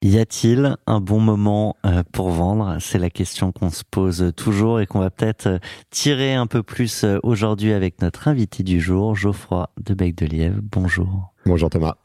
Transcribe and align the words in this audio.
Y 0.00 0.18
a-t-il 0.18 0.76
un 0.86 1.00
bon 1.00 1.18
moment 1.18 1.74
euh, 1.84 2.04
pour 2.12 2.30
vendre? 2.30 2.76
C'est 2.78 3.00
la 3.00 3.10
question 3.10 3.50
qu'on 3.50 3.70
se 3.70 3.82
pose 3.82 4.32
toujours 4.36 4.78
et 4.78 4.86
qu'on 4.86 5.00
va 5.00 5.10
peut-être 5.10 5.48
euh, 5.48 5.58
tirer 5.90 6.34
un 6.34 6.46
peu 6.46 6.62
plus 6.62 7.02
euh, 7.02 7.18
aujourd'hui 7.24 7.72
avec 7.72 8.00
notre 8.00 8.28
invité 8.28 8.62
du 8.62 8.80
jour, 8.80 9.16
Geoffroy 9.16 9.70
de 9.84 9.94
Bec 9.94 10.14
de 10.14 10.26
Lièvre. 10.26 10.60
Bonjour. 10.62 11.34
Bonjour 11.46 11.68
Thomas. 11.68 11.96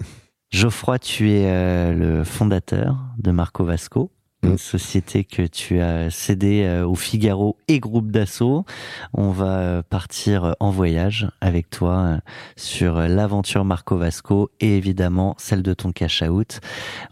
Geoffroy, 0.49 0.97
tu 0.97 1.31
es 1.31 1.93
le 1.93 2.23
fondateur 2.23 2.97
de 3.17 3.31
Marco 3.31 3.63
Vasco, 3.63 4.11
une 4.43 4.53
Mm. 4.53 4.57
société 4.57 5.23
que 5.23 5.43
tu 5.43 5.79
as 5.79 6.09
cédée 6.11 6.63
euh, 6.63 6.85
au 6.85 6.95
Figaro 6.95 7.57
et 7.67 7.79
groupe 7.79 8.11
d'assaut. 8.11 8.65
On 9.13 9.31
va 9.31 9.57
euh, 9.59 9.81
partir 9.81 10.43
euh, 10.43 10.51
en 10.59 10.69
voyage 10.69 11.27
avec 11.41 11.69
toi 11.69 12.19
sur 12.55 12.95
l'aventure 12.95 13.65
Marco 13.65 13.97
Vasco 13.97 14.49
et 14.59 14.77
évidemment 14.77 15.35
celle 15.37 15.63
de 15.63 15.73
ton 15.73 15.91
cash 15.91 16.21
out. 16.21 16.59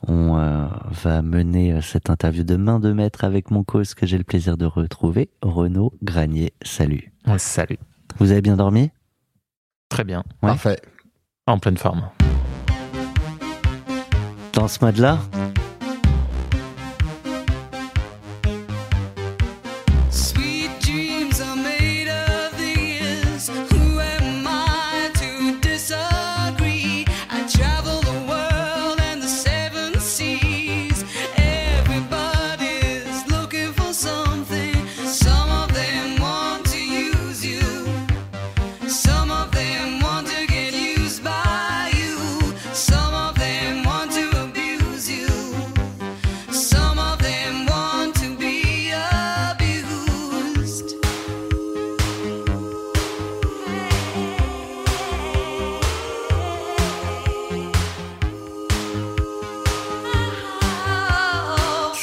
On 0.08 0.68
va 1.04 1.22
mener 1.22 1.82
cette 1.82 2.10
interview 2.10 2.44
de 2.44 2.56
main 2.56 2.80
de 2.80 2.92
maître 2.94 3.24
avec 3.24 3.52
mon 3.52 3.64
cause 3.64 3.94
que 3.94 4.06
j'ai 4.06 4.18
le 4.18 4.24
plaisir 4.24 4.58
de 4.58 4.66
retrouver, 4.66 5.30
Renaud 5.42 5.94
Granier. 6.04 6.54
Salut. 6.62 7.12
Salut. 7.38 7.80
Vous 8.20 8.32
avez 8.32 8.42
bien 8.42 8.58
dormi? 8.58 8.92
Très 9.90 10.04
bien. 10.04 10.20
Ouais. 10.42 10.50
Parfait. 10.50 10.80
En 11.48 11.60
pleine 11.60 11.78
forme. 11.78 12.10
dans 14.54 14.68
ce 14.68 14.84
mode-là? 14.84 15.18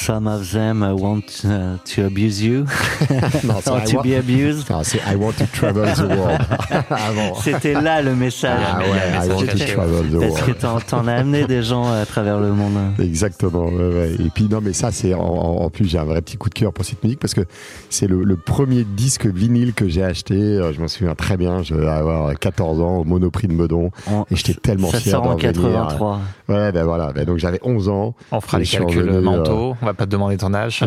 Some 0.08 0.26
of 0.26 0.50
them 0.52 0.82
uh, 0.82 0.94
want 0.94 1.44
uh, 1.44 1.76
to 1.94 2.06
abuse 2.06 2.40
you, 2.42 2.64
Non, 3.44 3.56
or 3.66 3.76
I 3.76 3.84
to 3.84 3.96
want- 3.96 4.02
be 4.04 4.14
abused. 4.16 4.70
Non, 4.70 4.82
c'est 4.82 5.00
I 5.06 5.16
want 5.16 5.32
to 5.36 5.44
travel 5.52 5.84
the 5.94 6.16
world. 6.16 6.40
Avant. 6.90 7.34
C'était 7.42 7.74
là 7.74 8.00
le 8.00 8.14
message. 8.14 8.58
Ah 8.66 8.78
ouais, 8.78 9.26
I 9.26 9.28
want 9.28 9.40
to 9.40 9.58
travel 9.58 10.08
the 10.10 10.18
Parce 10.18 10.40
que 10.40 10.44
world. 10.46 10.58
t'en, 10.58 10.80
t'en 10.80 11.06
as 11.08 11.12
amené 11.12 11.46
des 11.46 11.62
gens 11.62 11.92
à 11.92 12.06
travers 12.06 12.40
le 12.40 12.52
monde. 12.52 12.94
Exactement. 12.98 13.66
ouais, 13.66 13.88
ouais. 13.94 14.12
Et 14.18 14.30
puis 14.34 14.48
non, 14.50 14.60
mais 14.62 14.72
ça, 14.72 14.90
c'est 14.92 15.12
en, 15.12 15.20
en- 15.20 15.68
plus 15.68 15.84
j'ai 15.86 15.98
un 15.98 16.04
vrai 16.04 16.22
petit 16.22 16.38
coup 16.38 16.48
de 16.48 16.54
cœur 16.54 16.72
pour 16.72 16.86
cette 16.86 17.04
musique 17.04 17.20
parce 17.20 17.34
que 17.34 17.42
c'est 17.90 18.06
le, 18.06 18.24
le 18.24 18.36
premier 18.38 18.84
disque 18.84 19.26
vinyle 19.26 19.74
que 19.74 19.88
j'ai 19.88 20.02
acheté. 20.04 20.34
Euh, 20.36 20.72
Je 20.72 20.80
m'en 20.80 20.88
souviens 20.88 21.14
très 21.14 21.36
bien. 21.36 21.62
Je 21.62 21.74
devais 21.74 21.86
avoir 21.86 22.32
14 22.38 22.80
ans 22.80 22.96
au 23.00 23.04
Monoprix 23.04 23.46
de 23.46 23.52
Meudon 23.52 23.90
On- 24.10 24.22
et 24.30 24.36
j'étais 24.36 24.54
tellement 24.54 24.90
ça 24.90 25.00
fier 25.00 25.12
sort 25.12 25.24
en 25.24 25.34
d'en 25.34 25.36
venir. 25.36 25.52
83. 25.52 26.20
Ouais, 26.48 26.72
ben 26.72 26.84
voilà. 26.84 27.12
Ben 27.12 27.26
donc 27.26 27.36
j'avais 27.36 27.60
11 27.62 27.90
ans. 27.90 28.14
On 28.32 28.40
fera 28.40 28.58
les 28.58 28.64
calculs 28.64 29.20
mentaux. 29.20 29.76
On 29.82 29.84
va 29.86 29.92
pas 29.98 30.06
te 30.06 30.10
demander 30.10 30.36
ton 30.36 30.54
âge. 30.54 30.84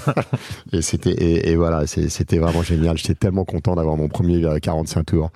Et 0.72 0.80
c'était 0.80 1.50
et, 1.50 1.56
voilà, 1.56 1.86
c'était 1.86 2.38
vraiment 2.38 2.62
génial. 2.62 2.96
J'étais 2.96 3.14
tellement 3.14 3.44
content 3.44 3.74
d'avoir 3.74 3.96
mon 3.96 4.08
premier 4.08 4.44
euh, 4.44 4.58
45 4.58 5.04
tours. 5.04 5.30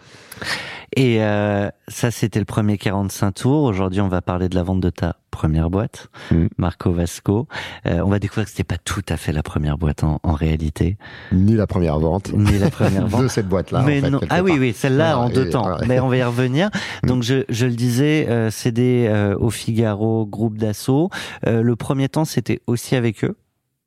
Et 0.96 1.22
euh, 1.22 1.68
ça, 1.88 2.10
c'était 2.10 2.40
le 2.40 2.44
premier 2.44 2.76
45 2.76 3.32
tours. 3.32 3.62
Aujourd'hui, 3.62 4.00
on 4.00 4.08
va 4.08 4.20
parler 4.22 4.48
de 4.48 4.56
la 4.56 4.62
vente 4.64 4.80
de 4.80 4.90
ta 4.90 5.16
première 5.30 5.70
boîte, 5.70 6.08
Mm. 6.32 6.46
Marco 6.58 6.90
Vasco. 6.90 7.46
Euh, 7.86 8.00
on 8.04 8.08
va 8.08 8.18
découvrir 8.18 8.44
que 8.46 8.50
c'était 8.50 8.64
pas 8.64 8.76
tout 8.78 9.02
à 9.08 9.16
fait 9.16 9.32
la 9.32 9.42
première 9.44 9.78
boîte 9.78 10.02
en, 10.02 10.18
en 10.24 10.32
réalité, 10.32 10.96
Ni 11.32 11.54
la 11.54 11.68
première 11.68 11.98
vente 12.00 12.32
ni 12.32 12.58
la 12.58 12.70
première 12.70 13.06
vente. 13.08 13.22
de 13.22 13.28
cette 13.28 13.48
boîte-là. 13.48 13.82
Mais 13.86 14.00
en 14.00 14.02
fait, 14.02 14.10
non. 14.10 14.18
quelque 14.18 14.32
Ah 14.34 14.42
oui, 14.42 14.50
part. 14.50 14.60
oui, 14.60 14.72
celle-là 14.72 15.18
en 15.18 15.28
deux 15.28 15.46
et- 15.46 15.50
temps. 15.50 15.68
ouais. 15.68 15.86
Mais 15.86 16.00
on 16.00 16.08
va 16.08 16.16
y 16.16 16.22
revenir. 16.24 16.70
Donc, 17.04 17.22
je, 17.22 17.44
je 17.48 17.66
le 17.66 17.72
disais, 17.74 18.26
euh, 18.28 18.50
cédé 18.50 19.06
euh, 19.08 19.36
au 19.38 19.50
Figaro, 19.50 20.26
groupe 20.26 20.58
d'assaut. 20.58 21.08
Le 21.46 21.74
premier 21.76 22.08
temps, 22.08 22.24
c'était 22.24 22.60
aussi 22.66 22.96
avec 22.96 23.24
eux? 23.24 23.36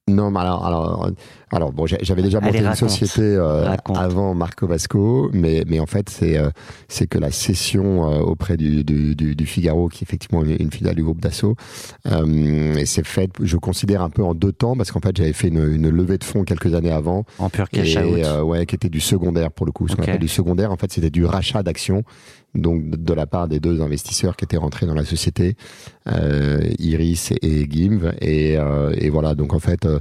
Non, 0.09 0.31
mais 0.31 0.39
alors, 0.41 0.65
alors, 0.65 1.09
alors 1.55 1.71
bon, 1.71 1.85
j'avais 1.85 2.21
déjà 2.21 2.39
Allez, 2.39 2.47
monté 2.47 2.59
une 2.59 2.65
raconte. 2.65 2.89
société 2.89 3.21
euh, 3.21 3.75
avant 3.95 4.33
Marco 4.33 4.67
Vasco, 4.67 5.29
mais, 5.33 5.63
mais 5.67 5.79
en 5.79 5.85
fait, 5.85 6.09
c'est 6.09 6.37
euh, 6.37 6.49
c'est 6.87 7.07
que 7.07 7.17
la 7.19 7.31
cession 7.31 8.11
euh, 8.11 8.19
auprès 8.19 8.57
du, 8.57 8.83
du, 8.83 9.15
du, 9.15 9.35
du 9.35 9.45
Figaro, 9.45 9.87
qui 9.87 10.03
est 10.03 10.07
effectivement 10.07 10.43
une, 10.43 10.55
une 10.59 10.71
filiale 10.71 10.95
du 10.95 11.03
groupe 11.03 11.21
d'assaut, 11.21 11.55
euh, 12.07 12.75
et 12.75 12.85
c'est 12.85 13.05
fait, 13.05 13.29
je 13.41 13.57
considère 13.57 14.01
un 14.01 14.09
peu 14.09 14.23
en 14.23 14.33
deux 14.33 14.51
temps, 14.51 14.75
parce 14.75 14.91
qu'en 14.91 14.99
fait, 14.99 15.15
j'avais 15.15 15.33
fait 15.33 15.47
une, 15.49 15.71
une 15.73 15.89
levée 15.89 16.17
de 16.17 16.23
fonds 16.23 16.43
quelques 16.43 16.73
années 16.73 16.91
avant, 16.91 17.23
En 17.39 17.49
pur 17.49 17.69
cash 17.69 17.95
et 17.95 17.99
out. 18.03 18.19
euh, 18.25 18.41
ouais, 18.41 18.65
qui 18.65 18.75
était 18.75 18.89
du 18.89 18.99
secondaire 18.99 19.51
pour 19.51 19.65
le 19.65 19.71
coup. 19.71 19.87
Ce 19.87 19.95
qu'on 19.95 20.03
appelle 20.03 20.19
du 20.19 20.27
secondaire, 20.27 20.71
en 20.71 20.77
fait, 20.77 20.91
c'était 20.91 21.09
du 21.09 21.25
rachat 21.25 21.63
d'actions, 21.63 22.03
donc 22.55 22.89
de, 22.89 22.97
de 22.97 23.13
la 23.13 23.25
part 23.25 23.47
des 23.47 23.59
deux 23.59 23.81
investisseurs 23.81 24.35
qui 24.35 24.45
étaient 24.45 24.57
rentrés 24.57 24.85
dans 24.85 24.93
la 24.93 25.05
société, 25.05 25.55
euh, 26.07 26.61
Iris 26.79 27.31
et 27.41 27.67
Gimv, 27.69 28.13
et, 28.21 28.57
euh, 28.57 28.93
et 28.97 29.09
voilà. 29.09 29.33
Donc 29.35 29.53
en 29.53 29.59
fait, 29.59 29.85
euh, 29.85 29.99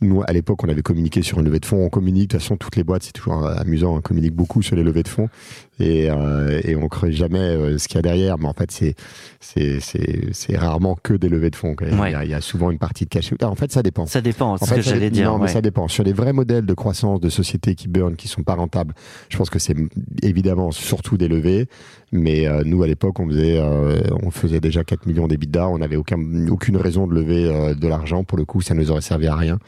nous 0.00 0.22
à 0.26 0.32
l'époque, 0.32 0.62
on 0.64 0.68
avait 0.68 0.82
communiqué 0.82 1.22
sur 1.22 1.38
une 1.38 1.44
levée 1.46 1.60
de 1.60 1.66
fonds. 1.66 1.84
On 1.84 1.88
communique 1.88 2.30
de 2.30 2.36
toute 2.36 2.42
façon 2.42 2.56
toutes 2.56 2.76
les 2.76 2.84
boîtes, 2.84 3.04
c'est 3.04 3.12
toujours 3.12 3.44
euh, 3.46 3.54
amusant. 3.56 3.96
On 3.96 4.00
communique 4.00 4.34
beaucoup 4.34 4.60
sur 4.62 4.76
les 4.76 4.82
levées 4.82 5.02
de 5.02 5.08
fonds, 5.08 5.28
et, 5.80 6.10
euh, 6.10 6.60
et 6.64 6.76
on 6.76 6.88
creuse 6.88 7.14
jamais 7.14 7.38
euh, 7.38 7.78
ce 7.78 7.88
qu'il 7.88 7.96
y 7.96 7.98
a 7.98 8.02
derrière. 8.02 8.38
Mais 8.38 8.46
en 8.46 8.52
fait, 8.52 8.70
c'est 8.70 8.94
c'est 9.40 9.80
c'est 9.80 10.28
c'est 10.32 10.56
rarement 10.56 10.96
que 11.02 11.14
des 11.14 11.28
levées 11.28 11.50
de 11.50 11.56
fonds. 11.56 11.74
Il, 11.80 11.94
Ouais. 11.98 12.12
y 12.12 12.14
a, 12.14 12.24
il 12.24 12.30
y 12.30 12.34
a 12.34 12.40
souvent 12.40 12.70
une 12.70 12.78
partie 12.78 13.04
de 13.04 13.10
cash. 13.10 13.32
Ah, 13.40 13.48
En 13.48 13.54
fait, 13.54 13.70
ça 13.72 13.82
dépend. 13.82 14.06
Ça 14.06 14.20
dépend, 14.20 14.56
c'est 14.56 14.64
En 14.64 14.66
ce 14.66 14.70
fait, 14.74 14.80
que 14.80 14.82
ça 14.86 14.90
j'allais 14.94 15.10
dire. 15.10 15.30
Non, 15.30 15.38
mais 15.38 15.48
ça 15.48 15.60
dépend. 15.60 15.88
Sur 15.88 16.04
les 16.04 16.12
vrais 16.12 16.32
modèles 16.32 16.66
de 16.66 16.74
croissance 16.74 17.20
de 17.20 17.28
sociétés 17.28 17.74
qui 17.74 17.88
burn, 17.88 18.16
qui 18.16 18.28
sont 18.28 18.42
pas 18.42 18.54
rentables, 18.54 18.94
je 19.28 19.36
pense 19.36 19.50
que 19.50 19.58
c'est 19.58 19.76
évidemment 20.22 20.70
surtout 20.72 21.16
des 21.16 21.28
levées. 21.28 21.68
Mais 22.14 22.46
euh, 22.46 22.62
nous, 22.64 22.80
à 22.84 22.86
l'époque, 22.86 23.18
on 23.18 23.26
faisait, 23.26 23.58
euh, 23.58 24.00
on 24.22 24.30
faisait 24.30 24.60
déjà 24.60 24.84
4 24.84 25.06
millions 25.06 25.26
d'EBITDA. 25.26 25.68
On 25.68 25.78
n'avait 25.78 25.96
aucun, 25.96 26.16
aucune 26.48 26.76
raison 26.76 27.08
de 27.08 27.12
lever 27.12 27.46
euh, 27.46 27.74
de 27.74 27.88
l'argent. 27.88 28.22
Pour 28.22 28.38
le 28.38 28.44
coup, 28.44 28.60
ça 28.60 28.72
nous 28.72 28.92
aurait 28.92 29.00
servi 29.00 29.26
à 29.26 29.34
rien. 29.34 29.58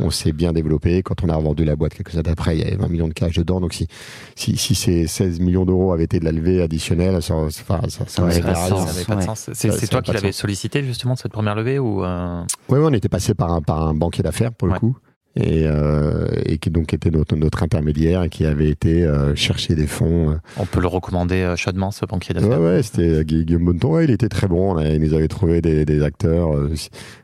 On 0.00 0.10
s'est 0.10 0.32
bien 0.32 0.52
développé. 0.52 1.04
Quand 1.04 1.22
on 1.22 1.28
a 1.28 1.36
revendu 1.36 1.64
la 1.64 1.76
boîte 1.76 1.94
quelques 1.94 2.16
années 2.18 2.30
après, 2.32 2.56
il 2.56 2.64
y 2.64 2.66
avait 2.66 2.74
20 2.74 2.88
millions 2.88 3.06
de 3.06 3.12
cash 3.12 3.36
dedans. 3.36 3.60
Donc 3.60 3.74
si, 3.74 3.86
si, 4.34 4.56
si 4.56 4.74
ces 4.74 5.06
16 5.06 5.38
millions 5.38 5.64
d'euros 5.64 5.92
avaient 5.92 6.02
été 6.02 6.18
de 6.18 6.24
la 6.24 6.32
levée 6.32 6.62
additionnelle, 6.62 7.22
ça, 7.22 7.36
enfin, 7.36 7.80
ça, 7.88 8.04
ça 8.08 8.28
ça 8.28 8.54
sens. 8.54 9.04
Pas 9.04 9.14
de 9.14 9.22
sens. 9.22 9.50
C'est 9.52 9.86
toi 9.88 10.00
a 10.00 10.02
qui 10.02 10.12
l'avais 10.12 10.32
sollicité 10.32 10.82
justement 10.82 11.14
cette 11.14 11.30
première 11.30 11.54
levée 11.54 11.78
ou 11.78 12.02
euh, 12.02 12.42
Ouais, 12.70 12.78
ouais, 12.78 12.86
on 12.90 12.92
était 12.92 13.08
passé 13.08 13.34
par 13.34 13.52
un, 13.52 13.62
par 13.62 13.86
un 13.86 13.94
banquier 13.94 14.24
d'affaires 14.24 14.52
pour 14.52 14.66
le 14.66 14.74
coup. 14.80 14.96
Et, 15.36 15.64
euh, 15.66 16.28
et 16.46 16.58
qui 16.58 16.70
donc 16.70 16.94
était 16.94 17.10
notre, 17.10 17.34
notre 17.34 17.64
intermédiaire 17.64 18.22
et 18.22 18.28
qui 18.28 18.46
avait 18.46 18.68
été 18.68 19.02
euh, 19.02 19.34
chercher 19.34 19.74
des 19.74 19.88
fonds. 19.88 20.30
euh. 20.30 20.36
on 20.58 20.64
peut 20.64 20.80
le 20.80 20.86
recommander 20.86 21.42
euh, 21.42 21.56
chaudement 21.56 21.90
ce 21.90 22.06
banquier 22.06 22.36
Ouais, 22.36 22.40
d'affaires 22.40 22.60
ouais, 22.60 22.82
c'était 22.84 23.08
euh, 23.08 23.24
Gu- 23.24 23.44
Guillaume 23.44 23.64
Bonneton. 23.64 23.94
Ouais, 23.94 24.04
il 24.04 24.12
était 24.12 24.28
très 24.28 24.46
bon. 24.46 24.78
Il 24.78 25.00
nous 25.00 25.12
avait 25.12 25.26
trouvé 25.26 25.60
des, 25.60 25.84
des 25.84 26.02
acteurs, 26.04 26.54
euh, 26.56 26.72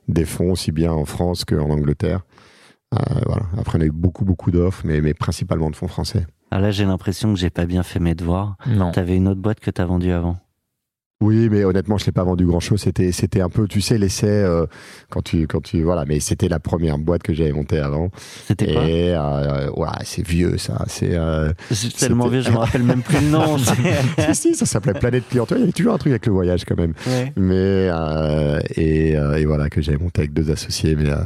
des 0.08 0.24
fonds 0.24 0.50
aussi 0.50 0.72
bien 0.72 0.90
en 0.92 1.04
France 1.04 1.44
qu'en 1.44 1.70
Angleterre. 1.70 2.22
Euh, 2.94 2.98
voilà. 3.26 3.44
Après, 3.56 3.78
on 3.78 3.80
a 3.82 3.84
eu 3.84 3.92
beaucoup, 3.92 4.24
beaucoup 4.24 4.50
d'offres, 4.50 4.82
mais, 4.84 5.00
mais 5.00 5.14
principalement 5.14 5.70
de 5.70 5.76
fonds 5.76 5.86
français. 5.86 6.26
Ah, 6.50 6.58
là, 6.58 6.72
j'ai 6.72 6.84
l'impression 6.86 7.32
que 7.32 7.38
j'ai 7.38 7.50
pas 7.50 7.64
bien 7.64 7.84
fait 7.84 8.00
mes 8.00 8.16
devoirs. 8.16 8.56
Non. 8.66 8.90
T'avais 8.90 9.14
une 9.16 9.28
autre 9.28 9.40
boîte 9.40 9.60
que 9.60 9.70
t'as 9.70 9.84
vendue 9.84 10.10
avant? 10.10 10.36
Oui, 11.22 11.50
mais 11.50 11.64
honnêtement, 11.64 11.98
je 11.98 12.06
l'ai 12.06 12.12
pas 12.12 12.24
vendu 12.24 12.46
grand 12.46 12.60
chose. 12.60 12.80
C'était, 12.80 13.12
c'était 13.12 13.42
un 13.42 13.50
peu, 13.50 13.68
tu 13.68 13.82
sais, 13.82 13.98
l'essai 13.98 14.26
euh, 14.26 14.64
quand 15.10 15.20
tu, 15.20 15.46
quand 15.46 15.60
tu, 15.62 15.82
voilà. 15.82 16.06
Mais 16.06 16.18
c'était 16.18 16.48
la 16.48 16.58
première 16.58 16.96
boîte 16.96 17.22
que 17.22 17.34
j'avais 17.34 17.52
montée 17.52 17.78
avant. 17.78 18.10
C'était 18.46 18.72
quoi 18.72 18.84
Et 18.88 19.14
euh, 19.14 19.68
voilà, 19.76 19.98
c'est 20.04 20.26
vieux 20.26 20.56
ça. 20.56 20.82
C'est 20.88 21.14
euh, 21.14 21.52
C'est 21.70 21.94
tellement 21.94 22.28
vieux, 22.28 22.40
je 22.40 22.50
me 22.50 22.56
rappelle 22.58 22.84
même 22.84 23.02
plus 23.02 23.20
le 23.20 23.28
nom. 23.28 23.58
si, 24.32 24.34
si, 24.34 24.54
ça 24.54 24.64
s'appelait 24.64 24.94
Planète 24.94 25.28
Client. 25.28 25.44
Tu 25.44 25.54
vois, 25.54 25.58
Il 25.58 25.60
y 25.60 25.64
avait 25.64 25.72
toujours 25.72 25.92
un 25.94 25.98
truc 25.98 26.12
avec 26.12 26.24
le 26.24 26.32
voyage 26.32 26.64
quand 26.64 26.78
même. 26.78 26.94
Ouais. 27.06 27.32
Mais 27.36 27.88
euh, 27.90 28.60
et, 28.76 29.14
euh, 29.18 29.36
et 29.36 29.44
voilà 29.44 29.68
que 29.68 29.82
j'avais 29.82 29.98
monté 29.98 30.22
avec 30.22 30.32
deux 30.32 30.50
associés. 30.50 30.96
Mais 30.96 31.10
euh, 31.10 31.16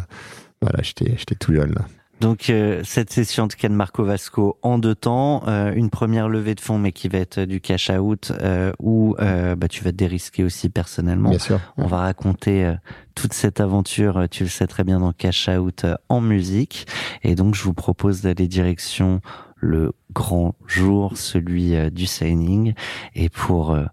Voilà, 0.60 0.80
j'étais 0.82 1.14
j'étais 1.16 1.36
tout 1.36 1.54
jeune 1.54 1.72
là. 1.72 1.82
Donc 2.20 2.48
euh, 2.48 2.80
cette 2.84 3.12
session 3.12 3.46
de 3.46 3.52
Ken 3.52 3.74
Marco 3.74 4.04
Vasco 4.04 4.56
en 4.62 4.78
deux 4.78 4.94
temps, 4.94 5.42
euh, 5.46 5.72
une 5.74 5.90
première 5.90 6.28
levée 6.28 6.54
de 6.54 6.60
fonds 6.60 6.78
mais 6.78 6.92
qui 6.92 7.08
va 7.08 7.18
être 7.18 7.40
du 7.40 7.60
cash 7.60 7.90
out 7.90 8.32
euh, 8.40 8.72
où 8.78 9.16
euh, 9.20 9.56
bah, 9.56 9.68
tu 9.68 9.84
vas 9.84 9.90
te 9.90 9.96
dérisquer 9.96 10.44
aussi 10.44 10.68
personnellement. 10.70 11.30
Bien 11.30 11.38
sûr. 11.38 11.60
On 11.76 11.86
va 11.86 11.98
raconter 11.98 12.64
euh, 12.64 12.74
toute 13.14 13.32
cette 13.34 13.60
aventure, 13.60 14.16
euh, 14.16 14.26
tu 14.30 14.44
le 14.44 14.48
sais 14.48 14.66
très 14.66 14.84
bien 14.84 15.00
dans 15.00 15.12
Cash 15.12 15.48
Out 15.48 15.84
euh, 15.84 15.96
en 16.08 16.20
musique. 16.20 16.86
Et 17.24 17.34
donc 17.34 17.54
je 17.54 17.62
vous 17.62 17.74
propose 17.74 18.22
d'aller 18.22 18.48
direction 18.48 19.20
le 19.56 19.92
grand 20.12 20.54
jour, 20.66 21.16
celui 21.16 21.74
du 21.90 22.06
signing. 22.06 22.74
Et 23.14 23.28
pour 23.28 23.72
euh, 23.72 23.84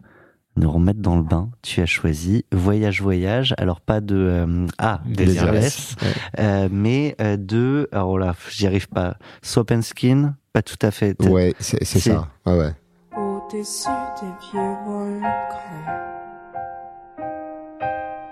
nous 0.57 0.69
remettre 0.69 0.99
dans 0.99 1.15
le 1.15 1.23
bain, 1.23 1.49
tu 1.61 1.81
as 1.81 1.85
choisi 1.85 2.45
Voyage 2.51 3.01
Voyage. 3.01 3.53
Alors 3.57 3.79
pas 3.81 4.01
de 4.01 4.15
euh, 4.15 4.65
ah 4.77 4.99
Desireless, 5.05 5.95
Ouais. 6.01 6.07
euh, 6.39 6.69
mais 6.71 7.15
euh, 7.21 7.37
de 7.37 7.87
alors 7.91 8.19
là 8.19 8.35
j'y 8.49 8.67
arrive 8.67 8.89
pas. 8.89 9.15
Swap 9.41 9.71
and 9.71 9.81
Skin, 9.81 10.35
pas 10.53 10.61
tout 10.61 10.77
à 10.81 10.91
fait. 10.91 11.15
Ouais, 11.25 11.53
c'est 11.59 11.83
ça. 11.85 12.27
Ouais, 12.45 12.57
ouais. 12.57 12.73
Au-dessus 13.17 13.87
des 14.21 14.27
vieux 14.51 14.75
volcans 14.85 15.27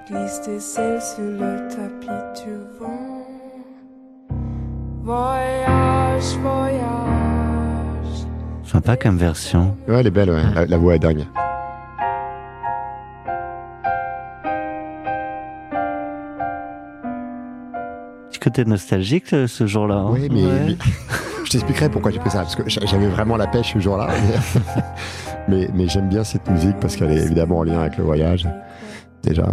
Glisse 0.07 0.41
tes 0.41 0.81
ailes 0.81 1.01
sur 1.01 1.23
le 1.23 1.67
tapis 1.69 2.43
du 2.43 2.53
vent 2.79 3.25
Voyage, 5.03 6.35
voyage 6.41 8.25
Sympa 8.63 8.97
comme 8.97 9.17
version. 9.17 9.75
Ouais, 9.87 9.99
elle 9.99 10.07
est 10.07 10.11
belle, 10.11 10.29
ouais. 10.29 10.43
La, 10.53 10.65
la 10.65 10.77
voix 10.77 10.95
est 10.95 10.99
dingue. 10.99 11.25
Côté 18.59 18.69
nostalgique 18.69 19.33
euh, 19.33 19.47
ce 19.47 19.65
jour-là. 19.67 19.95
hein. 19.95 20.09
Oui, 20.11 20.27
mais, 20.31 20.43
Ouais. 20.45 20.51
mais- 20.67 20.77
je 21.45 21.49
t'expliquerai 21.51 21.89
pourquoi 21.89 22.11
j'ai 22.11 22.19
fait 22.19 22.29
ça. 22.29 22.39
Parce 22.39 22.55
que 22.55 22.67
j'a- 22.69 22.85
j'avais 22.85 23.07
vraiment 23.07 23.37
la 23.37 23.47
pêche 23.47 23.73
ce 23.73 23.79
jour-là. 23.79 24.07
Mais, 24.09 24.35
mais, 25.47 25.67
mais 25.73 25.87
j'aime 25.87 26.09
bien 26.09 26.23
cette 26.23 26.49
musique 26.49 26.77
parce 26.79 26.95
qu'elle 26.95 27.11
est 27.11 27.23
évidemment 27.23 27.59
en 27.59 27.63
lien 27.63 27.79
avec 27.81 27.97
le 27.97 28.03
voyage, 28.03 28.47
déjà. 29.23 29.47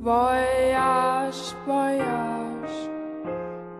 Voyage, 0.00 1.54
voyage 1.64 2.90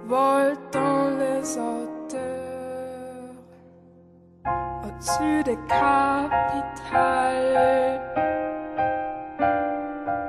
Vole 0.06 0.56
dans 0.72 1.08
les 1.18 1.58
hauteurs 1.58 3.32
Au-dessus 4.84 5.42
des 5.44 5.58
capitales 5.68 6.40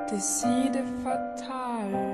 Des 0.10 0.46
idées 0.66 0.90
fatales 1.04 2.13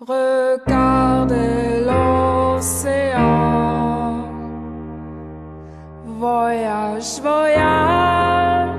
Regardez 0.00 1.80
l'océan. 1.84 3.18
Voyage, 6.04 7.20
voyage. 7.20 8.78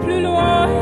Plus 0.00 0.20
loin 0.22 0.81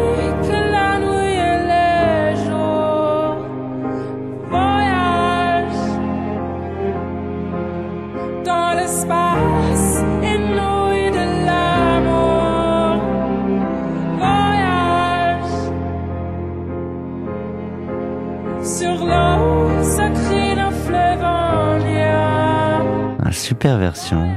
super 23.50 23.78
version. 23.78 24.28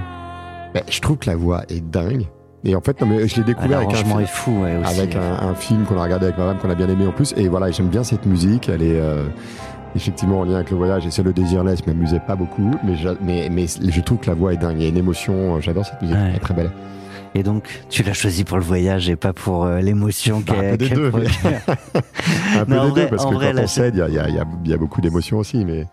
Je 0.89 0.99
trouve 1.01 1.17
que 1.17 1.29
la 1.29 1.35
voix 1.35 1.61
est 1.69 1.81
dingue. 1.87 2.25
Et 2.65 2.75
en 2.75 2.81
fait, 2.81 2.99
non, 2.99 3.05
mais 3.07 3.27
je 3.27 3.35
l'ai 3.35 3.43
découvert 3.43 3.77
avec 3.79 3.91
un, 3.91 3.95
film, 3.97 4.19
est 4.21 4.25
fou, 4.25 4.61
ouais, 4.63 4.75
aussi. 4.77 4.99
avec 4.99 5.15
un, 5.15 5.33
un 5.49 5.53
film 5.53 5.83
qu'on 5.83 5.99
a 5.99 6.03
regardé 6.03 6.25
avec 6.27 6.37
ma 6.39 6.45
femme, 6.45 6.57
qu'on 6.57 6.69
a 6.71 6.75
bien 6.75 6.87
aimé 6.89 7.05
en 7.05 7.11
plus. 7.11 7.31
Et 7.37 7.47
voilà, 7.47 7.69
j'aime 7.69 7.89
bien 7.89 8.03
cette 8.03 8.25
musique. 8.25 8.69
Elle 8.69 8.81
est 8.81 8.99
euh, 8.99 9.25
effectivement 9.95 10.39
en 10.39 10.45
lien 10.45 10.55
avec 10.55 10.71
le 10.71 10.77
voyage. 10.77 11.05
Et 11.05 11.11
c'est 11.11 11.21
le 11.21 11.31
Désirless 11.33 11.85
m'amusait 11.85 12.21
pas 12.21 12.35
beaucoup. 12.35 12.71
Mais, 12.83 12.95
j'a- 12.95 13.13
mais, 13.21 13.49
mais 13.51 13.65
je 13.67 14.01
trouve 14.01 14.17
que 14.19 14.27
la 14.31 14.33
voix 14.35 14.51
est 14.53 14.57
dingue. 14.57 14.77
Il 14.79 14.83
y 14.83 14.85
a 14.87 14.89
une 14.89 14.97
émotion. 14.97 15.59
J'adore 15.61 15.85
cette 15.85 16.01
musique. 16.01 16.15
Ouais. 16.15 16.23
Elle 16.29 16.35
est 16.37 16.39
très 16.39 16.53
belle. 16.55 16.71
Et 17.35 17.43
donc, 17.43 17.67
tu 17.89 18.01
l'as 18.01 18.13
choisi 18.13 18.43
pour 18.45 18.57
le 18.57 18.63
voyage 18.63 19.09
et 19.09 19.15
pas 19.15 19.33
pour 19.33 19.65
euh, 19.65 19.79
l'émotion 19.79 20.41
Bah, 20.47 20.53
un 20.57 20.61
qu'elle 20.61 20.71
peu 20.71 20.77
des 20.77 20.89
deux, 20.89 21.11
mais-. 21.11 21.51
Un 22.57 22.65
peu 22.65 22.71
des 22.71 22.77
vrai- 22.79 22.91
deux, 23.03 23.07
parce 23.09 23.25
que 23.25 23.33
vrai, 23.33 23.53
quand 23.53 23.61
on 23.61 23.67
cède, 23.67 24.01
il 24.07 24.13
y 24.65 24.69
y 24.69 24.73
a 24.73 24.77
beaucoup 24.77 25.01
d'émotions 25.01 25.37
aussi. 25.37 25.65
Mais 25.65 25.85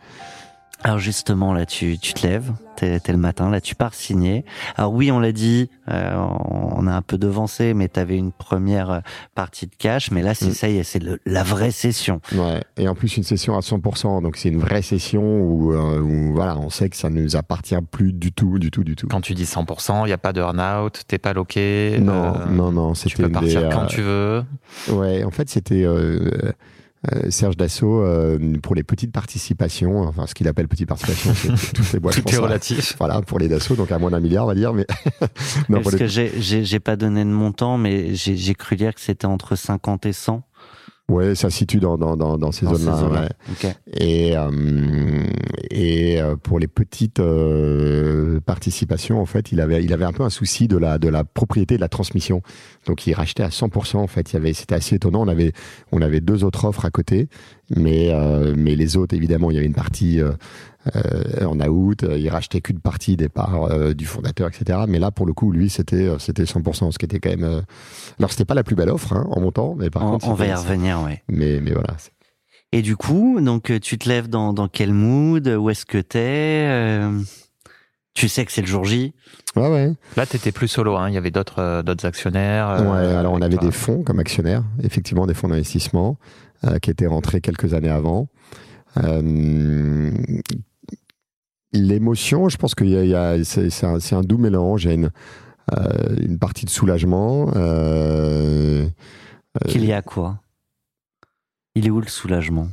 Alors 0.82 0.99
justement, 0.99 1.53
là, 1.53 1.67
tu, 1.67 1.99
tu 1.99 2.15
te 2.15 2.27
lèves, 2.27 2.53
t'es 2.77 2.99
t'es 3.00 3.12
le 3.12 3.19
matin, 3.19 3.50
là, 3.50 3.61
tu 3.61 3.75
pars 3.75 3.93
signer. 3.93 4.47
Alors 4.77 4.94
oui, 4.94 5.12
on 5.12 5.19
l'a 5.21 5.31
dit, 5.32 5.69
euh, 5.91 6.15
on 6.17 6.87
a 6.87 6.93
un 6.93 7.03
peu 7.03 7.19
devancé, 7.19 7.75
mais 7.75 7.88
t'avais 7.88 8.17
une 8.17 8.32
première 8.32 9.03
partie 9.35 9.67
de 9.67 9.75
cash, 9.77 10.11
mais 10.11 10.23
là, 10.23 10.32
c'est 10.32 10.47
Mm. 10.49 10.55
ça 10.55 10.69
y 10.71 10.79
est, 10.79 10.82
c'est 10.82 10.99
le- 11.03 11.21
la 11.27 11.43
vraie 11.43 11.71
session. 11.71 12.23
Ouais, 12.35 12.62
et 12.79 12.88
en 12.88 12.94
plus 12.94 13.19
une 13.19 13.25
session 13.25 13.59
à 13.59 13.61
100%, 13.61 14.23
donc 14.23 14.38
c'est 14.38 14.49
une 14.49 14.59
vraie 14.61 14.81
session 14.81 15.23
où, 15.23 15.75
euh, 15.75 16.00
où, 16.00 16.32
voilà, 16.35 16.56
on 16.56 16.71
sait 16.71 16.88
que 16.88 16.97
ça 16.97 17.11
ne 17.11 17.21
nous 17.21 17.37
appartient 17.37 17.77
plus 17.91 18.15
du 18.15 18.32
tout, 18.32 18.59
du 18.59 18.71
tout, 18.71 18.82
du 18.82 18.97
tout. 18.97 19.06
Quand 19.06 19.21
tu 19.21 19.35
dis 19.35 19.44
100%, 19.44 20.06
il 20.06 20.09
n'y 20.09 20.15
a 20.15 20.19
pas 20.19 20.32
de 20.32 20.41
earn-out, 20.41 21.03
t'es 21.06 21.19
pas 21.19 21.35
loqué. 21.35 21.99
Non, 22.00 22.35
euh, 22.41 22.47
non, 22.47 22.73
non, 22.73 22.93
Tu 22.94 23.00
c'était 23.11 23.17
peux 23.25 23.29
une 23.29 23.35
partir 23.35 23.61
des, 23.65 23.69
quand 23.69 23.82
euh, 23.82 23.87
tu 23.87 24.00
veux. 24.00 24.44
Ouais, 24.94 25.25
en 25.25 25.31
fait, 25.31 25.50
c'était 25.50 25.85
Serge 27.31 27.56
Dassault 27.56 28.02
euh, 28.02 28.38
pour 28.62 28.75
les 28.75 28.82
petites 28.82 29.11
participations, 29.12 30.00
enfin 30.02 30.26
ce 30.26 30.35
qu'il 30.35 30.47
appelle 30.49 30.69
petites 30.69 30.88
participations, 30.88 31.32
c'est 31.35 31.73
toutes 31.75 31.93
les 31.94 31.99
boîtes. 32.00 32.23
Tout 32.23 32.29
est 32.35 32.37
relatif. 32.37 32.94
Voilà, 32.99 33.23
pour 33.23 33.38
les 33.38 33.49
Dassault, 33.49 33.75
donc 33.75 33.91
à 33.91 33.99
moins 33.99 34.11
d'un 34.11 34.20
milliard, 34.20 34.44
on 34.44 34.49
va 34.49 34.55
dire, 34.55 34.75
mais 34.75 34.87
non, 35.70 35.81
Parce 35.82 35.93
les- 35.94 35.99
que 35.99 36.06
j'ai- 36.06 36.32
j'ai 36.38 36.64
j'ai 36.64 36.81
pas 36.81 36.97
donné 36.97 37.25
de 37.25 37.31
montant, 37.31 37.79
mais 37.79 38.14
j'ai 38.14 38.37
j'ai 38.37 38.55
cru 38.55 38.76
lire 38.76 38.94
que 38.94 39.00
c'était 39.00 39.26
entre 39.26 39.56
50 39.56 40.05
et 40.06 40.12
100. 40.12 40.43
Ouais, 41.11 41.35
ça 41.35 41.51
se 41.51 41.59
situe 41.59 41.81
dans, 41.81 41.99
dans, 41.99 42.17
dans, 42.17 42.39
dans 42.39 42.53
ces 42.53 42.67
zones-là. 42.67 43.29
ouais. 43.62 43.75
Et, 43.95 44.37
euh, 44.37 44.51
et 45.71 46.21
euh, 46.21 46.37
pour 46.37 46.59
les 46.59 46.69
petites 46.69 47.21
euh, 47.21 48.41
participations, 48.41 49.21
en 49.21 49.27
fait, 49.27 49.53
il 49.53 49.61
avait, 49.61 49.85
il 49.85 49.93
avait 49.93 50.05
un 50.05 50.12
peu 50.12 50.23
un 50.23 50.31
souci 50.31 50.69
de 50.69 50.77
la, 50.77 50.99
de 50.99 51.09
la 51.09 51.25
propriété 51.25 51.77
de 51.77 51.81
la 51.81 51.89
transmission. 51.89 52.43
Donc, 52.87 53.07
il 53.07 53.12
rachetait 53.12 53.43
à 53.43 53.49
100%. 53.49 53.97
En 53.99 54.07
fait, 54.07 54.33
il 54.33 54.35
y 54.35 54.37
avait, 54.37 54.53
c'était 54.53 54.75
assez 54.75 54.97
étonnant. 54.97 55.23
On 55.23 55.29
avait, 55.29 55.53
on 55.93 56.01
avait 56.01 56.21
deux 56.21 56.45
autres 56.45 56.65
offres 56.65 56.84
à 56.84 56.91
côté, 56.91 57.29
mais, 57.77 58.11
euh, 58.11 58.55
mais 58.56 58.75
les 58.75 58.96
autres, 58.96 59.15
évidemment, 59.15 59.51
il 59.51 59.55
y 59.55 59.58
avait 59.58 59.67
une 59.67 59.75
partie 59.75 60.20
en 61.43 61.60
out. 61.60 62.05
Il 62.17 62.29
rachetait 62.31 62.60
qu'une 62.60 62.81
partie 62.81 63.17
des 63.17 63.29
parts 63.29 63.65
euh, 63.70 63.93
du 63.94 64.06
fondateur, 64.06 64.49
etc. 64.49 64.81
Mais 64.89 64.99
là, 64.99 65.10
pour 65.10 65.27
le 65.27 65.32
coup, 65.32 65.53
lui, 65.53 65.69
c'était, 65.70 66.06
euh, 66.08 66.19
c'était 66.19 66.44
100%, 66.44 66.91
ce 66.93 66.99
qui 66.99 67.05
était 67.05 67.20
quand 67.20 67.31
même. 67.31 67.44
euh, 67.44 67.60
Alors, 68.19 68.31
c'était 68.32 68.44
pas 68.46 68.55
la 68.55 68.65
plus 68.65 68.77
belle 68.77 68.89
offre 68.91 69.13
hein, 69.13 69.27
en 69.31 69.41
montant, 69.41 69.75
mais 69.79 69.91
par 69.91 70.05
On, 70.05 70.10
contre, 70.13 70.29
on 70.29 70.34
va 70.34 70.46
y 70.46 70.55
revenir, 70.55 71.03
ouais. 71.03 71.22
Mais, 71.29 71.60
mais 71.60 71.72
voilà. 71.72 71.96
Et 72.72 72.82
du 72.82 72.96
coup, 72.96 73.41
donc 73.41 73.70
euh, 73.70 73.81
tu 73.81 73.99
te 73.99 74.08
lèves 74.08 74.29
dans, 74.29 74.53
dans 74.53 74.69
quel 74.69 74.93
mood? 74.94 75.46
Où 75.49 75.70
est-ce 75.70 75.84
que 75.84 75.99
t'es? 75.99 76.67
Euh, 76.69 77.20
Tu 78.15 78.29
sais 78.29 78.44
que 78.44 78.53
c'est 78.53 78.60
le 78.60 78.67
jour 78.69 78.84
J? 78.84 79.13
Ouais, 79.56 79.69
ouais. 79.69 79.93
Là, 80.17 80.25
t'étais 80.25 80.53
plus 80.53 80.69
solo. 80.69 80.96
Hein. 80.96 81.08
Il 81.08 81.15
y 81.15 81.19
avait 81.19 81.31
d'autres 81.32 81.58
euh, 81.60 81.82
d'autres 81.82 82.06
actionnaires. 82.06 82.69
euh, 82.70 82.93
Ouais, 82.93 83.15
alors 83.17 83.32
on 83.32 83.43
avait 83.43 83.56
toi. 83.56 83.65
des 83.67 83.72
fonds 83.72 84.03
comme 84.05 84.20
actionnaires, 84.20 84.63
effectivement 84.82 85.27
des 85.27 85.34
fonds 85.34 85.49
d'investissement 85.49 86.17
euh, 86.65 86.79
qui 86.79 86.91
étaient 86.91 87.06
rentrés 87.08 87.41
quelques 87.41 87.75
années 87.75 87.91
avant. 87.91 88.29
Euh, 88.99 90.13
L'émotion, 91.72 92.48
je 92.48 92.56
pense 92.56 92.74
qu'il 92.74 92.89
y 92.89 92.96
a, 92.96 93.05
il 93.05 93.10
y 93.10 93.15
a- 93.15 93.44
c'est 93.44 94.15
un, 94.15 94.22
doux 94.22 94.39
mélange. 94.39 94.84
Il 94.84 94.89
y 94.89 94.91
a 94.91 94.94
une, 94.94 95.10
euh, 95.77 96.17
une 96.20 96.39
partie 96.39 96.65
de 96.65 96.70
soulagement. 96.70 97.53
euh, 97.56 98.86
Qu'il 99.69 99.84
y 99.84 99.93
a 99.93 100.03
quoi? 100.03 100.41
Il 101.74 101.86
est 101.86 101.91
où 101.91 102.00
le 102.00 102.08
soulagement? 102.08 102.69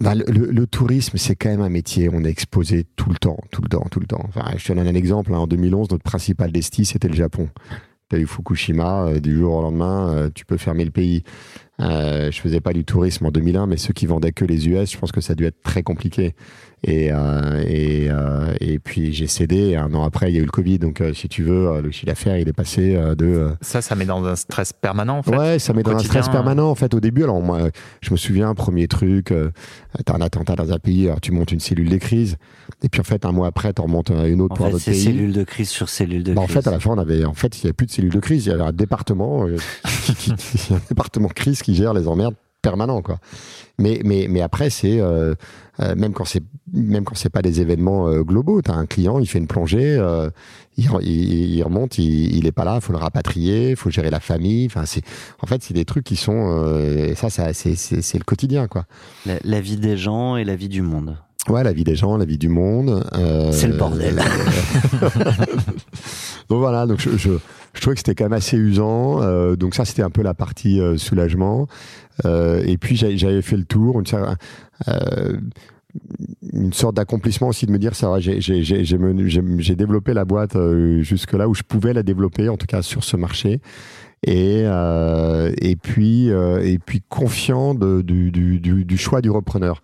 Bah, 0.00 0.14
le, 0.14 0.24
le- 0.26 0.50
le 0.50 0.66
tourisme, 0.66 1.16
c'est 1.16 1.34
quand 1.36 1.48
même 1.48 1.60
un 1.60 1.68
métier. 1.68 2.10
On 2.12 2.24
est 2.24 2.28
exposé 2.30 2.84
tout 2.96 3.08
le 3.10 3.16
temps, 3.16 3.38
tout 3.50 3.62
le 3.62 3.68
temps, 3.68 3.86
tout 3.90 4.00
le 4.00 4.06
temps. 4.06 4.22
Enfin, 4.28 4.44
je 4.56 4.66
te 4.66 4.72
donne 4.72 4.86
un 4.86 4.94
exemple. 4.94 5.32
hein. 5.32 5.38
En 5.38 5.46
2011, 5.46 5.90
notre 5.90 6.02
principal 6.02 6.50
desti, 6.52 6.84
c'était 6.84 7.08
le 7.08 7.14
Japon. 7.14 7.48
Tu 8.10 8.16
as 8.16 8.18
eu 8.18 8.26
Fukushima, 8.26 9.04
euh, 9.06 9.20
du 9.20 9.36
jour 9.38 9.54
au 9.54 9.62
lendemain, 9.62 10.12
euh, 10.12 10.30
tu 10.34 10.44
peux 10.44 10.56
fermer 10.58 10.84
le 10.84 10.90
pays. 10.90 11.22
Euh, 11.80 12.30
je 12.30 12.40
faisais 12.40 12.60
pas 12.60 12.72
du 12.72 12.84
tourisme 12.84 13.26
en 13.26 13.30
2001, 13.30 13.66
mais 13.66 13.76
ceux 13.78 13.92
qui 13.94 14.06
vendaient 14.06 14.32
que 14.32 14.44
les 14.44 14.68
US, 14.68 14.92
je 14.92 14.98
pense 14.98 15.12
que 15.12 15.20
ça 15.20 15.32
a 15.32 15.36
dû 15.36 15.44
être 15.46 15.62
très 15.62 15.82
compliqué. 15.82 16.34
Et, 16.84 17.12
euh, 17.12 17.62
et, 17.64 18.08
euh, 18.10 18.52
et 18.60 18.78
puis 18.80 19.12
j'ai 19.12 19.28
cédé. 19.28 19.56
Et 19.56 19.76
un 19.76 19.94
an 19.94 20.02
après, 20.04 20.30
il 20.32 20.34
y 20.34 20.38
a 20.38 20.42
eu 20.42 20.44
le 20.44 20.50
Covid. 20.50 20.78
Donc, 20.80 21.00
euh, 21.00 21.14
si 21.14 21.28
tu 21.28 21.44
veux, 21.44 21.68
euh, 21.68 21.80
le 21.82 21.90
chiffre 21.92 22.06
d'affaires, 22.06 22.36
il 22.38 22.48
est 22.48 22.52
passé 22.52 22.96
euh, 22.96 23.14
de 23.14 23.24
euh, 23.26 23.50
Ça, 23.60 23.80
ça 23.82 23.94
met 23.94 24.04
dans 24.04 24.24
un 24.24 24.34
stress 24.34 24.72
permanent, 24.72 25.18
en 25.18 25.22
fait. 25.22 25.36
Ouais, 25.36 25.58
ça 25.60 25.72
met 25.74 25.84
dans 25.84 25.94
un 25.94 25.98
stress 26.00 26.28
permanent 26.28 26.68
en 26.70 26.74
fait 26.74 26.92
au 26.94 27.00
début. 27.00 27.22
Alors 27.22 27.40
moi, 27.40 27.68
je 28.00 28.10
me 28.10 28.16
souviens, 28.16 28.52
premier 28.54 28.88
truc, 28.88 29.30
euh, 29.30 29.50
t'as 30.04 30.14
un 30.16 30.20
attentat 30.20 30.56
dans 30.56 30.72
un 30.72 30.78
pays, 30.78 31.06
alors 31.06 31.20
tu 31.20 31.30
montes 31.30 31.52
une 31.52 31.60
cellule 31.60 31.88
de 31.88 31.98
crise, 31.98 32.36
et 32.82 32.88
puis 32.88 33.00
en 33.00 33.04
fait 33.04 33.24
un 33.24 33.32
mois 33.32 33.46
après, 33.46 33.72
t'en 33.72 33.84
remontes 33.84 34.10
une 34.10 34.40
autre 34.40 34.54
En 34.54 34.56
pour 34.56 34.66
un 34.66 34.70
autre 34.70 34.78
c'est 34.80 34.90
pays. 34.90 35.02
cellule 35.04 35.32
de 35.32 35.44
crise 35.44 35.68
sur 35.68 35.88
cellule 35.88 36.24
de 36.24 36.34
Bah, 36.34 36.40
en 36.40 36.44
crise. 36.46 36.54
fait, 36.56 36.66
à 36.66 36.72
la 36.72 36.80
fin, 36.80 36.90
on 36.90 36.98
avait, 36.98 37.24
en 37.24 37.34
fait, 37.34 37.56
il 37.58 37.60
n'y 37.60 37.66
avait 37.68 37.74
plus 37.74 37.86
de 37.86 37.92
cellule 37.92 38.12
de 38.12 38.20
crise, 38.20 38.46
il 38.46 38.48
y 38.48 38.52
avait 38.52 38.62
un 38.64 38.72
département, 38.72 39.46
euh, 39.46 39.56
qui, 40.04 40.14
qui- 40.16 40.34
qui- 40.34 40.74
un 40.74 40.80
département 40.88 41.28
crise 41.28 41.62
qui 41.62 41.74
gère 41.76 41.94
les 41.94 42.08
emmerdes 42.08 42.34
permanents, 42.60 43.02
quoi. 43.02 43.18
Mais, 43.78 44.00
mais, 44.04 44.26
mais 44.28 44.40
après, 44.42 44.70
c'est 44.70 45.00
euh, 45.00 45.34
euh, 45.80 45.94
même 45.96 46.12
quand 46.12 46.24
c'est 46.24 46.42
même 46.72 47.04
quand 47.04 47.14
c'est 47.14 47.30
pas 47.30 47.42
des 47.42 47.60
événements 47.60 48.08
euh, 48.08 48.22
globaux. 48.22 48.62
T'as 48.62 48.74
un 48.74 48.86
client, 48.86 49.18
il 49.18 49.26
fait 49.26 49.38
une 49.38 49.46
plongée, 49.46 49.96
il, 50.76 50.90
il, 51.02 51.62
remonte, 51.62 51.98
il, 51.98 52.46
est 52.46 52.52
pas 52.52 52.64
là, 52.64 52.80
faut 52.80 52.92
le 52.92 52.98
rapatrier, 52.98 53.74
faut 53.76 53.90
gérer 53.90 54.10
la 54.10 54.20
famille. 54.20 54.66
Enfin, 54.66 54.84
c'est 54.86 55.02
en 55.40 55.46
fait 55.46 55.62
c'est 55.62 55.74
des 55.74 55.84
trucs 55.84 56.04
qui 56.04 56.16
sont 56.16 57.14
ça, 57.16 57.30
ça 57.30 57.52
c'est 57.52 58.18
le 58.18 58.24
quotidien, 58.24 58.68
quoi. 58.68 58.86
La 59.26 59.60
vie 59.60 59.76
des 59.76 59.96
gens 59.96 60.36
et 60.36 60.44
la 60.44 60.56
vie 60.56 60.68
du 60.68 60.82
monde. 60.82 61.16
Ouais, 61.48 61.64
la 61.64 61.72
vie 61.72 61.82
des 61.84 61.96
gens, 61.96 62.16
la 62.16 62.24
vie 62.24 62.38
du 62.38 62.48
monde. 62.48 63.04
euh, 63.14 63.50
C'est 63.52 63.66
le 63.66 63.76
bordel. 63.76 64.16
donc 66.48 66.58
voilà, 66.60 66.86
donc 66.86 67.00
je, 67.00 67.10
je, 67.16 67.30
je 67.74 67.80
trouvais 67.80 67.94
que 67.94 68.00
c'était 68.00 68.14
quand 68.14 68.24
même 68.26 68.32
assez 68.32 68.56
usant. 68.56 69.22
euh, 69.22 69.56
donc 69.56 69.74
ça, 69.74 69.84
c'était 69.84 70.02
un 70.02 70.10
peu 70.10 70.22
la 70.22 70.34
partie 70.34 70.80
euh, 70.80 70.96
soulagement. 70.96 71.66
Euh, 72.24 72.62
et 72.64 72.78
puis 72.78 72.96
j'avais 72.96 73.42
fait 73.42 73.56
le 73.56 73.64
tour, 73.64 73.98
une, 74.00 74.06
euh, 74.88 75.36
une 76.52 76.72
sorte 76.72 76.94
d'accomplissement 76.96 77.48
aussi 77.48 77.66
de 77.66 77.72
me 77.72 77.78
dire 77.78 77.94
ça. 77.96 78.08
va, 78.10 78.20
J'ai 78.20 79.74
développé 79.74 80.14
la 80.14 80.24
boîte 80.24 80.56
euh, 80.56 81.02
jusque 81.02 81.32
là 81.32 81.48
où 81.48 81.54
je 81.54 81.62
pouvais 81.62 81.92
la 81.92 82.02
développer, 82.02 82.48
en 82.48 82.56
tout 82.56 82.66
cas 82.66 82.82
sur 82.82 83.02
ce 83.04 83.16
marché. 83.16 83.60
Et, 84.24 84.62
euh, 84.66 85.52
et 85.60 85.74
puis 85.74 86.30
euh, 86.30 86.60
et 86.64 86.78
puis 86.78 87.02
confiant 87.08 87.74
de, 87.74 88.02
du, 88.02 88.30
du, 88.30 88.60
du, 88.60 88.84
du 88.84 88.96
choix 88.96 89.20
du 89.20 89.30
repreneur. 89.30 89.82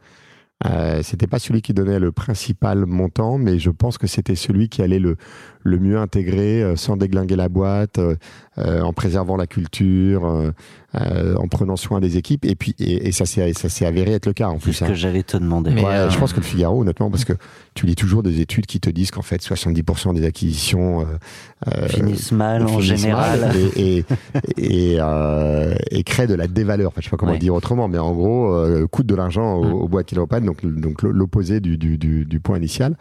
Euh, 0.66 1.02
c'était 1.04 1.28
pas 1.28 1.38
celui 1.38 1.62
qui 1.62 1.72
donnait 1.72 2.00
le 2.00 2.10
principal 2.10 2.84
montant, 2.84 3.38
mais 3.38 3.58
je 3.58 3.70
pense 3.70 3.96
que 3.96 4.08
c'était 4.08 4.34
celui 4.34 4.68
qui 4.68 4.82
allait 4.82 4.98
le, 4.98 5.16
le 5.68 5.78
mieux 5.78 5.98
intégrer 5.98 6.62
euh, 6.62 6.76
sans 6.76 6.96
déglinguer 6.96 7.36
la 7.36 7.48
boîte, 7.48 7.98
euh, 7.98 8.16
euh, 8.58 8.82
en 8.82 8.92
préservant 8.92 9.36
la 9.36 9.46
culture, 9.46 10.24
euh, 10.26 10.50
euh, 10.96 11.36
en 11.36 11.46
prenant 11.48 11.76
soin 11.76 12.00
des 12.00 12.16
équipes. 12.16 12.44
Et 12.44 12.54
puis, 12.56 12.74
et, 12.80 13.08
et 13.08 13.12
ça 13.12 13.24
s'est 13.26 13.86
avéré 13.86 14.12
être 14.12 14.26
le 14.26 14.32
cas 14.32 14.48
en 14.48 14.54
C'est 14.54 14.58
plus. 14.62 14.72
ce 14.72 14.84
hein. 14.84 14.88
que 14.88 14.94
j'allais 14.94 15.22
te 15.22 15.36
demander. 15.36 15.70
Mais, 15.70 15.84
Ouais, 15.84 15.92
euh, 15.94 16.10
je 16.10 16.18
pense 16.18 16.32
que 16.32 16.38
le 16.38 16.44
Figaro, 16.44 16.80
honnêtement, 16.80 17.10
parce 17.10 17.24
que 17.24 17.34
tu 17.74 17.86
lis 17.86 17.94
toujours 17.94 18.22
des 18.24 18.40
études 18.40 18.66
qui 18.66 18.80
te 18.80 18.90
disent 18.90 19.10
qu'en 19.12 19.22
fait 19.22 19.40
70% 19.40 20.14
des 20.14 20.24
acquisitions 20.26 21.02
euh, 21.02 21.04
euh, 21.68 21.86
Finissent 21.88 22.32
mal 22.32 22.62
en 22.66 22.80
général. 22.80 23.40
mal 23.40 23.56
et, 23.76 24.04
et, 24.56 24.94
et, 24.94 24.96
euh, 25.00 25.74
et 25.90 26.02
créent 26.02 26.26
de 26.26 26.34
la 26.34 26.48
dévaleur. 26.48 26.88
Enfin, 26.88 27.00
je 27.00 27.04
sais 27.04 27.10
pas 27.10 27.16
comment 27.16 27.32
Ouais. 27.32 27.36
le 27.38 27.42
dire 27.42 27.54
autrement, 27.54 27.86
mais 27.88 27.98
en 27.98 28.12
gros, 28.14 28.52
euh, 28.54 28.86
coûte 28.88 29.06
de 29.06 29.14
l'argent 29.14 29.54
au, 29.56 29.64
Mm. 29.64 29.72
au 29.74 29.88
boîte 29.88 30.06
qui 30.06 30.14
le 30.14 30.22
reprennent, 30.22 30.46
donc, 30.46 30.64
donc 30.64 31.02
l'opposé 31.02 31.60
du, 31.60 31.76
du, 31.78 31.98
du, 31.98 32.24
du 32.24 32.40
point 32.40 32.56
initial. 32.56 32.96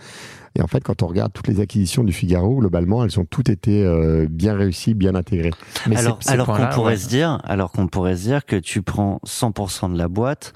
Et 0.57 0.61
en 0.61 0.67
fait, 0.67 0.83
quand 0.83 1.03
on 1.03 1.07
regarde 1.07 1.31
toutes 1.33 1.47
les 1.47 1.59
acquisitions 1.59 2.03
du 2.03 2.11
Figaro, 2.11 2.55
globalement, 2.55 3.03
elles 3.05 3.19
ont 3.19 3.25
toutes 3.25 3.49
été 3.49 3.85
euh, 3.85 4.25
bien 4.27 4.55
réussies, 4.55 4.95
bien 4.95 5.13
intégrées. 5.13 5.51
Mais 5.87 5.97
alors, 5.97 6.17
alors 6.25 6.47
qu'on 6.47 6.67
pourrait 6.73 6.93
ouais. 6.93 6.97
se 6.97 7.07
dire, 7.07 7.39
alors 7.43 7.71
qu'on 7.71 7.87
pourrait 7.87 8.15
se 8.17 8.23
dire 8.23 8.43
que 8.43 8.55
tu 8.55 8.81
prends 8.81 9.19
100% 9.27 9.93
de 9.93 9.97
la 9.99 10.07
boîte, 10.07 10.53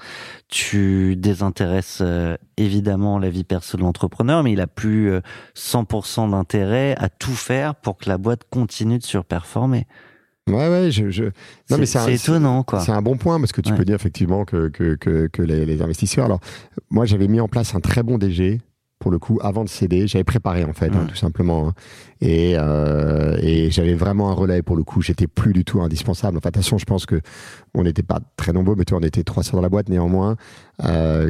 tu 0.48 1.14
désintéresses 1.14 2.00
euh, 2.00 2.36
évidemment 2.56 3.20
la 3.20 3.30
vie 3.30 3.44
perso 3.44 3.78
de 3.78 3.82
l'entrepreneur, 3.82 4.42
mais 4.42 4.50
il 4.52 4.60
a 4.60 4.66
plus 4.66 5.12
euh, 5.12 5.20
100% 5.56 6.32
d'intérêt 6.32 6.96
à 6.98 7.08
tout 7.08 7.30
faire 7.30 7.76
pour 7.76 7.96
que 7.96 8.08
la 8.08 8.18
boîte 8.18 8.42
continue 8.50 8.98
de 8.98 9.04
surperformer. 9.04 9.86
Ouais, 10.48 10.68
ouais, 10.68 10.90
je, 10.90 11.10
je... 11.10 11.26
C'est 11.66 11.78
mais 11.78 12.14
étonnant, 12.16 12.64
quoi. 12.64 12.80
C'est 12.80 12.90
un 12.90 13.02
bon 13.02 13.16
point 13.16 13.38
parce 13.38 13.52
que 13.52 13.60
tu 13.60 13.70
Ouais. 13.70 13.78
peux 13.78 13.84
dire 13.84 13.94
effectivement 13.94 14.44
que, 14.44 14.68
que, 14.68 14.96
que, 14.96 15.28
que 15.28 15.42
les, 15.42 15.64
les 15.64 15.80
investisseurs. 15.80 16.24
Alors, 16.24 16.40
moi, 16.90 17.06
j'avais 17.06 17.28
mis 17.28 17.38
en 17.38 17.46
place 17.46 17.76
un 17.76 17.80
très 17.80 18.02
bon 18.02 18.18
DG 18.18 18.60
pour 19.02 19.10
le 19.10 19.18
coup 19.18 19.40
avant 19.42 19.64
de 19.64 19.68
céder. 19.68 20.06
J'avais 20.06 20.22
préparé 20.24 20.64
en 20.64 20.72
fait, 20.72 20.86
hein, 20.94 21.02
Mm. 21.04 21.06
tout 21.08 21.16
simplement. 21.16 21.68
hein. 21.68 21.74
Et, 22.24 22.54
euh, 22.56 23.36
et 23.42 23.72
j'avais 23.72 23.94
vraiment 23.94 24.30
un 24.30 24.32
relais 24.32 24.62
pour 24.62 24.76
le 24.76 24.84
coup. 24.84 25.02
J'étais 25.02 25.26
plus 25.26 25.52
du 25.52 25.64
tout 25.64 25.82
indispensable. 25.82 26.38
Enfin, 26.38 26.50
de 26.50 26.54
toute 26.54 26.62
façon, 26.62 26.78
je 26.78 26.84
pense 26.84 27.04
que 27.04 27.20
on 27.74 27.82
n'était 27.82 28.04
pas 28.04 28.20
très 28.36 28.52
nombreux, 28.52 28.76
mais 28.78 28.84
toi, 28.84 28.98
on 29.02 29.04
était 29.04 29.24
300 29.24 29.56
dans 29.56 29.60
la 29.62 29.68
boîte 29.68 29.88
néanmoins. 29.88 30.36
Euh, 30.84 31.26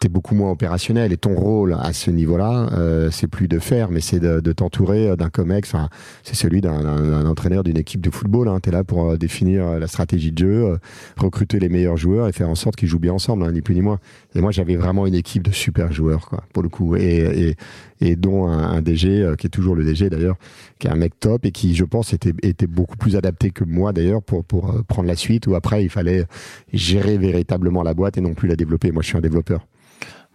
t'es 0.00 0.08
beaucoup 0.08 0.34
moins 0.34 0.50
opérationnel 0.50 1.12
et 1.12 1.16
ton 1.16 1.36
rôle 1.36 1.76
à 1.80 1.92
ce 1.92 2.10
niveau-là, 2.10 2.70
euh, 2.72 3.10
c'est 3.12 3.28
plus 3.28 3.46
de 3.46 3.60
faire, 3.60 3.88
mais 3.90 4.00
c'est 4.00 4.18
de, 4.18 4.40
de 4.40 4.52
t'entourer 4.52 5.16
d'un 5.16 5.30
comex. 5.30 5.72
Enfin, 5.72 5.88
c'est 6.24 6.34
celui 6.34 6.60
d'un- 6.60 7.26
entraîneur 7.26 7.62
d'une 7.62 7.76
équipe 7.76 8.00
de 8.00 8.10
football. 8.10 8.48
Hein. 8.48 8.58
Tu 8.60 8.70
es 8.70 8.72
là 8.72 8.82
pour 8.82 9.10
euh, 9.10 9.16
définir 9.16 9.64
euh, 9.64 9.78
la 9.78 9.86
stratégie 9.86 10.32
de 10.32 10.38
jeu, 10.38 10.64
euh, 10.64 10.76
recruter 11.16 11.60
les 11.60 11.68
meilleurs 11.68 11.96
joueurs 11.96 12.26
et 12.26 12.32
faire 12.32 12.48
en 12.48 12.56
sorte 12.56 12.74
qu'ils 12.74 12.88
jouent 12.88 12.98
bien 12.98 13.12
ensemble, 13.12 13.44
hein, 13.44 13.52
ni 13.52 13.60
plus 13.60 13.76
ni 13.76 13.82
moins. 13.82 14.00
Et 14.34 14.40
moi, 14.40 14.50
j'avais 14.50 14.74
vraiment 14.74 15.06
une 15.06 15.14
équipe 15.14 15.44
de 15.44 15.52
super 15.52 15.92
joueurs, 15.92 16.28
quoi, 16.28 16.42
pour 16.52 16.63
le 16.64 16.68
coup. 16.68 16.96
Et, 16.96 17.54
et, 18.00 18.10
et 18.10 18.16
dont 18.16 18.48
un, 18.48 18.58
un 18.72 18.82
DG, 18.82 19.22
euh, 19.22 19.36
qui 19.36 19.46
est 19.46 19.50
toujours 19.50 19.76
le 19.76 19.84
DG 19.84 20.10
d'ailleurs, 20.10 20.36
qui 20.80 20.88
est 20.88 20.90
un 20.90 20.96
mec 20.96 21.18
top 21.20 21.46
et 21.46 21.52
qui, 21.52 21.76
je 21.76 21.84
pense, 21.84 22.12
était, 22.12 22.32
était 22.42 22.66
beaucoup 22.66 22.96
plus 22.96 23.14
adapté 23.16 23.50
que 23.52 23.62
moi 23.64 23.92
d'ailleurs 23.92 24.22
pour, 24.22 24.44
pour 24.44 24.70
euh, 24.70 24.82
prendre 24.82 25.06
la 25.08 25.14
suite, 25.16 25.46
où 25.46 25.54
après, 25.54 25.84
il 25.84 25.90
fallait 25.90 26.24
gérer 26.72 27.16
véritablement 27.18 27.82
la 27.84 27.94
boîte 27.94 28.18
et 28.18 28.20
non 28.20 28.34
plus 28.34 28.48
la 28.48 28.56
développer. 28.56 28.90
Moi, 28.90 29.02
je 29.02 29.06
suis 29.08 29.16
un 29.16 29.20
développeur. 29.20 29.66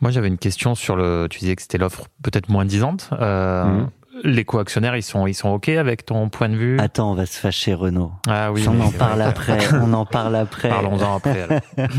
Moi, 0.01 0.11
j'avais 0.11 0.29
une 0.29 0.37
question 0.37 0.75
sur 0.75 0.95
le. 0.95 1.27
Tu 1.29 1.39
disais 1.39 1.57
que 1.57 1.61
c'était 1.61 1.77
l'offre 1.77 2.07
peut-être 2.23 2.47
moins 2.49 2.63
disante. 2.63 3.09
Euh, 3.11 3.65
Mhm. 3.65 3.89
Les 4.23 4.43
co-actionnaires, 4.45 4.95
ils 4.95 5.03
sont, 5.03 5.27
ils 5.27 5.33
sont 5.33 5.49
OK 5.49 5.69
avec 5.69 6.05
ton 6.05 6.29
point 6.29 6.49
de 6.49 6.55
vue? 6.55 6.79
Attends, 6.79 7.11
on 7.11 7.15
va 7.15 7.25
se 7.25 7.39
fâcher, 7.39 7.73
Renaud. 7.73 8.11
Ah 8.27 8.51
oui, 8.51 8.65
on 8.67 8.79
en 8.79 8.91
parle 8.91 9.19
vrai. 9.19 9.27
après. 9.27 9.57
On 9.81 9.93
en 9.93 10.05
parle 10.05 10.35
après. 10.35 10.69
Parlons-en 10.69 11.15
après. 11.15 11.41
alors. 11.43 11.61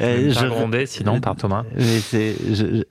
Euh, 0.00 0.30
Je 0.32 0.46
grondé 0.46 0.86
sinon 0.86 1.20
par 1.20 1.36
Thomas. 1.36 1.64
Mais 1.76 2.00
c'est, 2.00 2.34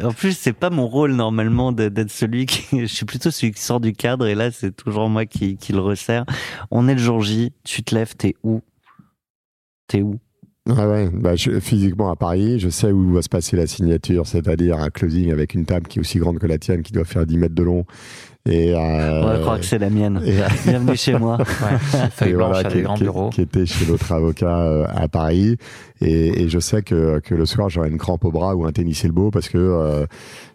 en 0.03 0.13
plus, 0.13 0.37
c'est 0.37 0.53
pas 0.53 0.69
mon 0.69 0.87
rôle 0.87 1.13
normalement 1.13 1.71
d'être 1.71 2.11
celui 2.11 2.45
qui, 2.45 2.81
je 2.81 2.85
suis 2.93 3.05
plutôt 3.05 3.31
celui 3.31 3.51
qui 3.51 3.61
sort 3.61 3.79
du 3.79 3.93
cadre 3.93 4.25
et 4.27 4.35
là, 4.35 4.51
c'est 4.51 4.71
toujours 4.75 5.09
moi 5.09 5.25
qui, 5.25 5.57
qui 5.57 5.73
le 5.73 5.79
resserre. 5.81 6.25
On 6.71 6.87
est 6.87 6.93
le 6.93 6.99
jour 6.99 7.21
J, 7.21 7.51
tu 7.63 7.83
te 7.83 7.93
lèves, 7.93 8.15
t'es 8.15 8.35
où? 8.43 8.61
T'es 9.87 10.01
où? 10.01 10.19
Ouais, 10.69 10.85
ouais. 10.85 11.09
Bah, 11.11 11.35
je- 11.35 11.59
physiquement 11.59 12.09
à 12.09 12.15
Paris, 12.15 12.57
je 12.57 12.69
sais 12.69 12.89
où 12.91 13.11
va 13.13 13.21
se 13.21 13.27
passer 13.27 13.57
la 13.57 13.67
signature, 13.67 14.25
c'est-à-dire 14.25 14.79
un 14.79 14.89
closing 14.89 15.29
avec 15.29 15.55
une 15.55 15.65
table 15.65 15.87
qui 15.87 15.99
est 15.99 16.01
aussi 16.01 16.19
grande 16.19 16.39
que 16.39 16.47
la 16.47 16.57
tienne, 16.57 16.83
qui 16.83 16.93
doit 16.93 17.03
faire 17.03 17.25
10 17.25 17.37
mètres 17.37 17.53
de 17.55 17.63
long. 17.63 17.85
Et, 18.45 18.73
euh, 18.73 19.25
Ouais, 19.27 19.35
je 19.37 19.41
crois 19.41 19.57
que 19.59 19.65
c'est 19.65 19.77
la 19.77 19.89
mienne. 19.89 20.21
et, 20.25 20.37
Bienvenue 20.69 20.95
chez 20.95 21.17
moi. 21.19 21.37
Ouais. 21.37 21.77
Feuille 22.11 22.29
et 22.31 22.33
blanche 22.33 22.47
voilà, 22.53 22.67
à 22.67 22.71
qui, 22.71 22.77
des 22.77 22.81
grands 22.83 22.93
qui- 22.95 23.03
bureaux. 23.03 23.29
qui 23.29 23.41
était 23.41 23.65
chez 23.65 23.85
l'autre 23.85 24.09
avocat 24.13 24.57
euh, 24.61 24.85
à 24.89 25.09
Paris. 25.09 25.57
Et, 25.99 26.43
et 26.43 26.49
je 26.49 26.59
sais 26.59 26.81
que, 26.81 27.19
que 27.19 27.35
le 27.35 27.45
soir, 27.45 27.69
j'aurai 27.69 27.89
une 27.89 27.97
crampe 27.97 28.23
au 28.23 28.31
bras 28.31 28.55
ou 28.55 28.65
un 28.65 28.71
tennis 28.71 29.03
elbow 29.03 29.31
parce 29.31 29.47
que 29.49 29.57
euh, 29.57 30.05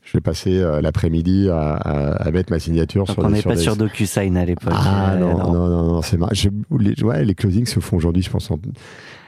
je 0.05 0.12
vais 0.15 0.21
passer 0.23 0.59
euh, 0.59 0.81
l'après-midi 0.83 1.49
à, 1.50 1.75
à, 1.75 2.12
à 2.29 2.31
mettre 2.31 2.50
ma 2.50 2.59
signature 2.59 3.05
Donc 3.05 3.15
sur 3.15 3.25
on 3.25 3.31
n'est 3.31 3.41
sur 3.41 3.50
pas 3.50 3.57
des- 3.57 3.62
sur 3.62 3.77
DocuSign 3.77 4.37
à 4.38 4.45
l'époque. 4.47 4.73
Ah 4.75 5.12
Euh, 5.12 5.19
non, 5.21 5.37
non, 5.38 5.53
non, 5.69 5.93
non, 5.95 6.03
c'est 6.03 6.17
mar- 6.19 6.35
je- 6.35 6.49
les, 6.79 7.03
ouais, 7.03 7.25
les 7.27 7.35
closings 7.35 7.67
se 7.67 7.81
font 7.81 7.97
aujourd'hui, 7.99 8.23
je 8.23 8.31
pense, 8.31 8.50
en, 8.50 8.59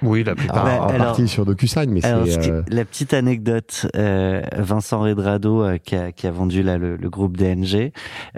Oui, 0.03 0.25
la 0.25 0.35
plupart. 0.35 0.65
en 0.65 0.89
alors- 0.89 1.07
partie 1.09 1.29
sur 1.29 1.45
DocuSign, 1.45 1.91
mais 1.91 2.05
Alors, 2.05 2.27
euh, 2.27 2.63
la 2.69 2.85
petite 2.85 3.13
anecdote, 3.15 3.87
euh, 3.97 4.41
Vincent 4.57 5.01
Redrado, 5.01 5.63
euh, 5.63 5.79
qui, 5.79 5.95
a, 5.97 6.13
qui 6.13 6.27
a 6.27 6.31
vendu 6.31 6.63
là, 6.63 6.79
le, 6.79 6.97
le 6.97 7.11
groupe 7.11 7.37
DNG, 7.37 7.93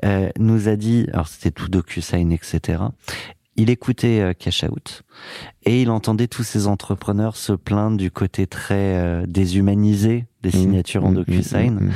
euh, 0.04 0.28
nous 0.38 0.68
a 0.68 0.76
dit, 0.76 1.06
alors 1.12 1.28
c'était 1.28 1.50
tout 1.50 1.68
DocuSign, 1.68 2.32
etc. 2.32 2.82
Il 3.56 3.68
écoutait 3.68 4.20
euh, 4.20 4.32
Cash 4.32 4.64
Out 4.64 5.02
et 5.64 5.82
il 5.82 5.90
entendait 5.90 6.26
tous 6.26 6.42
ces 6.42 6.66
entrepreneurs 6.66 7.36
se 7.36 7.52
plaindre 7.52 7.98
du 7.98 8.10
côté 8.10 8.46
très 8.46 8.74
euh, 8.96 9.24
déshumanisé 9.28 10.24
des 10.42 10.50
signatures 10.50 11.04
en 11.04 11.10
mm, 11.10 11.14
DocuSign. 11.16 11.74
mm, 11.74 11.80
mm, 11.80 11.86
mm. 11.88 11.92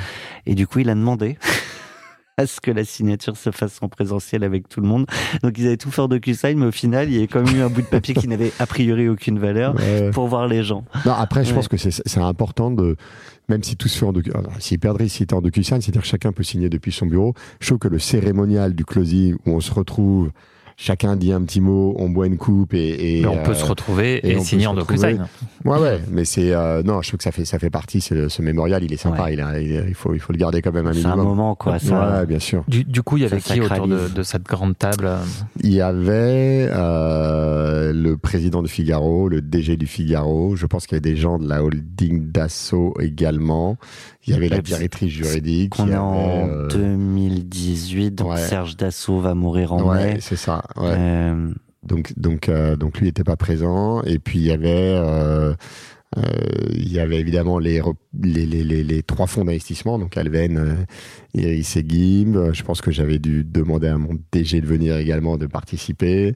Et 0.46 0.54
du 0.54 0.66
coup, 0.66 0.80
il 0.80 0.90
a 0.90 0.94
demandé 0.94 1.38
à 2.38 2.47
ce 2.47 2.61
que 2.61 2.71
la 2.71 2.85
signature 2.85 3.35
se 3.37 3.50
fasse 3.50 3.78
en 3.81 3.88
présentiel 3.88 4.45
avec 4.45 4.69
tout 4.69 4.83
le 4.83 4.87
monde. 4.87 5.07
Donc, 5.43 5.57
ils 5.57 5.66
avaient 5.69 5.78
tout 5.78 5.90
fait 5.90 6.02
en 6.02 6.09
DocuSign, 6.09 6.59
mais 6.59 6.66
au 6.66 6.71
final, 6.73 7.09
il 7.09 7.14
y 7.14 7.19
avait 7.19 7.28
quand 7.28 7.43
même 7.43 7.57
eu 7.57 7.62
un 7.62 7.71
bout 7.71 7.81
de 7.81 7.87
papier 7.87 8.14
qui 8.14 8.28
n'avait 8.28 8.52
a 8.59 8.66
priori 8.66 9.09
aucune 9.09 9.38
valeur 9.38 9.75
Ouais. 9.76 10.11
pour 10.11 10.26
voir 10.28 10.47
les 10.47 10.62
gens. 10.62 10.85
Non, 11.07 11.12
après, 11.12 11.45
je 11.45 11.50
Ouais. 11.50 11.55
pense 11.57 11.69
que 11.69 11.78
c'est 11.78 12.19
important 12.21 12.71
de, 12.71 12.97
même 13.49 13.62
si 13.62 13.76
tout 13.76 13.88
se 13.88 13.97
fait 13.99 14.05
en 14.05 14.12
docu, 14.12 14.31
s'il 14.59 14.78
perdrait, 14.78 15.09
si 15.09 15.19
c'était 15.19 15.33
en 15.35 15.40
DocuSign, 15.40 15.81
c'est-à-dire 15.81 16.02
que 16.02 16.07
chacun 16.09 16.33
peut 16.33 16.43
signer 16.43 16.69
depuis 16.69 16.93
son 16.93 17.07
bureau. 17.07 17.33
Je 17.61 17.69
trouve 17.69 17.78
que 17.78 17.88
le 17.88 17.99
cérémonial 17.99 18.75
du 18.75 18.85
closing 18.85 19.37
où 19.47 19.52
on 19.52 19.61
se 19.61 19.73
retrouve, 19.73 20.31
chacun 20.76 21.16
dit 21.16 21.33
un 21.33 21.42
petit 21.42 21.61
mot, 21.61 21.95
on 21.99 22.11
boit 22.11 22.26
une 22.26 22.37
coupe 22.37 22.75
et, 22.75 23.18
et 23.18 23.23
Mais 23.23 23.26
on 23.28 23.42
peut 23.42 23.52
euh, 23.52 23.54
se 23.54 23.64
retrouver 23.64 24.21
et 24.28 24.37
on 24.37 24.42
signer 24.45 24.66
en. 24.66 24.75
DocuSign. 24.75 25.26
Ouais, 25.64 25.78
ouais, 25.78 26.00
mais 26.11 26.25
c'est 26.25 26.52
euh, 26.52 26.83
non, 26.83 27.00
je 27.02 27.09
trouve 27.09 27.18
que 27.18 27.25
ça 27.25 27.33
fait 27.33 27.45
ça 27.45 27.59
fait 27.59 27.71
partie. 27.71 28.00
c'est- 28.00 28.28
Ce 28.28 28.42
mémorial, 28.42 28.85
il 28.85 28.92
est 28.92 28.97
sympa. 28.99 29.25
Ouais. 29.25 29.35
Il, 29.35 29.40
a- 29.40 29.59
il, 29.61 29.73
est- 29.73 29.85
il 29.88 29.95
faut 29.95 30.12
il 30.14 30.21
faut 30.21 30.33
le 30.33 30.38
garder 30.38 30.61
quand 30.62 30.73
même 30.73 30.87
un 30.87 30.92
C'est 30.92 31.04
un 31.06 31.11
minimum. 31.16 31.26
moment, 31.26 31.54
quoi. 31.54 31.78
Ça, 31.78 32.18
Ouais, 32.21 32.26
bien 32.26 32.38
sûr. 32.38 32.64
Du, 32.68 32.85
du 32.85 33.02
coup, 33.02 33.16
il 33.16 33.23
y 33.23 33.26
avait 33.26 33.40
Ça 33.40 33.54
qui 33.54 33.61
autour 33.61 33.88
de, 33.88 34.23
cette 34.23 34.42
grande 34.45 34.76
table 34.78 35.06
euh, 35.06 35.18
Il 35.62 35.73
y 35.73 35.80
avait 35.80 36.68
euh, 36.71 37.92
le 37.92 38.16
président 38.16 38.62
du 38.62 38.68
Figaro, 38.68 39.28
le 39.28 39.40
DG 39.40 39.76
du 39.76 39.87
Figaro. 39.87 40.56
Je 40.56 40.66
pense 40.66 40.87
qu'il 40.87 40.97
y 40.97 41.00
avait 41.00 41.11
des 41.14 41.16
gens 41.16 41.38
de 41.38 41.49
la 41.49 41.62
holding 41.64 42.30
d'assaut 42.30 42.95
également. 43.00 43.76
Il 44.26 44.33
y 44.35 44.37
avait 44.37 44.49
la 44.49 44.61
directrice 44.61 45.11
juridique. 45.12 45.75
y 45.78 45.83
est 45.90 45.97
en 45.97 46.12
avait, 46.12 46.50
euh, 46.50 46.68
2018, 46.68 48.11
donc 48.16 48.33
ouais. 48.33 48.37
Serge 48.38 48.76
Dassault 48.76 49.21
va 49.21 49.35
mourir 49.35 49.73
en 49.73 49.83
Ouais, 49.88 50.14
mai. 50.14 50.18
c'est 50.21 50.35
ça. 50.37 50.64
Ouais. 50.76 50.94
Euh, 50.96 51.50
Donc, 51.82 52.12
donc, 52.18 52.49
euh, 52.49 52.75
donc 52.76 52.99
lui 52.99 53.06
n'était 53.06 53.23
pas 53.25 53.37
présent. 53.37 54.02
Et 54.02 54.18
puis 54.18 54.38
il 54.40 54.44
y 54.46 54.50
avait 54.52 54.94
euh, 54.96 55.54
il 56.73 56.90
y 56.92 56.99
avait 56.99 57.18
évidemment 57.20 57.58
les, 57.58 57.80
re- 57.80 57.94
les, 58.23 58.46
les, 58.46 58.64
les, 58.64 58.82
les 58.85 59.02
trois 59.02 59.26
fonds 59.26 59.44
d'investissement, 59.44 59.99
donc 59.99 60.16
Alven, 60.16 60.87
Iris 61.35 61.76
et 61.76 61.85
Gim. 61.87 62.35
Euh, 62.37 62.52
Je 62.52 62.62
pense 62.62 62.80
que 62.80 62.90
j'avais 62.90 63.18
dû 63.18 63.44
demander 63.44 63.88
à 63.88 63.99
mon 63.99 64.16
DG 64.32 64.61
de 64.61 64.66
venir 64.66 64.96
également 64.96 65.37
de 65.37 65.46
participer. 65.46 66.35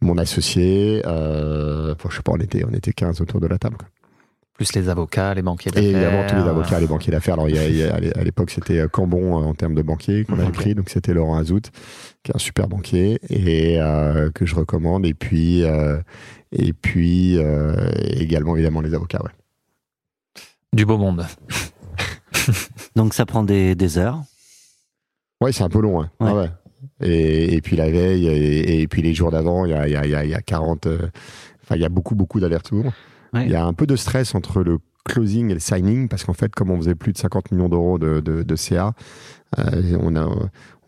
Mon 0.00 0.18
associé, 0.18 1.02
je 1.04 1.94
sais 2.10 2.22
pas, 2.22 2.32
on 2.32 2.38
était, 2.40 2.64
on 2.64 2.72
était 2.74 2.92
15 2.92 3.20
autour 3.20 3.40
de 3.40 3.46
la 3.46 3.58
table. 3.58 3.76
Plus 4.62 4.74
les 4.80 4.88
avocats, 4.88 5.34
les 5.34 5.42
banquiers 5.42 5.70
Et 5.70 5.74
d'affaires. 5.74 5.90
évidemment, 5.90 6.26
tous 6.28 6.36
les 6.36 6.42
avocats, 6.48 6.78
les 6.78 6.86
banquiers 6.86 7.10
d'affaires. 7.10 7.34
Alors, 7.34 7.48
il 7.48 7.56
y 7.56 7.58
a- 7.58 7.66
il 7.68 7.76
y 7.76 7.82
a- 7.82 7.94
à 8.16 8.22
l'époque, 8.22 8.50
c'était 8.52 8.78
euh, 8.78 8.86
Cambon 8.86 9.40
euh, 9.42 9.44
en 9.46 9.54
termes 9.54 9.74
de 9.74 9.82
banquier 9.82 10.24
qu'on 10.24 10.34
avait 10.38 10.46
Ok. 10.46 10.52
pris. 10.54 10.74
Donc, 10.76 10.88
c'était 10.88 11.12
Laurent 11.14 11.36
Azout, 11.36 11.62
qui 12.22 12.30
est 12.30 12.36
un 12.36 12.38
super 12.38 12.68
banquier 12.68 13.18
et 13.28 13.80
euh, 13.80 14.30
que 14.30 14.46
je 14.46 14.54
recommande. 14.54 15.04
Et 15.04 15.14
puis, 15.14 15.64
euh, 15.64 15.98
et 16.52 16.72
puis 16.72 17.38
euh, 17.38 17.74
également, 18.12 18.54
évidemment, 18.54 18.82
les 18.82 18.94
avocats. 18.94 19.20
Ouais. 19.24 19.30
Du 20.72 20.86
beau 20.86 20.96
monde. 20.96 21.26
Donc 22.94 23.14
ça 23.14 23.26
prend 23.26 23.42
des, 23.42 23.74
des 23.74 23.98
heures. 23.98 24.20
Ouais, 25.40 25.50
c'est 25.50 25.64
un 25.64 25.68
peu 25.68 25.80
long. 25.80 26.02
hein. 26.02 26.10
Ouais. 26.20 26.28
Ah 26.30 26.34
ouais. 26.36 26.50
Et, 27.00 27.54
et 27.54 27.60
puis 27.62 27.74
la 27.76 27.90
veille, 27.90 28.28
et, 28.28 28.80
et 28.82 28.86
puis 28.86 29.02
les 29.02 29.12
jours 29.12 29.32
d'avant, 29.32 29.64
il 29.64 29.72
y 29.72 29.74
a, 29.74 29.88
il 29.88 29.92
y, 29.92 29.96
a, 29.96 30.06
y, 30.06 30.14
a, 30.14 30.24
il 30.24 30.30
y 30.30 30.34
a 30.34 30.40
40. 30.40 30.86
euh, 30.86 31.08
Enfin, 31.64 31.74
il 31.76 31.82
y 31.82 31.84
a 31.84 31.88
beaucoup, 31.88 32.14
beaucoup 32.14 32.38
d'allers-retours. 32.40 32.92
Ouais. 33.32 33.44
Il 33.46 33.50
y 33.52 33.54
a 33.56 33.64
un 33.64 33.72
peu 33.72 33.86
de 33.86 33.96
stress 33.96 34.34
entre 34.34 34.62
le 34.62 34.78
closing 35.04 35.50
et 35.50 35.54
le 35.54 35.60
signing, 35.60 36.08
parce 36.08 36.24
qu'en 36.24 36.32
fait, 36.34 36.54
comme 36.54 36.70
on 36.70 36.76
faisait 36.76 36.94
plus 36.94 37.12
de 37.12 37.18
50 37.18 37.50
millions 37.52 37.68
d'euros 37.68 37.98
de, 37.98 38.20
de, 38.20 38.42
de 38.42 38.56
CA, 38.56 38.92
euh, 39.58 39.98
on, 40.00 40.14
a, 40.16 40.28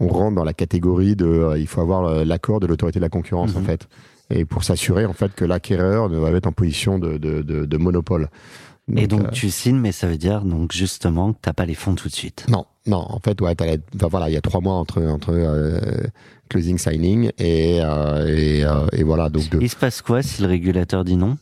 on 0.00 0.08
rentre 0.08 0.36
dans 0.36 0.44
la 0.44 0.52
catégorie 0.54 1.16
de. 1.16 1.26
euh, 1.26 1.58
il 1.58 1.66
faut 1.66 1.80
avoir 1.80 2.24
l'accord 2.24 2.60
de 2.60 2.66
l'autorité 2.66 2.98
de 2.98 3.04
la 3.04 3.08
concurrence, 3.08 3.54
Mhm. 3.54 3.62
en 3.62 3.64
fait. 3.64 3.88
Et 4.30 4.44
pour 4.44 4.64
s'assurer, 4.64 5.04
en 5.04 5.12
fait, 5.12 5.34
que 5.34 5.44
l'acquéreur 5.44 6.08
ne 6.08 6.16
va 6.18 6.30
pas 6.30 6.36
être 6.36 6.46
en 6.46 6.52
position 6.52 6.98
de, 6.98 7.18
de, 7.18 7.76
monopole. 7.76 8.28
et 8.96 9.06
donc 9.06 9.24
euh, 9.24 9.30
tu 9.30 9.50
signes, 9.50 9.78
mais 9.78 9.92
ça 9.92 10.06
veut 10.06 10.16
dire 10.16 10.42
donc 10.42 10.72
justement 10.72 11.32
que 11.32 11.38
t'as 11.42 11.52
pas 11.52 11.66
les 11.66 11.74
fonds 11.74 11.94
tout 11.94 12.08
de 12.08 12.14
suite. 12.14 12.46
non, 12.48 12.64
non, 12.86 13.04
en 13.08 13.18
fait, 13.20 13.40
ouais, 13.42 13.54
t'as 13.54 13.66
la- 13.66 13.76
enfin, 13.96 14.08
voilà, 14.08 14.28
il 14.30 14.32
y 14.32 14.36
a 14.36 14.40
trois 14.42 14.60
mois 14.60 14.74
entre, 14.74 15.02
entre 15.02 15.32
closing 16.48 16.78
signing 16.78 17.30
et, 17.38 17.78
et, 17.78 18.64
et 18.92 19.02
voilà. 19.02 19.28
Donc, 19.28 19.44
Il 19.60 19.68
se 19.68 19.76
passe 19.76 20.02
quoi 20.02 20.22
si 20.22 20.40
le 20.42 20.48
régulateur 20.48 21.04
dit 21.04 21.16
non? 21.16 21.36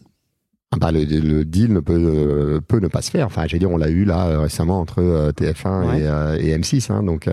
Bah, 0.78 0.90
le, 0.92 1.04
le 1.04 1.44
deal 1.44 1.72
ne 1.72 1.80
peut, 1.80 1.92
euh, 1.98 2.60
peut 2.66 2.78
ne 2.80 2.88
pas 2.88 3.02
se 3.02 3.10
faire. 3.10 3.26
Enfin, 3.26 3.44
j'ai 3.46 3.58
dire, 3.58 3.70
on 3.70 3.76
l'a 3.76 3.90
eu 3.90 4.04
là 4.04 4.26
euh, 4.28 4.40
récemment 4.40 4.80
entre 4.80 5.00
euh, 5.00 5.30
TF1 5.32 5.86
Ouais. 5.88 6.00
et, 6.00 6.06
euh, 6.06 6.36
et 6.38 6.56
M6, 6.58 6.90
hein, 6.92 7.02
donc, 7.02 7.28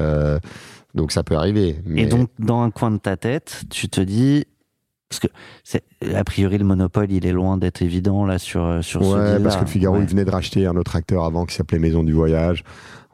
donc 0.95 1.11
ça 1.11 1.23
peut 1.23 1.35
arriver. 1.35 1.77
Mais 1.85 2.03
Et 2.03 2.05
donc 2.05 2.29
dans 2.39 2.61
un 2.61 2.71
coin 2.71 2.91
de 2.91 2.97
ta 2.97 3.15
tête, 3.17 3.63
tu 3.69 3.87
te 3.89 4.01
dis 4.01 4.45
parce 5.09 5.19
que 5.21 5.27
c'est 5.63 5.83
a 6.15 6.23
priori 6.23 6.57
le 6.59 6.65
monopole, 6.65 7.11
il 7.11 7.25
est 7.25 7.31
loin 7.31 7.57
d'être 7.57 7.81
évident 7.81 8.25
là 8.25 8.37
sur 8.37 8.83
sur 8.83 9.03
ce 9.03 9.33
deal 9.35 9.43
parce 9.43 9.55
que 9.55 9.61
le 9.61 9.67
Figaro, 9.67 9.95
Ouais. 9.95 10.03
il 10.03 10.07
venait 10.09 10.25
de 10.25 10.29
racheter 10.31 10.67
un 10.67 10.75
autre 10.75 10.95
acteur 10.95 11.23
avant 11.25 11.45
qui 11.45 11.55
s'appelait 11.55 11.79
Maison 11.79 12.03
du 12.03 12.13
Voyage. 12.13 12.63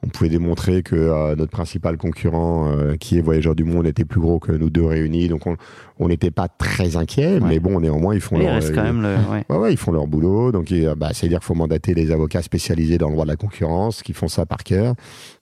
On 0.05 0.09
pouvait 0.09 0.29
démontrer 0.29 0.83
que 0.83 0.95
euh, 0.95 1.35
notre 1.35 1.51
principal 1.51 1.97
concurrent, 1.97 2.69
euh, 2.71 2.95
qui 2.95 3.17
est 3.17 3.21
Voyageurs 3.21 3.55
du 3.55 3.63
Monde, 3.63 3.87
était 3.87 4.05
plus 4.05 4.19
gros 4.19 4.37
que 4.39 4.51
nous 4.51 4.69
deux 4.69 4.85
réunis. 4.85 5.27
Donc 5.29 5.41
on 5.97 6.07
n'était 6.07 6.29
pas 6.31 6.47
très 6.47 6.95
inquiets, 6.95 7.33
Ouais. 7.39 7.39
mais 7.41 7.59
bon, 7.59 7.79
néanmoins, 7.79 8.13
ils 8.13 8.21
font 8.21 8.37
leur, 8.37 8.53
reste 8.53 8.73
quand 8.75 8.83
même 8.83 9.01
le 9.01 9.15
ouais. 9.49 9.57
Ouais, 9.57 9.73
ils 9.73 9.77
font 9.77 9.91
leur 9.91 10.05
boulot. 10.07 10.51
Donc, 10.51 10.71
bah, 10.97 11.09
c'est-à-dire 11.13 11.39
qu'il 11.39 11.45
faut 11.47 11.55
mandater 11.55 11.95
des 11.95 12.11
avocats 12.11 12.43
spécialisés 12.43 12.97
dans 12.99 13.07
le 13.07 13.13
droit 13.13 13.25
de 13.25 13.31
la 13.31 13.35
concurrence 13.35 14.03
qui 14.03 14.13
font 14.13 14.27
ça 14.27 14.45
par 14.45 14.63
cœur. 14.63 14.93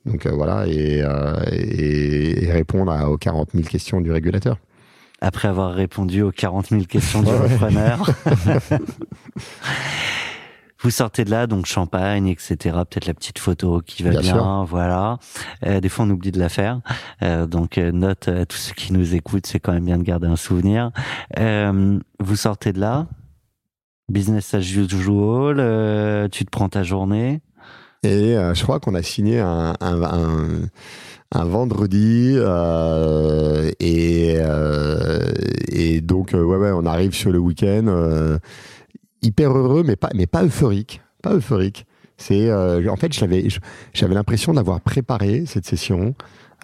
Donc, 0.05 0.25
euh, 0.25 0.31
voilà, 0.33 0.65
et, 0.67 1.01
euh, 1.03 1.33
et, 1.51 2.45
et 2.45 2.51
répondre 2.51 2.91
à, 2.91 3.09
aux 3.09 3.17
40 3.17 3.49
000 3.53 3.65
questions 3.67 3.99
du 4.01 4.11
régulateur. 4.11 4.57
après 5.21 5.47
avoir 5.49 5.73
répondu 5.73 6.21
aux 6.21 6.31
40 6.31 6.67
000 6.69 6.83
questions 6.83 7.21
du 7.21 7.29
repreneur. 7.31 8.09
Vous 10.83 10.89
sortez 10.91 11.23
de 11.23 11.31
là, 11.31 11.47
donc 11.47 11.65
champagne, 11.65 12.27
etc. 12.27 12.55
Peut-être 12.89 13.05
la 13.07 13.13
petite 13.13 13.39
photo 13.39 13.81
qui 13.85 14.03
va 14.03 14.09
bien, 14.21 14.65
voilà. 14.65 15.17
Euh, 15.65 15.79
des 15.79 15.87
fois, 15.87 16.03
on 16.05 16.09
oublie 16.09 16.31
de 16.31 16.39
la 16.39 16.49
faire. 16.49 16.81
Euh, 17.21 17.47
donc, 17.47 17.77
euh, 17.77 17.91
note 17.93 18.27
à 18.27 18.45
tous 18.45 18.57
ceux 18.57 18.73
qui 18.73 18.91
nous 18.91 19.15
écoutent, 19.15 19.47
c'est 19.47 19.61
quand 19.61 19.71
même 19.71 19.85
bien 19.85 19.97
de 19.97 20.03
garder 20.03 20.27
un 20.27 20.35
souvenir. 20.35 20.91
Euh, 21.39 21.97
vous 22.19 22.35
sortez 22.35 22.73
de 22.73 22.81
là, 22.81 23.07
business 24.09 24.53
as 24.53 24.59
usual, 24.59 25.55
euh, 25.59 26.27
tu 26.29 26.43
te 26.43 26.49
prends 26.49 26.67
ta 26.67 26.83
journée. 26.83 27.41
Et 28.03 28.35
euh, 28.35 28.53
je 28.53 28.61
crois 28.63 28.81
qu'on 28.81 28.95
a 28.95 29.01
signé 29.01 29.39
un, 29.39 29.75
un, 29.79 30.03
un, 30.03 30.47
un 31.31 31.45
vendredi. 31.45 32.33
euh, 32.35 33.71
et, 33.79 34.35
euh, 34.39 35.31
et 35.69 36.01
donc, 36.01 36.33
euh, 36.33 36.43
ouais, 36.43 36.57
ouais, 36.57 36.71
on 36.73 36.85
arrive 36.85 37.13
sur 37.13 37.31
le 37.31 37.39
week-end. 37.39 38.37
Hyper 39.23 39.51
heureux, 39.57 39.83
mais 39.85 39.95
pas, 39.95 40.09
mais 40.15 40.27
pas 40.27 40.43
euphorique. 40.43 41.01
Pas 41.21 41.33
euphorique. 41.33 41.85
C'est, 42.17 42.49
euh, 42.49 42.87
en 42.89 42.95
fait, 42.95 43.11
j'avais, 43.13 43.47
j'avais 43.93 44.13
l'impression 44.13 44.53
d'avoir 44.53 44.81
préparé 44.81 45.45
cette 45.47 45.65
session, 45.65 46.13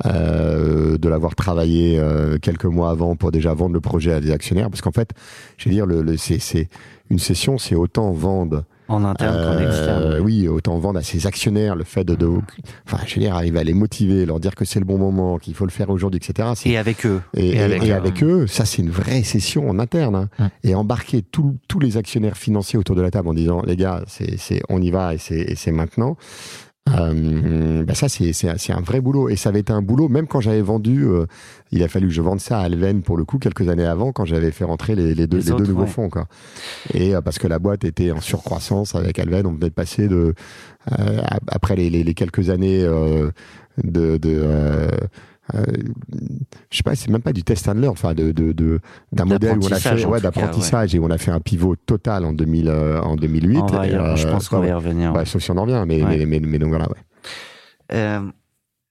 euh, 0.05 0.97
de 0.97 1.09
l'avoir 1.09 1.35
travaillé 1.35 1.97
euh, 1.99 2.37
quelques 2.39 2.65
mois 2.65 2.91
avant 2.91 3.15
pour 3.15 3.31
déjà 3.31 3.53
vendre 3.53 3.73
le 3.73 3.81
projet 3.81 4.13
à 4.13 4.21
des 4.21 4.31
actionnaires. 4.31 4.69
Parce 4.69 4.81
qu'en 4.81 4.91
fait, 4.91 5.09
je 5.57 5.67
veux 5.67 5.73
dire, 5.75 5.85
le, 5.85 6.01
le- 6.01 6.17
c'est 6.17 6.69
une 7.09 7.19
session, 7.19 7.57
c'est 7.57 7.75
autant 7.75 8.11
vendre 8.11 8.63
En 8.89 9.05
interne 9.05 9.35
qu'en 9.37 9.57
euh, 9.61 9.67
externe. 9.67 10.19
Oui, 10.21 10.47
autant 10.47 10.77
vendre 10.79 10.99
à 10.99 11.03
ses 11.03 11.25
actionnaires 11.27 11.75
le 11.75 11.83
fait 11.85 12.03
de, 12.03 12.15
de 12.15 12.27
enfin, 12.85 12.97
je 13.07 13.15
veux 13.15 13.21
dire, 13.21 13.35
arriver 13.35 13.59
à 13.59 13.63
les 13.63 13.73
motiver, 13.73 14.25
leur 14.25 14.39
dire 14.39 14.55
que 14.55 14.65
c'est 14.65 14.79
le 14.79 14.85
bon 14.85 14.97
moment, 14.97 15.37
qu'il 15.37 15.53
faut 15.53 15.65
le 15.65 15.71
faire 15.71 15.89
aujourd'hui, 15.89 16.19
etc. 16.23 16.49
Et 16.65 16.77
avec 16.77 17.05
eux. 17.05 17.21
et, 17.35 17.49
et 17.49 17.55
et- 17.55 17.59
avec 17.61 17.83
et 17.83 17.91
eux. 17.91 17.95
avec 17.95 18.23
eux, 18.23 18.47
ça 18.47 18.65
c'est 18.65 18.81
une 18.81 18.89
vraie 18.89 19.23
session 19.23 19.69
en 19.69 19.79
interne. 19.79 20.27
hein. 20.39 20.49
Et 20.63 20.75
embarquer 20.75 21.21
tous 21.21 21.55
tous 21.67 21.79
les 21.79 21.95
actionnaires 21.97 22.35
financiers 22.37 22.77
autour 22.79 22.95
de 22.95 23.01
la 23.01 23.11
table 23.11 23.27
en 23.29 23.33
disant, 23.33 23.61
les 23.65 23.75
gars, 23.77 24.03
c'est, 24.07 24.37
c'est, 24.37 24.61
on 24.69 24.81
y 24.81 24.91
va 24.91 25.13
et 25.13 25.17
c'est, 25.17 25.39
et 25.39 25.55
c'est 25.55 25.71
maintenant. 25.71 26.17
Euh, 26.97 27.83
bah 27.83 27.93
ça 27.93 28.09
c'est, 28.09 28.33
c'est, 28.33 28.57
c'est 28.57 28.73
un 28.73 28.81
vrai 28.81 29.01
boulot. 29.01 29.29
Et 29.29 29.35
ça 29.35 29.49
avait 29.49 29.59
été 29.59 29.73
un 29.73 29.81
boulot 29.81 30.07
même 30.09 30.27
quand 30.27 30.41
j'avais 30.41 30.61
vendu 30.61 31.05
euh, 31.05 31.25
il 31.71 31.83
a 31.83 31.87
fallu 31.87 32.07
que 32.07 32.13
je 32.13 32.21
vende 32.21 32.39
ça 32.39 32.59
à 32.59 32.63
Alven 32.63 33.01
pour 33.01 33.15
le 33.17 33.25
coup 33.25 33.37
quelques 33.37 33.67
années 33.69 33.85
avant 33.85 34.11
quand 34.11 34.25
j'avais 34.25 34.51
fait 34.51 34.63
rentrer 34.63 34.95
les, 34.95 35.13
les 35.13 35.27
deux, 35.27 35.37
Les 35.37 35.43
les 35.43 35.51
deux 35.51 35.65
nouveaux 35.67 35.85
fonds 35.87 36.09
quoi. 36.09 36.27
Et 36.93 37.15
euh, 37.15 37.21
parce 37.21 37.37
que 37.37 37.47
la 37.47 37.59
boîte 37.59 37.83
était 37.85 38.11
en 38.11 38.21
surcroissance 38.21 38.95
avec 38.95 39.19
Alven 39.19 39.45
on 39.45 39.53
venait 39.53 39.69
de 39.69 39.73
passer 39.73 40.07
de 40.07 40.33
euh, 40.97 41.21
ap- 41.25 41.43
après 41.51 41.75
les, 41.75 41.89
les, 41.89 42.03
les 42.03 42.13
quelques 42.13 42.49
années 42.49 42.81
euh, 42.83 43.29
de, 43.83 44.17
de 44.17 44.41
euh, 45.55 45.63
je 46.71 46.77
sais 46.77 46.83
pas, 46.83 46.95
c'est 46.95 47.09
même 47.09 47.21
pas 47.21 47.33
du 47.33 47.43
test 47.43 47.67
and 47.67 47.73
learn, 47.75 47.89
enfin 47.91 48.13
de, 48.13 48.31
de, 48.31 48.51
de- 48.51 48.79
d'un 49.11 49.25
modèle 49.25 49.57
où 49.57 49.63
on 49.63 49.65
a 49.67 49.69
D'apprentissage, 49.69 49.99
fait 50.01 50.05
en 50.05 50.09
ouais, 50.11 50.21
d'apprentissage 50.21 50.95
et 50.95 50.99
où 50.99 51.05
on 51.05 51.09
a 51.11 51.17
fait 51.17 51.31
un 51.31 51.39
pivot 51.39 51.75
total 51.75 52.25
en 52.25 52.33
2000 52.33 52.67
euh, 52.69 53.01
en 53.01 53.15
2008. 53.15 53.57
On 53.59 53.65
va 53.67 53.87
y- 53.87 53.91
et, 53.91 53.95
euh, 53.95 54.15
je 54.15 54.27
pense 54.27 54.49
qu'on 54.49 54.59
va 54.59 54.67
y 54.67 54.71
revenir. 54.73 55.13
ouais, 55.13 55.25
sauf 55.25 55.41
si 55.41 55.51
on 55.51 55.57
en 55.57 55.63
revient, 55.63 55.83
mais, 55.87 56.01
mais, 56.03 56.25
mais, 56.25 56.39
mais 56.39 56.59
donc 56.59 56.69
voilà, 56.69 56.87
ouais. 56.89 56.97
Euh, 57.93 58.21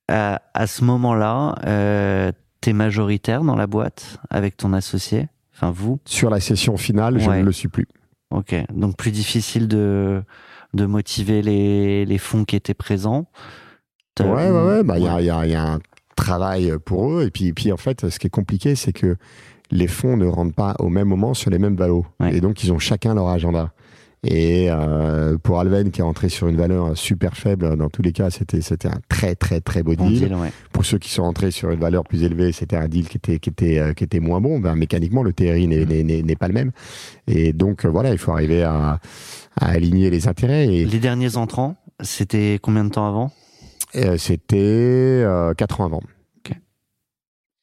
à, 0.09 0.42
à 0.55 0.66
ce 0.66 0.85
moment-là, 0.85 1.55
euh, 1.66 2.33
t'es 2.61 2.73
majoritaire 2.73 3.44
dans 3.44 3.57
la 3.57 3.66
boîte 3.66 4.18
avec 4.31 4.57
ton 4.57 4.73
associé, 4.73 5.29
enfin 5.55 5.71
vous? 5.71 6.01
Sur 6.05 6.31
la 6.31 6.40
session 6.40 6.77
finale, 6.77 7.18
je 7.21 7.31
ne 7.31 7.42
le 7.42 7.53
suis 7.53 7.68
plus. 7.68 7.87
Ok, 8.31 8.55
donc 8.75 8.97
plus 8.97 9.11
difficile 9.11 9.68
de 9.68 10.23
de 10.75 10.85
motiver 10.85 11.40
les 11.40 12.05
les 12.05 12.18
fonds 12.18 12.44
qui 12.44 12.57
étaient 12.57 12.75
présents. 12.75 13.27
Ouais, 14.21 14.27
ouais, 14.27 14.51
ouais. 14.51 14.83
Bah, 14.83 14.99
il 14.99 15.05
y, 15.05 15.09
a, 15.09 15.21
y, 15.23 15.31
a, 15.31 15.47
y 15.47 15.55
a 15.55 15.62
un 15.62 15.79
travail 16.18 16.72
pour 16.85 17.12
eux. 17.12 17.24
Et 17.26 17.31
puis, 17.31 17.52
puis, 17.52 17.72
en 17.72 17.76
fait, 17.76 18.09
ce 18.11 18.18
qui 18.18 18.26
est 18.26 18.31
compliqué, 18.31 18.74
c'est 18.74 18.92
que 18.92 19.16
les 19.70 19.87
fonds 19.88 20.16
ne 20.16 20.26
rentrent 20.26 20.54
pas 20.54 20.74
au 20.78 20.88
même 20.88 21.09
moment 21.09 21.35
sur 21.35 21.50
les 21.50 21.59
mêmes 21.59 21.76
valos. 21.76 22.07
Ouais. 22.20 22.37
Et 22.37 22.40
donc, 22.40 22.62
ils 22.64 22.72
ont 22.72 22.78
chacun 22.78 23.14
leur 23.14 23.28
agenda. 23.28 23.72
Et 24.24 24.66
euh, 24.68 25.38
pour 25.40 25.61
Alven, 25.61 25.92
qui 25.92 26.00
est 26.00 26.02
rentré 26.02 26.28
sur 26.28 26.48
une 26.48 26.57
valeur 26.57 26.98
super 26.98 27.37
faible, 27.37 27.76
dans 27.76 27.88
tous 27.88 28.02
les 28.02 28.11
cas, 28.12 28.31
c'était 28.31 28.62
c'était 28.62 28.88
un 28.88 28.98
très, 29.09 29.37
très, 29.37 29.61
très 29.61 29.85
beau 29.85 29.94
Bon 29.94 30.09
deal. 30.11 30.24
deal, 30.24 30.35
ouais. 30.35 30.50
Pour 30.72 30.85
ceux 30.85 30.98
qui 30.98 31.09
sont 31.09 31.22
rentrés 31.22 31.52
sur 31.52 31.70
une 31.70 31.78
valeur 31.78 32.02
plus 32.02 32.24
élevée, 32.24 32.50
c'était 32.50 32.74
un 32.76 32.88
deal 32.88 33.09
qui 33.09 33.16
était, 33.18 33.38
qui 33.38 33.50
était, 33.50 33.78
euh, 33.78 33.92
qui 33.92 34.02
était 34.02 34.18
moins 34.18 34.40
bon. 34.40 34.59
Ben, 34.59 34.74
mécaniquement, 34.74 35.22
le 35.22 35.33
TRI 35.33 35.68
n'est- 35.68 35.85
n'est 35.85 36.02
n'est- 36.02 36.22
n'est 36.22 36.35
pas 36.37 36.48
le 36.48 36.54
même. 36.54 36.72
Et 37.28 37.52
donc, 37.52 37.85
euh, 37.85 37.88
voilà, 37.90 38.11
il 38.11 38.18
faut 38.18 38.33
arriver 38.33 38.64
à, 38.64 38.98
à 39.61 39.66
aligner 39.70 40.11
les 40.11 40.26
intérêts. 40.26 40.66
Et, 40.66 40.85
Les 40.85 40.98
derniers 40.98 41.37
entrants, 41.37 41.76
c'était 42.00 42.59
combien 42.61 42.85
de 42.85 42.90
temps 42.90 43.07
avant? 43.07 43.31
C'était 43.92 45.24
4 45.57 45.81
ans 45.81 45.85
avant. 45.87 46.03
Ok. 46.38 46.57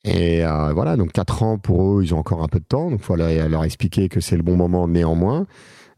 Et 0.05 0.45
euh, 0.45 0.71
voilà, 0.73 0.97
donc 0.97 1.11
4 1.11 1.43
ans 1.43 1.57
pour 1.57 1.97
eux, 1.99 2.03
ils 2.03 2.13
ont 2.13 2.19
encore 2.19 2.43
un 2.43 2.47
peu 2.47 2.59
de 2.59 2.65
temps. 2.65 2.89
Donc 2.89 2.99
il 3.01 3.05
faut 3.05 3.15
leur, 3.15 3.49
leur 3.49 3.63
expliquer 3.63 4.09
que 4.09 4.19
c'est 4.19 4.37
le 4.37 4.43
bon 4.43 4.55
moment 4.55 4.87
néanmoins. 4.87 5.47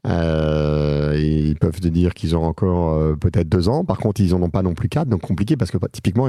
Euh, 0.08 1.16
ils 1.18 1.56
peuvent 1.56 1.80
te 1.80 1.88
dire 1.88 2.14
qu'ils 2.14 2.36
ont 2.36 2.44
encore 2.46 2.94
euh, 2.94 3.16
peut-être 3.16 3.50
2 3.50 3.68
ans. 3.70 3.84
Par 3.84 3.98
contre, 3.98 4.22
ils 4.22 4.34
en 4.34 4.42
ont 4.42 4.50
pas 4.50 4.62
non 4.62 4.74
plus 4.74 4.90
4. 4.90 5.10
Donc 5.10 5.22
compliqué 5.22 5.58
parce 5.58 5.72
que 5.72 5.78
bah, 5.78 5.88
typiquement, 5.92 6.28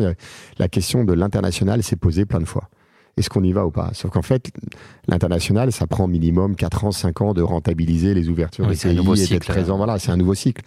la 0.58 0.68
question 0.68 1.04
de 1.04 1.12
l'international 1.12 1.82
s'est 1.82 1.96
posée 1.96 2.26
plein 2.26 2.40
de 2.40 2.46
fois. 2.46 2.68
Est-ce 3.16 3.30
qu'on 3.30 3.42
y 3.42 3.52
va 3.52 3.66
ou 3.66 3.70
pas? 3.70 3.90
Sauf 3.94 4.12
qu'en 4.12 4.22
fait, 4.22 4.50
l'international, 5.08 5.72
ça 5.72 5.86
prend 5.86 6.06
minimum 6.06 6.54
4 6.54 6.84
ans, 6.84 6.92
5 6.92 7.20
ans 7.20 7.34
de 7.34 7.42
rentabiliser 7.42 8.14
les 8.14 8.28
ouvertures 8.28 8.66
Oui, 8.68 8.76
pays 8.76 9.24
et 9.24 9.26
d'être 9.26 9.46
présent. 9.46 9.76
Voilà, 9.76 9.98
c'est 9.98 10.12
un 10.12 10.16
nouveau 10.16 10.34
cycle. 10.34 10.62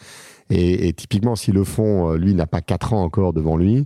Et, 0.52 0.88
et 0.88 0.94
typiquement, 0.94 1.36
si 1.36 1.52
le 1.52 1.64
fond, 1.64 2.12
euh, 2.12 2.18
lui, 2.18 2.34
n'a 2.34 2.46
pas 2.46 2.62
4 2.62 2.94
ans 2.94 3.04
encore 3.04 3.34
devant 3.34 3.56
lui, 3.56 3.86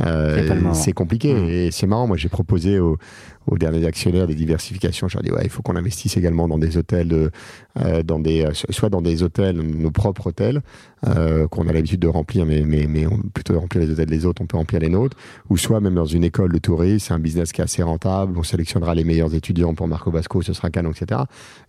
euh, 0.00 0.72
C'est 0.74 0.92
compliqué. 0.92 1.34
Mm. 1.34 1.48
Et 1.48 1.70
c'est 1.70 1.86
marrant, 1.86 2.06
moi 2.06 2.16
j'ai 2.16 2.28
proposé 2.28 2.78
aux, 2.78 2.98
aux 3.46 3.58
derniers 3.58 3.86
actionnaires 3.86 4.26
des 4.26 4.34
diversifications. 4.34 5.08
Je 5.08 5.16
leur 5.16 5.22
dit, 5.22 5.30
ouais, 5.30 5.44
il 5.44 5.50
faut 5.50 5.62
qu'on 5.62 5.76
investisse 5.76 6.16
également 6.16 6.48
dans 6.48 6.58
des 6.58 6.76
hôtels, 6.76 7.30
euh, 7.78 8.02
dans 8.02 8.18
des, 8.18 8.44
euh, 8.44 8.52
soit 8.70 8.90
dans 8.90 9.02
des 9.02 9.22
hôtels, 9.22 9.56
nos 9.56 9.90
propres 9.90 10.28
hôtels, 10.28 10.62
euh, 11.06 11.48
qu'on 11.48 11.66
a 11.68 11.72
l'habitude 11.72 12.00
de 12.00 12.08
remplir, 12.08 12.46
mais, 12.46 12.62
mais, 12.62 12.86
mais 12.86 13.06
on, 13.06 13.18
plutôt 13.18 13.54
de 13.54 13.58
remplir 13.58 13.82
les 13.82 13.90
hôtels 13.90 14.08
des 14.08 14.26
autres, 14.26 14.42
on 14.42 14.46
peut 14.46 14.56
remplir 14.56 14.80
les 14.80 14.88
nôtres, 14.88 15.16
ou 15.50 15.56
soit 15.56 15.80
même 15.80 15.94
dans 15.94 16.06
une 16.06 16.24
école 16.24 16.52
de 16.52 16.58
tourisme, 16.58 17.06
c'est 17.08 17.14
un 17.14 17.18
business 17.18 17.52
qui 17.52 17.60
est 17.60 17.64
assez 17.64 17.82
rentable, 17.82 18.38
on 18.38 18.42
sélectionnera 18.42 18.94
les 18.94 19.04
meilleurs 19.04 19.34
étudiants 19.34 19.74
pour 19.74 19.88
Marco 19.88 20.10
Basco, 20.10 20.42
ce 20.42 20.52
sera 20.52 20.70
Canon, 20.70 20.92
etc. 20.92 21.22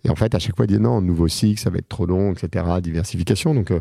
Et 0.04 0.10
en 0.10 0.14
fait, 0.16 0.34
à 0.34 0.38
chaque 0.38 0.56
fois, 0.56 0.66
ils 0.66 0.68
disent 0.68 0.80
non, 0.80 1.00
nouveau 1.00 1.28
cycle, 1.28 1.60
ça 1.60 1.70
va 1.70 1.78
être 1.78 1.88
trop 1.88 2.06
long, 2.06 2.32
etc. 2.32 2.64
Diversification. 2.82 3.54
Donc, 3.54 3.70
euh, 3.70 3.80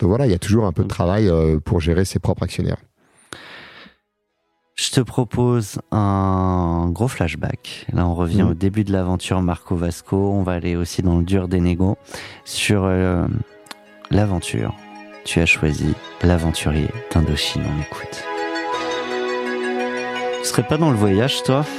donc 0.00 0.08
voilà, 0.08 0.26
il 0.26 0.32
y 0.32 0.34
a 0.34 0.38
toujours 0.38 0.66
un 0.66 0.72
peu 0.72 0.82
de 0.82 0.88
travail 0.88 1.28
euh, 1.28 1.58
pour 1.60 1.80
gérer 1.80 2.04
ses 2.04 2.18
propres 2.18 2.44
actionnaires. 2.44 2.78
Je 4.94 5.00
te 5.00 5.04
propose 5.06 5.80
un 5.90 6.88
gros 6.92 7.08
flashback. 7.08 7.84
Là, 7.92 8.06
on 8.06 8.14
revient 8.14 8.42
Mhm. 8.42 8.50
au 8.50 8.54
début 8.54 8.84
de 8.84 8.92
l'aventure 8.92 9.42
Marco 9.42 9.74
Vasco. 9.74 10.30
On 10.32 10.44
va 10.44 10.52
aller 10.52 10.76
aussi 10.76 11.02
dans 11.02 11.16
le 11.18 11.24
dur 11.24 11.48
des 11.48 11.58
négos 11.58 11.96
sur 12.44 12.84
euh, 12.84 13.26
l'aventure. 14.12 14.72
Tu 15.24 15.40
as 15.40 15.46
choisi 15.46 15.94
l'aventurier 16.22 16.86
d'Indochine. 17.12 17.62
On 17.66 17.82
écoute. 17.82 18.22
Tu 20.44 20.48
serais 20.48 20.62
pas 20.62 20.76
dans 20.76 20.92
le 20.92 20.96
voyage, 20.96 21.42
toi? 21.42 21.64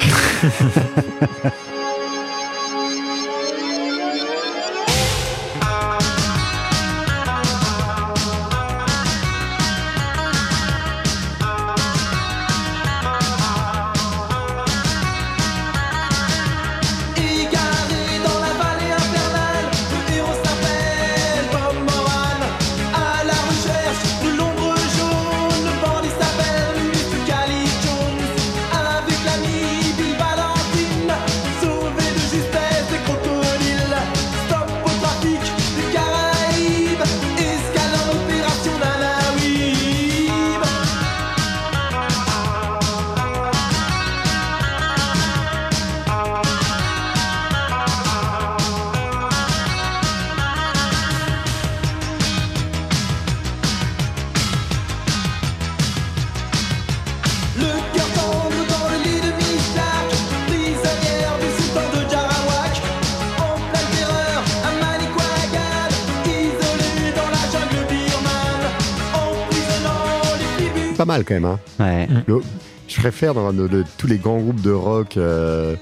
quand 71.26 71.34
même, 71.34 71.46
hein. 71.46 71.60
Ouais. 71.80 72.08
Le- 72.28 72.42
je 72.88 73.00
préfère 73.02 73.34
dans 73.34 73.52
le- 73.52 73.68
le- 73.68 73.84
tous 73.98 74.08
les 74.08 74.18
grands 74.18 74.38
groupes 74.38 74.62
de 74.62 74.72
rock 74.72 75.18
euh, 75.18 75.76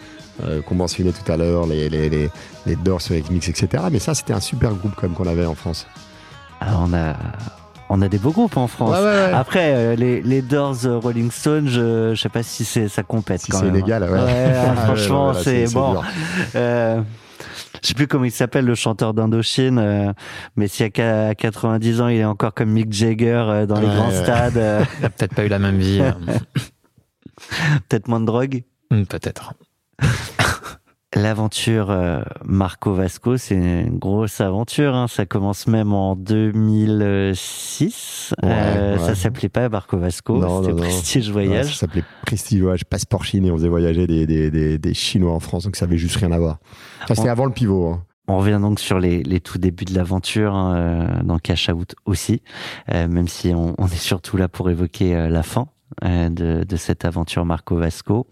euh, 0.43 0.61
qu'on 0.61 0.75
mentionnait 0.75 1.11
tout 1.11 1.29
à 1.31 1.37
l'heure, 1.37 1.67
les, 1.67 1.89
les, 1.89 2.09
les, 2.09 2.29
les 2.65 2.75
Doors, 2.75 3.01
les 3.09 3.23
Mix, 3.29 3.49
etc. 3.49 3.83
Mais 3.91 3.99
ça, 3.99 4.13
c'était 4.15 4.33
un 4.33 4.39
super 4.39 4.71
groupe 4.73 4.95
comme 4.95 5.13
qu'on 5.13 5.27
avait 5.27 5.45
en 5.45 5.53
France. 5.55 5.85
Alors, 6.61 6.87
on 6.89 6.93
a, 6.93 7.13
on 7.89 8.01
a 8.01 8.07
des 8.07 8.17
beaux 8.17 8.31
groupes 8.31 8.55
en 8.57 8.67
France. 8.67 8.95
Après, 9.33 9.73
euh, 9.75 9.95
les, 9.95 10.21
les 10.21 10.41
Doors, 10.41 10.77
euh, 10.85 10.97
Rolling 10.97 11.29
Stones, 11.29 11.67
je, 11.67 12.13
je 12.15 12.21
sais 12.21 12.29
pas 12.29 12.41
si 12.41 12.63
c'est 12.63 12.87
ça 12.87 13.03
compète 13.03 13.41
Si 13.41 13.51
c'est 13.51 13.63
même. 13.65 13.75
légal, 13.75 14.03
ouais. 14.03 14.09
Ouais, 14.09 14.53
ah, 14.69 14.75
franchement, 14.85 15.33
c'est 15.33 15.71
bon. 15.73 15.97
Je 17.83 17.89
sais 17.89 17.93
plus 17.93 18.07
comment 18.07 18.23
il 18.23 18.31
s'appelle 18.31 18.65
le 18.65 18.75
chanteur 18.75 19.13
d'Indochine, 19.13 19.77
euh, 19.77 20.13
mais 20.55 20.67
si 20.67 20.83
à 20.83 20.89
qu'à 20.89 21.35
90 21.35 22.01
ans 22.01 22.07
il 22.07 22.17
est 22.17 22.23
encore 22.25 22.53
comme 22.53 22.69
Mick 22.69 22.91
Jagger 22.93 23.43
euh, 23.47 23.65
dans 23.65 23.79
les 23.79 23.87
Ouais, 23.87 23.95
grands 23.95 24.09
ouais. 24.09 24.23
stades, 24.23 24.57
euh, 24.57 24.83
Il 24.99 25.05
a 25.05 25.09
peut-être 25.09 25.35
pas 25.35 25.43
eu 25.45 25.49
la 25.49 25.59
même 25.59 25.77
vie. 25.77 25.99
euh, 26.01 26.11
peut-être 27.89 28.07
moins 28.07 28.19
de 28.21 28.25
drogue. 28.25 28.63
hmm, 28.89 29.03
peut-être. 29.03 29.53
L'aventure 31.15 31.91
euh, 31.91 32.21
Marco 32.43 32.93
Vasco, 32.93 33.37
c'est 33.37 33.53
une 33.55 33.99
grosse 33.99 34.41
aventure. 34.41 34.95
hein. 34.95 35.07
Ça 35.07 35.25
commence 35.27 35.67
même 35.67 35.93
en 35.93 36.15
2006. 36.15 38.33
Ouais, 38.41 38.49
Euh, 38.49 38.97
ouais. 38.97 39.05
Ça 39.05 39.13
s'appelait 39.15 39.49
pas 39.49 39.69
Marco 39.69 39.97
Vasco, 39.97 40.37
Non, 40.39 40.61
c'était 40.61 40.71
non, 40.73 40.77
non. 40.79 40.83
Prestige 40.83 41.29
Voyage. 41.31 41.67
ça 41.73 41.81
s'appelait 41.81 42.03
Prestige 42.25 42.61
Voyage, 42.61 42.85
Passeport 42.85 43.23
Chine, 43.25 43.45
et 43.45 43.51
on 43.51 43.57
faisait 43.57 43.67
voyager 43.67 44.07
des, 44.07 44.25
des, 44.25 44.49
des, 44.49 44.77
des 44.79 44.93
Chinois 44.93 45.33
en 45.33 45.39
France, 45.39 45.65
donc 45.65 45.75
ça 45.75 45.85
avait 45.85 45.97
juste 45.97 46.15
rien 46.17 46.31
à 46.31 46.39
voir. 46.39 46.57
Ça, 47.07 47.13
c'était 47.15 47.29
On- 47.29 47.31
avant 47.31 47.45
le 47.45 47.51
pivot. 47.51 47.87
hein. 47.89 48.03
On 48.29 48.37
revient 48.37 48.59
donc 48.61 48.79
sur 48.79 48.99
les, 48.99 49.21
les 49.21 49.41
tout 49.41 49.57
débuts 49.57 49.83
de 49.83 49.93
l'aventure 49.93 50.55
hein, 50.55 50.75
euh, 50.77 51.23
dans 51.23 51.39
Cash 51.39 51.67
Out 51.67 51.93
aussi, 52.05 52.41
euh, 52.93 53.09
même 53.09 53.27
si 53.27 53.53
on, 53.53 53.75
on 53.77 53.85
est 53.87 53.95
surtout 53.95 54.37
là 54.37 54.47
pour 54.47 54.69
évoquer 54.69 55.13
euh, 55.13 55.27
la 55.27 55.43
fin 55.43 55.67
de, 56.01 56.63
de 56.63 56.75
cette 56.75 57.05
aventure 57.05 57.45
Marco 57.45 57.75
Vasco. 57.77 58.27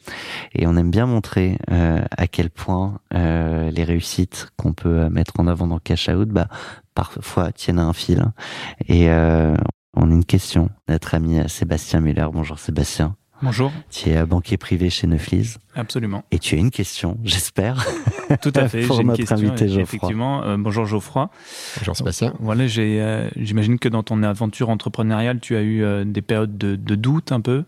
Et 0.53 0.67
on 0.67 0.75
aime 0.77 0.91
bien 0.91 1.05
montrer 1.05 1.57
euh, 1.71 2.03
à 2.15 2.27
quel 2.27 2.49
point 2.49 2.99
euh, 3.13 3.71
les 3.71 3.83
réussites 3.83 4.49
qu'on 4.57 4.73
peut 4.73 5.01
euh, 5.01 5.09
mettre 5.09 5.39
en 5.39 5.47
avant 5.47 5.67
dans 5.67 5.79
Cash 5.79 6.09
Out, 6.09 6.29
bah, 6.29 6.47
parfois 6.95 7.51
tiennent 7.51 7.79
à 7.79 7.85
un 7.85 7.93
fil. 7.93 8.25
Et 8.87 9.09
euh, 9.09 9.55
on 9.95 10.09
a 10.09 10.13
une 10.13 10.25
question, 10.25 10.69
notre 10.87 11.15
ami 11.15 11.39
euh, 11.39 11.47
Sébastien 11.47 12.01
Muller. 12.01 12.27
Bonjour 12.31 12.59
Sébastien. 12.59 13.15
Bonjour, 13.43 13.71
Tu 13.89 14.09
es 14.09 14.17
euh, 14.17 14.25
banquier 14.25 14.57
privé 14.57 14.89
chez 14.89 15.07
Neuflis 15.07 15.55
absolument. 15.75 16.23
et 16.31 16.37
tu 16.39 16.55
as 16.55 16.59
une 16.59 16.69
question, 16.69 17.17
j'espère. 17.23 17.85
Tout 18.41 18.51
à 18.55 18.67
fait. 18.69 18.81
Pour 18.87 18.97
J'ai 18.97 19.01
une 19.01 19.07
notre 19.07 19.17
question. 19.19 19.37
invité 19.37 19.67
Geoffroy. 19.67 19.81
Effectivement, 19.81 20.43
euh, 20.43 20.57
bonjour 20.59 20.85
Geoffroy. 20.85 21.29
Bonjour 21.79 21.95
Sébastien. 21.97 22.33
Voilà, 22.39 22.65
euh, 22.77 23.29
j'imagine 23.35 23.79
que 23.79 23.89
dans 23.89 24.03
ton 24.03 24.21
aventure 24.23 24.69
entrepreneuriale, 24.69 25.39
tu 25.39 25.55
as 25.55 25.61
eu 25.61 25.83
euh, 25.83 26.03
des 26.05 26.21
périodes 26.21 26.57
de, 26.57 26.75
de 26.75 26.95
doute 26.95 27.31
un 27.31 27.41
peu, 27.41 27.63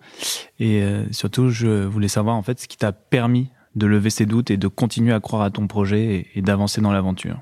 et 0.59 0.83
euh, 0.83 1.05
surtout, 1.11 1.49
je 1.49 1.85
voulais 1.85 2.07
savoir 2.07 2.35
en 2.35 2.43
fait 2.43 2.59
ce 2.59 2.67
qui 2.67 2.77
t'a 2.77 2.91
permis 2.91 3.49
de 3.75 3.87
lever 3.87 4.11
ces 4.11 4.27
doutes 4.27 4.51
et 4.51 4.57
de 4.57 4.67
continuer 4.67 5.13
à 5.13 5.19
croire 5.19 5.41
à 5.41 5.49
ton 5.49 5.65
projet 5.67 6.03
et, 6.03 6.27
et 6.35 6.41
d'avancer 6.43 6.81
dans 6.81 6.91
l'aventure. 6.91 7.39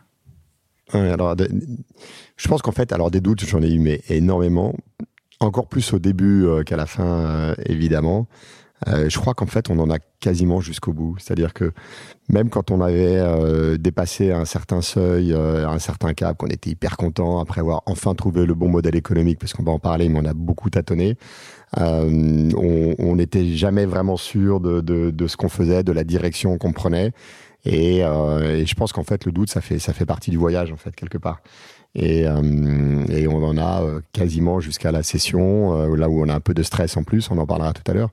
Ouais, 0.93 1.09
alors, 1.09 1.35
de- 1.35 1.49
je 2.37 2.47
pense 2.47 2.61
qu'en 2.61 2.71
fait, 2.71 2.93
alors 2.93 3.11
des 3.11 3.19
doutes, 3.21 3.45
j'en 3.45 3.61
ai 3.61 3.71
eu 3.73 3.79
mais 3.79 4.01
énormément, 4.09 4.73
encore 5.41 5.67
plus 5.67 5.93
au 5.93 5.99
début 5.99 6.45
euh, 6.45 6.63
qu'à 6.63 6.77
la 6.77 6.85
fin, 6.85 7.03
euh, 7.03 7.55
évidemment. 7.65 8.27
Euh, 8.87 9.09
je 9.09 9.19
crois 9.19 9.35
qu'en 9.35 9.45
fait, 9.45 9.69
on 9.69 9.77
en 9.77 9.91
a 9.91 9.97
quasiment 10.19 10.59
jusqu'au 10.59 10.93
bout. 10.93 11.15
C'est-à-dire 11.19 11.53
que 11.53 11.71
même 12.29 12.49
quand 12.49 12.71
on 12.71 12.81
avait 12.81 13.77
dépassé 13.77 14.31
un 14.31 14.45
certain 14.45 14.81
seuil, 14.81 15.33
un 15.33 15.77
certain 15.77 16.13
cap, 16.15 16.37
qu'on 16.37 16.47
était 16.47 16.71
hyper 16.71 16.97
content 16.97 17.39
après 17.39 17.61
avoir 17.61 17.83
enfin 17.85 18.15
trouvé 18.15 18.45
le 18.47 18.55
bon 18.55 18.69
modèle 18.69 18.95
économique, 18.95 19.37
parce 19.37 19.53
qu'on 19.53 19.61
va 19.61 19.71
en 19.71 19.77
parler, 19.77 20.09
mais 20.09 20.19
on 20.19 20.25
a 20.25 20.33
beaucoup 20.33 20.71
tâtonné. 20.71 21.15
On 21.77 23.15
n'était 23.15 23.45
jamais 23.49 23.85
vraiment 23.85 24.17
sûr 24.17 24.59
de, 24.59 25.27
ce 25.27 25.37
qu'on 25.37 25.49
faisait, 25.49 25.83
de 25.83 25.91
la 25.91 26.03
direction 26.03 26.57
qu'on 26.57 26.73
prenait. 26.73 27.11
Et, 27.65 27.99
et 27.99 28.65
je 28.65 28.73
pense 28.73 28.93
qu'en 28.93 29.03
fait, 29.03 29.25
le 29.25 29.31
doute, 29.31 29.51
ça 29.51 29.61
fait, 29.61 29.77
ça 29.77 29.93
fait 29.93 30.07
partie 30.07 30.31
du 30.31 30.37
voyage, 30.37 30.71
en 30.71 30.77
fait, 30.77 30.95
quelque 30.95 31.19
part. 31.19 31.41
Et, 31.93 32.25
euh, 32.25 33.05
et 33.09 33.27
on 33.27 33.43
en 33.43 33.57
a 33.57 33.81
euh, 33.83 34.01
quasiment 34.13 34.59
jusqu'à 34.59 34.91
la 34.91 35.03
session, 35.03 35.75
euh, 35.75 35.95
là 35.95 36.09
où 36.09 36.23
on 36.23 36.29
a 36.29 36.35
un 36.35 36.39
peu 36.39 36.53
de 36.53 36.63
stress 36.63 36.95
en 36.95 37.03
plus, 37.03 37.29
on 37.31 37.37
en 37.37 37.45
parlera 37.45 37.73
tout 37.73 37.89
à 37.91 37.93
l'heure. 37.93 38.11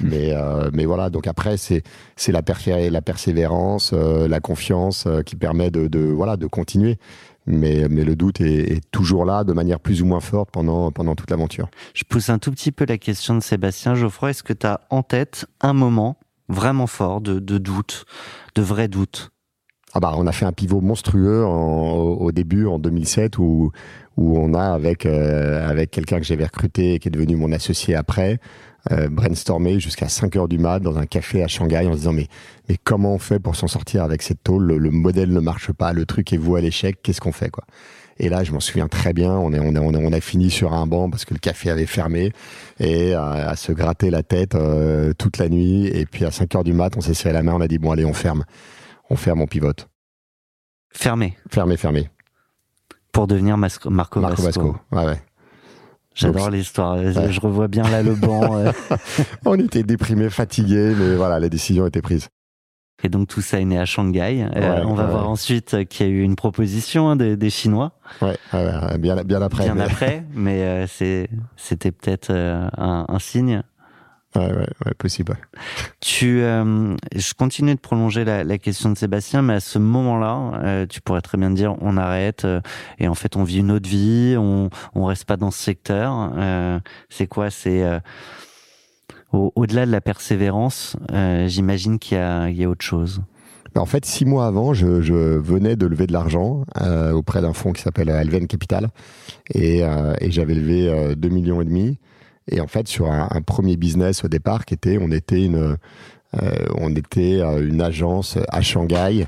Mais, 0.00 0.32
euh, 0.32 0.70
mais 0.72 0.84
voilà, 0.84 1.10
donc 1.10 1.26
après, 1.26 1.56
c'est 1.56 1.82
la, 2.28 2.42
la 2.90 3.02
persévérance, 3.02 3.90
euh, 3.92 4.28
la 4.28 4.38
confiance 4.38 5.06
euh, 5.06 5.22
qui 5.22 5.34
permet 5.34 5.72
de, 5.72 5.88
de, 5.88 5.98
voilà, 5.98 6.36
de 6.36 6.46
continuer. 6.46 6.98
Mais, 7.46 7.88
mais 7.88 8.04
le 8.04 8.14
doute 8.14 8.40
est, 8.40 8.74
est 8.74 8.90
toujours 8.92 9.24
là, 9.24 9.42
de 9.42 9.52
manière 9.52 9.80
plus 9.80 10.02
ou 10.02 10.06
moins 10.06 10.20
forte 10.20 10.50
pendant, 10.52 10.92
pendant 10.92 11.14
toute 11.16 11.30
l'aventure. 11.30 11.68
Je 11.94 12.04
pousse 12.04 12.28
un 12.28 12.38
tout 12.38 12.52
petit 12.52 12.70
peu 12.70 12.84
la 12.86 12.98
question 12.98 13.34
de 13.34 13.40
Sébastien. 13.40 13.94
Geoffroy, 13.94 14.30
est-ce 14.30 14.42
que 14.42 14.52
tu 14.52 14.66
as 14.66 14.82
en 14.90 15.02
tête 15.02 15.46
un 15.60 15.72
moment 15.72 16.18
vraiment 16.48 16.86
fort 16.86 17.20
de, 17.20 17.38
de 17.40 17.58
doute, 17.58 18.04
de 18.54 18.62
vrai 18.62 18.86
doute? 18.86 19.30
Ah 19.98 20.00
bah, 20.00 20.14
on 20.16 20.28
a 20.28 20.32
fait 20.32 20.44
un 20.44 20.52
pivot 20.52 20.80
monstrueux 20.80 21.44
au, 21.44 22.30
début, 22.30 22.66
en 22.66 22.78
2007, 22.78 23.36
où, 23.38 23.72
on 24.16 24.54
a, 24.54 24.62
avec, 24.62 25.06
euh, 25.06 25.68
avec 25.68 25.90
quelqu'un 25.90 26.20
que 26.20 26.24
j'avais 26.24 26.44
recruté 26.44 26.94
et 26.94 26.98
qui 27.00 27.08
est 27.08 27.10
devenu 27.10 27.34
mon 27.34 27.50
associé 27.50 27.96
après, 27.96 28.38
euh, 28.92 29.08
brainstormé 29.08 29.80
jusqu'à 29.80 30.08
5 30.08 30.36
heures 30.36 30.46
du 30.46 30.56
mat 30.56 30.78
dans 30.78 30.98
un 30.98 31.06
café 31.06 31.42
à 31.42 31.48
Shanghai 31.48 31.84
en 31.88 31.94
se 31.94 31.98
disant 31.98 32.12
mais, 32.12 32.28
comment 32.84 33.14
on 33.14 33.18
fait 33.18 33.40
pour 33.40 33.56
s'en 33.56 33.66
sortir 33.66 34.04
avec 34.04 34.22
cette 34.22 34.44
tôle? 34.44 34.68
Le, 34.68 34.78
le 34.78 34.92
modèle 34.92 35.32
ne 35.32 35.40
marche 35.40 35.72
pas, 35.72 35.92
le 35.92 36.06
truc 36.06 36.32
est 36.32 36.36
voué 36.36 36.60
à 36.60 36.62
l'échec, 36.62 37.02
qu'est-ce 37.02 37.20
qu'on 37.20 37.32
fait 37.32 37.50
quoi? 37.50 37.64
Et 38.20 38.28
là, 38.28 38.44
je 38.44 38.52
m'en 38.52 38.60
souviens 38.60 38.88
très 38.88 39.12
bien. 39.12 39.32
On, 39.32 39.52
a, 40.12 40.20
fini 40.20 40.50
sur 40.50 40.74
un 40.74 40.86
banc 40.86 41.08
parce 41.10 41.24
que 41.24 41.34
le 41.34 41.38
café 41.38 41.70
avait 41.70 41.86
fermé 41.86 42.32
et 42.80 43.14
à 43.14 43.54
se 43.56 43.72
gratter 43.72 44.10
la 44.10 44.22
tête 44.22 44.54
euh, 44.54 45.12
toute 45.16 45.38
la 45.38 45.48
nuit. 45.48 45.86
Et 45.86 46.04
puis 46.04 46.24
à 46.24 46.30
5 46.30 46.54
heures 46.56 46.64
du 46.64 46.72
mat, 46.72 46.96
on 46.96 47.00
s'est 47.00 47.14
serré 47.14 47.32
la 47.32 47.42
main. 47.42 47.54
On 47.54 47.60
a 47.60 47.68
dit 47.68 47.78
bon 47.78 47.92
allez, 47.92 48.04
on 48.04 48.12
ferme, 48.12 48.44
on 49.10 49.16
ferme, 49.16 49.40
on 49.42 49.46
pivote. 49.46 49.88
Fermé 50.90 51.36
Fermé, 51.50 51.76
fermé. 51.76 52.10
pour 53.12 53.26
devenir 53.26 53.56
Mas- 53.58 53.78
Marco, 53.86 54.20
Marco 54.20 54.42
Vasco. 54.42 54.62
Vasco. 54.72 54.76
Ouais, 54.92 55.04
ouais. 55.06 55.22
J'adore 56.14 56.50
l'histoire. 56.50 56.96
Ouais. 56.96 57.30
Je 57.32 57.40
revois 57.40 57.68
bien 57.68 57.84
là 57.88 58.02
le 58.02 58.14
banc. 58.14 58.56
euh. 58.58 58.72
On 59.44 59.54
était 59.58 59.82
déprimés, 59.84 60.30
fatigués, 60.30 60.94
mais 60.98 61.14
voilà, 61.14 61.38
la 61.38 61.48
décision 61.48 61.86
était 61.86 62.02
prise. 62.02 62.28
Et 63.04 63.08
donc 63.08 63.28
tout 63.28 63.40
ça 63.40 63.60
est 63.60 63.64
né 63.64 63.78
à 63.78 63.84
Shanghai. 63.84 64.48
Euh, 64.56 64.82
on 64.84 64.94
va 64.94 65.04
ouais, 65.04 65.10
voir 65.12 65.28
ensuite 65.30 65.74
euh, 65.74 65.84
qu'il 65.84 66.06
y 66.06 66.10
a 66.10 66.12
eu 66.12 66.22
une 66.22 66.34
proposition 66.34 67.08
hein, 67.08 67.14
des, 67.14 67.36
des 67.36 67.50
Chinois 67.50 67.92
Ouais, 68.20 68.36
bien, 68.98 69.22
bien 69.22 69.40
après. 69.42 69.64
bien 69.64 69.74
mais- 69.76 69.84
après, 69.84 70.24
mais 70.34 70.62
euh, 70.62 70.86
c'était 71.56 71.92
peut-être 71.92 72.30
euh, 72.30 72.68
un, 72.76 73.04
un 73.08 73.18
signe. 73.20 73.62
Ouais, 74.38 74.52
ouais, 74.52 74.68
ouais, 74.86 74.94
possible. 74.96 75.36
Tu, 76.00 76.42
euh, 76.42 76.94
je 77.14 77.34
continue 77.34 77.74
de 77.74 77.80
prolonger 77.80 78.24
la, 78.24 78.44
la 78.44 78.58
question 78.58 78.90
de 78.90 78.96
Sébastien, 78.96 79.42
mais 79.42 79.54
à 79.54 79.60
ce 79.60 79.78
moment-là, 79.78 80.60
euh, 80.62 80.86
tu 80.86 81.00
pourrais 81.00 81.22
très 81.22 81.38
bien 81.38 81.50
dire 81.50 81.74
on 81.80 81.96
arrête 81.96 82.44
euh, 82.44 82.60
et 82.98 83.08
en 83.08 83.14
fait 83.14 83.36
on 83.36 83.42
vit 83.44 83.58
une 83.58 83.72
autre 83.72 83.88
vie, 83.88 84.36
on 84.38 84.70
on 84.94 85.04
reste 85.06 85.24
pas 85.24 85.36
dans 85.36 85.50
ce 85.50 85.58
secteur. 85.62 86.32
C'est 87.08 87.26
quoi 87.26 87.50
C'est 87.50 87.84
au- 89.32 89.52
au-delà 89.56 89.86
de 89.86 89.90
la 89.90 90.00
persévérance, 90.00 90.96
j'imagine 91.46 91.98
qu'il 91.98 92.16
y 92.16 92.20
a, 92.20 92.48
il 92.48 92.56
y 92.56 92.64
a 92.64 92.68
autre 92.68 92.84
chose. 92.84 93.20
En 93.76 93.86
fait, 93.86 94.04
six 94.06 94.24
mois 94.24 94.46
avant, 94.46 94.72
je, 94.72 95.02
je 95.02 95.14
venais 95.14 95.76
de 95.76 95.86
lever 95.86 96.06
de 96.06 96.12
l'argent 96.12 96.64
auprès 97.12 97.40
d'un 97.42 97.52
fonds 97.52 97.72
qui 97.72 97.82
s'appelle 97.82 98.08
Alven 98.10 98.46
Capital 98.46 98.88
et, 99.54 99.80
et 99.82 100.30
j'avais 100.30 100.54
levé 100.54 100.88
euh, 100.88 101.14
2 101.14 101.28
millions 101.28 101.60
et 101.60 101.64
demi. 101.64 101.98
Et 102.48 102.60
en 102.60 102.66
fait, 102.66 102.88
sur 102.88 103.10
un, 103.10 103.28
premier 103.42 103.76
business 103.76 104.24
au 104.24 104.28
départ, 104.28 104.64
qui 104.64 104.74
était, 104.74 104.98
on 105.00 105.10
était 105.10 105.44
une, 105.44 105.76
euh, 106.34 106.66
on 106.76 106.94
était 106.94 107.40
euh, 107.40 107.66
une 107.66 107.80
agence 107.80 108.38
à 108.48 108.60
Shanghai 108.60 109.26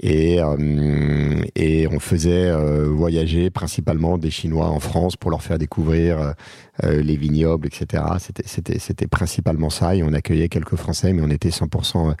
et 0.00 0.40
euh, 0.40 1.42
et 1.54 1.86
on 1.88 2.00
faisait 2.00 2.50
euh, 2.50 2.88
voyager 2.88 3.50
principalement 3.50 4.16
des 4.16 4.30
Chinois 4.30 4.68
en 4.68 4.80
France 4.80 5.16
pour 5.16 5.30
leur 5.30 5.42
faire 5.42 5.58
découvrir 5.58 6.34
euh, 6.82 7.02
les 7.02 7.16
vignobles, 7.16 7.66
etc. 7.66 8.02
C'était 8.18 8.44
c'était 8.46 8.78
c'était 8.78 9.06
principalement 9.06 9.70
ça 9.70 9.94
et 9.94 10.02
on 10.02 10.12
accueillait 10.12 10.48
quelques 10.48 10.76
Français, 10.76 11.12
mais 11.12 11.22
on 11.22 11.30
était 11.30 11.50
100% 11.50 12.14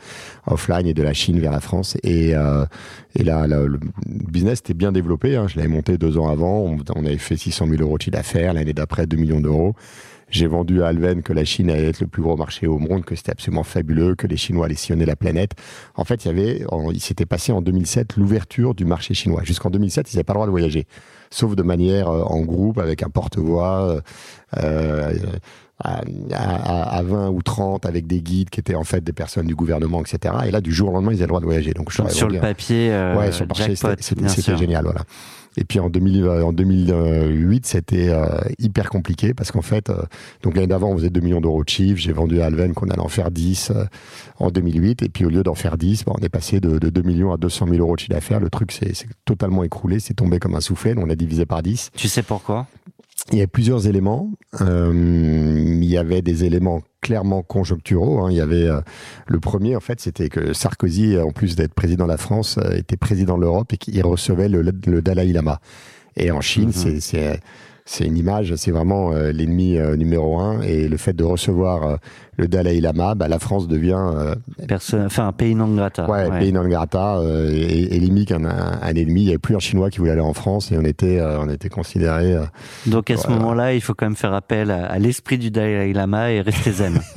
offline 0.46 0.86
et 0.86 0.94
de 0.94 1.02
la 1.02 1.14
Chine 1.14 1.40
vers 1.40 1.52
la 1.52 1.60
France. 1.60 1.96
Et, 2.02 2.30
et 2.30 3.24
là, 3.24 3.46
là, 3.46 3.62
le 3.64 3.80
business 4.06 4.60
était 4.60 4.74
bien 4.74 4.92
développé. 4.92 5.36
Hein. 5.36 5.46
Je 5.48 5.56
l'avais 5.56 5.68
monté 5.68 5.98
deux 5.98 6.18
ans 6.18 6.28
avant. 6.28 6.60
On, 6.60 6.78
on 6.94 7.04
avait 7.04 7.18
fait 7.18 7.36
600 7.36 7.66
000 7.68 7.82
euros 7.82 7.96
de 7.96 8.02
chiffre 8.02 8.16
d'affaires. 8.16 8.52
L'année 8.52 8.72
d'après, 8.72 9.06
2 9.06 9.16
millions 9.16 9.40
d'euros. 9.40 9.74
J'ai 10.32 10.46
vendu 10.46 10.82
à 10.82 10.88
Alven 10.88 11.22
que 11.22 11.32
la 11.32 11.44
Chine 11.44 11.70
allait 11.70 11.88
être 11.90 12.00
le 12.00 12.06
plus 12.08 12.22
gros 12.22 12.36
marché 12.36 12.66
au 12.66 12.78
monde, 12.78 13.04
que 13.04 13.14
c'était 13.14 13.30
absolument 13.32 13.62
fabuleux, 13.62 14.14
que 14.16 14.26
les 14.26 14.36
Chinois 14.38 14.64
allaient 14.66 14.74
sillonner 14.74 15.04
la 15.04 15.14
planète. 15.14 15.52
En 15.94 16.04
fait, 16.04 16.24
il 16.24 16.28
y 16.28 16.30
avait, 16.30 16.64
il 16.92 17.00
s'était 17.00 17.26
passé 17.26 17.52
en 17.52 17.60
2007 17.62 18.16
l'ouverture 18.16 18.74
du 18.74 18.84
marché 18.86 19.12
chinois. 19.14 19.42
Jusqu'en 19.44 19.68
2007, 19.70 20.10
ils 20.12 20.16
n'avaient 20.16 20.24
pas 20.24 20.32
le 20.32 20.38
droit 20.38 20.46
de 20.46 20.50
voyager, 20.50 20.86
sauf 21.30 21.54
de 21.54 21.62
manière 21.62 22.08
euh, 22.08 22.22
en 22.24 22.40
groupe 22.40 22.78
avec 22.78 23.02
un 23.02 23.10
porte-voix. 23.10 23.82
euh, 23.82 24.00
euh, 24.58 25.12
à, 25.84 26.00
à- 26.32 26.96
à 26.98 27.02
20 27.02 27.30
ou 27.30 27.42
30 27.42 27.86
avec 27.86 28.06
des 28.06 28.22
guides 28.22 28.50
qui 28.50 28.60
étaient 28.60 28.76
en 28.76 28.84
fait 28.84 29.02
des 29.02 29.12
personnes 29.12 29.46
du 29.48 29.56
gouvernement, 29.56 30.00
etc. 30.00 30.32
Et 30.46 30.52
là, 30.52 30.60
du 30.60 30.72
jour 30.72 30.90
au 30.90 30.92
lendemain, 30.92 31.10
ils 31.10 31.16
avaient 31.16 31.22
le 31.22 31.28
droit 31.28 31.40
de 31.40 31.44
voyager. 31.44 31.72
Donc, 31.74 31.90
je 31.90 31.96
Sur 32.08 32.28
le 32.28 32.36
un- 32.38 32.40
papier, 32.40 32.92
euh, 32.92 33.16
ouais, 33.18 33.32
sur 33.32 33.42
le 33.44 33.48
marché, 33.48 33.74
jackpot, 33.74 33.88
c'était- 34.00 34.56
génial, 34.56 34.84
voilà. 34.84 35.00
Et 35.56 35.64
puis 35.64 35.80
en, 35.80 35.90
2000, 35.90 36.24
euh, 36.24 36.52
2008, 36.52 37.66
c'était 37.66 38.08
euh, 38.08 38.26
hyper 38.58 38.88
compliqué 38.88 39.34
parce 39.34 39.52
qu'en 39.52 39.62
fait, 39.62 39.90
euh, 39.90 40.02
donc 40.42 40.54
l'année 40.54 40.66
d'avant, 40.66 40.90
on 40.90 40.96
faisait 40.96 41.10
2 41.10 41.20
millions 41.20 41.40
d'euros 41.40 41.62
de 41.64 41.68
chiffre. 41.68 41.98
J'ai 42.00 42.12
vendu 42.12 42.40
à 42.40 42.46
Alven 42.46 42.72
qu'on 42.74 42.88
allait 42.88 43.00
en 43.00 43.08
faire 43.08 43.30
10 43.30 43.70
euh, 43.70 43.84
en 44.38 44.50
2008. 44.50 45.02
Et 45.02 45.08
puis 45.08 45.24
au 45.24 45.28
lieu 45.28 45.42
d'en 45.42 45.54
faire 45.54 45.76
10, 45.76 46.04
bah, 46.04 46.12
on 46.16 46.22
est 46.22 46.28
passé 46.28 46.60
de, 46.60 46.78
de 46.78 46.88
2 46.88 47.02
millions 47.02 47.32
à 47.32 47.36
200 47.36 47.66
000 47.68 47.78
euros 47.78 47.94
de 47.96 48.00
chiffre 48.00 48.12
d'affaires. 48.12 48.40
Le 48.40 48.50
truc 48.50 48.72
s'est 48.72 48.92
totalement 49.24 49.62
écroulé, 49.62 50.00
c'est 50.00 50.14
tombé 50.14 50.38
comme 50.38 50.54
un 50.54 50.60
soufflet. 50.60 50.94
On 50.96 51.10
a 51.10 51.14
divisé 51.14 51.44
par 51.44 51.62
10. 51.62 51.90
Tu 51.96 52.08
sais 52.08 52.22
pourquoi? 52.22 52.66
Il 53.30 53.38
y 53.38 53.42
a 53.42 53.46
plusieurs 53.46 53.86
éléments. 53.86 54.30
Euh, 54.60 54.92
il 55.56 55.84
y 55.84 55.96
avait 55.96 56.22
des 56.22 56.44
éléments 56.44 56.82
clairement 57.00 57.42
conjoncturaux. 57.42 58.20
hein. 58.20 58.30
Il 58.30 58.36
y 58.36 58.40
avait 58.40 58.66
euh, 58.68 58.80
le 59.26 59.38
premier, 59.40 59.76
en 59.76 59.80
fait, 59.80 60.00
c'était 60.00 60.28
que 60.28 60.52
Sarkozy, 60.52 61.16
en 61.18 61.30
plus 61.30 61.54
d'être 61.56 61.72
président 61.72 62.04
de 62.04 62.10
la 62.10 62.16
France, 62.18 62.58
euh, 62.58 62.76
était 62.76 62.96
président 62.96 63.36
de 63.36 63.42
l'Europe 63.42 63.72
et 63.72 63.76
qu'il 63.76 64.02
recevait 64.04 64.48
le, 64.48 64.62
le 64.62 65.02
Dalai 65.02 65.32
Lama. 65.32 65.60
Et 66.16 66.30
en 66.30 66.40
Chine, 66.40 66.72
Mhm. 66.74 67.00
c'est 67.84 68.06
une 68.06 68.16
image, 68.16 68.54
c'est 68.56 68.70
vraiment 68.70 69.12
euh, 69.12 69.32
l'ennemi 69.32 69.78
euh, 69.78 69.96
numéro 69.96 70.38
un. 70.38 70.60
Et 70.62 70.88
le 70.88 70.96
fait 70.96 71.14
de 71.14 71.24
recevoir 71.24 71.82
euh, 71.84 71.96
le 72.38 72.48
Dalai 72.48 72.80
Lama, 72.80 73.14
bah, 73.14 73.28
la 73.28 73.38
France 73.38 73.68
devient 73.68 73.98
euh, 74.16 74.34
Personne, 74.66 75.04
enfin 75.04 75.26
un 75.28 75.32
pays 75.32 75.54
non 75.54 75.68
grata. 75.74 76.08
ouais, 76.10 76.28
ouais. 76.30 76.38
pays 76.38 76.52
non 76.52 76.66
grata 76.66 77.16
euh, 77.18 77.50
et, 77.52 77.94
et 77.94 78.00
limite 78.00 78.32
un, 78.32 78.44
un, 78.46 78.78
un 78.80 78.94
ennemi. 78.94 79.20
Il 79.20 79.24
n'y 79.24 79.28
avait 79.30 79.38
plus 79.38 79.54
un 79.54 79.58
Chinois 79.58 79.90
qui 79.90 79.98
voulait 79.98 80.12
aller 80.12 80.20
en 80.22 80.32
France 80.32 80.72
et 80.72 80.78
on 80.78 80.84
était 80.84 81.18
euh, 81.20 81.38
on 81.40 81.48
était 81.50 81.68
considéré 81.68 82.36
Donc 82.86 83.10
à 83.10 83.16
ce 83.18 83.28
moment-là, 83.28 83.74
il 83.74 83.80
faut 83.82 83.92
quand 83.94 84.06
même 84.06 84.16
faire 84.16 84.32
appel 84.32 84.70
à, 84.70 84.86
à 84.86 84.98
l'esprit 84.98 85.36
du 85.36 85.50
Dalai 85.50 85.92
Lama 85.92 86.32
et 86.32 86.40
rester 86.40 86.72
zen. 86.72 87.00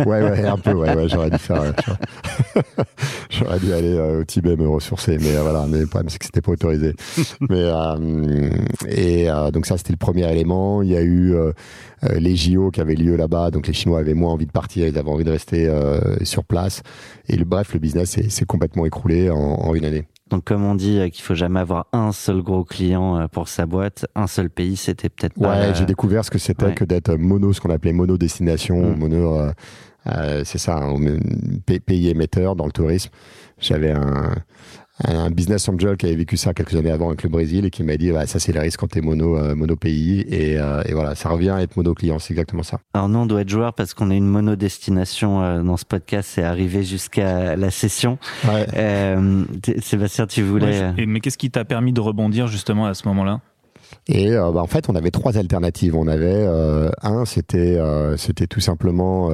Ouais, 0.00 0.22
ouais, 0.22 0.44
un 0.46 0.58
peu, 0.58 0.72
ouais, 0.72 0.94
ouais, 0.94 1.08
j'aurais 1.08 1.30
dû 1.30 1.38
faire, 1.38 1.62
j'aurais- 3.30 3.58
dû 3.60 3.72
aller 3.72 3.98
au 3.98 4.24
Tibet 4.24 4.56
me 4.56 4.68
ressourcer, 4.68 5.16
mais 5.20 5.36
voilà, 5.40 5.64
mais 5.68 5.80
le 5.80 5.86
problème 5.86 6.08
c'est 6.10 6.18
que 6.18 6.24
c'était 6.24 6.40
pas 6.40 6.52
autorisé. 6.52 6.94
mais 7.48 7.64
et 8.88 9.28
donc 9.52 9.66
ça 9.66 9.76
c'était 9.78 9.92
le 9.92 9.98
premier 9.98 10.30
élément. 10.30 10.82
Il 10.82 10.90
y 10.90 10.96
a 10.96 11.02
eu 11.02 11.34
les 12.16 12.36
JO 12.36 12.70
qui 12.70 12.80
avaient 12.80 12.94
lieu 12.96 13.16
là-bas, 13.16 13.50
donc 13.50 13.66
les 13.66 13.72
Chinois 13.72 14.00
avaient 14.00 14.14
moins 14.14 14.33
envie 14.34 14.46
de 14.46 14.52
partir, 14.52 14.86
ils 14.86 14.98
avaient 14.98 15.10
envie 15.10 15.24
de 15.24 15.30
rester 15.30 15.66
euh, 15.68 16.00
sur 16.24 16.44
place. 16.44 16.82
Et 17.28 17.36
le, 17.36 17.44
bref, 17.44 17.72
le 17.72 17.80
business 17.80 18.18
s'est 18.28 18.44
complètement 18.44 18.84
écroulé 18.86 19.30
en, 19.30 19.36
en 19.38 19.74
une 19.74 19.84
année. 19.84 20.04
Donc 20.30 20.44
comme 20.44 20.64
on 20.64 20.74
dit 20.74 20.98
euh, 20.98 21.08
qu'il 21.10 21.22
faut 21.22 21.34
jamais 21.34 21.60
avoir 21.60 21.86
un 21.92 22.10
seul 22.12 22.42
gros 22.42 22.64
client 22.64 23.18
euh, 23.20 23.26
pour 23.28 23.48
sa 23.48 23.66
boîte, 23.66 24.06
un 24.14 24.26
seul 24.26 24.48
pays, 24.50 24.76
c'était 24.76 25.08
peut-être 25.10 25.36
Ouais, 25.38 25.46
pas. 25.46 25.56
euh, 25.56 25.74
j'ai 25.74 25.84
découvert 25.86 26.24
ce 26.24 26.30
que 26.30 26.38
c'était 26.38 26.64
ouais. 26.66 26.74
que 26.74 26.84
d'être 26.84 27.14
mono, 27.14 27.52
ce 27.52 27.60
qu'on 27.60 27.70
appelait 27.70 27.92
mono 27.92 28.16
destination, 28.16 28.92
Mm. 28.94 28.98
mono, 28.98 29.36
euh, 29.38 29.52
euh, 30.06 30.42
c'est 30.44 30.58
ça, 30.58 30.76
un 30.78 30.96
pa- 31.66 31.78
pays 31.84 32.08
émetteur 32.08 32.56
dans 32.56 32.66
le 32.66 32.72
tourisme. 32.72 33.10
J'avais 33.58 33.92
un, 33.92 34.34
un 35.02 35.30
business 35.30 35.68
angel 35.68 35.96
qui 35.96 36.06
avait 36.06 36.14
vécu 36.14 36.36
ça 36.36 36.54
quelques 36.54 36.76
années 36.76 36.90
avant 36.92 37.08
avec 37.08 37.24
le 37.24 37.28
Brésil 37.28 37.64
et 37.64 37.70
qui 37.70 37.82
m'a 37.82 37.96
dit, 37.96 38.12
ouais, 38.12 38.26
ça 38.26 38.38
c'est 38.38 38.52
le 38.52 38.60
risque 38.60 38.78
quand 38.78 38.86
t'es 38.86 39.00
mono, 39.00 39.36
euh, 39.36 39.56
mono 39.56 39.74
pays 39.74 40.20
et, 40.28 40.56
euh, 40.58 40.82
et 40.86 40.92
voilà, 40.94 41.16
ça 41.16 41.30
revient 41.30 41.50
à 41.50 41.62
être 41.62 41.76
mono 41.76 41.94
client, 41.94 42.20
c'est 42.20 42.32
exactement 42.32 42.62
ça. 42.62 42.78
Alors 42.94 43.08
nous, 43.08 43.18
on 43.18 43.26
doit 43.26 43.40
être 43.40 43.48
joueur 43.48 43.74
parce 43.74 43.92
qu'on 43.92 44.10
est 44.12 44.16
une 44.16 44.28
monodestination 44.28 45.42
euh, 45.42 45.62
dans 45.62 45.76
ce 45.76 45.84
podcast, 45.84 46.30
c'est 46.34 46.44
arrivé 46.44 46.84
jusqu'à 46.84 47.56
la 47.56 47.70
session. 47.70 48.18
Ouais. 48.46 48.66
Euh, 48.76 49.44
Sébastien, 49.82 50.26
tu 50.28 50.42
voulais... 50.42 50.66
Ouais, 50.82 50.92
je- 50.96 51.02
et- 51.02 51.06
mais 51.06 51.18
qu'est-ce 51.20 51.38
qui 51.38 51.50
t'a 51.50 51.64
permis 51.64 51.92
de 51.92 52.00
rebondir 52.00 52.46
justement 52.46 52.86
à 52.86 52.94
ce 52.94 53.08
moment-là? 53.08 53.40
Et 54.06 54.32
euh, 54.32 54.50
bah, 54.52 54.60
en 54.62 54.66
fait, 54.66 54.88
on 54.88 54.94
avait 54.94 55.10
trois 55.10 55.36
alternatives. 55.38 55.94
On 55.96 56.06
avait 56.06 56.26
euh, 56.32 56.90
un, 57.02 57.24
c'était 57.24 57.78
euh, 57.78 58.16
c'était 58.16 58.46
tout 58.46 58.60
simplement 58.60 59.30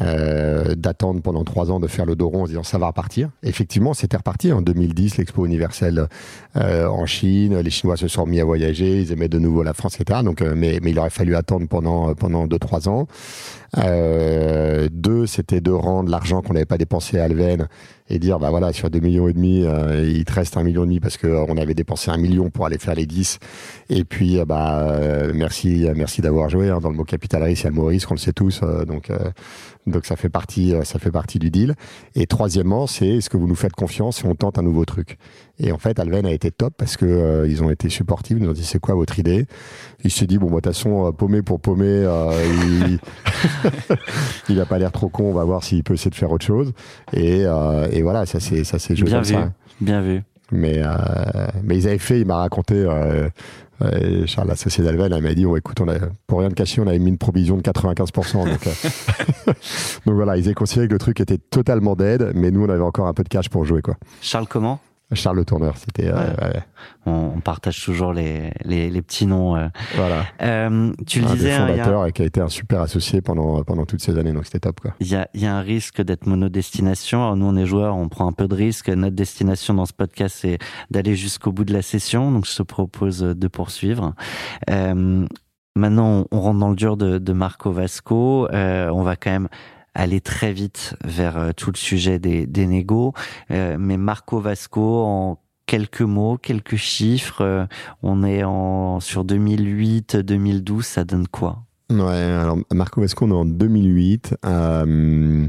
euh, 0.00 0.54
euh, 0.54 0.74
d'attendre 0.74 1.22
pendant 1.22 1.44
trois 1.44 1.70
ans 1.70 1.80
de 1.80 1.86
faire 1.86 2.06
le 2.06 2.16
dos 2.16 2.28
rond 2.28 2.42
en 2.42 2.46
disant 2.46 2.62
ça 2.62 2.78
va 2.78 2.86
repartir. 2.88 3.30
Effectivement, 3.42 3.94
c'était 3.94 4.16
reparti 4.16 4.52
en 4.52 4.62
2010, 4.62 5.18
l'expo 5.18 5.46
universelle 5.46 6.08
euh, 6.56 6.86
en 6.86 7.06
Chine. 7.06 7.58
Les 7.58 7.70
Chinois 7.70 7.96
se 7.96 8.08
sont 8.08 8.26
mis 8.26 8.40
à 8.40 8.44
voyager, 8.44 9.00
ils 9.00 9.12
aimaient 9.12 9.28
de 9.28 9.38
nouveau 9.38 9.62
la 9.62 9.74
France, 9.74 9.98
etc. 10.00 10.20
Donc, 10.22 10.42
euh, 10.42 10.54
mais, 10.56 10.78
mais 10.82 10.90
il 10.90 10.98
aurait 10.98 11.10
fallu 11.10 11.36
attendre 11.36 11.66
pendant 11.68 12.14
pendant 12.14 12.46
deux 12.46 12.58
trois 12.58 12.88
ans. 12.88 13.06
Euh, 13.78 14.88
deux, 14.92 15.26
c'était 15.26 15.60
de 15.60 15.70
rendre 15.70 16.10
l'argent 16.10 16.42
qu'on 16.42 16.52
n'avait 16.52 16.64
pas 16.64 16.78
dépensé 16.78 17.18
à 17.18 17.24
Alven 17.24 17.68
et 18.08 18.18
dire 18.18 18.38
bah 18.38 18.50
voilà 18.50 18.72
sur 18.72 18.90
2 18.90 19.00
millions 19.00 19.28
et 19.28 19.32
demi, 19.32 19.64
euh, 19.64 20.06
il 20.06 20.24
te 20.26 20.32
reste 20.34 20.58
un 20.58 20.62
million 20.62 20.82
et 20.82 20.86
demi 20.86 21.00
parce 21.00 21.16
que 21.16 21.26
euh, 21.26 21.46
avait 21.54 21.74
dépensé 21.74 22.10
un 22.10 22.18
million 22.18 22.50
pour 22.50 22.66
aller 22.66 22.78
faire 22.78 22.94
les 22.94 23.06
10 23.06 23.38
et 23.88 24.04
puis 24.04 24.38
euh, 24.38 24.44
bah 24.44 24.86
merci 25.32 25.86
merci 25.94 26.20
d'avoir 26.20 26.50
joué 26.50 26.68
hein. 26.68 26.80
dans 26.80 26.90
le 26.90 26.96
mot 26.96 27.04
capital 27.04 27.42
risque 27.44 27.62
il 27.62 27.64
y 27.64 27.66
a 27.68 27.70
le 27.70 27.76
mot 27.76 27.86
risque 27.86 28.10
on 28.10 28.14
le 28.14 28.18
sait 28.18 28.32
tous 28.32 28.60
donc 28.86 29.10
Donc 29.86 30.06
ça 30.06 30.16
fait 30.16 30.30
partie, 30.30 30.74
ça 30.84 30.98
fait 30.98 31.10
partie 31.10 31.38
du 31.38 31.50
deal. 31.50 31.74
Et 32.14 32.26
troisièmement, 32.26 32.86
c'est 32.86 33.06
est-ce 33.06 33.28
que 33.28 33.36
vous 33.36 33.46
nous 33.46 33.54
faites 33.54 33.74
confiance 33.74 34.16
si 34.16 34.24
on 34.24 34.34
tente 34.34 34.58
un 34.58 34.62
nouveau 34.62 34.86
truc? 34.86 35.18
Et 35.58 35.70
en 35.72 35.78
fait, 35.78 35.98
Alven 35.98 36.26
a 36.26 36.32
été 36.32 36.50
top 36.50 36.74
parce 36.76 36.96
que 36.96 37.06
euh, 37.06 37.46
ils 37.48 37.62
ont 37.62 37.70
été 37.70 37.88
supportifs. 37.88 38.36
Ils 38.38 38.42
nous 38.42 38.50
ont 38.50 38.54
dit 38.54 38.64
c'est 38.64 38.80
quoi 38.80 38.94
votre 38.94 39.18
idée? 39.18 39.46
Il 40.02 40.10
s'est 40.10 40.26
dit 40.26 40.38
bon, 40.38 40.46
bah, 40.46 40.56
de 40.56 40.60
toute 40.62 40.74
façon, 40.74 41.06
euh, 41.06 41.12
paumé 41.12 41.42
pour 41.42 41.60
paumer, 41.60 41.86
euh, 41.86 42.30
il... 42.88 42.98
il 44.48 44.60
a 44.60 44.66
pas 44.66 44.78
l'air 44.78 44.92
trop 44.92 45.08
con. 45.08 45.24
On 45.24 45.32
va 45.32 45.44
voir 45.44 45.62
s'il 45.62 45.84
peut 45.84 45.94
essayer 45.94 46.10
de 46.10 46.16
faire 46.16 46.32
autre 46.32 46.44
chose. 46.46 46.72
Et, 47.12 47.42
euh, 47.46 47.88
et 47.92 48.02
voilà, 48.02 48.26
ça 48.26 48.40
c'est 48.40 48.64
ça 48.64 48.78
c'est 48.78 48.96
joué 48.96 49.06
Bien 49.06 49.18
comme 49.18 49.28
vu, 49.28 49.34
ça. 49.34 49.52
bien 49.80 50.02
vu. 50.02 50.22
Mais, 50.52 50.82
mais 51.64 51.78
ils 51.78 51.88
avaient 51.88 51.98
fait, 51.98 52.20
il 52.20 52.26
m'a 52.26 52.36
raconté, 52.36 52.86
euh, 53.82 54.26
Charles, 54.26 54.48
l'associé 54.48 54.84
d'Alven, 54.84 55.12
elle 55.12 55.22
m'a 55.22 55.34
dit, 55.34 55.46
oh, 55.46 55.56
écoute, 55.56 55.80
on 55.80 55.88
a, 55.88 55.94
pour 56.26 56.40
rien 56.40 56.48
de 56.48 56.54
cacher, 56.54 56.80
on 56.80 56.86
avait 56.86 56.98
mis 56.98 57.08
une 57.10 57.18
provision 57.18 57.56
de 57.56 57.62
95%. 57.62 58.44
donc, 58.48 58.66
euh, 58.66 59.52
donc 60.06 60.14
voilà, 60.14 60.36
ils 60.36 60.44
avaient 60.44 60.54
considéré 60.54 60.86
que 60.88 60.92
le 60.92 60.98
truc 60.98 61.20
était 61.20 61.38
totalement 61.38 61.96
dead, 61.96 62.32
mais 62.34 62.50
nous, 62.50 62.64
on 62.64 62.68
avait 62.68 62.82
encore 62.82 63.06
un 63.08 63.14
peu 63.14 63.24
de 63.24 63.28
cash 63.28 63.48
pour 63.48 63.64
jouer. 63.64 63.82
quoi. 63.82 63.96
Charles 64.20 64.46
comment? 64.48 64.80
Charles 65.12 65.36
Le 65.36 65.44
Tourneur, 65.44 65.76
c'était... 65.76 66.08
euh, 66.08 66.14
Ouais. 66.14 66.44
ouais, 66.46 66.62
on, 67.06 67.32
on 67.36 67.40
partage 67.40 67.84
toujours 67.84 68.12
les, 68.12 68.50
les, 68.64 68.90
les 68.90 69.02
petits 69.02 69.26
noms. 69.26 69.54
euh. 69.56 69.68
voilà. 69.94 70.24
Euh, 70.42 70.92
tu 71.06 71.20
le 71.20 71.26
un 71.28 71.34
disais, 71.34 71.48
des 71.50 71.52
hein, 71.54 71.68
y 71.68 71.72
a- 71.72 71.84
fondateurs 71.84 72.06
et 72.06 72.12
qui 72.12 72.22
a 72.22 72.24
été 72.24 72.40
un 72.40 72.48
super 72.48 72.80
associé 72.80 73.20
pendant, 73.20 73.62
pendant 73.62 73.84
toutes 73.86 74.00
ces 74.00 74.18
années, 74.18 74.32
donc 74.32 74.44
c'était 74.46 74.60
top. 74.60 74.80
il 75.00 75.06
y 75.06 75.14
a, 75.14 75.28
y 75.34 75.46
a 75.46 75.54
un 75.54 75.60
risque 75.60 76.02
d'être 76.02 76.26
monodestination. 76.26 77.22
Alors 77.22 77.36
nous, 77.36 77.46
on 77.46 77.56
est 77.56 77.66
joueurs, 77.66 77.94
on 77.96 78.08
prend 78.08 78.26
un 78.26 78.32
peu 78.32 78.48
de 78.48 78.54
risque. 78.54 78.88
Notre 78.88 79.14
destination 79.14 79.74
dans 79.74 79.86
ce 79.86 79.92
podcast, 79.92 80.36
c'est 80.40 80.58
d'aller 80.90 81.14
jusqu'au 81.14 81.52
bout 81.52 81.64
de 81.64 81.72
la 81.72 81.82
session. 81.82 82.32
Donc, 82.32 82.46
je 82.46 82.56
te 82.56 82.62
propose 82.62 83.20
de 83.20 83.48
poursuivre. 83.48 84.14
Euh, 84.70 85.26
maintenant, 85.76 86.24
on 86.30 86.40
rentre 86.40 86.58
dans 86.60 86.70
le 86.70 86.76
dur 86.76 86.96
de, 86.96 87.18
de 87.18 87.32
Marco 87.32 87.70
Vasco. 87.70 88.48
Euh, 88.52 88.88
on 88.90 89.02
va 89.02 89.16
quand 89.16 89.30
même 89.30 89.48
aller 89.94 90.20
très 90.20 90.52
vite 90.52 90.94
vers 91.04 91.36
euh, 91.36 91.50
tout 91.56 91.70
le 91.70 91.76
sujet 91.76 92.18
des, 92.18 92.46
des 92.46 92.66
négos. 92.66 93.12
Euh, 93.50 93.76
mais 93.78 93.96
Marco 93.96 94.40
Vasco, 94.40 95.02
en 95.04 95.40
quelques 95.66 96.02
mots, 96.02 96.36
quelques 96.36 96.76
chiffres, 96.76 97.42
euh, 97.42 97.66
on 98.02 98.22
est 98.22 98.44
en 98.44 99.00
sur 99.00 99.24
2008, 99.24 100.16
2012, 100.16 100.84
ça 100.84 101.04
donne 101.04 101.28
quoi? 101.28 101.62
Ouais, 101.90 101.98
alors 102.00 102.58
Marco 102.72 103.00
Vasco, 103.00 103.26
on 103.26 103.30
est 103.30 103.34
en 103.34 103.44
2008. 103.44 104.36
euh, 104.46 105.46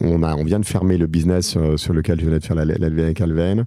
on, 0.00 0.22
a, 0.22 0.34
on 0.34 0.44
vient 0.44 0.58
de 0.60 0.64
fermer 0.64 0.96
le 0.98 1.06
business 1.06 1.56
sur 1.76 1.92
lequel 1.92 2.20
je 2.20 2.26
venais 2.26 2.38
de 2.40 2.44
faire 2.44 2.56
la, 2.56 2.64
la 2.64 2.86
avec 2.86 3.20
Alven. 3.20 3.64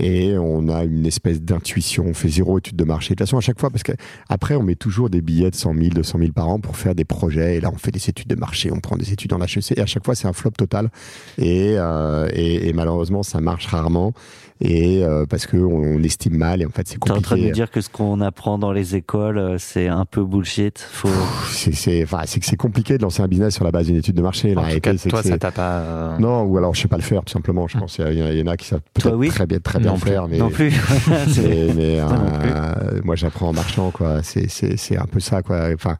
Et 0.00 0.38
on 0.38 0.68
a 0.68 0.84
une 0.84 1.06
espèce 1.06 1.42
d'intuition. 1.42 2.04
On 2.06 2.14
fait 2.14 2.28
zéro 2.28 2.58
étude 2.58 2.76
de 2.76 2.84
marché. 2.84 3.14
De 3.14 3.18
toute 3.18 3.26
façon, 3.26 3.36
à 3.36 3.40
chaque 3.40 3.58
fois, 3.58 3.68
parce 3.68 3.82
que 3.82 3.92
après, 4.28 4.54
on 4.54 4.62
met 4.62 4.76
toujours 4.76 5.10
des 5.10 5.20
billets 5.20 5.50
de 5.50 5.56
100 5.56 5.74
000, 5.74 5.88
200 5.90 6.18
000 6.20 6.32
par 6.32 6.48
an 6.48 6.60
pour 6.60 6.76
faire 6.76 6.94
des 6.94 7.04
projets. 7.04 7.56
Et 7.56 7.60
là, 7.60 7.70
on 7.74 7.78
fait 7.78 7.90
des 7.90 8.08
études 8.08 8.28
de 8.28 8.36
marché. 8.36 8.70
On 8.72 8.78
prend 8.78 8.96
des 8.96 9.12
études 9.12 9.32
en 9.32 9.40
HEC. 9.40 9.76
Et 9.76 9.80
à 9.80 9.86
chaque 9.86 10.04
fois, 10.04 10.14
c'est 10.14 10.28
un 10.28 10.32
flop 10.32 10.52
total. 10.52 10.90
Et, 11.36 11.74
euh, 11.76 12.28
et, 12.32 12.68
et 12.68 12.72
malheureusement, 12.72 13.24
ça 13.24 13.40
marche 13.40 13.66
rarement. 13.66 14.14
Et 14.60 15.04
euh, 15.04 15.24
parce 15.26 15.46
que 15.46 15.56
on, 15.56 15.96
on 15.98 16.02
estime 16.02 16.36
mal. 16.36 16.60
Et 16.62 16.66
en 16.66 16.70
fait, 16.70 16.86
c'est 16.88 16.94
T'es 16.94 16.98
compliqué. 16.98 17.18
en 17.18 17.22
train 17.22 17.36
de 17.36 17.42
nous 17.42 17.50
dire 17.52 17.70
que 17.70 17.80
ce 17.80 17.88
qu'on 17.88 18.20
apprend 18.20 18.58
dans 18.58 18.72
les 18.72 18.96
écoles, 18.96 19.38
euh, 19.38 19.56
c'est 19.58 19.86
un 19.88 20.04
peu 20.04 20.24
bullshit. 20.24 20.78
Faut... 20.78 21.08
c'est 21.50 21.72
c'est 21.74 22.02
enfin 22.02 22.22
c'est 22.26 22.40
que 22.40 22.46
c'est 22.46 22.56
compliqué 22.56 22.98
de 22.98 23.02
lancer 23.02 23.22
un 23.22 23.28
business 23.28 23.54
sur 23.54 23.64
la 23.64 23.70
base 23.70 23.86
d'une 23.86 23.96
étude 23.96 24.14
de 24.16 24.22
marché 24.22 24.54
tout 24.54 24.80
cas, 24.80 24.94
toi, 24.94 25.22
ça 25.22 25.38
t'a 25.38 25.50
pas. 25.52 25.78
euh, 25.80 26.18
non 26.18 26.42
ou 26.42 26.56
alors 26.58 26.74
je 26.74 26.80
sais 26.82 26.88
pas 26.88 26.96
le 26.96 27.02
faire 27.02 27.22
tout 27.24 27.32
simplement 27.32 27.68
je 27.68 27.78
pense 27.78 27.96
qu'il 27.96 28.12
y, 28.14 28.22
en 28.22 28.26
a- 28.26 28.32
il 28.32 28.38
y 28.38 28.42
en 28.42 28.46
a 28.46 28.56
qui 28.56 28.66
savent 28.66 28.80
peut-être 28.94 29.14
oui 29.16 29.28
très 29.28 29.46
bien 29.46 29.58
très 29.60 29.78
bien 29.78 29.92
Non 29.92 29.96
faire 29.96 30.26
mais 30.28 30.38
Non 30.38 30.50
plus. 30.50 30.70
C'est- 31.28 31.42
mais, 31.42 31.74
mais, 31.74 31.96
Toi 32.00 32.16
non 32.16 32.24
euh, 32.44 33.00
moi 33.04 33.14
j'apprends 33.16 33.48
en 33.48 33.52
marchant 33.52 33.90
quoi 33.90 34.22
c'est 34.22 34.48
c'est 34.48 34.76
c'est 34.76 34.96
un 34.96 35.06
peu 35.06 35.20
ça 35.20 35.42
quoi 35.42 35.68
enfin 35.74 35.96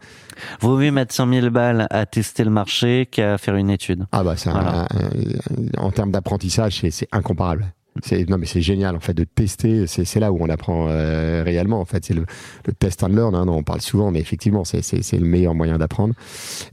Vaut 0.60 0.76
mieux 0.78 0.90
mettre 0.92 1.12
100 1.14 1.32
000 1.32 1.50
balles 1.50 1.86
à 1.90 2.06
tester 2.06 2.44
le 2.44 2.50
marché 2.50 3.06
qu'à 3.10 3.38
faire 3.38 3.56
une 3.56 3.70
étude. 3.70 4.04
ah 4.12 4.22
bah 4.22 4.34
c'est 4.36 4.48
un- 4.50 4.52
Voilà. 4.52 4.86
un- 4.94 5.80
en 5.82 5.90
termes 5.90 6.10
d'apprentissage 6.10 6.78
c'est 6.80 6.90
c'est 6.90 7.08
incomparable 7.12 7.72
c'est 8.02 8.28
non 8.28 8.38
mais 8.38 8.46
c'est 8.46 8.60
génial 8.60 8.96
en 8.96 9.00
fait 9.00 9.14
de 9.14 9.24
tester. 9.24 9.86
C'est 9.86 10.20
là 10.20 10.32
où 10.32 10.38
on 10.40 10.48
apprend 10.48 10.86
euh, 10.88 11.42
réellement 11.44 11.80
en 11.80 11.84
fait. 11.84 12.04
C'est 12.04 12.14
le, 12.14 12.26
le 12.66 12.72
test 12.72 13.02
and 13.02 13.08
learn 13.08 13.34
hein, 13.34 13.44
non, 13.44 13.56
on 13.56 13.62
parle 13.62 13.80
souvent 13.80 14.10
mais 14.10 14.20
effectivement 14.20 14.64
c'est 14.64 15.12
le 15.12 15.26
meilleur 15.26 15.54
moyen 15.54 15.78
d'apprendre. 15.78 16.14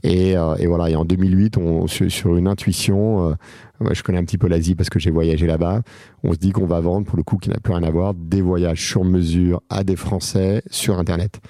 Et, 0.02 0.36
euh, 0.36 0.54
et 0.56 0.66
voilà. 0.66 0.90
Et 0.90 0.96
en 0.96 1.04
2008 1.04 1.56
on 1.56 1.86
sur, 1.86 2.10
sur 2.10 2.36
une 2.36 2.48
intuition 2.48 3.30
euh, 3.30 3.34
moi, 3.80 3.92
je 3.92 4.02
connais 4.02 4.18
un 4.18 4.24
petit 4.24 4.38
peu 4.38 4.48
l'Asie 4.48 4.74
parce 4.74 4.88
que 4.88 4.98
j'ai 4.98 5.10
voyagé 5.10 5.46
là-bas. 5.46 5.82
On 6.22 6.32
se 6.32 6.38
dit 6.38 6.52
qu'on 6.52 6.66
va 6.66 6.80
vendre 6.80 7.06
pour 7.06 7.16
le 7.16 7.22
coup 7.22 7.36
qui 7.36 7.50
n'a 7.50 7.58
plus 7.58 7.74
rien 7.74 7.82
à 7.82 7.90
voir 7.90 8.14
des 8.14 8.40
voyages 8.40 8.82
sur 8.82 9.04
mesure 9.04 9.60
à 9.68 9.84
des 9.84 9.96
Français 9.96 10.62
sur 10.70 10.98
internet 10.98 11.40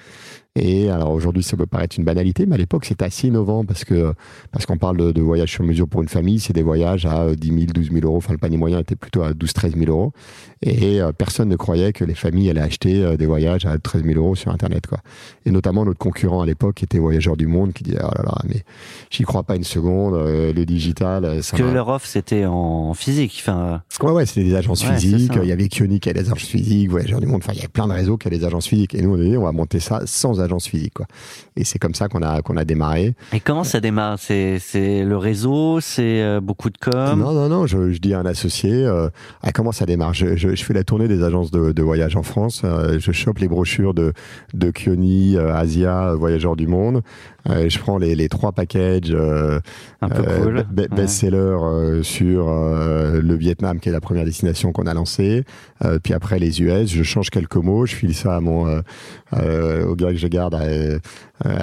et 0.59 0.89
alors 0.89 1.11
aujourd'hui, 1.11 1.43
ça 1.43 1.55
peut 1.55 1.67
paraître 1.67 1.97
une 1.99 2.03
banalité, 2.03 2.47
mais 2.47 2.55
à 2.55 2.57
l'époque, 2.57 2.85
c'était 2.85 3.05
assez 3.05 3.27
innovant 3.27 3.63
parce 3.63 3.85
que 3.85 4.13
parce 4.51 4.65
qu'on 4.65 4.77
parle 4.77 4.97
de, 4.97 5.11
de 5.11 5.21
voyages 5.21 5.51
sur 5.51 5.63
mesure 5.63 5.87
pour 5.87 6.01
une 6.01 6.07
famille, 6.07 6.39
c'est 6.39 6.53
des 6.53 6.63
voyages 6.63 7.05
à 7.05 7.25
euh, 7.25 7.35
10 7.35 7.47
000, 7.47 7.61
12 7.73 7.91
000 7.91 8.05
euros. 8.05 8.17
Enfin, 8.17 8.33
le 8.33 8.39
panier 8.39 8.57
moyen 8.57 8.79
était 8.79 8.95
plutôt 8.95 9.21
à 9.21 9.33
12 9.33 9.53
13 9.53 9.75
000 9.75 9.91
euros. 9.91 10.13
Et 10.63 10.99
euh, 11.01 11.11
personne 11.11 11.49
ne 11.49 11.55
croyait 11.55 11.93
que 11.93 12.03
les 12.03 12.15
familles 12.15 12.49
allaient 12.49 12.61
acheter 12.61 13.03
euh, 13.03 13.15
des 13.17 13.25
voyages 13.27 13.65
à 13.65 13.77
13 13.77 14.03
000 14.03 14.19
euros 14.19 14.35
sur 14.35 14.51
Internet, 14.51 14.87
quoi. 14.87 14.99
Et 15.45 15.51
notamment 15.51 15.85
notre 15.85 15.99
concurrent 15.99 16.41
à 16.41 16.45
l'époque, 16.45 16.75
qui 16.75 16.85
était 16.85 16.97
Voyageurs 16.99 17.37
du 17.37 17.45
Monde, 17.47 17.73
qui 17.73 17.83
disait 17.83 17.99
oh 18.01 18.09
là 18.17 18.23
là, 18.23 18.35
mais 18.47 18.63
j'y 19.11 19.23
crois 19.23 19.43
pas 19.43 19.55
une 19.55 19.63
seconde. 19.63 20.15
euh, 20.15 20.51
le 20.53 20.65
digital, 20.65 21.43
ça 21.43 21.55
que 21.57 21.63
va- 21.63 21.71
leur 21.73 21.87
offre, 21.89 22.07
c'était 22.07 22.45
en 22.45 22.93
physique. 22.93 23.37
Enfin, 23.41 23.81
Ouais, 24.01 24.11
ouais, 24.11 24.25
c'était 24.25 24.43
des 24.43 24.55
agences 24.55 24.83
Ouais, 24.87 24.95
physiques. 24.95 25.33
Il 25.41 25.47
y 25.47 25.51
avait 25.51 25.67
Kioni 25.67 25.99
qui 25.99 26.09
a 26.09 26.13
des 26.13 26.21
agences 26.21 26.39
physiques, 26.47 26.89
Voyageurs 26.89 27.19
du 27.19 27.27
Monde. 27.27 27.41
Enfin, 27.43 27.53
il 27.53 27.57
y 27.57 27.59
avait 27.59 27.67
plein 27.67 27.87
de 27.87 27.93
réseaux 27.93 28.17
qui 28.17 28.27
a 28.27 28.31
des 28.31 28.43
agences 28.43 28.67
physiques. 28.67 28.95
Et 28.95 29.01
nous, 29.01 29.15
on 29.15 29.19
a 29.19 29.23
dit, 29.23 29.37
on 29.37 29.43
va 29.43 29.51
monter 29.51 29.79
ça 29.79 30.01
sans 30.05 30.41
agence 30.41 30.67
physique, 30.67 30.93
quoi. 30.95 31.05
Et 31.55 31.63
c'est 31.63 31.79
comme 31.79 31.93
ça 31.95 32.07
qu'on 32.07 32.21
a, 32.21 32.41
qu'on 32.41 32.57
a 32.57 32.65
démarré. 32.65 33.13
et 33.33 33.39
comment 33.39 33.63
ça 33.63 33.79
démarre? 33.79 34.17
C'est 34.19 34.59
le 35.03 35.17
réseau, 35.17 35.79
c'est 35.81 36.39
beaucoup 36.41 36.69
de 36.69 36.77
com? 36.77 37.19
Non, 37.19 37.33
non, 37.33 37.47
non, 37.49 37.67
je, 37.67 37.91
je 37.91 37.99
dis 37.99 38.13
à 38.13 38.19
un 38.19 38.25
associé, 38.25 38.71
euh, 38.85 39.09
ah, 39.43 39.51
comment 39.51 39.71
ça 39.71 39.85
démarre? 39.85 40.13
Je, 40.13 40.35
je, 40.35 40.46
je 40.55 40.63
fais 40.63 40.73
la 40.73 40.83
tournée 40.83 41.07
des 41.07 41.23
agences 41.23 41.51
de, 41.51 41.71
de 41.71 41.81
voyage 41.83 42.15
en 42.15 42.23
France, 42.23 42.61
euh, 42.63 42.97
je 42.99 43.11
chope 43.11 43.39
les 43.39 43.47
brochures 43.47 43.93
de, 43.93 44.13
de 44.53 44.71
Kioni, 44.71 45.35
euh, 45.37 45.53
Asia, 45.55 46.09
euh, 46.09 46.15
Voyageurs 46.15 46.55
du 46.55 46.67
Monde, 46.67 47.01
euh, 47.49 47.69
je 47.69 47.79
prends 47.79 47.97
les, 47.97 48.15
les 48.15 48.27
trois 48.29 48.51
packages 48.51 49.15
un 50.01 50.09
peu 50.09 50.23
cool. 50.23 50.65
be- 50.73 50.81
Ouais. 50.81 50.87
best-seller 50.95 52.01
sur 52.03 52.47
le 52.49 53.35
Vietnam, 53.35 53.79
qui 53.79 53.89
est 53.89 53.91
la 53.91 54.01
première 54.01 54.25
destination 54.25 54.71
qu'on 54.71 54.85
a 54.85 54.93
lancée. 54.93 55.43
Puis 56.03 56.13
après 56.13 56.39
les 56.39 56.61
US, 56.61 56.89
je 56.91 57.03
change 57.03 57.29
quelques 57.29 57.55
mots, 57.55 57.85
je 57.85 57.95
file 57.95 58.13
ça 58.15 58.35
à 58.35 58.39
mon 58.41 58.67
au 59.33 59.95
gars 59.95 60.09
que 60.11 60.17
je 60.17 60.27
garde 60.27 60.55
à, 60.55 60.63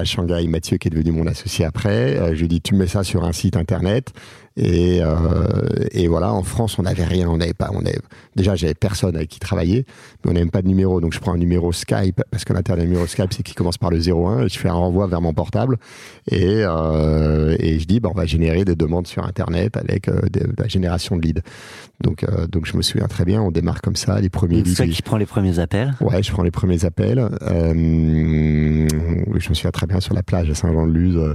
à 0.00 0.04
Shanghai, 0.04 0.46
Mathieu, 0.48 0.78
qui 0.78 0.88
est 0.88 0.90
devenu 0.90 1.12
mon 1.12 1.26
associé 1.26 1.64
après. 1.64 2.34
Je 2.34 2.40
lui 2.40 2.48
dis 2.48 2.60
tu 2.60 2.74
mets 2.74 2.86
ça 2.86 3.04
sur 3.04 3.24
un 3.24 3.32
site 3.32 3.56
internet. 3.56 4.12
Et, 4.56 5.00
euh, 5.02 5.16
et 5.90 6.06
voilà, 6.06 6.32
en 6.32 6.44
France, 6.44 6.78
on 6.78 6.82
n'avait 6.82 7.04
rien, 7.04 7.28
on 7.28 7.38
n'avait 7.38 7.54
pas, 7.54 7.70
on 7.72 7.80
avait, 7.80 7.98
déjà, 8.36 8.54
j'avais 8.54 8.74
personne 8.74 9.16
avec 9.16 9.28
qui 9.28 9.40
travailler, 9.40 9.84
mais 10.24 10.30
on 10.30 10.34
n'avait 10.34 10.44
même 10.44 10.50
pas 10.52 10.62
de 10.62 10.68
numéro, 10.68 11.00
donc 11.00 11.12
je 11.12 11.18
prends 11.18 11.32
un 11.32 11.38
numéro 11.38 11.72
Skype, 11.72 12.22
parce 12.30 12.44
que 12.44 12.52
l'intérêt 12.52 12.78
d'un 12.78 12.84
numéro 12.84 13.06
Skype, 13.06 13.32
c'est 13.32 13.42
qu'il 13.42 13.56
commence 13.56 13.78
par 13.78 13.90
le 13.90 13.98
01, 13.98 14.44
et 14.44 14.48
je 14.48 14.58
fais 14.58 14.68
un 14.68 14.74
renvoi 14.74 15.08
vers 15.08 15.20
mon 15.20 15.32
portable, 15.32 15.78
et, 16.30 16.62
euh, 16.62 17.56
et 17.58 17.80
je 17.80 17.86
dis, 17.86 17.98
bah, 17.98 18.10
on 18.14 18.16
va 18.16 18.26
générer 18.26 18.64
des 18.64 18.76
demandes 18.76 19.08
sur 19.08 19.24
Internet 19.24 19.76
avec 19.76 20.08
euh, 20.08 20.20
de, 20.32 20.48
la 20.56 20.68
génération 20.68 21.16
de 21.16 21.22
leads. 21.22 21.42
Donc, 22.00 22.24
euh, 22.24 22.46
donc 22.46 22.66
je 22.66 22.76
me 22.76 22.82
souviens 22.82 23.08
très 23.08 23.24
bien, 23.24 23.42
on 23.42 23.50
démarre 23.50 23.80
comme 23.80 23.96
ça, 23.96 24.20
les 24.20 24.28
premiers 24.28 24.56
leads. 24.56 24.70
C'est 24.70 24.84
toi 24.84 24.94
qui 24.94 25.02
prend 25.02 25.16
les 25.16 25.26
premiers 25.26 25.58
appels? 25.58 25.94
Ouais, 26.00 26.22
je 26.22 26.30
prends 26.30 26.42
les 26.42 26.50
premiers 26.50 26.84
appels. 26.84 27.18
Euh, 27.18 27.72
je 29.38 29.48
me 29.48 29.54
souviens 29.54 29.70
très 29.70 29.86
bien 29.86 30.00
sur 30.00 30.14
la 30.14 30.22
plage 30.22 30.50
à 30.50 30.54
Saint-Jean-de-Luz 30.54 31.16
euh, 31.16 31.34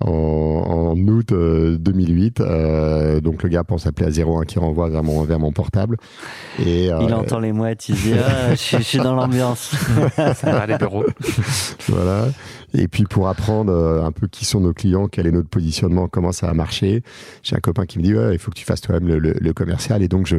en, 0.00 0.10
en 0.10 0.96
août 0.96 1.32
euh, 1.32 1.76
2008. 1.78 2.40
Euh, 2.40 3.20
donc 3.20 3.42
le 3.42 3.48
gars 3.48 3.64
pense 3.64 3.86
appeler 3.86 4.06
à 4.06 4.24
01 4.26 4.44
qui 4.44 4.58
renvoie 4.58 4.88
vers 4.88 5.02
mon, 5.02 5.22
vers 5.24 5.38
mon 5.38 5.52
portable. 5.52 5.96
Et, 6.58 6.90
euh, 6.92 6.98
Il 7.02 7.12
entend 7.14 7.38
les 7.38 7.52
mouettes, 7.52 7.88
il 7.88 7.96
se 7.96 8.02
dit 8.08 8.14
ah, 8.18 8.50
je, 8.50 8.54
suis- 8.56 8.76
je 8.78 8.82
suis 8.82 8.98
dans 8.98 9.14
l'ambiance. 9.14 9.74
Ça 10.16 10.52
va 10.52 10.66
les 10.66 10.78
bureaux. 10.78 11.04
voilà. 11.88 12.26
Et 12.72 12.86
puis 12.88 13.04
pour 13.04 13.28
apprendre 13.28 13.72
euh, 13.72 14.04
un 14.04 14.12
peu 14.12 14.26
qui 14.28 14.44
sont 14.44 14.60
nos 14.60 14.72
clients, 14.72 15.08
quel 15.08 15.26
est 15.26 15.32
notre 15.32 15.48
positionnement, 15.48 16.06
comment 16.08 16.32
ça 16.32 16.46
va 16.46 16.54
marcher, 16.54 17.02
j'ai 17.42 17.56
un 17.56 17.60
copain 17.60 17.84
qui 17.86 17.98
me 17.98 18.04
dit 18.04 18.14
ouais, 18.14 18.34
il 18.34 18.38
faut 18.38 18.50
que 18.50 18.56
tu 18.56 18.64
fasses 18.64 18.80
toi-même 18.80 19.08
le, 19.08 19.18
le- 19.18 19.34
le 19.40 19.52
commercial. 19.52 20.02
Et 20.02 20.08
donc 20.08 20.26
je, 20.26 20.36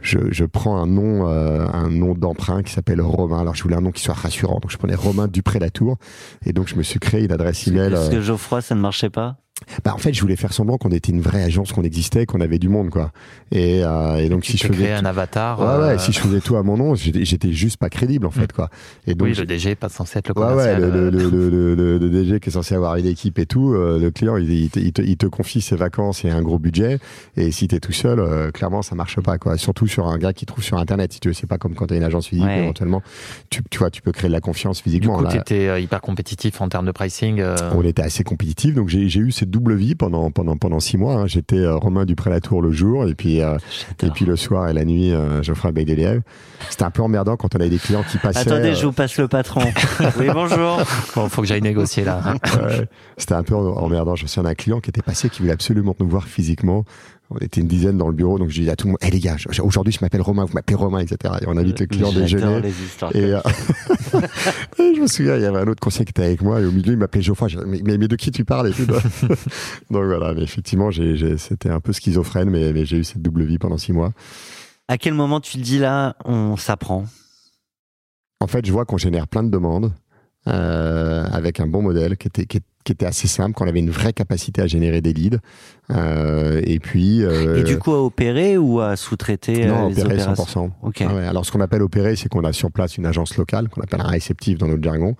je, 0.00 0.18
je 0.30 0.44
prends 0.44 0.76
un 0.78 0.86
nom, 0.86 1.28
euh, 1.28 1.66
un 1.72 1.90
nom 1.90 2.14
d'emprunt 2.14 2.62
qui 2.62 2.72
s'appelle 2.72 3.00
Romain. 3.00 3.40
Alors 3.40 3.54
je 3.54 3.62
voulais 3.62 3.76
un 3.76 3.80
nom 3.82 3.90
qui 3.92 4.02
soit 4.02 4.14
rassurant, 4.14 4.60
donc 4.60 4.70
je 4.70 4.78
prenais 4.78 4.94
Romain 4.94 5.28
Dupré-Latour. 5.28 5.98
Et 6.46 6.52
donc 6.52 6.68
je 6.68 6.74
me 6.76 6.82
suis 6.82 6.98
créé 7.00 7.24
une 7.24 7.32
adresse 7.32 7.66
email. 7.66 7.90
Parce 7.90 8.08
euh, 8.08 8.10
que 8.12 8.20
Geoffroy, 8.22 8.62
ça 8.62 8.74
ne 8.74 8.80
marchait 8.80 9.10
pas? 9.10 9.36
Bah, 9.84 9.94
en 9.94 9.98
fait, 9.98 10.12
je 10.12 10.20
voulais 10.20 10.34
faire 10.34 10.52
semblant 10.52 10.78
qu'on 10.78 10.90
était 10.90 11.12
une 11.12 11.20
vraie 11.20 11.42
agence, 11.42 11.72
qu'on 11.72 11.84
existait, 11.84 12.26
qu'on 12.26 12.40
avait 12.40 12.58
du 12.58 12.68
monde, 12.68 12.90
quoi. 12.90 13.12
Et, 13.52 13.84
euh, 13.84 14.16
et 14.16 14.28
donc, 14.28 14.44
si 14.44 14.56
je 14.58 14.66
faisais. 14.66 14.92
un 14.92 15.04
avatar. 15.04 15.60
Ouais, 15.60 15.66
ouais, 15.66 15.94
euh, 15.94 15.98
si 15.98 16.10
je 16.12 16.18
faisais 16.18 16.40
tout 16.40 16.56
à 16.56 16.62
mon 16.64 16.76
nom, 16.76 16.94
j'étais 16.96 17.52
juste 17.52 17.76
pas 17.76 17.88
crédible, 17.88 18.26
en 18.26 18.32
fait, 18.32 18.52
quoi. 18.52 18.68
Et 19.06 19.14
donc, 19.14 19.28
Oui, 19.28 19.34
le 19.34 19.46
DG 19.46 19.70
est 19.70 19.74
pas 19.76 19.88
censé 19.88 20.18
être 20.18 20.28
le 20.28 20.34
Ouais, 20.36 20.44
ouais, 20.46 20.50
commercial. 20.50 20.82
le, 20.82 21.10
le, 21.10 21.18
euh, 21.18 21.30
le, 21.30 21.74
le, 21.76 21.98
le- 21.98 22.10
DG 22.10 22.40
qui 22.40 22.48
est 22.48 22.52
censé 22.52 22.74
avoir 22.74 22.96
une 22.96 23.06
équipe 23.06 23.38
et 23.38 23.46
tout, 23.46 23.74
euh, 23.74 23.98
le 24.00 24.10
client, 24.10 24.36
il, 24.36 24.50
il 24.50 24.70
te, 24.70 24.80
il 24.80 24.92
te- 24.92 25.02
il 25.02 25.16
te 25.16 25.26
confie 25.26 25.60
ses 25.60 25.76
vacances 25.76 26.24
et 26.24 26.30
un 26.30 26.42
gros 26.42 26.58
budget. 26.58 26.98
Et 27.36 27.52
si 27.52 27.68
t'es 27.68 27.78
tout 27.78 27.92
seul, 27.92 28.18
euh, 28.18 28.50
clairement, 28.50 28.82
ça 28.82 28.96
marche 28.96 29.20
pas, 29.20 29.38
quoi. 29.38 29.56
Surtout 29.56 29.86
sur 29.86 30.08
un 30.08 30.18
gars 30.18 30.32
qui 30.32 30.46
trouve 30.46 30.64
sur 30.64 30.78
Internet, 30.78 31.12
si 31.12 31.20
tu 31.20 31.28
veux. 31.28 31.34
C'est 31.34 31.46
pas 31.46 31.58
comme 31.58 31.74
quand 31.76 31.86
t'as 31.86 31.96
une 31.96 32.02
agence 32.02 32.26
physique, 32.26 32.44
Ouais. 32.44 32.64
éventuellement. 32.64 33.02
Tu, 33.50 33.62
tu 33.70 33.78
vois, 33.78 33.90
tu 33.90 34.02
peux 34.02 34.10
créer 34.12 34.28
de 34.28 34.34
la 34.34 34.40
confiance 34.40 34.78
Du 34.78 34.82
physiquement. 34.82 35.16
coup, 35.18 35.24
Là, 35.24 35.30
tu 35.30 35.36
étais 35.38 35.80
hyper 35.80 36.00
compétitif 36.00 36.60
en 36.60 36.68
termes 36.68 36.86
de 36.86 36.92
pricing. 36.92 37.38
euh, 37.40 37.54
on 37.72 37.82
était 37.84 38.02
assez 38.02 38.24
compétitif, 38.24 38.74
donc 38.74 38.88
j'ai 38.88 39.08
j'ai 39.08 39.20
eu 39.20 39.30
ces 39.30 39.43
double 39.44 39.74
vie 39.74 39.94
pendant 39.94 40.30
pendant 40.30 40.56
pendant 40.56 40.80
six 40.80 40.96
mois. 40.96 41.14
hein. 41.14 41.26
J'étais 41.26 41.58
euh, 41.58 41.76
Romain 41.76 42.04
Dupré-Latour 42.04 42.62
le 42.62 42.72
jour 42.72 43.06
et 43.08 43.14
puis 43.14 43.40
euh, 43.40 43.56
et 44.02 44.10
puis 44.10 44.24
le 44.24 44.36
soir 44.36 44.68
et 44.68 44.72
la 44.72 44.84
nuit 44.84 45.12
euh, 45.12 45.42
Geoffrey 45.42 45.72
Bec 45.72 45.86
des 45.86 45.96
Lièvres. 45.96 46.22
C'était 46.70 46.84
un 46.84 46.90
peu 46.90 47.02
emmerdant 47.02 47.36
quand 47.36 47.54
on 47.54 47.60
avait 47.60 47.68
des 47.70 47.78
clients 47.78 48.04
qui 48.10 48.18
passaient. 48.18 48.40
Attendez, 48.50 48.70
euh, 48.70 48.74
je 48.74 48.86
vous 48.86 48.92
passe 48.92 49.16
le 49.18 49.28
patron. 49.28 49.60
oui, 50.18 50.26
bonjour. 50.32 50.80
Bon, 51.14 51.28
faut 51.28 51.42
que 51.42 51.46
j'aille 51.48 51.62
négocier 51.62 52.04
là. 52.04 52.20
Ouais, 52.44 52.88
c'était 53.16 53.34
un 53.34 53.42
peu 53.42 53.54
emmerdant. 53.54 54.16
Je 54.16 54.22
me 54.24 54.28
souviens 54.28 54.48
d'un 54.48 54.54
client 54.54 54.80
qui 54.80 54.90
était 54.90 55.02
passé, 55.02 55.28
qui 55.28 55.40
voulait 55.40 55.52
absolument 55.52 55.94
nous 55.98 56.08
voir 56.08 56.24
physiquement. 56.24 56.84
On 57.34 57.38
était 57.38 57.60
une 57.60 57.66
dizaine 57.66 57.98
dans 57.98 58.06
le 58.06 58.14
bureau, 58.14 58.38
donc 58.38 58.50
je 58.50 58.60
dis 58.60 58.70
à 58.70 58.76
tout 58.76 58.86
le 58.86 58.92
monde, 58.92 58.98
hé 59.02 59.10
les 59.10 59.18
gars, 59.18 59.36
aujourd'hui 59.60 59.92
je 59.92 59.98
m'appelle 60.00 60.20
Romain, 60.20 60.44
vous 60.44 60.54
m'appelez 60.54 60.76
Romain, 60.76 61.00
etc. 61.00 61.34
Et 61.42 61.44
on 61.48 61.56
invite 61.56 61.80
le 61.80 61.86
client 61.86 62.12
déjeuner. 62.12 62.60
les 62.60 62.70
histoires 62.70 63.14
Et, 63.14 63.32
comme 64.12 64.22
euh, 64.22 64.26
et 64.78 64.94
je 64.94 65.00
me 65.00 65.06
souviens, 65.08 65.34
il 65.34 65.42
y 65.42 65.44
avait 65.44 65.58
un 65.58 65.66
autre 65.66 65.80
conseiller 65.80 66.04
qui 66.04 66.10
était 66.10 66.24
avec 66.24 66.42
moi, 66.42 66.60
et 66.60 66.64
au 66.64 66.70
milieu, 66.70 66.92
il 66.92 66.98
m'appelait 66.98 67.22
Geoffroy. 67.22 67.48
Je 67.48 67.58
dis, 67.58 67.64
mais, 67.66 67.80
mais, 67.84 67.98
mais 67.98 68.06
de 68.06 68.14
qui 68.14 68.30
tu 68.30 68.44
parles 68.44 68.68
et 68.68 68.72
tout. 68.72 68.86
Donc 68.86 69.00
voilà, 69.90 70.32
mais 70.34 70.42
effectivement, 70.42 70.90
c'était 70.92 71.70
un 71.70 71.80
peu 71.80 71.92
schizophrène, 71.92 72.50
mais, 72.50 72.72
mais 72.72 72.84
j'ai 72.84 72.98
eu 72.98 73.04
cette 73.04 73.22
double 73.22 73.42
vie 73.42 73.58
pendant 73.58 73.78
six 73.78 73.92
mois. 73.92 74.12
À 74.86 74.96
quel 74.96 75.14
moment 75.14 75.40
tu 75.40 75.58
te 75.58 75.62
dis 75.62 75.78
là, 75.78 76.14
on 76.24 76.56
s'apprend? 76.56 77.06
En 78.40 78.46
fait, 78.46 78.64
je 78.64 78.72
vois 78.72 78.84
qu'on 78.84 78.98
génère 78.98 79.26
plein 79.26 79.42
de 79.42 79.50
demandes 79.50 79.92
euh, 80.46 81.26
avec 81.32 81.58
un 81.58 81.66
bon 81.66 81.82
modèle 81.82 82.16
qui 82.16 82.28
était, 82.28 82.46
qui, 82.46 82.60
qui 82.84 82.92
était 82.92 83.06
assez 83.06 83.26
simple, 83.28 83.54
qu'on 83.54 83.66
avait 83.66 83.80
une 83.80 83.90
vraie 83.90 84.12
capacité 84.12 84.60
à 84.62 84.66
générer 84.66 85.00
des 85.00 85.12
leads. 85.12 85.38
Euh, 85.90 86.60
et 86.64 86.78
puis. 86.78 87.24
euh, 87.24 87.56
Et 87.56 87.62
du 87.62 87.78
coup, 87.78 87.92
à 87.92 88.02
opérer 88.02 88.56
ou 88.58 88.80
à 88.80 88.96
sous-traiter 88.96 89.64
euh, 89.64 89.68
non, 89.68 89.88
les 89.88 90.00
opérer 90.00 90.22
opérations 90.22 90.66
100%. 90.66 90.70
Ok. 90.82 91.02
Ah 91.06 91.14
ouais, 91.14 91.26
alors, 91.26 91.44
ce 91.46 91.52
qu'on 91.52 91.60
appelle 91.60 91.82
opérer, 91.82 92.14
c'est 92.14 92.28
qu'on 92.28 92.44
a 92.44 92.52
sur 92.52 92.70
place 92.70 92.96
une 92.96 93.06
agence 93.06 93.36
locale, 93.36 93.68
qu'on 93.68 93.80
appelle 93.80 94.00
un 94.02 94.08
réceptif 94.08 94.58
dans 94.58 94.68
notre 94.68 94.82
jargon. 94.82 95.16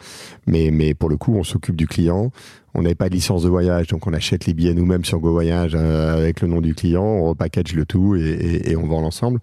Mais, 0.47 0.71
mais 0.71 0.95
pour 0.95 1.09
le 1.09 1.17
coup, 1.17 1.35
on 1.37 1.43
s'occupe 1.45 1.77
du 1.77 1.87
client. 1.87 2.31
On 2.75 2.83
n'avait 2.83 2.95
pas 2.97 3.09
de 3.09 3.15
licence 3.15 3.45
de 3.45 3.49
voyage, 3.49 3.87
donc 3.87 4.07
on 4.07 4.13
achète 4.13 4.47
les 4.47 4.55
billets 4.55 4.75
nous-mêmes 4.75 5.05
sur 5.05 5.21
Go 5.21 5.31
Voyage 5.33 5.73
euh, 5.75 6.17
avec 6.17 6.41
le 6.41 6.49
nom 6.49 6.61
du 6.61 6.75
client, 6.75 7.05
on 7.05 7.29
repackage 7.29 7.73
le 7.75 7.85
tout 7.87 8.17
et, 8.17 8.21
et- 8.21 8.71
et 8.73 8.77
on 8.77 8.87
vend 8.87 9.01
l'ensemble. 9.01 9.39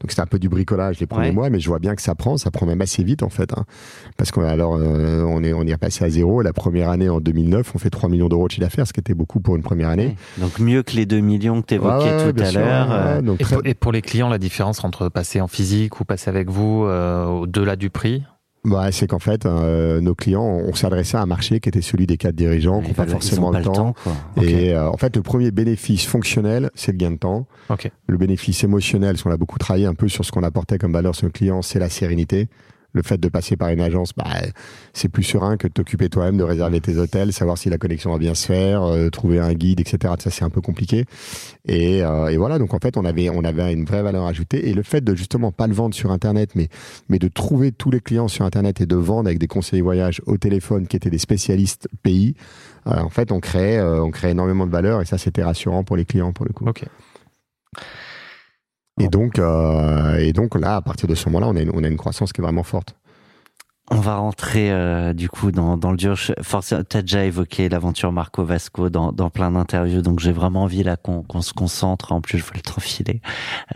Donc 0.00 0.10
c'était 0.10 0.22
un 0.22 0.26
peu 0.26 0.38
du 0.38 0.48
bricolage 0.48 1.00
les 1.00 1.06
premiers 1.06 1.26
Ouais. 1.28 1.32
mois, 1.32 1.50
mais 1.50 1.58
je 1.58 1.68
vois 1.68 1.78
bien 1.80 1.94
que 1.96 2.02
ça 2.02 2.14
prend, 2.14 2.36
ça 2.36 2.50
prend 2.50 2.64
même 2.66 2.80
assez 2.80 3.02
vite 3.02 3.22
en 3.24 3.28
fait. 3.28 3.52
hein. 3.56 3.64
Parce 4.16 4.30
qu'on 4.30 4.42
alors 4.42 4.76
euh, 4.76 5.22
on 5.26 5.42
est 5.42 5.52
on 5.52 5.62
est 5.66 5.72
repassé 5.72 6.04
à 6.04 6.10
zéro. 6.10 6.42
La 6.42 6.52
première 6.52 6.88
année 6.90 7.08
en 7.08 7.20
2009, 7.20 7.72
on 7.74 7.78
fait 7.78 7.90
3 7.90 8.08
millions 8.08 8.28
d'euros 8.28 8.46
de 8.46 8.52
chiffre 8.52 8.62
d'affaires, 8.64 8.86
ce 8.86 8.92
qui 8.92 9.00
était 9.00 9.14
beaucoup 9.14 9.40
pour 9.40 9.56
une 9.56 9.62
première 9.62 9.88
année. 9.88 10.16
Donc 10.38 10.58
mieux 10.60 10.82
que 10.84 10.92
les 10.92 11.06
2 11.06 11.18
millions 11.20 11.62
que 11.62 11.66
tu 11.66 11.74
évoquais 11.74 12.04
Ouais, 12.24 12.32
tout 12.32 12.40
à 12.40 12.50
l'heure. 12.52 12.88
ouais, 12.88 13.28
euh, 13.28 13.62
Et 13.64 13.70
et 13.70 13.74
pour 13.74 13.90
les 13.92 14.02
clients, 14.02 14.28
la 14.28 14.38
différence 14.38 14.84
entre 14.84 15.08
passer 15.08 15.40
en 15.40 15.48
physique 15.48 16.00
ou 16.00 16.04
passer 16.04 16.30
avec 16.30 16.48
vous 16.50 16.84
euh, 16.84 17.24
au-delà 17.26 17.74
du 17.76 17.90
prix 17.90 18.22
Bah, 18.66 18.90
c'est 18.90 19.06
qu'en 19.06 19.20
fait, 19.20 19.46
euh, 19.46 20.00
nos 20.00 20.16
clients, 20.16 20.42
on 20.42 20.74
s'adressait 20.74 21.16
à 21.16 21.22
un 21.22 21.26
marché 21.26 21.60
qui 21.60 21.68
était 21.68 21.82
celui 21.82 22.04
des 22.04 22.16
cadres 22.16 22.36
dirigeants, 22.36 22.82
qui 22.82 22.88
n'ont 22.88 22.94
pas 22.94 23.06
forcément 23.06 23.52
pas 23.52 23.60
le 23.60 23.64
temps. 23.64 23.94
Et 24.42 24.74
euh, 24.74 24.90
en 24.90 24.96
fait, 24.96 25.14
le 25.14 25.22
premier 25.22 25.52
bénéfice 25.52 26.04
fonctionnel, 26.04 26.70
c'est 26.74 26.90
le 26.90 26.98
gain 26.98 27.12
de 27.12 27.16
temps. 27.16 27.46
Le 28.08 28.16
bénéfice 28.18 28.64
émotionnel, 28.64 29.12
parce 29.12 29.22
qu'on 29.22 29.30
a 29.30 29.36
beaucoup 29.36 29.60
travaillé 29.60 29.86
un 29.86 29.94
peu 29.94 30.08
sur 30.08 30.24
ce 30.24 30.32
qu'on 30.32 30.42
apportait 30.42 30.78
comme 30.78 30.92
valeur 30.92 31.14
sur 31.14 31.26
nos 31.26 31.32
clients, 31.32 31.62
c'est 31.62 31.78
la 31.78 31.88
sérénité. 31.88 32.48
Le 32.96 33.02
fait 33.02 33.18
de 33.18 33.28
passer 33.28 33.56
par 33.56 33.68
une 33.68 33.80
agence, 33.80 34.12
bah, 34.16 34.24
c'est 34.94 35.08
plus 35.08 35.22
serein 35.22 35.56
que 35.56 35.68
de 35.68 35.72
t'occuper 35.72 36.08
toi-même, 36.08 36.38
de 36.38 36.42
réserver 36.42 36.80
tes 36.80 36.96
hôtels, 36.96 37.32
savoir 37.32 37.58
si 37.58 37.68
la 37.68 37.76
connexion 37.78 38.10
va 38.10 38.18
bien 38.18 38.34
se 38.34 38.46
faire, 38.46 38.82
euh, 38.82 39.10
trouver 39.10 39.38
un 39.38 39.52
guide, 39.52 39.80
etc. 39.80 40.14
Ça, 40.18 40.30
c'est 40.30 40.44
un 40.44 40.50
peu 40.50 40.62
compliqué. 40.62 41.04
Et, 41.66 42.02
euh, 42.02 42.28
et 42.28 42.38
voilà, 42.38 42.58
donc 42.58 42.72
en 42.72 42.78
fait, 42.78 42.96
on 42.96 43.04
avait, 43.04 43.28
on 43.28 43.44
avait 43.44 43.72
une 43.72 43.84
vraie 43.84 44.02
valeur 44.02 44.24
ajoutée. 44.24 44.70
Et 44.70 44.74
le 44.74 44.82
fait 44.82 45.04
de 45.04 45.14
justement 45.14 45.52
pas 45.52 45.66
le 45.66 45.74
vendre 45.74 45.94
sur 45.94 46.10
Internet, 46.10 46.50
mais, 46.54 46.68
mais 47.08 47.18
de 47.18 47.28
trouver 47.28 47.70
tous 47.70 47.90
les 47.90 48.00
clients 48.00 48.28
sur 48.28 48.44
Internet 48.44 48.80
et 48.80 48.86
de 48.86 48.96
vendre 48.96 49.28
avec 49.28 49.38
des 49.38 49.46
conseillers 49.46 49.82
voyage 49.82 50.22
au 50.26 50.38
téléphone 50.38 50.86
qui 50.86 50.96
étaient 50.96 51.10
des 51.10 51.18
spécialistes 51.18 51.88
pays, 52.02 52.34
euh, 52.86 53.00
en 53.00 53.10
fait, 53.10 53.32
on 53.32 53.40
euh, 53.54 54.00
on 54.00 54.10
créait 54.10 54.30
énormément 54.30 54.66
de 54.66 54.72
valeur 54.72 55.00
et 55.00 55.04
ça, 55.04 55.18
c'était 55.18 55.42
rassurant 55.42 55.84
pour 55.84 55.96
les 55.96 56.04
clients 56.04 56.32
pour 56.32 56.46
le 56.46 56.52
coup. 56.52 56.66
Ok. 56.66 56.84
Et 59.00 59.08
donc, 59.08 59.38
euh, 59.38 60.16
et 60.16 60.32
donc 60.32 60.58
là, 60.58 60.76
à 60.76 60.82
partir 60.82 61.06
de 61.08 61.14
ce 61.14 61.28
moment-là, 61.28 61.48
on 61.48 61.56
a 61.56 61.60
une, 61.60 61.70
on 61.74 61.84
a 61.84 61.88
une 61.88 61.96
croissance 61.98 62.32
qui 62.32 62.40
est 62.40 62.44
vraiment 62.44 62.62
forte. 62.62 62.96
On 63.90 64.00
va 64.00 64.16
rentrer 64.16 64.72
euh, 64.72 65.12
du 65.12 65.28
coup 65.28 65.52
dans, 65.52 65.76
dans 65.76 65.90
le 65.92 65.96
dur. 65.96 66.16
Tu 66.18 66.32
as 66.96 67.02
déjà 67.02 67.24
évoqué 67.24 67.68
l'aventure 67.68 68.10
Marco 68.10 68.42
Vasco 68.44 68.88
dans, 68.90 69.12
dans 69.12 69.30
plein 69.30 69.52
d'interviews, 69.52 70.02
donc 70.02 70.18
j'ai 70.18 70.32
vraiment 70.32 70.62
envie 70.64 70.82
là 70.82 70.96
qu'on 70.96 71.22
qu'on 71.22 71.40
se 71.42 71.52
concentre. 71.52 72.10
En 72.12 72.20
plus, 72.20 72.38
je 72.38 72.44
veux 72.44 72.50
le 72.54 72.62
tranfiler 72.62 73.20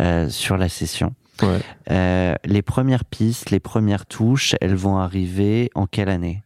euh, 0.00 0.28
sur 0.28 0.56
la 0.56 0.68
session. 0.68 1.14
Ouais. 1.42 1.60
Euh, 1.92 2.34
les 2.44 2.62
premières 2.62 3.04
pistes, 3.04 3.50
les 3.50 3.60
premières 3.60 4.04
touches, 4.06 4.54
elles 4.60 4.74
vont 4.74 4.96
arriver 4.98 5.70
en 5.76 5.86
quelle 5.86 6.08
année? 6.08 6.42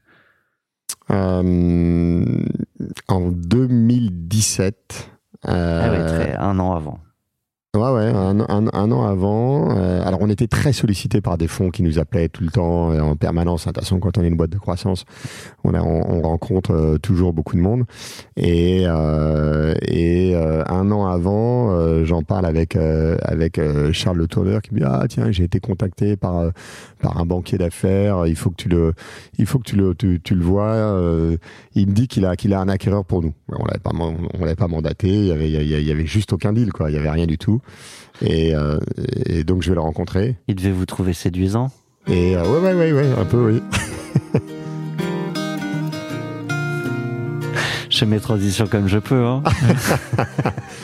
En 1.09 1.43
2017. 3.31 5.11
euh, 5.49 5.81
Ah 5.85 5.91
ouais, 5.91 6.07
très- 6.07 6.37
un 6.37 6.59
an 6.59 6.75
avant. 6.75 6.99
Ouais, 7.75 7.81
ouais, 7.91 8.05
un, 8.07 8.39
un- 8.39 8.69
un 8.73 8.93
an 8.93 9.05
avant. 9.05 9.77
euh, 9.77 10.01
alors, 10.07 10.21
on 10.23 10.31
était 10.31 10.47
très 10.47 10.73
sollicité 10.73 11.21
par 11.21 11.37
des 11.37 11.49
fonds 11.49 11.71
qui 11.71 11.83
nous 11.83 11.99
appelaient 11.99 12.29
tout 12.29 12.45
le 12.45 12.51
temps, 12.51 12.93
euh, 12.93 13.01
en 13.01 13.17
permanence. 13.17 13.63
De 13.67 13.73
toute 13.73 13.81
façon, 13.81 13.99
quand 13.99 14.17
on 14.17 14.23
est 14.23 14.29
une 14.29 14.37
boîte 14.37 14.51
de 14.51 14.59
croissance, 14.59 15.05
on, 15.65 15.75
a, 15.75 15.81
on, 15.83 16.19
on 16.19 16.23
rencontre 16.23 16.71
euh, 16.71 16.99
toujours 16.99 17.33
beaucoup 17.33 17.57
de 17.57 17.61
monde. 17.61 17.83
Et, 18.37 18.85
euh, 18.87 19.75
et 19.83 20.37
euh, 20.37 20.63
un 20.69 20.93
an 20.93 21.07
avant, 21.07 21.73
euh, 21.73 22.05
j'en 22.05 22.23
parle 22.23 22.47
avec, 22.47 22.77
avec 22.77 23.61
Charles 23.93 24.19
Le 24.19 24.29
Tourneur 24.29 24.63
qui 24.63 24.73
me 24.73 24.79
dit 24.79 24.87
Ah, 24.87 25.05
tiens, 25.09 25.33
j'ai 25.33 25.43
été 25.43 25.59
contacté 25.59 26.17
par, 26.17 26.45
par 27.03 27.21
un 27.21 27.27
banquier 27.27 27.59
d'affaires. 27.59 28.25
Il 28.29 28.37
faut 28.37 28.51
que 28.51 28.57
tu 28.57 28.69
le, 28.69 28.93
il 29.39 29.47
faut 29.47 29.59
que 29.59 29.65
tu 29.65 29.75
le, 29.75 29.97
tu, 29.97 30.21
tu 30.23 30.37
le 30.37 30.45
vois. 30.45 30.97
il 31.75 31.89
me 31.89 31.93
dit 31.93 32.07
qu'il 32.07 32.25
a, 32.25 32.37
qu'il 32.37 32.55
a 32.55 32.61
un 32.61 32.69
acquéreur 32.69 33.05
pour 33.05 33.21
nous. 33.21 33.33
On 33.49 33.65
l'avait 33.65 33.81
pas, 33.81 33.91
on 33.99 34.41
l'avait 34.41 34.55
pas 34.55 34.69
mandaté. 34.69 35.09
Il 35.09 35.27
y 35.27 35.33
avait- 35.33 35.51
il 35.51 35.83
y 35.87 35.91
avait 35.91 36.07
juste 36.07 36.33
aucun 36.33 36.53
deal, 36.53 36.73
quoi. 36.73 36.89
Il 36.89 36.95
y 36.95 36.99
avait 36.99 37.11
rien 37.11 37.27
du 37.27 37.37
tout. 37.37 37.61
Et, 38.23 38.55
euh, 38.55 38.79
et 39.27 39.43
donc 39.45 39.63
je 39.63 39.69
vais 39.71 39.75
le 39.75 39.81
rencontrer. 39.81 40.37
Il 40.49 40.55
devait 40.57 40.71
vous 40.71 40.87
trouver 40.87 41.13
séduisant 41.13 41.71
Et 42.07 42.37
euh, 42.37 42.43
ouais, 42.45 42.61
ouais, 42.61 42.75
ouais, 42.75 42.93
ouais, 42.93 43.11
un 43.21 43.25
peu, 43.25 43.53
oui. 43.53 43.63
Je 47.91 47.99
fais 48.01 48.07
mes 48.07 48.19
transitions 48.21 48.67
comme 48.67 48.89
je 48.89 48.99
peux. 48.99 49.25
Hein. 49.25 49.43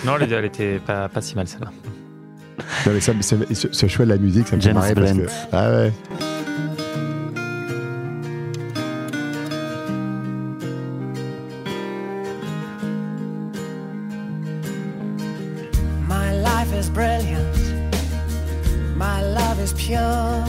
Non, 0.07 0.13
elle, 0.21 0.33
elle 0.33 0.45
était 0.45 0.79
pas, 0.79 1.09
pas 1.09 1.21
si 1.21 1.35
mal 1.35 1.47
celle-là. 1.49 1.71
Non, 2.87 2.93
mais 2.95 3.01
ça, 3.01 3.13
c'est- 3.21 3.53
ce, 3.55 3.69
ce 3.73 3.87
choix 3.89 4.05
de 4.07 4.11
la 4.11 4.17
musique, 4.17 4.49
ça 4.49 4.57
me 4.57 4.61
fait 4.63 4.73
marrer 4.73 4.95
parce 4.95 5.13
que. 5.13 5.27
Ah 5.53 5.71
ouais. 5.71 5.93
Brilliant. 16.93 17.57
My 18.97 19.23
love 19.23 19.59
is 19.61 19.73
pure. 19.75 20.45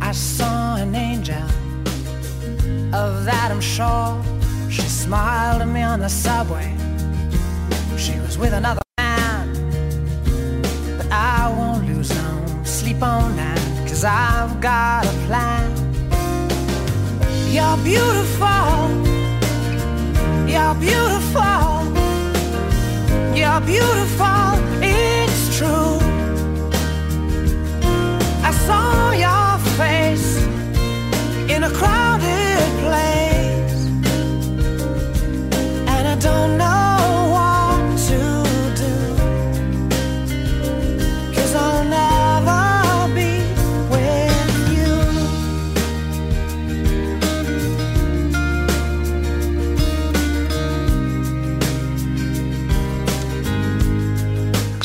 I 0.00 0.12
saw 0.12 0.76
an 0.76 0.94
angel. 0.94 1.42
Of 2.94 3.28
I'm 3.50 3.60
sure. 3.60 4.22
She 4.70 4.82
smiled 4.82 5.62
at 5.62 5.68
me 5.68 5.82
on 5.82 6.00
the 6.00 6.08
subway. 6.08 6.74
She 7.96 8.18
was 8.20 8.38
with 8.38 8.52
another 8.52 8.87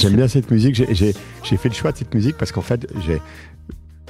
J'aime 0.03 0.15
bien 0.17 0.27
cette 0.27 0.49
musique. 0.51 0.75
J'ai- 0.75 1.13
fait 1.57 1.69
le 1.69 1.73
choix 1.73 1.91
de 1.91 1.97
cette 1.97 2.13
musique 2.13 2.37
parce 2.37 2.51
qu'en 2.51 2.61
fait, 2.61 2.87
j'ai. 3.05 3.21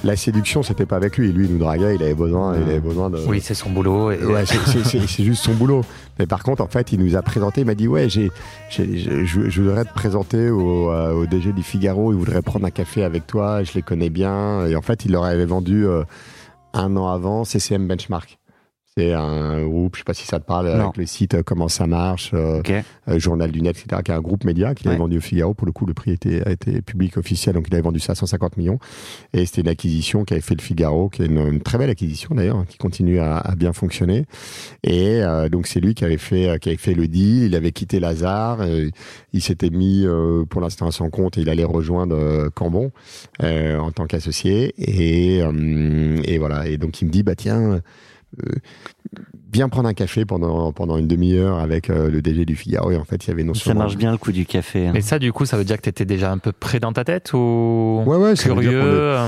La 0.04 0.18
séduction, 0.18 0.64
c'était 0.64 0.86
pas 0.86 0.98
avec 0.98 1.18
lui. 1.18 1.32
Lui, 1.32 1.46
il 1.46 1.54
nous 1.54 1.60
draguait, 1.60 1.96
il 1.96 2.04
avait 2.04 2.14
besoin, 2.14 2.58
il 2.58 2.64
avait 2.64 2.80
besoin 2.82 3.10
de. 3.10 3.20
Oui, 3.26 3.40
c'est 3.40 3.54
son 3.54 3.70
boulot. 3.70 4.12
Et... 4.12 4.18
Ouais, 4.26 4.44
c'est- 4.46 5.24
juste 5.24 5.44
son 5.44 5.54
boulot. 5.54 5.86
Mais 6.20 6.26
par 6.26 6.44
contre, 6.44 6.62
en 6.62 6.68
fait, 6.68 6.92
il 6.92 7.00
nous 7.00 7.16
a 7.16 7.22
présenté, 7.22 7.62
il 7.62 7.68
m'a 7.68 7.76
dit 7.76 7.88
Ouais, 7.88 8.10
j'ai, 8.10 8.30
je, 8.70 8.84
je- 9.24 9.50
je 9.50 9.62
voudrais 9.62 9.86
te 9.86 9.94
présenter 9.94 10.50
au, 10.50 10.92
euh, 10.92 11.14
au 11.14 11.26
DG 11.26 11.54
du 11.54 11.64
Figaro, 11.64 12.12
il 12.12 12.18
voudrait 12.18 12.42
prendre 12.42 12.66
un 12.66 12.70
café 12.72 13.04
avec 13.06 13.28
toi, 13.28 13.64
je 13.64 13.72
les 13.76 13.82
connais 13.82 14.10
bien. 14.10 14.66
Et 14.68 14.76
en 14.76 14.82
fait, 14.82 15.06
il 15.06 15.12
leur 15.14 15.24
avait 15.24 15.46
vendu 15.46 15.86
euh, 15.86 16.04
un 16.74 16.98
an 16.98 17.08
avant 17.08 17.46
CCM 17.46 17.88
Benchmark. 17.88 18.40
C'est 18.96 19.12
un 19.14 19.66
groupe, 19.66 19.96
je 19.96 20.02
sais 20.02 20.04
pas 20.04 20.14
si 20.14 20.28
ça 20.28 20.40
te 20.40 20.46
parle, 20.46 20.68
Non. 20.68 20.84
avec 20.84 20.98
le 20.98 21.08
site 21.08 21.34
euh, 21.34 21.42
Comment 21.44 21.68
ça 21.68 21.88
marche, 21.88 22.30
euh, 22.36 22.62
euh, 23.08 23.18
Journal 23.18 23.50
du 23.52 23.60
Net, 23.62 23.76
etc., 23.76 24.04
qui 24.06 24.12
est 24.12 24.14
un 24.14 24.22
groupe 24.22 24.44
média 24.44 24.76
qu'il 24.76 24.86
Ouais. 24.88 24.94
avait 24.94 25.00
vendu 25.00 25.18
au 25.18 25.22
Figaro. 25.22 25.56
Pour 25.56 25.66
le 25.66 25.72
coup, 25.72 25.88
le 25.88 25.96
prix 25.96 26.12
était, 26.12 26.48
a 26.48 26.52
été 26.52 26.80
public 26.84 27.18
officiel, 27.18 27.56
donc 27.56 27.66
il 27.68 27.74
avait 27.74 27.82
vendu 27.82 28.00
ça 28.00 28.12
à 28.12 28.16
150 28.16 28.56
millions. 28.58 28.78
Et 29.34 29.48
c'était 29.48 29.62
une 29.62 29.68
acquisition 29.68 30.26
qui 30.26 30.34
avait 30.36 30.42
fait 30.44 30.54
le 30.54 30.62
Figaro, 30.62 31.10
qui 31.10 31.24
est 31.24 31.26
une, 31.26 31.40
une 31.40 31.62
très 31.62 31.80
belle 31.80 31.90
acquisition 31.90 32.36
d'ailleurs, 32.36 32.58
hein, 32.58 32.66
qui 32.70 32.78
continue 32.78 33.18
à, 33.18 33.38
à 33.38 33.56
bien 33.56 33.74
fonctionner. 33.74 34.26
Et 34.84 35.24
euh, 35.24 35.50
donc 35.50 35.66
c'est 35.66 35.80
lui 35.80 35.96
qui 35.96 36.06
avait 36.06 36.18
fait, 36.18 36.60
qui 36.60 36.70
avait 36.70 36.78
fait 36.78 36.94
le 36.94 37.08
deal. 37.08 37.46
Il 37.46 37.56
avait 37.56 37.72
quitté 37.72 38.00
Lazare. 38.00 38.60
il 39.34 39.42
s'était 39.42 39.72
mis 39.72 40.06
euh, 40.06 40.46
pour 40.46 40.62
l'instant 40.62 40.86
à 40.86 40.92
son 40.92 41.10
compte 41.10 41.40
et 41.40 41.42
il 41.42 41.50
allait 41.50 41.64
rejoindre 41.64 42.50
Cambon 42.54 42.92
euh, 43.42 43.80
en 43.80 43.92
tant 43.92 44.06
qu'associé. 44.06 44.76
Et, 44.78 45.42
euh, 45.42 46.22
et 46.26 46.38
voilà. 46.38 46.68
Et 46.68 46.78
donc 46.78 47.02
il 47.02 47.06
me 47.06 47.12
dit 47.12 47.24
bah 47.24 47.34
tiens 47.36 47.82
euh, 48.42 48.60
euh, 49.54 49.58
Viens 49.64 49.70
prendre 49.70 49.88
un 49.90 49.94
café 49.94 50.26
pendant, 50.26 50.72
pendant 50.72 50.98
une 50.98 51.08
demi-heure 51.08 51.60
avec 51.60 51.90
euh, 51.90 52.10
le 52.10 52.22
DG 52.22 52.46
du 52.46 52.56
Figaro 52.56 52.92
et 52.92 52.98
en 52.98 53.04
fait 53.04 53.24
il 53.26 53.28
y 53.30 53.32
avait 53.32 53.44
non 53.44 53.54
Ça 53.54 53.66
seulement 53.66 53.82
marche 53.82 53.98
bien 53.98 54.12
le 54.12 54.18
coup 54.18 54.32
du 54.32 54.46
café. 54.46 54.88
hein. 54.88 54.92
Mais 54.94 55.02
ça, 55.02 55.20
du 55.20 55.32
coup, 55.32 55.46
ça 55.46 55.58
veut 55.58 55.64
dire 55.64 55.78
que 55.78 55.84
tu 55.84 55.90
étais 55.90 56.06
déjà 56.06 56.32
un 56.32 56.38
peu 56.40 56.52
près 56.52 56.80
dans 56.80 56.92
ta 56.94 57.04
tête 57.04 57.32
ou 57.34 58.02
Ouais, 58.06 58.18
ouais, 58.18 58.36
ça 58.36 58.44
curieux 58.46 58.72
est- 58.72 58.84
euh, 58.84 59.28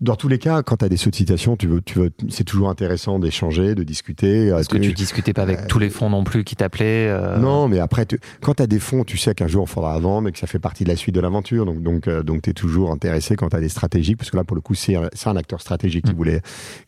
Dans 0.00 0.16
tous 0.16 0.28
les 0.28 0.38
cas, 0.38 0.62
quand 0.62 0.76
tu 0.78 0.84
as 0.84 0.88
des 0.88 0.96
sollicitations, 0.96 1.56
tu 1.56 1.66
veux, 1.66 1.80
tu 1.80 1.98
veux, 1.98 2.10
c'est 2.28 2.44
toujours 2.44 2.68
intéressant 2.68 3.18
d'échanger, 3.18 3.74
de 3.74 3.82
discuter. 3.82 4.50
Parce 4.50 4.68
que 4.68 4.76
Tu- 4.78 4.92
discutais 4.92 5.32
pas 5.32 5.42
avec 5.42 5.60
Euh, 5.60 5.66
tous 5.68 5.78
les 5.78 5.90
fonds 5.90 6.10
non 6.10 6.24
plus 6.24 6.44
qui 6.44 6.54
t'appelaient. 6.56 7.08
euh, 7.08 7.38
Non, 7.38 7.68
mais 7.68 7.78
après, 7.78 8.04
tu- 8.06 8.20
quand 8.42 8.54
tu 8.54 8.62
as 8.62 8.66
des 8.66 8.78
fonds, 8.78 9.04
tu 9.04 9.16
sais 9.16 9.34
qu'un 9.34 9.48
jour 9.48 9.64
il 9.66 9.70
faudra 9.70 9.98
vendre 9.98 10.28
et 10.28 10.32
que 10.32 10.38
ça 10.38 10.46
fait 10.46 10.58
partie 10.58 10.84
de 10.84 10.88
la 10.88 10.96
suite 10.96 11.14
de 11.14 11.20
l'aventure. 11.20 11.64
Donc, 11.64 11.82
donc, 11.82 12.06
euh, 12.08 12.22
donc 12.22 12.42
tu 12.42 12.50
es 12.50 12.52
toujours 12.52 12.90
intéressé 12.92 13.36
quand 13.36 13.48
tu 13.48 13.56
as 13.56 13.60
des 13.60 13.68
stratégiques, 13.68 14.18
parce 14.18 14.30
que 14.30 14.36
là, 14.36 14.44
pour 14.44 14.54
le 14.56 14.60
coup, 14.60 14.74
c'est 14.74 14.96
un, 14.96 15.08
c'est 15.14 15.28
un 15.28 15.36
acteur 15.36 15.60
stratégique 15.60 16.04
qui, 16.04 16.12
Mm. 16.12 16.16
voulait, 16.16 16.40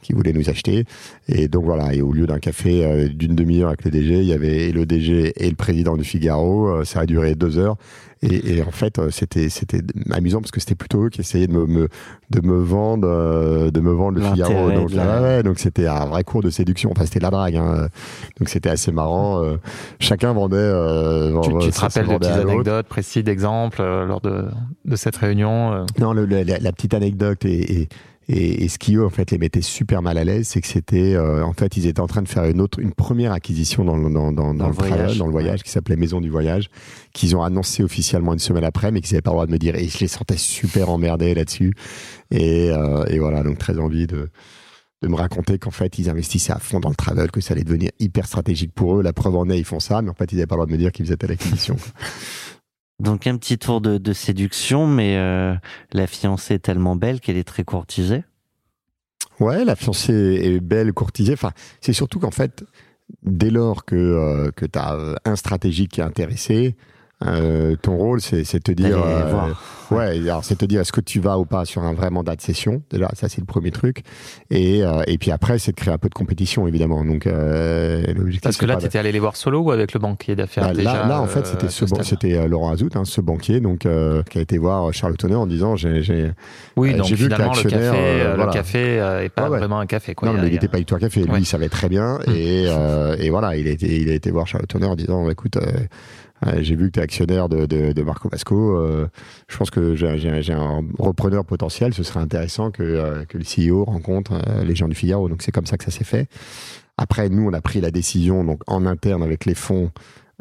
qui 0.03 0.13
voulait 0.13 0.33
nous 0.33 0.49
acheter. 0.51 0.85
Et 1.29 1.49
donc 1.49 1.65
voilà, 1.65 1.95
et 1.95 2.03
au 2.03 2.13
lieu 2.13 2.27
d'un 2.27 2.39
café 2.39 2.50
euh, 2.85 3.09
d'une 3.09 3.35
demi-heure 3.35 3.69
avec 3.69 3.85
le 3.85 3.91
DG, 3.91 4.19
il 4.19 4.25
y 4.25 4.33
avait 4.33 4.69
et 4.69 4.73
le 4.73 4.87
DG 4.87 5.33
et 5.37 5.49
le 5.51 5.57
président 5.57 5.97
du 5.97 6.05
Figaro. 6.05 6.69
Euh, 6.69 6.85
ça 6.85 7.01
a 7.01 7.07
duré 7.07 7.35
deux 7.35 7.59
heures. 7.59 7.77
Et, 8.23 8.57
et 8.59 8.63
en 8.63 8.71
fait, 8.71 8.99
euh, 8.99 9.09
c'était 9.11 9.49
c'était 9.49 9.81
amusant 10.11 10.41
parce 10.43 10.51
que 10.51 10.61
c'était 10.61 10.75
plutôt 10.75 11.05
eux 11.07 11.09
qui 11.09 11.23
essayaient 11.23 11.47
de 11.47 11.55
me, 11.55 11.65
me- 11.67 11.89
de 12.29 12.47
me 12.47 12.59
vendre 12.63 13.09
euh, 13.09 13.71
de 13.71 13.81
me 13.81 13.93
vendre 13.93 14.19
le 14.19 14.25
Figaro. 14.33 14.71
Donc 14.73 14.91
de 14.91 14.97
la- 14.97 15.23
ouais, 15.23 15.27
ouais, 15.37 15.43
donc 15.43 15.59
c'était 15.59 15.87
un 15.87 16.05
vrai 16.05 16.23
cours 16.23 16.43
de 16.43 16.51
séduction. 16.51 16.91
Enfin, 16.93 17.07
c'était 17.07 17.21
de 17.21 17.25
la 17.25 17.31
drague. 17.31 17.57
hein. 17.57 17.89
Donc 18.39 18.51
c'était 18.51 18.69
assez 18.69 18.93
marrant. 18.93 19.43
chacun 20.01 20.35
vendait. 20.35 20.57
euh, 20.59 21.41
Tu, 21.41 21.71
te 21.71 21.81
rappelles 21.81 22.05
de 22.05 22.11
vendait 22.13 22.29
petites 22.29 22.43
anecdotes 22.51 22.87
précises 22.89 23.25
d'exemples 23.25 23.81
euh, 23.81 24.05
lors 24.05 24.21
de, 24.21 24.45
de 24.85 24.97
cette 24.97 25.17
réunion 25.17 25.73
euh, 25.73 25.85
Non, 25.99 26.13
le- 26.13 26.27
le- 26.27 26.43
la, 26.43 26.59
la 26.59 26.73
petite 26.73 26.93
anecdote 26.93 27.47
et, 27.47 27.81
et, 27.83 27.89
et, 28.29 28.65
et 28.65 28.69
ce 28.69 28.79
qui 28.79 28.95
eux 28.97 29.05
en 29.05 29.11
fait 29.11 29.31
les 29.31 29.39
mettait 29.39 29.63
super 29.63 30.03
mal 30.03 30.19
à 30.19 30.25
l'aise, 30.25 30.49
c'est 30.49 30.61
que 30.61 30.67
c'était 30.67 31.15
euh, 31.15 31.45
en 31.45 31.53
fait 31.53 31.77
ils 31.77 31.87
étaient 31.87 32.01
en 32.01 32.07
train 32.07 32.23
de 32.23 32.29
faire 32.29 32.45
une 32.45 32.61
autre, 32.61 32.79
une 32.79 32.93
première 32.93 33.33
acquisition 33.33 33.85
dans 33.85 33.97
le 33.97 34.13
dans, 34.13 34.33
dans, 34.33 34.55
dans 34.55 34.69
le 34.69 34.73
voyage, 34.73 35.19
dans 35.19 35.27
le 35.27 35.33
voyage 35.33 35.63
qui 35.63 35.71
s'appelait 35.71 35.97
Maison 35.97 36.21
du 36.21 36.31
Voyage, 36.31 36.71
qu'ils 37.13 37.35
ont 37.35 37.43
annoncé 37.43 37.83
officiellement 37.83 38.33
une 38.33 38.39
semaine 38.39 38.65
après, 38.65 38.93
mais 38.93 39.01
qu'ils 39.01 39.15
n'avaient 39.15 39.23
pas 39.23 39.31
le 39.31 39.35
droit 39.37 39.47
de 39.47 39.53
me 39.53 39.59
dire. 39.59 39.75
Et 39.75 39.89
je 39.89 39.99
les 39.99 40.09
sentais 40.09 40.37
super 40.37 40.91
emmerdés 40.91 41.35
là-dessus. 41.35 41.73
Et, 42.31 42.71
euh, 42.71 43.05
et 43.07 43.19
voilà, 43.19 43.43
donc 43.43 43.59
très 43.59 43.79
envie 43.79 44.07
de 44.07 44.31
de 45.03 45.09
me 45.09 45.17
raconter 45.17 45.59
qu'en 45.59 45.71
fait 45.71 45.99
ils 45.99 46.11
investissaient 46.11 46.53
à 46.53 46.59
fond 46.59 46.79
dans 46.79 46.91
le 46.91 46.95
travel, 46.95 47.31
que 47.31 47.41
ça 47.41 47.55
allait 47.55 47.65
devenir 47.65 47.91
hyper 47.99 48.27
stratégique 48.27 48.73
pour 48.75 48.99
eux. 48.99 49.03
La 49.03 49.15
preuve 49.15 49.35
en 49.35 49.49
est, 49.49 49.59
ils 49.59 49.65
font 49.65 49.81
ça, 49.81 50.03
mais 50.03 50.11
en 50.11 50.15
fait 50.15 50.31
ils 50.33 50.37
n'avaient 50.37 50.47
pas 50.47 50.57
le 50.57 50.59
droit 50.59 50.67
de 50.67 50.73
me 50.73 50.77
dire 50.77 50.93
qu'ils 50.93 51.07
faisaient 51.07 51.17
telle 51.17 51.33
acquisition. 51.33 51.77
Donc 53.01 53.27
un 53.27 53.39
petit 53.39 53.57
tour 53.59 53.81
de, 53.81 54.13
séduction, 54.13 54.87
mais 54.87 55.17
euh, 55.17 55.55
la 55.93 56.07
fiancée 56.07 56.55
est 56.55 56.59
tellement 56.59 56.97
belle 56.97 57.21
qu'elle 57.21 57.39
est 57.39 57.45
très 57.45 57.65
courtisée. 57.65 58.25
Ouais, 59.41 59.65
la 59.65 59.75
fiancée 59.75 60.41
est 60.43 60.61
belle, 60.61 60.93
courtisée. 60.93 61.33
Enfin, 61.33 61.53
c'est 61.81 61.95
surtout 61.95 62.21
qu'en 62.21 62.31
fait, 62.31 62.63
dès 63.23 63.51
lors 63.51 63.87
que, 63.87 63.97
euh, 63.97 64.51
que 64.55 64.67
tu 64.67 64.79
as 64.79 65.17
un 65.25 65.37
stratégique 65.37 65.93
qui 65.93 66.01
est 66.01 66.05
intéressé, 66.05 66.77
euh, 67.27 67.77
ton 67.81 67.97
rôle, 67.97 68.21
c'est 68.21 68.45
c'est 68.45 68.61
te 68.61 68.73
dire. 68.73 68.97
Euh, 69.05 69.31
voir. 69.31 69.63
ouais, 69.91 70.19
alors 70.29 70.45
c'est 70.45 70.57
te 70.57 70.65
dire 70.65 70.81
est-ce 70.81 70.93
que 70.93 71.01
tu 71.03 71.21
vas 71.21 71.39
ou 71.39 71.45
pas 71.45 71.65
sur 71.65 71.83
un 71.83 71.93
vrai 71.93 72.11
mandat 72.11 72.35
de 72.37 72.41
session? 72.41 72.83
Déjà, 72.91 73.11
ça, 73.15 73.29
c'est 73.29 73.41
le 73.41 73.47
premier 73.47 73.71
truc. 73.71 74.03
Et, 74.51 74.83
euh, 74.83 75.03
et 75.07 75.19
puis 75.19 75.31
après, 75.31 75.59
c'est 75.59 75.73
de 75.73 75.77
créer 75.77 75.93
un 75.93 75.99
peu 75.99 76.09
de 76.09 76.15
compétition, 76.15 76.67
évidemment. 76.67 77.05
Donc, 77.05 77.27
euh, 77.27 78.03
l'objectif. 78.15 78.41
Parce 78.43 78.57
que 78.57 78.67
là, 78.67 78.77
tu 78.77 78.83
de- 78.83 78.87
étais 78.87 78.99
allé 78.99 79.13
les 79.13 79.19
voir 79.19 79.37
solo 79.37 79.61
ou 79.61 79.71
avec 79.71 79.93
le 79.93 80.01
banquier 80.01 80.35
d'affaires 80.37 80.69
Bah, 80.69 80.73
déjà 80.75 80.93
là, 81.03 81.07
là, 81.07 81.21
en 81.21 81.27
fait, 81.27 81.47
c'était 81.47 81.69
ce 81.69 81.85
c'était 82.03 82.37
euh, 82.39 82.49
Laurent 82.49 82.71
Azout, 82.73 82.95
hein, 82.97 83.05
ce 83.05 83.21
banquier, 83.21 83.61
donc 83.61 83.85
euh, 83.85 84.23
qui 84.23 84.39
a 84.39 84.41
été 84.41 84.57
voir 84.59 84.93
Charles 84.95 85.17
Tonner 85.17 85.35
en 85.35 85.47
disant 85.47 85.77
j'ai 85.77 86.03
j'ai 86.03 86.31
Oui, 86.77 86.95
Euh, 86.95 86.99
donc 86.99 87.07
vu 87.07 87.29
que 87.29 87.35
finalement, 87.35 87.53
le 87.53 87.63
café, 87.63 87.77
l'actionnaire, 87.77 88.29
voilà. 88.35 88.47
le 88.47 88.53
café 88.53 89.01
euh, 89.01 89.25
est 89.25 89.29
pas 89.29 89.51
ouais. 89.51 89.59
vraiment 89.59 89.79
un 89.81 89.87
café. 89.87 90.15
Quoi. 90.15 90.29
non, 90.29 90.35
mais 90.41 90.47
il 90.49 90.53
n'était 90.53 90.69
pas 90.69 90.79
du 90.79 90.85
tout 90.87 90.95
un 90.95 90.99
café. 90.99 91.23
Lui, 91.23 91.31
Ouais. 91.31 91.39
il 91.41 91.45
savait 91.47 91.69
très 91.69 91.89
bien. 91.89 92.19
Mm. 92.27 92.31
Et, 92.35 92.65
euh, 92.69 93.17
et 93.19 93.29
voilà, 93.31 93.57
il 93.57 93.69
a 93.69 93.71
été, 93.73 93.95
il 94.01 94.09
a 94.11 94.15
été 94.15 94.31
voir 94.31 94.47
Charles 94.47 94.67
Tonner 94.67 94.87
en 94.87 94.97
disant 94.97 95.29
écoute, 95.29 95.59
j'ai 96.61 96.75
vu 96.75 96.87
que 96.87 96.93
tu 96.93 97.01
es 97.01 97.03
actionnaire 97.03 97.49
de, 97.49 97.67
de, 97.67 97.93
de 97.93 98.03
Marco 98.03 98.29
Vasco. 98.29 98.77
euh, 98.77 99.09
je 99.49 99.57
pense 99.57 99.71
que 99.71 99.95
j'ai 99.95 100.53
un 100.53 100.83
repreneur 100.99 101.45
potentiel. 101.45 101.95
Ce 101.95 102.03
serait 102.03 102.21
intéressant 102.21 102.71
que, 102.71 102.83
euh, 102.83 103.25
que 103.27 103.39
le 103.39 103.45
CEO 103.45 103.85
rencontre 103.85 104.33
euh, 104.33 104.65
les 104.65 104.75
gens 104.75 104.89
du 104.89 104.95
Figaro. 104.95 105.29
Donc, 105.29 105.43
c'est 105.43 105.53
comme 105.53 105.67
ça 105.67 105.77
que 105.77 105.85
ça 105.85 105.91
s'est 105.91 106.05
fait. 106.05 106.29
Après, 106.97 107.29
nous, 107.29 107.49
on 107.49 107.53
a 107.53 107.61
pris 107.61 107.81
la 107.81 107.91
décision 107.91 108.45
donc 108.45 108.63
en 108.67 108.87
interne 108.87 109.23
avec 109.23 109.47
les 109.47 109.55
fonds 109.55 109.91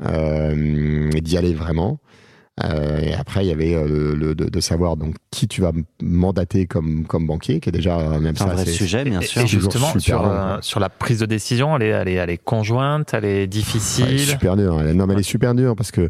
euh, 0.06 1.10
d'y 1.12 1.38
aller 1.38 1.54
vraiment. 1.54 2.00
Euh, 2.64 2.99
et 2.99 3.14
après, 3.14 3.45
il 3.45 3.47
y 3.47 3.51
avait 3.51 3.74
euh, 3.76 3.88
le, 3.88 4.16
le- 4.16 4.36
de, 4.36 4.45
de 4.49 4.60
savoir 4.60 4.97
donc 4.97 5.16
qui 5.32 5.47
tu 5.47 5.62
vas 5.62 5.72
mandater 6.01 6.66
comme 6.66 7.05
comme 7.05 7.26
banquier, 7.26 7.60
qui 7.60 7.70
est 7.70 7.72
déjà 7.72 7.97
même 8.20 8.36
C'est 8.36 8.43
un 8.43 8.47
ça. 8.47 8.53
vrai 8.53 8.66
c'est- 8.66 8.72
sujet, 8.72 9.03
bien 9.05 9.22
sûr. 9.22 9.41
Et 9.43 9.47
justement, 9.47 9.97
sur, 9.97 10.22
long, 10.22 10.30
euh, 10.32 10.57
sur 10.62 10.80
la 10.80 10.89
prise 10.89 11.20
de 11.20 11.26
décision, 11.26 11.76
elle 11.78 11.84
est, 11.84 11.88
elle 11.89 12.07
est, 12.10 12.14
elle 12.16 12.30
est 12.30 12.38
conjointe, 12.43 13.14
elle 13.14 13.26
est 13.26 13.39
Ouais, 13.41 13.47
difficile. 13.47 14.20
super 14.20 14.57
dur. 14.57 14.78
hein. 14.80 14.93
Non, 14.93 15.07
mais 15.07 15.14
elle 15.14 15.20
est 15.22 15.24
super 15.24 15.55
dure 15.55 15.76
parce 15.76 15.91
que 15.91 16.10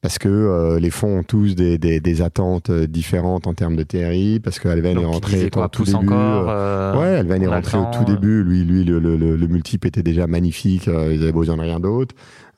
parce 0.00 0.18
que 0.18 0.28
euh, 0.28 0.80
les 0.80 0.90
fonds 0.90 1.18
ont 1.18 1.22
tous 1.22 1.54
des, 1.54 1.78
des, 1.78 2.00
des 2.00 2.22
attentes 2.22 2.70
euh, 2.70 2.86
différentes 2.86 3.46
en 3.46 3.54
termes 3.54 3.76
de 3.76 3.82
TRI, 3.84 4.40
parce 4.40 4.58
qu'Alven 4.58 4.92
est 4.92 4.94
Donc, 4.94 5.02
il 5.04 5.06
rentré 5.14 5.44
au 5.46 5.68
tout 5.68 5.82
pousse 5.84 5.92
début. 5.92 6.06
encore 6.12 7.00
Ouais, 7.00 7.16
Alven 7.16 7.42
est 7.42 7.46
rentré 7.46 7.78
au 7.78 7.86
tout 7.92 8.04
début. 8.04 8.42
Lui, 8.42 8.64
lui, 8.64 8.84
le, 8.84 8.98
le, 8.98 9.16
le, 9.16 9.36
le 9.36 9.46
multiple 9.46 9.86
était 9.88 10.02
déjà 10.02 10.26
magnifique. 10.26 10.88
euh, 10.88 11.12
ils 11.14 11.22
avaient 11.22 11.32
besoin 11.32 11.56
de 11.56 11.62
rien 11.62 11.78
d'autre. 11.80 12.14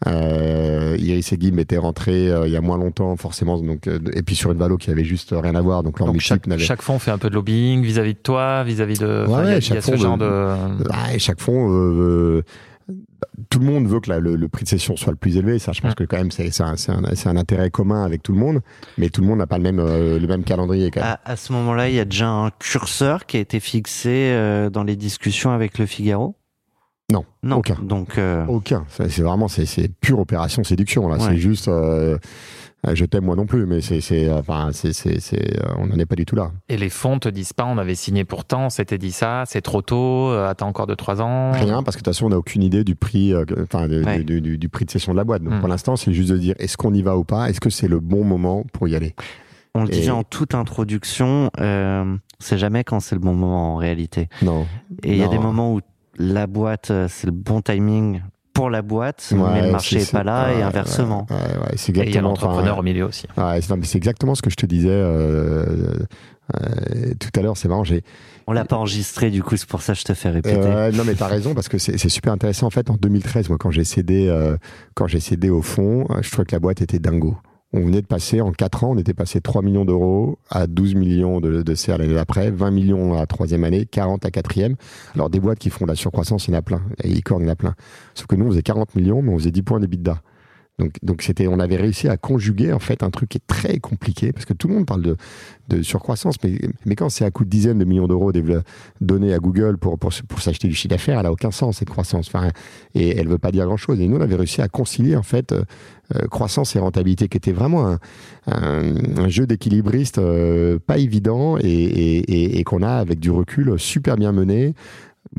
Euh, 0.07 0.97
Iris 0.99 1.33
et 1.33 1.39
Guim 1.39 1.57
étaient 1.59 1.79
rentrés 1.79 2.31
euh, 2.31 2.47
il 2.47 2.53
y 2.53 2.57
a 2.57 2.61
moins 2.61 2.77
longtemps, 2.79 3.17
forcément. 3.17 3.59
Donc, 3.59 3.87
euh, 3.87 3.99
et 4.13 4.23
puis 4.23 4.35
sur 4.37 4.53
une 4.53 4.59
valo 4.59 4.77
qui 4.77 4.91
avait 4.91 5.05
juste 5.05 5.35
rien 5.37 5.55
à 5.55 5.61
voir. 5.63 5.83
Donc 5.83 5.99
leur 5.99 6.07
Donc 6.09 6.21
chaque, 6.21 6.47
n'avait 6.47 6.63
chaque 6.63 6.83
fonds 6.83 6.99
fait 6.99 7.11
un 7.11 7.19
peu 7.19 7.31
de 7.31 7.35
lobbying 7.35 7.83
vis-à-vis 7.83 8.15
de 8.15 8.19
toi, 8.19 8.63
vis-à-vis 8.65 8.99
de. 8.99 9.07
Ouais, 9.27 9.33
enfin, 9.33 9.45
il 9.45 9.51
y 9.51 9.55
a, 9.55 9.61
chaque 9.61 9.71
il 9.71 9.75
y 9.75 9.79
a 9.79 9.83
ce 9.83 9.91
fonds 9.93 9.97
genre 9.97 10.17
veut- 10.19 10.25
de. 10.79 10.85
Ah, 10.91 11.15
et 11.15 11.19
chaque 11.19 11.41
fonds, 11.41 11.71
euh, 11.73 12.43
euh, 12.43 12.43
tout 13.51 13.59
le 13.59 13.65
monde 13.67 13.87
veut 13.87 14.01
que 14.01 14.11
la- 14.11 14.21
le, 14.21 14.37
le 14.37 14.49
prix 14.49 14.65
de 14.65 14.69
cession 14.69 14.97
soit 14.97 15.13
le 15.13 15.17
plus 15.17 15.37
élevé. 15.39 15.59
Ça, 15.59 15.73
je 15.73 15.81
pense 15.81 15.93
Mm. 15.93 15.97
que 15.97 16.05
quand 16.05 16.19
même, 16.19 16.31
c'est 16.31 16.51
c'est 16.51 16.63
un, 16.63 16.77
c'est 16.77 16.93
un- 16.93 17.03
c'est 17.15 17.29
un 17.29 17.37
intérêt 17.37 17.71
commun 17.71 18.05
avec 18.05 18.23
tout 18.23 18.33
le 18.33 18.39
monde. 18.39 18.61
Mais 18.99 19.09
tout 19.09 19.23
le 19.23 19.27
monde 19.27 19.39
n'a 19.39 19.47
pas 19.47 19.57
le 19.57 19.63
même, 19.65 19.79
euh, 19.81 20.19
le 20.19 20.27
même 20.27 20.45
calendrier. 20.45 20.91
Quand 20.91 21.01
même. 21.01 21.17
À, 21.25 21.33
à 21.33 21.37
ce 21.37 21.53
moment-là, 21.55 21.89
il 21.89 21.95
y 21.95 22.01
a 22.01 22.05
déjà 22.05 22.29
un 22.29 22.51
curseur 22.51 23.25
qui 23.27 23.39
a 23.39 23.41
été 23.41 23.61
fixé 23.61 24.11
euh, 24.11 24.69
dans 24.71 24.85
les 24.85 24.97
discussions 24.97 25.51
avec 25.53 25.79
le 25.79 25.87
Figaro 25.87 26.37
Non, 27.13 27.25
Non, 27.45 27.59
aucun. 27.59 27.77
Donc, 27.83 28.19
euh, 28.19 28.45
Aucun. 28.49 28.85
C'est 28.89 29.21
vraiment, 29.23 29.47
c'est 29.47 29.89
pure 30.01 30.19
opération 30.19 30.65
séduction. 30.65 31.09
Là, 31.09 31.17
Ouais. 31.17 31.23
c'est 31.29 31.37
juste. 31.39 31.69
euh, 31.69 32.19
je 32.95 33.05
t'aime 33.05 33.25
moi 33.25 33.37
non 33.37 33.47
plus, 33.47 33.65
mais 33.65 33.81
c'est, 33.81 34.01
c'est, 34.01 34.29
euh, 34.29 34.39
enfin, 34.41 34.71
c'est, 34.73 34.91
euh, 35.07 35.73
on 35.79 35.87
n'en 35.87 35.97
est 35.99 36.07
pas 36.07 36.17
du 36.17 36.25
tout 36.27 36.35
là. 36.37 36.51
Et 36.69 36.77
les 36.77 36.89
fonds 36.89 37.19
te 37.21 37.29
disent 37.29 37.53
pas, 37.53 37.65
on 37.65 37.79
avait 37.79 37.95
signé 37.95 38.25
pourtant, 38.25 38.67
on 38.67 38.71
s'était 38.71 38.99
dit 38.99 39.13
ça, 39.13 39.45
c'est 39.47 39.61
trop 39.61 39.83
tôt, 39.83 40.31
euh, 40.31 40.49
attends 40.49 40.67
encore 40.69 40.87
de 40.89 40.95
trois 40.95 41.21
ans. 41.23 41.53
Rien, 41.53 41.83
parce 41.85 41.97
que 41.97 42.01
de 42.01 42.05
toute 42.05 42.15
façon, 42.15 42.27
on 42.27 42.31
n'a 42.31 42.39
aucune 42.39 42.63
idée 42.65 42.83
du 42.83 42.97
prix, 42.97 43.33
enfin, 43.63 43.89
Ouais. 43.89 44.25
du, 44.25 44.41
du- 44.41 44.59
du 44.59 44.69
prix 44.69 44.85
de 44.85 44.91
cession 44.91 45.13
de 45.13 45.17
la 45.17 45.25
boîte. 45.25 45.43
Donc, 45.43 45.55
Mm. 45.55 45.61
pour 45.61 45.69
l'instant, 45.69 45.95
c'est 45.97 46.13
juste 46.13 46.31
de 46.31 46.39
dire, 46.39 46.55
est-ce 46.59 46.77
qu'on 46.77 46.93
y 46.93 47.03
va 47.03 47.17
ou 47.17 47.23
pas? 47.25 47.49
Est-ce 47.51 47.61
que 47.61 47.71
c'est 47.71 47.89
le 47.89 48.01
bon 48.01 48.25
moment 48.25 48.65
pour 48.73 48.89
y 48.89 48.97
aller? 48.97 49.15
On 49.77 49.83
le 49.85 49.91
Et- 49.93 49.99
disait 49.99 50.11
en 50.11 50.23
toute 50.25 50.55
introduction, 50.55 51.51
euh, 51.61 52.17
c'est 52.41 52.59
jamais 52.59 52.83
quand 52.83 52.99
c'est 53.01 53.15
le 53.15 53.21
bon 53.21 53.35
moment 53.35 53.75
en 53.75 53.77
réalité. 53.77 54.29
Non. 54.43 54.67
Et 55.05 55.13
il 55.13 55.19
y 55.19 55.23
a 55.25 55.29
des 55.29 55.39
moments 55.39 55.73
où 55.75 55.81
la 56.19 56.47
boîte, 56.47 56.91
euh, 56.91 57.07
c'est 57.11 57.27
le 57.27 57.33
bon 57.33 57.61
timing 57.63 58.21
pour 58.53 58.71
la 58.71 58.81
boîte, 58.83 59.33
mais 59.37 59.67
le 59.67 59.73
marché 59.73 60.01
c'est- 60.01 60.09
est 60.09 60.13
pas 60.13 60.25
là 60.25 60.51
et 60.53 60.63
inversement. 60.63 61.27
Ouais, 61.29 61.37
ouais, 61.37 61.75
c'est 61.77 61.93
Et 61.93 61.95
il 61.95 61.97
y 61.97 62.01
a 62.01 62.05
exactement. 62.05 62.33
enfin, 62.33 62.47
l'entrepreneur 62.47 62.79
au 62.79 62.83
milieu 62.83 63.05
aussi. 63.05 63.27
Ouais, 63.37 63.61
c'est 63.61 63.69
non, 63.71 63.77
mais 63.77 63.85
c'est 63.85 63.99
exactement 63.99 64.35
ce 64.35 64.41
que 64.41 64.49
je 64.49 64.57
te 64.57 64.65
disais 64.65 64.89
euh, 64.91 65.65
euh, 66.55 67.13
tout 67.21 67.29
à 67.39 67.43
l'heure. 67.43 67.57
C'est 67.57 67.69
marrant. 67.69 67.85
J'ai, 67.85 68.03
On 68.47 68.53
l'a 68.53 68.65
pas 68.65 68.77
enregistré, 68.77 69.31
du 69.31 69.43
coup, 69.43 69.57
c'est 69.57 69.69
pour 69.69 69.83
ça 69.83 69.93
que 69.93 69.99
je 69.99 70.05
te 70.05 70.15
fais 70.15 70.31
répéter. 70.31 70.57
Euh, 70.57 70.91
non, 70.93 71.03
mais 71.05 71.15
t'as 71.15 71.27
raison 71.27 71.53
parce 71.55 71.69
que 71.69 71.77
c'est 71.79 71.99
super 72.09 72.33
intéressant. 72.33 72.67
En 72.67 72.71
fait, 72.71 72.89
en 72.91 72.95
2013, 72.95 73.49
moi, 73.51 73.59
quand 73.59 73.71
j'ai 73.71 73.85
cédé, 73.85 74.27
euh, 74.29 74.57
quand 74.95 75.07
j'ai 75.07 75.21
cédé 75.21 75.51
au 75.51 75.61
fond, 75.63 76.07
je 76.23 76.31
trouvais 76.31 76.47
que 76.47 76.55
la 76.55 76.61
boîte 76.61 76.81
était 76.81 76.99
dingo. 76.99 77.37
On 77.73 77.81
venait 77.81 78.01
de 78.01 78.07
passer, 78.07 78.41
en 78.41 78.53
4 78.53 78.85
ans, 78.85 78.93
on 78.93 78.99
était 78.99 79.13
passé 79.13 79.41
3 79.41 79.61
millions 79.61 79.85
d'euros 79.85 80.39
à 80.51 80.67
12 80.67 80.95
millions 80.95 81.41
de, 81.41 81.63
de 81.63 81.75
CR 81.75 81.99
l'année 81.99 82.15
d'après, 82.15 82.51
20 82.51 82.71
millions 82.71 83.19
à 83.19 83.27
troisième 83.27 83.65
année, 83.65 83.87
40 83.87 84.25
à 84.25 84.31
quatrième. 84.31 84.77
Alors, 85.15 85.31
des 85.31 85.41
boîtes 85.41 85.59
qui 85.59 85.71
font 85.71 85.85
de 85.85 85.91
la 85.91 85.97
surcroissance, 85.97 86.47
il 86.47 86.53
y 86.53 86.55
en 86.55 86.59
a 86.59 86.63
plein. 86.63 86.83
Et 87.03 87.09
Licorne, 87.09 87.43
il 87.43 87.47
y 87.47 87.49
en 87.49 87.53
a 87.53 87.57
plein. 87.57 87.75
Sauf 88.15 88.27
que 88.27 88.37
nous, 88.37 88.47
on 88.47 88.51
faisait 88.51 88.63
40 88.63 88.95
millions, 88.95 89.21
mais 89.21 89.33
on 89.33 89.39
faisait 89.39 89.51
10 89.51 89.63
points 89.63 89.81
d'EBITDA. 89.81 90.23
Donc, 90.79 90.93
donc 91.03 91.23
c'était, 91.23 91.47
on 91.47 91.59
avait 91.59 91.77
réussi 91.77 92.07
à 92.07 92.19
conjuguer 92.19 92.73
en 92.75 92.79
fait 92.79 93.03
un 93.03 93.09
truc 93.11 93.31
qui 93.31 93.39
est 93.39 93.47
très 93.47 93.79
compliqué 93.79 94.33
parce 94.33 94.45
que 94.45 94.53
tout 94.53 94.69
le 94.69 94.75
monde 94.75 94.85
parle 94.85 95.01
de, 95.01 95.17
de 95.69 95.81
surcroissance, 95.81 96.35
mais, 96.45 96.59
mais 96.85 96.95
quand 96.97 97.09
c'est 97.09 97.25
à 97.25 97.31
coût 97.31 97.47
de 97.47 97.51
dizaines 97.51 97.79
de 97.79 97.87
millions 97.87 98.07
d'euros 98.07 98.31
donnés 99.01 99.33
à 99.33 99.39
Google 99.39 99.79
pour, 99.79 99.99
pour, 99.99 100.13
pour 100.29 100.41
s'acheter 100.43 100.69
du 100.69 100.75
chiffre 100.75 100.91
d'affaires, 100.91 101.19
elle 101.19 101.25
a 101.27 101.33
aucun 101.33 101.51
sens 101.51 101.79
cette 101.79 101.89
croissance. 101.89 102.29
Enfin, 102.29 102.51
et 102.95 103.17
elle 103.17 103.27
veut 103.27 103.39
pas 103.39 103.53
dire 103.53 103.65
grand 103.65 103.79
chose. 103.79 104.01
Et 104.01 104.07
nous, 104.07 104.19
on 104.19 104.21
avait 104.21 104.37
réussi 104.37 104.61
à 104.61 104.69
concilier 104.69 105.17
en 105.17 105.23
fait 105.23 105.53
euh, 105.53 105.65
euh, 106.15 106.27
croissance 106.29 106.77
et 106.77 106.79
rentabilité, 106.79 107.29
qui 107.29 107.39
était 107.39 107.53
vraiment 107.53 107.89
un, 107.89 107.99
un, 108.47 109.17
un 109.17 109.29
jeu 109.29 109.47
d'équilibriste 109.47 110.19
euh, 110.19 110.79
pas 110.79 110.99
évident 110.99 111.57
et, 111.57 111.65
et, 111.65 112.19
et, 112.19 112.59
et 112.59 112.65
qu'on 112.65 112.83
a 112.83 112.93
avec 112.93 113.19
du 113.19 113.31
recul 113.31 113.79
super 113.79 114.17
bien 114.17 114.33
mené 114.33 114.75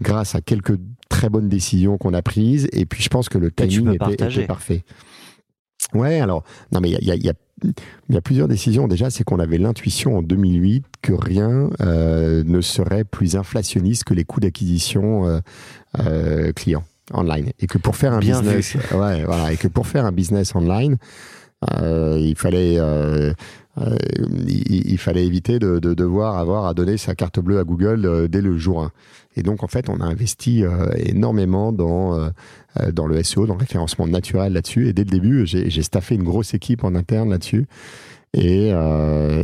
grâce 0.01 0.33
à 0.33 0.41
quelques 0.41 0.79
très 1.09 1.29
bonnes 1.29 1.47
décisions 1.47 1.99
qu'on 1.99 2.15
a 2.15 2.23
prises. 2.23 2.67
Et 2.73 2.85
puis 2.87 3.03
je 3.03 3.09
pense 3.09 3.29
que 3.29 3.37
le 3.37 3.51
timing 3.51 3.97
était 4.11 4.45
parfait. 4.47 4.83
Ouais, 5.93 6.19
alors, 6.19 6.43
non, 6.71 6.81
mais 6.81 6.89
il 6.89 7.05
y 7.05 7.11
a, 7.11 7.15
y 7.15 7.31
y 8.09 8.21
plusieurs 8.21 8.47
décisions. 8.47 8.87
Déjà, 8.87 9.09
c'est 9.09 9.23
qu'on 9.23 9.39
avait 9.39 9.57
l'intuition 9.57 10.17
en 10.17 10.21
2008 10.21 10.85
que 11.01 11.13
rien 11.13 11.69
euh, 11.81 12.43
ne 12.45 12.61
serait 12.61 13.03
plus 13.03 13.35
inflationniste 13.35 14.03
que 14.03 14.13
les 14.13 14.25
coûts 14.25 14.39
d'acquisition 14.39 15.27
euh, 15.27 15.39
euh, 15.99 16.51
clients 16.53 16.83
online. 17.13 17.51
Et 17.59 17.67
que 17.67 17.77
pour 17.77 17.95
faire 17.95 18.13
un 18.13 18.19
Bien 18.19 18.41
business, 18.41 18.75
ouais, 18.93 19.23
voilà, 19.23 19.51
et 19.53 19.57
que 19.57 19.67
pour 19.67 19.87
faire 19.87 20.05
un 20.05 20.11
business 20.11 20.55
online, 20.55 20.97
euh, 21.79 22.17
il 22.19 22.35
fallait, 22.35 22.77
euh, 22.77 23.33
il, 24.47 24.91
il 24.91 24.97
fallait 24.97 25.25
éviter 25.25 25.57
de, 25.59 25.79
de 25.79 25.93
devoir 25.93 26.37
avoir 26.37 26.65
à 26.65 26.73
donner 26.73 26.97
sa 26.97 27.15
carte 27.15 27.39
bleue 27.39 27.59
à 27.59 27.63
Google 27.63 28.05
euh, 28.05 28.27
dès 28.27 28.41
le 28.41 28.57
jour 28.57 28.83
1. 28.83 28.91
Et 29.37 29.43
donc, 29.43 29.63
en 29.63 29.67
fait, 29.67 29.87
on 29.87 30.01
a 30.01 30.03
investi 30.03 30.63
euh, 30.63 30.89
énormément 30.97 31.71
dans, 31.71 32.17
euh, 32.17 32.29
euh, 32.81 32.91
dans 32.91 33.05
le 33.05 33.21
SEO, 33.21 33.45
dans 33.45 33.53
le 33.53 33.59
référencement 33.59 34.07
naturel 34.07 34.53
là-dessus. 34.53 34.87
Et 34.87 34.93
dès 34.93 35.03
le 35.03 35.11
début, 35.11 35.45
j'ai 35.45 35.83
staffé 35.83 36.15
une 36.15 36.23
grosse 36.23 36.55
équipe 36.55 36.83
en 36.83 36.95
interne 36.95 37.29
là-dessus. 37.29 37.67
Et, 38.33 38.67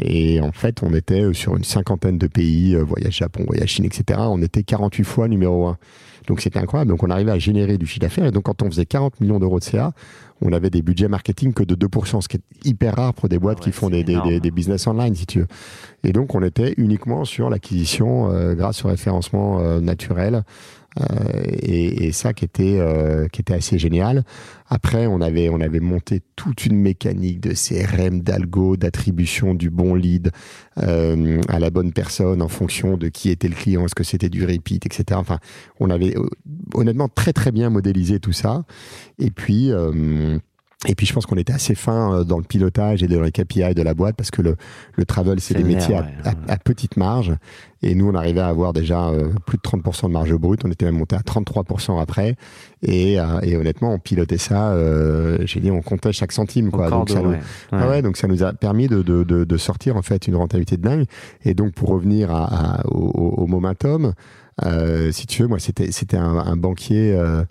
et 0.03 0.41
en 0.41 0.51
fait, 0.51 0.83
on 0.83 0.93
était 0.93 1.33
sur 1.33 1.55
une 1.55 1.63
cinquantaine 1.63 2.17
de 2.17 2.27
pays, 2.27 2.75
voyage 2.75 3.17
Japon, 3.17 3.43
voyage 3.47 3.69
Chine, 3.69 3.85
etc. 3.85 4.19
On 4.23 4.41
était 4.41 4.63
48 4.63 5.03
fois 5.03 5.27
numéro 5.27 5.67
1. 5.67 5.77
Donc 6.27 6.41
c'était 6.41 6.59
incroyable. 6.59 6.91
Donc 6.91 7.01
on 7.01 7.09
arrivait 7.09 7.31
à 7.31 7.39
générer 7.39 7.77
du 7.77 7.87
chiffre 7.87 8.01
d'affaires. 8.01 8.25
Et 8.25 8.31
donc 8.31 8.43
quand 8.43 8.61
on 8.61 8.69
faisait 8.69 8.85
40 8.85 9.21
millions 9.21 9.39
d'euros 9.39 9.59
de 9.59 9.63
CA, 9.63 9.93
on 10.43 10.53
avait 10.53 10.69
des 10.69 10.81
budgets 10.81 11.07
marketing 11.07 11.53
que 11.53 11.63
de 11.63 11.75
2%, 11.75 12.21
ce 12.21 12.27
qui 12.27 12.37
est 12.37 12.67
hyper 12.67 12.95
rare 12.95 13.13
pour 13.13 13.29
des 13.29 13.39
boîtes 13.39 13.59
Ouais, 13.59 13.63
qui 13.65 13.71
font 13.71 13.87
c'est 13.87 13.93
des, 13.97 14.03
des, 14.03 14.11
énorme. 14.13 14.29
des- 14.29 14.39
des 14.39 14.51
business 14.51 14.85
online, 14.87 15.15
si 15.15 15.25
tu 15.25 15.39
veux. 15.39 15.47
Et 16.03 16.11
donc 16.13 16.35
on 16.35 16.43
était 16.43 16.73
uniquement 16.77 17.25
sur 17.25 17.49
l'acquisition 17.49 18.31
euh, 18.31 18.53
grâce 18.53 18.83
au 18.85 18.89
référencement 18.89 19.59
euh, 19.59 19.79
naturel. 19.79 20.43
Euh, 20.99 21.41
et, 21.45 22.05
et 22.05 22.11
ça 22.11 22.33
qui 22.33 22.45
était 22.45 22.77
euh, 22.79 23.27
qui 23.27 23.41
était 23.41 23.53
assez 23.53 23.79
génial. 23.79 24.23
Après, 24.67 25.07
on 25.07 25.21
avait 25.21 25.49
on 25.49 25.59
avait 25.59 25.79
monté 25.79 26.21
toute 26.35 26.65
une 26.65 26.77
mécanique 26.77 27.39
de 27.39 27.53
CRM, 27.53 28.21
d'algo, 28.21 28.77
d'attribution 28.77 29.53
du 29.55 29.69
bon 29.69 29.95
lead 29.95 30.31
euh, 30.77 31.41
à 31.47 31.59
la 31.59 31.69
bonne 31.69 31.93
personne 31.93 32.41
en 32.41 32.47
fonction 32.47 32.97
de 32.97 33.09
qui 33.09 33.29
était 33.29 33.47
le 33.47 33.55
client, 33.55 33.85
est-ce 33.85 33.95
que 33.95 34.03
c'était 34.03 34.29
du 34.29 34.45
repeat, 34.45 34.85
etc. 34.85 35.19
Enfin, 35.19 35.39
on 35.79 35.89
avait 35.89 36.15
euh, 36.17 36.27
honnêtement 36.73 37.09
très 37.09 37.33
très 37.33 37.51
bien 37.51 37.69
modélisé 37.69 38.19
tout 38.19 38.33
ça. 38.33 38.63
Et 39.19 39.31
puis 39.31 39.71
euh, 39.71 40.37
et 40.87 40.95
puis 40.95 41.05
je 41.05 41.13
pense 41.13 41.25
qu'on 41.25 41.37
était 41.37 41.53
assez 41.53 41.75
fin 41.75 42.13
euh, 42.13 42.23
dans 42.23 42.37
le 42.37 42.43
pilotage 42.43 43.03
et 43.03 43.07
dans 43.07 43.21
les 43.21 43.31
KPI 43.31 43.73
de 43.73 43.81
la 43.81 43.93
boîte 43.93 44.15
parce 44.17 44.31
que 44.31 44.41
le, 44.41 44.55
le 44.95 45.05
travel 45.05 45.39
c'est 45.39 45.53
des 45.53 45.63
métiers 45.63 45.95
à, 45.95 46.01
ouais. 46.01 46.07
à- 46.47 46.53
à 46.53 46.57
petite 46.57 46.97
marge 46.97 47.33
et 47.81 47.95
nous 47.95 48.07
on 48.09 48.15
arrivait 48.15 48.41
à 48.41 48.47
avoir 48.47 48.73
déjà 48.73 49.07
euh, 49.07 49.29
plus 49.45 49.57
de 49.57 49.61
30% 49.61 50.07
de 50.07 50.11
marge 50.11 50.33
brute, 50.35 50.61
on 50.65 50.71
était 50.71 50.85
même 50.85 50.97
monté 50.97 51.15
à 51.15 51.19
33% 51.19 52.01
après 52.01 52.35
et, 52.81 53.19
euh, 53.19 53.39
et 53.43 53.55
honnêtement 53.55 53.93
on 53.93 53.99
pilotait 53.99 54.37
ça, 54.37 54.71
euh, 54.73 55.37
j'ai 55.45 55.59
dit 55.61 55.71
on 55.71 55.81
comptait 55.81 56.11
chaque 56.13 56.31
centime 56.33 56.69
quoi. 56.71 56.87
Encore 56.87 56.99
Donc 56.99 57.09
ça, 57.09 57.19
de- 57.19 57.23
nous, 57.23 57.31
ouais. 57.31 57.39
ah 57.71 58.01
donc 58.01 58.17
ça 58.17 58.27
nous 58.27 58.43
a 58.43 58.51
permis 58.53 58.87
de, 58.87 59.01
de, 59.01 59.23
de, 59.23 59.43
de 59.45 59.57
sortir 59.57 59.95
en 59.95 60.01
fait 60.01 60.27
une 60.27 60.35
rentabilité 60.35 60.75
de 60.77 60.81
dingue. 60.81 61.05
Et 61.45 61.53
donc 61.53 61.73
pour 61.73 61.89
revenir 61.89 62.29
à, 62.31 62.79
à- 62.81 62.87
au, 62.87 63.09
au- 63.43 63.47
momentum, 63.47 64.13
euh, 64.65 65.11
si 65.11 65.25
tu 65.27 65.41
veux, 65.41 65.47
moi 65.47 65.59
c'était 65.59 66.17
un, 66.17 66.37
un 66.37 66.55
banquier 66.57 67.13
euh, 67.15 67.43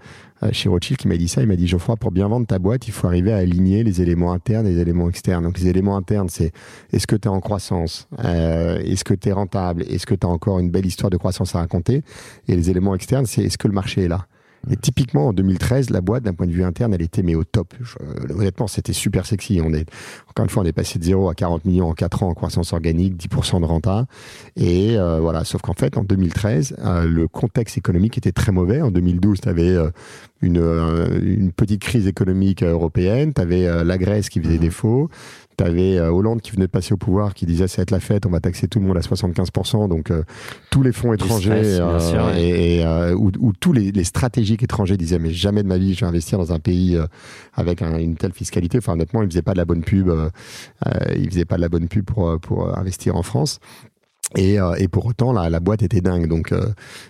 chez 0.50 0.68
Rothschild 0.68 0.98
qui 0.98 1.08
m'a 1.08 1.16
dit 1.16 1.28
ça. 1.28 1.42
Il 1.42 1.48
m'a 1.48 1.56
dit 1.56 1.68
Geoffroy, 1.68 1.96
pour 1.96 2.10
bien 2.10 2.26
vendre 2.26 2.46
ta 2.46 2.58
boîte, 2.58 2.88
il 2.88 2.92
faut 2.92 3.06
arriver 3.06 3.32
à 3.32 3.36
aligner 3.36 3.84
les 3.84 4.02
éléments 4.02 4.32
internes 4.32 4.66
et 4.66 4.70
les 4.70 4.80
éléments 4.80 5.08
externes. 5.08 5.44
Donc 5.44 5.58
les 5.58 5.68
éléments 5.68 5.96
internes, 5.96 6.28
c'est 6.28 6.52
est-ce 6.92 7.06
que 7.06 7.16
tu 7.16 7.28
en 7.28 7.40
croissance, 7.40 8.08
Euh, 8.24 8.78
est-ce 8.80 9.04
que 9.04 9.14
tu 9.14 9.32
rentable, 9.32 9.84
est-ce 9.88 10.06
que 10.06 10.14
tu 10.14 10.26
as 10.26 10.30
encore 10.30 10.58
une 10.58 10.70
belle 10.70 10.86
histoire 10.86 11.10
de 11.10 11.16
croissance 11.16 11.54
à 11.54 11.60
raconter? 11.60 12.02
Et 12.48 12.56
les 12.56 12.70
éléments 12.70 12.94
externes, 12.94 13.26
c'est 13.26 13.42
est-ce 13.44 13.58
que 13.58 13.68
le 13.68 13.74
marché 13.74 14.04
est 14.04 14.08
là? 14.08 14.26
Et 14.70 14.76
typiquement, 14.76 15.28
en 15.28 15.32
2013, 15.32 15.90
la 15.90 16.00
boîte, 16.00 16.22
d'un 16.24 16.34
point 16.34 16.46
de 16.46 16.52
vue 16.52 16.62
interne, 16.64 16.94
elle 16.94 17.02
était 17.02 17.22
mais 17.22 17.34
au 17.34 17.44
top. 17.44 17.74
Je- 17.80 17.96
euh, 18.00 18.34
honnêtement, 18.38 18.66
c'était 18.68 18.92
super 18.92 19.26
sexy. 19.26 19.60
On 19.64 19.72
est, 19.74 19.86
encore 20.28 20.44
une 20.44 20.50
fois, 20.50 20.62
on 20.62 20.66
est 20.66 20.72
passé 20.72 20.98
de 20.98 21.04
0 21.04 21.28
à 21.28 21.34
40 21.34 21.64
millions 21.64 21.88
en 21.88 21.94
4 21.94 22.22
ans 22.22 22.28
en 22.28 22.34
croissance 22.34 22.72
organique, 22.72 23.16
10% 23.16 23.60
de 23.60 23.64
renta. 23.66 24.06
Et 24.56 24.96
euh, 24.98 25.18
voilà, 25.20 25.44
sauf 25.44 25.62
qu'en 25.62 25.74
fait, 25.74 25.96
en 25.96 26.04
2013, 26.04 26.76
euh, 26.78 27.04
le 27.08 27.26
contexte 27.28 27.76
économique 27.76 28.18
était 28.18 28.32
très 28.32 28.52
mauvais. 28.52 28.80
En 28.82 28.90
2012, 28.90 29.40
tu 29.40 29.48
avais 29.48 29.76
une, 30.42 30.58
euh, 30.58 31.20
une 31.22 31.52
petite 31.52 31.80
crise 31.80 32.06
économique 32.06 32.62
euh, 32.62 32.72
européenne, 32.72 33.32
tu 33.34 33.40
avais 33.40 33.84
la 33.84 33.98
Grèce 33.98 34.28
qui 34.28 34.40
faisait 34.40 34.58
défaut, 34.58 35.08
tu 35.62 35.68
avais 35.70 36.00
Hollande 36.00 36.40
qui 36.40 36.50
venait 36.52 36.66
de 36.66 36.70
passer 36.70 36.92
au 36.92 36.96
pouvoir, 36.96 37.34
qui 37.34 37.46
disait 37.46 37.68
ça 37.68 37.78
va 37.78 37.82
être 37.82 37.90
la 37.90 38.00
fête, 38.00 38.26
on 38.26 38.30
va 38.30 38.40
taxer 38.40 38.68
tout 38.68 38.80
le 38.80 38.86
monde 38.86 38.96
à 38.96 39.00
75%, 39.00 39.88
donc 39.88 40.10
euh, 40.10 40.22
tous 40.70 40.82
les 40.82 40.92
fonds 40.92 41.12
étrangers 41.12 41.50
stress, 41.64 41.78
euh, 41.80 41.98
sûr, 41.98 42.24
ouais. 42.26 42.40
et, 42.42 42.76
et, 42.78 42.84
euh, 42.86 43.14
où, 43.14 43.30
où 43.38 43.52
tous 43.52 43.72
les, 43.72 43.92
les 43.92 44.04
stratégiques 44.04 44.62
étrangers 44.62 44.96
disaient 44.96 45.18
mais 45.18 45.30
jamais 45.32 45.62
de 45.62 45.68
ma 45.68 45.78
vie 45.78 45.94
je 45.94 46.00
vais 46.00 46.06
investir 46.06 46.38
dans 46.38 46.52
un 46.52 46.58
pays 46.58 46.96
euh, 46.96 47.06
avec 47.54 47.82
un- 47.82 47.98
une 47.98 48.16
telle 48.16 48.32
fiscalité. 48.32 48.78
Enfin 48.78 48.92
honnêtement, 48.94 49.22
ils 49.22 49.28
faisaient 49.28 49.42
pas 49.42 49.52
de 49.52 49.58
la 49.58 49.64
bonne 49.64 49.82
pub, 49.82 50.08
euh, 50.08 50.30
euh, 50.86 50.90
ils 51.16 51.28
faisaient 51.30 51.44
pas 51.44 51.56
de 51.56 51.60
la 51.62 51.68
bonne 51.68 51.88
pub 51.88 52.04
pour 52.04 52.28
euh, 52.28 52.38
pour 52.38 52.68
euh, 52.68 52.72
investir 52.76 53.16
en 53.16 53.22
France. 53.22 53.58
Et, 54.36 54.58
euh, 54.58 54.74
et 54.78 54.88
pour 54.88 55.04
autant, 55.04 55.32
la, 55.32 55.50
la 55.50 55.60
boîte 55.60 55.82
était 55.82 56.00
dingue. 56.00 56.26
Donc, 56.26 56.52
euh, 56.52 56.64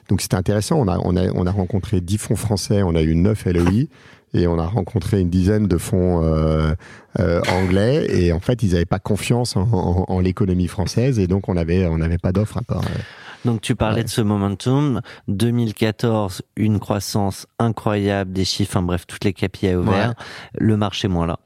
donc 0.09 0.21
c'était 0.21 0.35
intéressant. 0.35 0.81
On 0.81 0.89
a, 0.89 0.99
on, 1.05 1.17
a, 1.17 1.31
on 1.35 1.47
a 1.47 1.51
rencontré 1.53 2.01
10 2.01 2.19
fonds 2.19 2.35
français, 2.37 2.83
on 2.83 2.97
a 2.97 3.03
eu 3.03 3.15
9 3.15 3.45
LEI, 3.47 3.89
et 4.35 4.47
on 4.47 4.59
a 4.59 4.67
rencontré 4.67 5.21
une 5.21 5.31
dizaine 5.31 5.67
de 5.69 5.79
fonds 5.79 6.23
euh, 6.25 6.75
euh, 7.21 7.41
anglais. 7.53 8.07
Et 8.11 8.33
en 8.33 8.41
fait, 8.41 8.63
ils 8.63 8.73
n'avaient 8.73 8.85
pas 8.85 8.99
confiance 8.99 9.57
en, 9.57 9.63
en- 9.73 10.05
en 10.09 10.21
l'économie 10.21 10.69
française, 10.69 11.19
et 11.19 11.27
donc 11.27 11.49
on 11.49 11.57
avait, 11.57 11.87
on 11.87 11.99
n'avait 11.99 12.19
pas 12.19 12.33
d'offre 12.33 12.59
à 12.59 12.63
part. 12.63 12.83
euh, 12.83 12.99
Donc 13.45 13.61
tu 13.61 13.75
parlais 13.75 13.99
Ouais. 13.99 14.05
de 14.05 14.09
ce 14.09 14.21
momentum. 14.23 15.01
2014, 15.29 16.43
une 16.57 16.79
croissance 16.81 17.47
incroyable, 17.59 18.33
des 18.33 18.45
chiffres, 18.45 18.71
enfin 18.77 18.83
bref, 18.83 19.05
toutes 19.07 19.25
les 19.25 19.33
KPI 19.33 19.75
ouverts. 19.75 20.15
Le 20.59 20.77
marché 20.77 21.09
moins 21.09 21.27
là. 21.27 21.39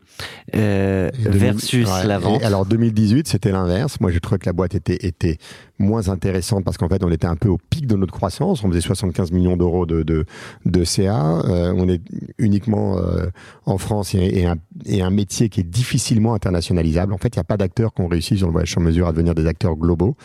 Euh, 0.55 1.11
Et 1.19 1.25
2000 1.25 1.39
versus 1.39 1.89
ouais. 1.91 2.07
la 2.07 2.19
vente. 2.19 2.43
Alors 2.43 2.65
2018, 2.65 3.29
c'était 3.29 3.51
l'inverse. 3.53 4.01
Moi, 4.01 4.11
j'ai 4.11 4.21
trouvé 4.21 4.39
que 4.39 4.47
la 4.47 4.53
boîte 4.55 4.75
était, 4.75 5.07
était 5.07 5.37
moins 5.79 6.09
intéressante 6.09 6.65
parce 6.65 6.77
qu'en 6.79 6.89
fait, 6.89 7.03
on 7.05 7.11
était 7.11 7.27
un 7.27 7.37
peu 7.37 7.49
au 7.49 7.59
pic 7.71 7.87
de 7.87 7.97
notre 7.97 8.13
croissance. 8.13 8.65
On 8.65 8.69
faisait 8.69 8.81
75 8.81 9.33
millions 9.33 9.57
d'euros 9.57 9.87
de, 9.87 10.03
de, 10.03 10.25
de 10.65 10.85
CA. 10.85 11.41
Euh, 11.45 11.73
on 11.77 11.89
est 11.89 12.01
uniquement 12.39 12.97
euh, 12.99 13.27
en 13.67 13.79
France 13.79 14.15
et, 14.15 14.19
et 14.41 14.47
un, 14.47 14.57
et 14.87 15.03
un 15.03 15.11
métier 15.11 15.49
qui 15.49 15.61
est 15.61 15.65
difficilement 15.69 16.35
internationalisable. 16.35 17.13
En 17.13 17.19
fait, 17.19 17.29
il 17.35 17.39
n'y 17.39 17.43
a 17.43 17.45
pas 17.45 17.57
d'acteurs 17.57 17.93
qui 17.95 18.01
ont 18.03 18.09
réussi 18.09 18.37
sur 18.39 18.47
le 18.47 18.53
voyage 18.53 18.71
sur 18.71 18.81
mesure 18.81 19.07
à 19.09 19.13
devenir 19.13 19.35
des 19.35 19.47
acteurs 19.47 19.77
globaux. 19.77 20.17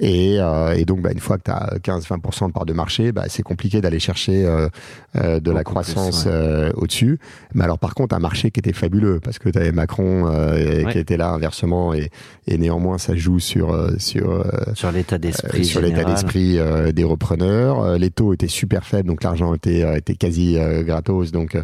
Et, 0.00 0.36
euh, 0.40 0.74
et 0.74 0.84
donc, 0.84 1.00
bah, 1.02 1.12
une 1.12 1.20
fois 1.20 1.38
que 1.38 1.44
tu 1.44 1.50
as 1.50 1.76
15-20% 1.82 2.48
de 2.48 2.52
part 2.52 2.66
de 2.66 2.72
marché, 2.72 3.12
bah, 3.12 3.24
c'est 3.28 3.42
compliqué 3.42 3.80
d'aller 3.80 3.98
chercher 3.98 4.44
euh, 4.46 4.68
euh, 5.16 5.40
de 5.40 5.50
la 5.50 5.64
croissance 5.64 6.24
ouais. 6.24 6.32
euh, 6.32 6.72
au-dessus. 6.76 7.18
Mais 7.54 7.64
alors, 7.64 7.78
par 7.78 7.94
contre, 7.94 8.14
un 8.14 8.18
marché 8.18 8.50
qui 8.50 8.60
était 8.60 8.72
fabuleux 8.72 9.20
parce 9.22 9.38
que 9.38 9.48
tu 9.48 9.58
avais 9.58 9.72
Macron 9.72 10.26
euh, 10.26 10.84
Ouais. 10.84 10.92
qui 10.92 10.98
était 10.98 11.16
là 11.16 11.30
inversement 11.30 11.94
et, 11.94 12.10
et 12.46 12.58
néanmoins, 12.58 12.98
ça 12.98 13.14
joue 13.14 13.38
sur, 13.38 13.74
sur, 13.98 14.30
euh, 14.30 14.44
sur 14.86 14.92
l'état 14.92 15.18
d'esprit. 15.18 15.60
euh, 15.60 15.64
sur 15.64 15.80
l'état 15.80 15.96
général. 15.96 16.14
d'esprit 16.14 16.58
euh, 16.58 16.92
des 16.92 17.04
repreneurs. 17.04 17.80
Euh, 17.82 17.98
les 17.98 18.10
taux 18.10 18.32
étaient 18.32 18.46
super 18.48 18.84
faibles, 18.84 19.08
donc 19.08 19.22
l'argent 19.22 19.52
était, 19.54 19.96
était 19.96 20.14
quasi 20.14 20.56
gratos. 20.82 21.32
Donc, 21.32 21.56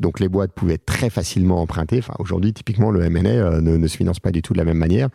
donc 0.00 0.20
les 0.20 0.28
boîtes 0.28 0.52
pouvaient 0.52 0.78
très 0.78 1.10
facilement 1.10 1.60
emprunter. 1.62 1.98
Enfin, 1.98 2.14
aujourd'hui, 2.18 2.52
typiquement, 2.52 2.90
le 2.90 3.02
M&A 3.04 3.28
euh, 3.28 3.60
ne, 3.60 3.76
ne 3.76 3.86
se 3.86 3.96
finance 3.96 4.20
pas 4.20 4.30
du 4.30 4.42
tout 4.42 4.52
de 4.52 4.58
la 4.58 4.64
même 4.64 4.78
manière. 4.78 5.08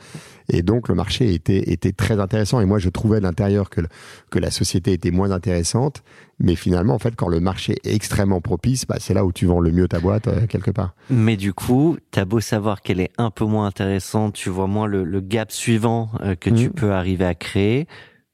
Et 0.49 0.61
donc 0.63 0.87
le 0.89 0.95
marché 0.95 1.33
était, 1.33 1.71
était 1.71 1.91
très 1.91 2.19
intéressant. 2.19 2.59
Et 2.61 2.65
moi, 2.65 2.79
je 2.79 2.89
trouvais 2.89 3.19
de 3.19 3.23
l'intérieur 3.23 3.69
que, 3.69 3.81
le- 3.81 3.87
que 4.29 4.39
la 4.39 4.51
société 4.51 4.91
était 4.93 5.11
moins 5.11 5.31
intéressante. 5.31 6.03
Mais 6.39 6.55
finalement, 6.55 6.95
en 6.95 6.99
fait, 6.99 7.15
quand 7.15 7.27
le 7.27 7.39
marché 7.39 7.75
est 7.83 7.93
extrêmement 7.93 8.41
propice, 8.41 8.85
bah, 8.87 8.95
c'est 8.99 9.13
là 9.13 9.25
où 9.25 9.31
tu 9.31 9.45
vends 9.45 9.59
le 9.59 9.71
mieux 9.71 9.87
ta 9.87 9.99
boîte 9.99 10.27
euh, 10.27 10.47
quelque 10.47 10.71
part. 10.71 10.95
Mais 11.09 11.37
du 11.37 11.53
coup, 11.53 11.97
t'as 12.09 12.25
beau 12.25 12.39
savoir 12.39 12.81
qu'elle 12.81 12.99
est 12.99 13.11
un 13.19 13.29
peu 13.29 13.45
moins 13.45 13.67
intéressante, 13.67 14.33
tu 14.33 14.49
vois 14.49 14.67
moins 14.67 14.87
le, 14.87 15.03
le 15.03 15.19
gap 15.21 15.51
suivant 15.51 16.09
euh, 16.23 16.35
que 16.35 16.49
tu 16.49 16.69
Mm. 16.69 16.73
peux 16.73 16.91
arriver 16.93 17.25
à 17.25 17.35
créer. 17.35 17.87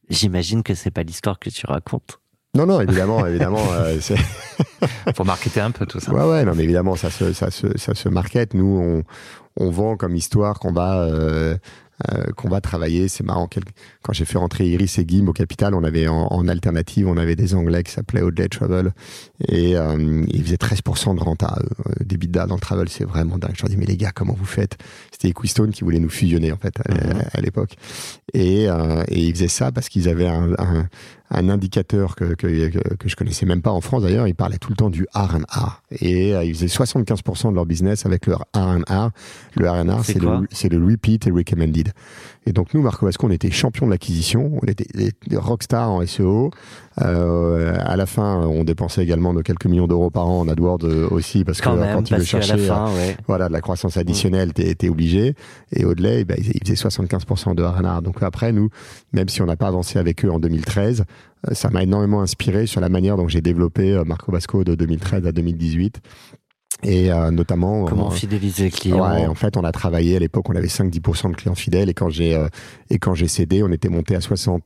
J'imagine 0.10 0.64
que 0.64 0.74
c'est 0.74 0.92
pas 0.92 1.04
l'histoire 1.04 1.38
que 1.38 1.50
tu 1.50 1.66
racontes. 1.66 2.20
Non, 2.56 2.66
non, 2.66 2.80
évidemment, 2.80 3.26
évidemment, 3.26 3.62
euh, 3.74 4.00
Faut 5.16 5.24
marketer 5.26 5.60
un 5.60 5.72
peu 5.72 5.86
tout 5.86 6.00
ça. 6.00 6.14
Ouais, 6.14 6.24
ouais, 6.24 6.46
non, 6.46 6.54
mais 6.56 6.64
évidemment, 6.64 6.96
ça 6.96 7.10
se, 7.10 7.34
ça 7.34 7.52
se, 7.52 7.78
ça 7.78 7.94
se 7.94 8.08
market. 8.10 8.54
Nous, 8.54 9.04
on, 9.58 9.66
on 9.66 9.70
vend 9.70 9.98
comme 9.98 10.16
histoire 10.16 10.60
qu'on 10.60 10.72
va 10.72 11.02
euh, 11.04 11.58
euh, 12.12 12.26
qu'on 12.36 12.50
va 12.50 12.62
travailler. 12.62 13.08
C'est 13.08 13.24
marrant. 13.24 13.48
quel- 13.48 13.64
Quand 14.04 14.14
j'ai 14.14 14.26
fait 14.26 14.38
rentrer 14.38 14.68
Iris 14.68 14.98
et 15.00 15.06
Guim 15.06 15.28
au 15.28 15.34
capital, 15.34 15.74
on 15.74 15.84
avait 15.84 16.08
en, 16.08 16.28
en 16.28 16.48
alternative, 16.48 17.08
on 17.08 17.18
avait 17.18 17.36
des 17.36 17.56
Anglais 17.56 17.84
qui 17.84 17.92
s'appelaient 17.92 18.22
Audley 18.22 18.48
Travel 18.50 18.92
et 19.48 19.76
euh, 19.78 20.24
ils 20.30 20.44
faisaient 20.44 20.56
13% 20.58 21.16
de 21.16 21.20
renta. 21.22 21.58
Euh, 21.88 21.92
des 22.04 22.18
bidas 22.18 22.46
dans 22.48 22.56
le 22.56 22.62
travel, 22.62 22.88
c'est 22.90 23.04
vraiment 23.06 23.38
dingue. 23.38 23.54
Je 23.56 23.62
leur 23.64 23.70
dis, 23.70 23.78
mais 23.78 23.86
les 23.86 23.98
gars, 23.98 24.12
comment 24.14 24.34
vous 24.38 24.46
faites? 24.46 24.78
C'était 25.12 25.30
Equistone 25.30 25.72
qui 25.72 25.84
voulait 25.84 26.00
nous 26.00 26.10
fusionner 26.10 26.52
en 26.52 26.58
fait 26.58 26.76
à, 26.88 26.94
Mhm. 26.94 27.22
à 27.34 27.42
l'époque. 27.42 27.76
Et, 28.34 28.70
euh, 28.70 29.04
et 29.08 29.20
ils 29.26 29.34
faisaient 29.34 29.48
ça 29.48 29.72
parce 29.72 29.90
qu'ils 29.90 30.08
avaient 30.10 30.28
un, 30.28 30.54
un, 30.60 30.88
un 31.30 31.50
indicateur 31.50 32.16
que, 32.16 32.36
que, 32.36 32.96
que, 32.96 33.10
je 33.10 33.16
connaissais 33.16 33.46
même 33.46 33.62
pas 33.62 33.72
en 33.72 33.82
France 33.82 34.04
d'ailleurs. 34.04 34.28
Ils 34.28 34.36
parlaient 34.36 34.58
tout 34.58 34.70
le 34.70 34.76
temps 34.76 34.90
du 34.90 35.06
R&R. 35.14 35.82
Et 35.92 36.34
euh, 36.34 36.44
ils 36.44 36.56
faisaient 36.56 36.68
75% 36.68 37.50
de 37.50 37.56
leur 37.56 37.66
business 37.66 38.06
avec 38.06 38.28
leur 38.28 38.46
R&R. 38.56 39.12
Le 39.56 39.70
R&R, 39.70 40.06
C'est 40.06 40.70
le, 40.70 40.78
le 40.78 40.86
repeat 40.86 41.28
et 41.28 41.32
recommended. 41.32 41.92
Et 42.46 42.54
donc 42.54 42.74
nous, 42.74 42.82
Marco 42.82 43.06
Vasco, 43.06 43.28
on 43.28 43.32
était 43.32 43.52
champion 43.52 43.88
de 43.88 43.92
l'acquisition. 43.92 44.58
On 44.62 44.68
était 44.68 44.88
rockstars 45.34 45.90
en 45.90 46.06
SEO. 46.06 46.52
Euh, 47.02 47.76
à 47.80 47.96
la 47.96 48.06
fin, 48.06 48.38
on 48.48 48.64
dépensait 48.64 49.04
également 49.04 49.32
nos 49.34 49.42
quelques 49.44 49.66
millions 49.68 49.88
d'euros 49.88 50.10
par 50.10 50.28
an 50.28 50.40
en 50.40 50.48
AdWords 50.48 50.80
euh, 50.84 51.08
aussi 51.12 51.44
parce 51.44 51.60
que 51.60 51.66
Quand 51.66 51.78
euh, 51.78 51.82
même, 51.82 51.96
quand 51.98 52.04
qu'à 52.04 52.18
la 52.18 52.24
cherchaient, 52.24 52.58
fin, 52.58 52.88
ouais. 52.96 53.16
voilà, 53.28 53.48
de 53.50 53.54
la 53.54 53.62
croissance 53.62 53.98
additionnelle, 53.98 54.54
t'es 54.54 54.74
t'es 54.76 54.90
obligé. 54.90 55.36
Et 55.72 55.86
au-delà, 55.86 56.16
eh 56.16 56.26
ben, 56.26 56.36
ils 56.40 56.48
ils 56.56 56.68
faisaient 56.68 56.88
75% 56.88 57.54
de 57.56 57.64
R&R. 57.64 58.02
Donc 58.02 58.24
après, 58.24 58.52
nous, 58.52 58.70
même 59.14 59.30
si 59.30 59.42
on 59.42 59.46
n'a 59.46 59.56
pas 59.58 59.68
avancé 59.68 60.00
avec 60.00 60.26
eux 60.26 60.32
en 60.32 60.40
2013, 60.40 61.04
euh, 61.50 61.54
ça 61.54 61.70
m'a 61.70 61.84
énormément 61.84 62.22
inspiré 62.22 62.66
sur 62.66 62.82
la 62.82 62.90
manière 62.90 63.16
dont 63.16 63.28
j'ai 63.28 63.42
développé 63.42 63.94
euh, 63.94 64.04
Marco 64.04 64.32
Vasco 64.32 64.64
de 64.64 64.74
2013 64.74 65.28
à 65.28 65.32
2018. 65.32 66.00
Et 66.84 67.12
euh, 67.12 67.32
notamment... 67.32 67.86
Comment 67.86 68.08
en- 68.08 68.12
fidéliser 68.12 68.66
les 68.66 68.72
clients 68.72 69.08
Ouais, 69.08 69.26
en 69.26 69.34
fait, 69.36 69.58
on 69.58 69.64
a 69.64 69.72
travaillé 69.72 70.16
à 70.16 70.20
l'époque, 70.20 70.48
on 70.50 70.56
avait 70.56 70.68
5-10% 70.68 71.32
de 71.32 71.36
clients 71.36 71.56
fidèles 71.56 71.90
et 71.90 71.94
quand 71.96 72.10
j'ai 72.10 72.36
euh, 72.36 72.48
et 72.92 73.00
quand 73.00 73.16
j'ai 73.16 73.28
cédé, 73.28 73.64
on 73.64 73.72
était 73.72 73.90
monté 73.90 74.16
à 74.16 74.20
60% 74.20 74.60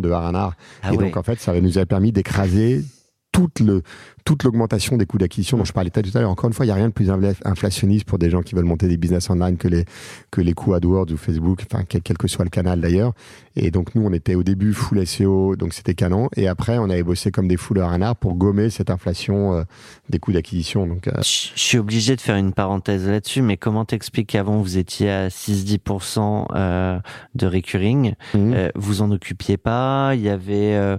de 0.00 0.10
R&R. 0.10 0.52
Ah 0.82 0.92
et 0.92 0.96
ouais. 0.96 1.04
donc 1.04 1.16
en 1.16 1.22
fait, 1.22 1.40
ça 1.40 1.58
nous 1.60 1.78
a 1.78 1.86
permis 1.86 2.12
d'écraser 2.12 2.84
toute 3.32 3.60
le 3.60 3.82
toute 4.24 4.42
l'augmentation 4.44 4.96
des 4.96 5.04
coûts 5.06 5.18
d'acquisition 5.18 5.58
dont 5.58 5.64
je 5.64 5.72
parlais 5.72 5.90
tout 5.90 6.00
à 6.14 6.20
l'heure. 6.20 6.30
Encore 6.30 6.48
une 6.48 6.54
fois, 6.54 6.64
il 6.64 6.68
n'y 6.68 6.72
a 6.72 6.76
rien 6.76 6.88
de 6.88 6.92
plus 6.94 7.10
infla- 7.10 7.34
inflationniste 7.44 8.06
pour 8.06 8.18
des 8.18 8.30
gens 8.30 8.40
qui 8.42 8.54
veulent 8.54 8.64
monter 8.64 8.88
des 8.88 8.96
business 8.96 9.28
online 9.28 9.56
que 9.58 9.68
les 9.68 9.84
que 10.30 10.40
les 10.40 10.54
coûts 10.54 10.72
AdWords 10.74 11.10
ou 11.12 11.16
Facebook, 11.16 11.62
enfin 11.70 11.84
quel, 11.88 12.00
quel 12.02 12.16
que 12.16 12.26
soit 12.26 12.44
le 12.44 12.50
canal 12.50 12.80
d'ailleurs. 12.80 13.12
Et 13.56 13.70
donc 13.70 13.94
nous, 13.94 14.02
on 14.04 14.12
était 14.12 14.34
au 14.34 14.42
début 14.42 14.72
full 14.72 15.06
SEO, 15.06 15.56
donc 15.56 15.74
c'était 15.74 15.94
canon. 15.94 16.28
Et 16.36 16.48
après, 16.48 16.78
on 16.78 16.84
avait 16.90 17.02
bossé 17.02 17.30
comme 17.30 17.48
des 17.48 17.56
full 17.58 17.78
R&R 17.80 18.16
pour 18.16 18.34
gommer 18.34 18.70
cette 18.70 18.90
inflation 18.90 19.54
euh, 19.54 19.62
des 20.08 20.18
coûts 20.18 20.32
d'acquisition. 20.32 20.86
Donc 20.86 21.06
euh, 21.08 21.12
Je 21.18 21.50
suis 21.60 21.78
obligé 21.78 22.16
de 22.16 22.20
faire 22.20 22.36
une 22.36 22.52
parenthèse 22.52 23.06
là-dessus, 23.06 23.42
mais 23.42 23.56
comment 23.58 23.84
t'expliques 23.84 24.30
qu'avant 24.30 24.60
vous 24.60 24.78
étiez 24.78 25.10
à 25.10 25.28
6-10% 25.28 26.46
euh, 26.54 26.98
de 27.34 27.46
recurring 27.46 28.14
Mhm. 28.34 28.70
Vous 28.74 29.02
en 29.02 29.10
occupiez 29.10 29.56
pas 29.56 30.12
Il 30.14 30.20
y 30.22 30.28
avait 30.28 30.96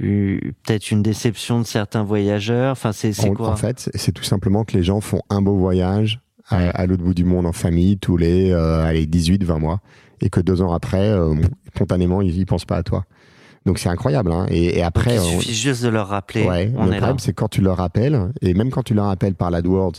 eu 0.00 0.52
peut-être 0.64 0.90
une 0.90 1.02
déception 1.02 1.60
de 1.60 1.66
certains 1.66 2.02
voyageurs 2.04 2.67
Enfin, 2.70 2.92
c'est 2.92 3.18
En- 3.28 3.34
quoi 3.34 3.48
En 3.50 3.56
fait, 3.56 3.90
c'est- 3.94 4.12
tout 4.12 4.24
simplement 4.24 4.64
que 4.64 4.76
les 4.76 4.82
gens 4.82 5.00
font 5.00 5.22
un 5.30 5.40
beau 5.42 5.56
voyage 5.56 6.20
à, 6.48 6.68
à 6.70 6.86
l'autre 6.86 7.02
bout 7.02 7.14
du 7.14 7.24
monde 7.24 7.46
en 7.46 7.52
famille 7.52 7.98
tous 7.98 8.16
les, 8.16 8.50
euh, 8.52 8.84
allez, 8.84 9.06
18, 9.06 9.44
20 9.44 9.58
mois. 9.58 9.80
Et 10.20 10.30
que 10.30 10.40
deux 10.40 10.62
ans 10.62 10.72
après, 10.72 11.08
euh, 11.10 11.34
spontanément, 11.74 12.22
ils 12.22 12.36
n'y 12.36 12.44
pensent 12.44 12.64
pas 12.64 12.76
à 12.78 12.82
toi. 12.82 13.04
Donc 13.66 13.78
c'est 13.78 13.88
incroyable. 13.88 14.32
Hein. 14.32 14.46
Et, 14.50 14.66
et 14.66 14.74
Donc, 14.76 14.84
après, 14.86 15.14
il 15.16 15.20
on- 15.20 15.40
suffit 15.40 15.54
juste 15.54 15.82
de 15.84 15.88
leur 15.88 16.08
rappeler. 16.08 16.44
ouais, 16.44 16.72
on 16.76 16.86
le 16.86 16.92
est 16.94 16.96
problème, 16.96 17.18
c'est 17.18 17.32
quand 17.34 17.48
tu 17.48 17.60
leur 17.60 17.76
rappelles, 17.76 18.30
et 18.40 18.54
même 18.54 18.70
quand 18.70 18.82
tu 18.82 18.94
leur 18.94 19.06
rappelles 19.06 19.34
par 19.34 19.50
l'AdWords 19.50 19.92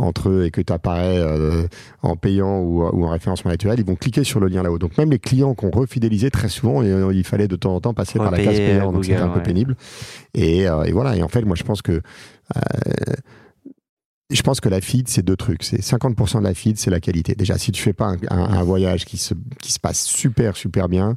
entre 0.00 0.28
eux 0.30 0.44
et 0.44 0.50
que 0.50 0.60
tu 0.60 0.72
apparais 0.72 1.18
euh, 1.18 1.66
en 2.02 2.16
payant 2.16 2.58
ou, 2.60 2.82
ou 2.84 3.04
en 3.04 3.10
référencement 3.10 3.50
naturel, 3.50 3.78
ils 3.78 3.84
vont 3.86 3.96
cliquer 3.96 4.24
sur 4.24 4.40
le 4.40 4.48
lien 4.48 4.62
là-haut. 4.62 4.78
Donc 4.78 4.96
même 4.98 5.10
les 5.10 5.18
clients 5.18 5.54
qu'on 5.54 5.70
refidélisait 5.70 6.30
très 6.30 6.48
souvent, 6.48 6.82
et, 6.82 6.90
euh, 6.90 7.12
il 7.12 7.24
fallait 7.24 7.48
de 7.48 7.56
temps 7.56 7.74
en 7.74 7.80
temps 7.80 7.94
passer 7.94 8.18
par 8.18 8.30
la 8.30 8.38
case 8.38 8.46
Repayer 8.54 8.64
à 8.72 8.78
payant, 8.78 8.92
donc 8.92 9.04
c'était 9.04 9.16
un 9.16 9.28
peu 9.28 9.42
pénible. 9.42 9.76
Et, 10.34 10.68
euh, 10.68 10.82
et 10.84 10.92
voilà. 10.92 11.16
Et 11.16 11.22
en 11.22 11.28
fait, 11.28 11.42
moi, 11.42 11.56
je 11.56 11.62
pense 11.64 11.82
que 11.82 11.92
euh, 11.92 12.60
je 14.30 14.42
pense 14.42 14.60
que 14.60 14.68
la 14.68 14.80
feed, 14.80 15.08
c'est 15.08 15.22
deux 15.22 15.36
trucs. 15.36 15.64
C'est 15.64 15.80
50% 15.82 16.38
de 16.38 16.44
la 16.44 16.54
feed, 16.54 16.78
c'est 16.78 16.90
la 16.90 17.00
qualité. 17.00 17.34
Déjà, 17.34 17.58
si 17.58 17.72
tu 17.72 17.82
fais 17.82 17.92
pas 17.92 18.06
un, 18.06 18.16
un- 18.30 18.52
un 18.58 18.62
voyage 18.62 19.04
qui 19.04 19.16
se, 19.16 19.34
qui 19.60 19.72
se 19.72 19.80
passe 19.80 20.04
super, 20.04 20.56
super 20.56 20.88
bien, 20.88 21.16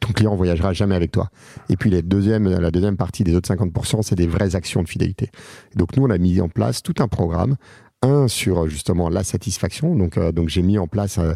ton 0.00 0.12
client 0.12 0.36
voyagera 0.36 0.72
jamais 0.72 0.94
avec 0.94 1.10
toi. 1.10 1.30
Et 1.68 1.76
puis, 1.76 1.90
la 1.90 2.02
deuxième 2.02 2.96
partie 2.96 3.24
des 3.24 3.34
autres 3.34 3.52
50%, 3.52 4.02
c'est 4.02 4.14
des 4.14 4.26
vraies 4.26 4.54
actions 4.54 4.82
de 4.82 4.88
fidélité. 4.88 5.30
Donc, 5.74 5.96
nous, 5.96 6.04
on 6.04 6.10
a 6.10 6.18
mis 6.18 6.40
en 6.40 6.48
place 6.48 6.82
tout 6.82 6.94
un 6.98 7.08
programme. 7.08 7.56
Un 8.04 8.28
sur 8.28 8.68
justement 8.68 9.08
la 9.08 9.24
satisfaction. 9.24 9.94
Donc, 9.94 10.18
euh, 10.18 10.30
donc 10.30 10.48
j'ai 10.50 10.62
mis 10.62 10.76
en 10.78 10.86
place 10.86 11.18
euh, 11.18 11.32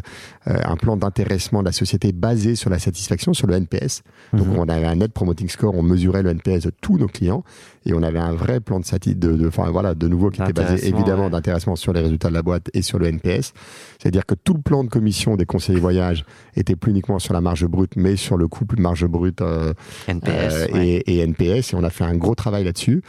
euh, 0.47 0.53
un 0.63 0.75
plan 0.75 0.97
d'intéressement 0.97 1.61
de 1.61 1.65
la 1.65 1.71
société 1.71 2.11
basé 2.11 2.55
sur 2.55 2.69
la 2.69 2.77
satisfaction, 2.79 3.33
sur 3.33 3.47
le 3.47 3.55
NPS. 3.55 4.03
Donc 4.33 4.47
Mhm. 4.47 4.59
on 4.59 4.67
avait 4.69 4.85
un 4.85 4.95
net 4.97 5.11
promoting 5.11 5.49
score, 5.49 5.73
on 5.75 5.81
mesurait 5.81 6.21
le 6.21 6.29
NPS 6.29 6.65
de 6.65 6.71
tous 6.81 6.97
nos 6.97 7.07
clients 7.07 7.43
et 7.85 7.93
on 7.93 8.03
avait 8.03 8.19
un 8.19 8.33
vrai 8.33 8.59
plan 8.59 8.79
de 8.79 8.85
sati 8.85 9.15
de, 9.15 9.31
de, 9.35 9.47
enfin 9.47 9.69
voilà, 9.71 9.95
de 9.95 10.07
nouveau 10.07 10.29
qui 10.29 10.41
était 10.41 10.53
basé 10.53 10.87
évidemment 10.87 11.25
ouais. 11.25 11.29
d'intéressement 11.31 11.75
sur 11.75 11.91
les 11.93 12.01
résultats 12.01 12.29
de 12.29 12.33
la 12.35 12.43
boîte 12.43 12.69
et 12.75 12.81
sur 12.83 12.99
le 12.99 13.07
NPS. 13.07 13.53
C'est-à-dire 13.99 14.25
que 14.27 14.35
tout 14.35 14.53
le 14.53 14.61
plan 14.61 14.83
de 14.83 14.89
commission 14.89 15.35
des 15.37 15.45
conseillers 15.45 15.79
voyage 15.79 16.23
était 16.55 16.75
plus 16.75 16.91
uniquement 16.91 17.17
sur 17.19 17.33
la 17.33 17.41
marge 17.41 17.65
brute, 17.65 17.93
mais 17.95 18.15
sur 18.15 18.37
le 18.37 18.47
couple 18.47 18.79
marge 18.79 19.05
brute 19.07 19.41
euh, 19.41 19.73
NPS. 20.07 20.27
euh, 20.29 20.67
ouais. 20.73 20.87
et, 21.07 21.15
et 21.17 21.19
NPS 21.27 21.73
et 21.73 21.75
on 21.75 21.83
a 21.83 21.89
fait 21.89 22.03
un 22.03 22.15
gros 22.15 22.35
travail 22.35 22.63
là-dessus. 22.63 23.01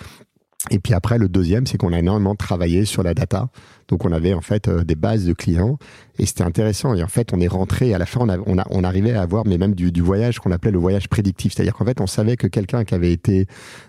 Et 0.68 0.78
puis 0.78 0.92
après, 0.92 1.16
le 1.16 1.28
deuxième, 1.28 1.66
c'est 1.66 1.78
qu'on 1.78 1.92
a 1.92 1.98
énormément 1.98 2.34
travaillé 2.34 2.84
sur 2.84 3.02
la 3.02 3.14
data. 3.14 3.48
Donc 3.90 4.04
on 4.06 4.12
avait 4.12 4.32
en 4.34 4.40
fait 4.40 4.68
euh, 4.68 4.84
des 4.84 4.94
bases 4.94 5.26
de 5.26 5.32
clients 5.34 5.78
et 6.18 6.26
c'était 6.26 6.42
intéressant. 6.42 6.94
Et 6.94 7.02
en 7.02 7.08
fait, 7.08 7.32
on 7.34 7.40
est 7.40 7.48
rentré 7.48 7.92
à 7.94 7.98
la 7.98 8.06
fin, 8.06 8.20
on, 8.46 8.58
a- 8.58 8.66
on, 8.70 8.84
arrivait 8.84 9.12
à 9.12 9.22
avoir, 9.22 9.46
mais 9.46 9.58
même 9.58 9.74
du, 9.74 10.00
voyage 10.00 10.38
qu'on 10.38 10.50
appelait 10.52 10.70
le 10.70 10.78
voyage 10.78 11.08
prédictif. 11.08 11.52
C'est-à-dire 11.54 11.74
qu'en 11.74 11.84
fait, 11.84 12.00
on 12.00 12.06
savait 12.06 12.36
que 12.36 12.46
quelqu'un 12.46 12.84
qui 12.84 12.94
avait 12.94 13.12
été 13.12 13.46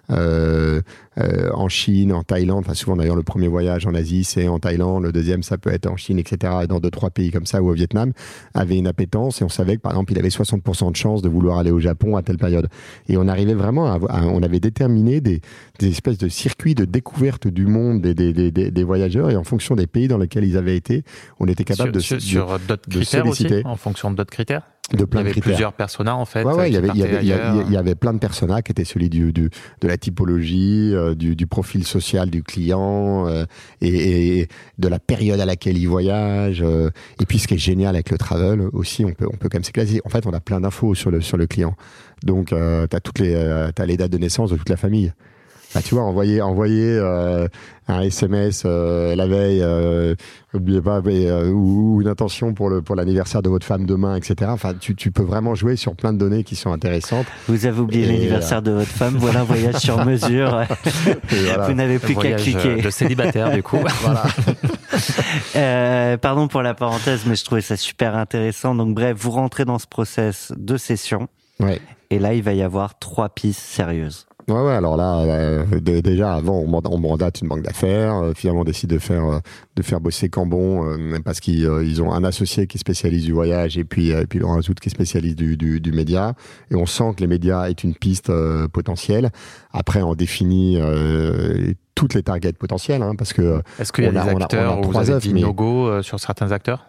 euh, 0.10 0.82
euh, 1.18 1.50
en 1.54 1.68
Chine, 1.70 2.14
en 2.14 2.24
Thaïlande, 2.24 2.64
enfin 2.66 2.74
souvent 2.74 2.96
d'ailleurs 2.96 3.16
le 3.16 3.24
premier 3.24 3.48
voyage 3.48 3.86
en 3.86 3.94
Asie, 3.94 4.24
c'est 4.24 4.48
en 4.48 4.60
Thaïlande, 4.60 5.04
le 5.04 5.12
deuxième, 5.12 5.44
ça 5.44 5.58
peut 5.58 5.72
être 5.72 5.88
en 5.88 5.98
Chine, 5.98 6.20
etc. 6.20 6.54
Et 6.64 6.68
dans 6.68 6.80
deux, 6.80 6.90
trois 6.90 7.10
pays 7.10 7.32
comme 7.32 7.46
ça 7.46 7.62
ou 7.62 7.70
au 7.70 7.74
Vietnam, 7.74 8.12
avait 8.54 8.78
une 8.78 8.88
appétence 8.88 9.42
et 9.42 9.44
on 9.46 9.50
savait 9.50 9.76
que 9.76 9.82
par 9.82 9.92
exemple, 9.94 10.14
il 10.14 10.20
avait 10.20 10.30
60% 10.30 10.92
de 10.92 10.96
chance 10.96 11.22
de 11.22 11.30
vouloir 11.30 11.58
aller 11.60 11.72
au 11.72 11.80
Japon 11.80 12.16
à 12.16 12.24
telle 12.24 12.38
période. 12.38 12.68
Et 13.10 13.18
on 13.18 13.28
arrivait 13.28 13.54
vraiment 13.54 13.88
à, 13.92 14.00
on 14.24 14.42
avait 14.42 14.60
déterminé 14.62 15.22
des, 15.22 15.42
des 15.80 15.90
espèces 15.90 16.18
de 16.18 16.30
circuits 16.30 16.76
de 16.76 16.86
découverte 16.86 17.48
du 17.48 17.66
monde 17.66 18.02
des, 18.02 18.14
des- 18.14 18.52
des 18.72 18.84
voyageurs 18.84 19.30
et 19.30 19.36
en 19.36 19.44
fonction 19.44 19.76
des 19.76 19.88
pays 19.92 20.08
dans 20.08 20.18
lesquels 20.18 20.44
ils 20.46 20.58
avaient 20.58 20.76
été, 20.76 21.04
on 21.40 21.48
était 21.48 21.64
capable 21.64 22.00
sur, 22.02 22.16
de, 22.18 22.22
sur, 22.22 22.60
d'autres 22.60 22.90
critères 22.90 23.26
aussi, 23.28 23.44
solliciter. 23.44 23.62
en 23.68 23.76
fonction 23.76 24.10
de 24.12 24.16
d'autres 24.16 24.32
critères. 24.32 24.64
de 24.94 24.98
Il 24.98 25.02
y 25.02 25.06
plein 25.06 25.24
de 25.24 25.30
avait 25.30 25.40
plusieurs 25.40 25.74
personas 25.74 26.16
en 26.16 26.26
fait. 26.26 26.44
Ouais, 26.44 26.54
ouais, 26.54 26.70
il 26.70 26.74
y 26.74 26.78
avait, 26.78 26.90
il 26.90 26.98
y, 26.98 27.04
avait, 27.04 27.24
il 27.68 27.72
y 27.74 27.78
avait 27.78 27.96
plein 27.96 28.14
de 28.14 28.20
personas 28.20 28.62
qui 28.62 28.72
étaient 28.72 28.84
celui 28.86 29.10
du, 29.10 29.32
du- 29.32 29.50
de 29.82 29.88
la 29.88 29.98
typologie, 29.98 30.92
euh, 30.94 31.16
du, 31.16 31.36
du 31.36 31.48
profil 31.48 31.86
social 31.86 32.30
du 32.30 32.44
client 32.44 33.28
euh, 33.28 33.46
et, 33.82 34.40
et 34.42 34.48
de 34.78 34.88
la 34.88 35.00
période 35.00 35.40
à 35.40 35.46
laquelle 35.46 35.78
il 35.78 35.88
voyage. 35.88 36.62
euh, 36.62 36.90
et 37.20 37.26
puis 37.26 37.40
ce 37.40 37.48
qui 37.48 37.54
est 37.54 37.58
génial 37.58 37.96
avec 37.96 38.10
le 38.10 38.18
travel 38.18 38.62
aussi, 38.74 39.06
on 39.06 39.14
peut, 39.14 39.28
on 39.32 39.38
peut 39.38 39.50
quand 39.50 39.58
même 39.58 39.64
s'éclater. 39.64 40.02
En 40.06 40.10
fait, 40.10 40.26
on 40.26 40.34
a 40.34 40.40
plein 40.40 40.60
d'infos 40.62 40.96
sur 40.96 41.12
le, 41.12 41.22
sur 41.22 41.38
le 41.38 41.48
client. 41.48 41.76
Donc, 42.24 42.48
tu 42.50 42.56
as, 42.56 43.00
toutes 43.02 43.20
les, 43.20 43.70
t'as 43.76 43.86
les 43.86 43.98
dates 43.98 44.12
de 44.12 44.18
naissance 44.18 44.52
de 44.52 44.58
toute 44.58 44.70
la 44.70 44.78
famille. 44.78 45.12
Bah, 45.74 45.82
tu 45.82 45.96
vois, 45.96 46.04
envoyer, 46.04 46.42
envoyer 46.42 46.98
euh, 46.98 47.48
un 47.88 48.02
SMS 48.02 48.64
euh, 48.66 49.16
la 49.16 49.26
veille, 49.28 49.62
euh, 49.62 50.16
oubliez 50.54 50.82
pas, 50.82 51.02
mais, 51.02 51.28
euh, 51.28 51.50
ou, 51.50 51.96
ou 51.96 52.02
une 52.02 52.08
intention 52.08 52.54
pour 52.54 52.70
le 52.70 52.82
pour 52.82 52.96
l'anniversaire 52.96 53.42
de 53.42 53.50
votre 53.50 53.66
femme 53.66 53.86
demain, 53.86 54.16
etc. 54.16 54.52
Enfin, 54.54 54.74
tu, 54.80 54.96
tu 54.96 55.12
peux 55.12 55.24
vraiment 55.24 55.56
jouer 55.56 55.76
sur 55.78 55.96
plein 55.96 56.12
de 56.14 56.18
données 56.18 56.44
qui 56.44 56.56
sont 56.56 56.72
intéressantes. 56.74 57.26
Vous 57.48 57.66
avez 57.66 57.80
oublié 57.80 58.04
Et, 58.04 58.08
euh, 58.10 58.12
l'anniversaire 58.12 58.62
de 58.62 58.72
votre 58.72 58.90
femme. 58.92 59.16
Voilà 59.18 59.42
un 59.42 59.44
voyage 59.46 59.76
sur 59.76 60.04
mesure. 60.06 60.66
Voilà. 61.30 61.68
Vous 61.68 61.74
n'avez 61.74 61.94
Le 61.94 62.00
plus 62.00 62.16
qu'à 62.16 62.22
voyage, 62.22 62.42
euh, 62.42 62.44
cliquer. 62.44 62.82
de 62.82 62.90
célibataire 62.90 63.52
du 63.52 63.64
coup. 63.64 63.78
voilà. 64.02 64.24
Euh, 65.56 66.18
pardon 66.18 66.48
pour 66.48 66.62
la 66.62 66.74
parenthèse, 66.74 67.22
mais 67.26 67.36
je 67.36 67.46
trouvais 67.46 67.62
ça 67.62 67.78
super 67.78 68.16
intéressant. 68.16 68.76
Donc 68.76 68.94
bref, 68.94 69.16
vous 69.18 69.32
rentrez 69.32 69.66
dans 69.66 69.80
ce 69.80 69.88
process 69.88 70.52
de 70.58 70.78
session. 70.78 71.28
Ouais. 71.60 71.80
Et 72.10 72.20
là, 72.20 72.34
il 72.34 72.44
va 72.44 72.54
y 72.54 72.62
avoir 72.62 73.00
trois 73.00 73.30
pistes 73.30 73.62
sérieuses. 73.62 74.28
Ouais, 74.52 74.62
ouais, 74.68 74.74
alors 74.74 74.98
là, 74.98 75.20
euh, 75.20 75.66
dé- 75.80 76.02
déjà, 76.02 76.34
avant, 76.36 76.60
on, 76.60 76.68
manda- 76.68 76.90
on 76.92 77.00
mandate 77.00 77.42
une 77.42 77.48
banque 77.48 77.62
d'affaires. 77.64 78.16
euh, 78.16 78.34
finalement, 78.36 78.62
on 78.62 78.66
décide 78.66 78.90
de 78.90 78.98
faire, 79.00 79.26
euh, 79.26 79.40
de 79.76 79.82
faire 79.82 80.00
bosser 80.02 80.30
Cambon 80.30 80.86
euh, 80.86 81.20
parce 81.24 81.40
qu'ils 81.40 81.62
ils 81.84 82.02
ont 82.02 82.12
un 82.12 82.24
associé 82.24 82.68
qui 82.68 82.78
est 82.78 82.80
spécialiste 82.80 83.26
du 83.26 83.32
voyage 83.34 83.78
et 83.78 83.84
puis, 83.84 84.10
et 84.10 84.26
puis 84.28 84.40
Laurent 84.40 84.58
Azout 84.58 84.74
qui 84.76 84.90
est 84.90 84.92
spécialiste 84.92 85.38
du, 85.38 85.58
du, 85.58 85.80
du 85.80 85.92
média. 85.92 86.34
Et 86.70 86.76
on 86.76 86.86
sent 86.86 87.14
que 87.16 87.22
les 87.22 87.28
médias 87.28 87.70
est 87.70 87.84
une 87.84 87.96
piste 87.96 88.32
potentielle. 88.74 89.30
Après, 89.72 90.02
on 90.02 90.16
définit 90.16 90.78
toutes 91.96 92.14
les 92.14 92.24
targets 92.24 92.54
potentielles 92.54 93.04
hein, 93.04 93.16
parce 93.18 93.34
que 93.34 93.62
Est-ce 93.80 93.92
qu'il 93.94 94.04
y 94.04 94.08
a 94.08 94.12
On 94.12 94.16
a- 94.16 94.24
des 94.26 94.30
on 94.30 94.32
a- 94.32 94.34
on 94.36 94.40
a 94.42 94.44
acteurs 94.44 94.80
où 94.80 94.92
vous 94.92 94.98
avez 94.98 95.20
dit 95.20 95.34
mais- 95.34 95.42
no-go 95.42 96.02
sur 96.02 96.20
certains 96.20 96.52
acteurs? 96.52 96.86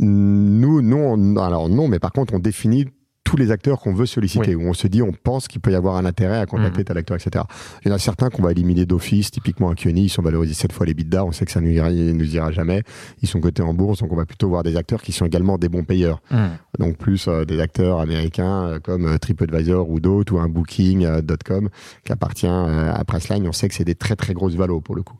Nous, 0.00 0.82
non, 0.82 1.12
on- 1.14 1.36
alors 1.36 1.68
non, 1.68 1.88
mais 1.88 1.98
par 1.98 2.12
contre, 2.12 2.34
on 2.34 2.38
définit 2.40 2.86
tous 3.24 3.36
les 3.36 3.50
acteurs 3.50 3.80
qu'on 3.80 3.94
veut 3.94 4.06
solliciter, 4.06 4.54
Oui. 4.54 4.64
où 4.64 4.68
on 4.68 4.74
se 4.74 4.86
dit, 4.86 5.02
on 5.02 5.12
pense 5.12 5.48
qu'il 5.48 5.60
peut 5.60 5.72
y 5.72 5.74
avoir 5.74 5.96
un 5.96 6.04
intérêt 6.04 6.38
à 6.38 6.46
contacter 6.46 6.80
Mhm. 6.80 6.84
tel 6.84 6.98
acteur, 6.98 7.16
etc. 7.16 7.44
Il 7.84 7.88
y 7.88 7.90
en 7.92 7.94
a 7.94 7.98
certains 7.98 8.28
qu'on 8.30 8.42
va 8.42 8.52
éliminer 8.52 8.84
d'office, 8.86 9.30
typiquement 9.30 9.70
à 9.70 9.74
Kioni, 9.74 10.04
ils 10.04 10.08
sont 10.10 10.22
valorisés 10.22 10.54
cette 10.54 10.72
fois 10.72 10.86
les 10.86 10.94
bidas, 10.94 11.24
on 11.24 11.32
sait 11.32 11.44
que 11.44 11.50
ça 11.50 11.60
ne 11.60 11.66
nous 11.66 11.72
ira, 11.72 11.90
nous 11.90 12.34
ira 12.36 12.52
jamais. 12.52 12.82
Ils 13.22 13.28
sont 13.28 13.40
cotés 13.40 13.62
en 13.62 13.72
bourse, 13.74 14.00
donc 14.00 14.12
on 14.12 14.16
va 14.16 14.26
plutôt 14.26 14.48
voir 14.48 14.62
des 14.62 14.76
acteurs 14.76 15.02
qui 15.02 15.12
sont 15.12 15.24
également 15.26 15.58
des 15.58 15.68
bons 15.68 15.84
payeurs. 15.84 16.20
Hmm. 16.30 16.48
Donc 16.78 16.96
plus 16.98 17.26
euh, 17.28 17.44
des 17.44 17.60
acteurs 17.60 17.98
américains 18.00 18.64
euh, 18.64 18.78
comme 18.78 19.06
euh, 19.06 19.18
TripAdvisor 19.18 19.88
ou 19.88 20.00
d'autres, 20.00 20.34
ou 20.34 20.38
un 20.38 20.48
Booking.com 20.48 21.68
qui 22.04 22.12
appartient 22.12 22.46
à 22.46 23.02
Pressline. 23.06 23.46
On 23.48 23.52
sait 23.52 23.68
que 23.68 23.74
c'est 23.74 23.84
des 23.84 23.94
très 23.94 24.16
très 24.16 24.34
grosses 24.34 24.54
valos 24.54 24.80
pour 24.80 24.94
le 24.96 25.02
coup. 25.02 25.16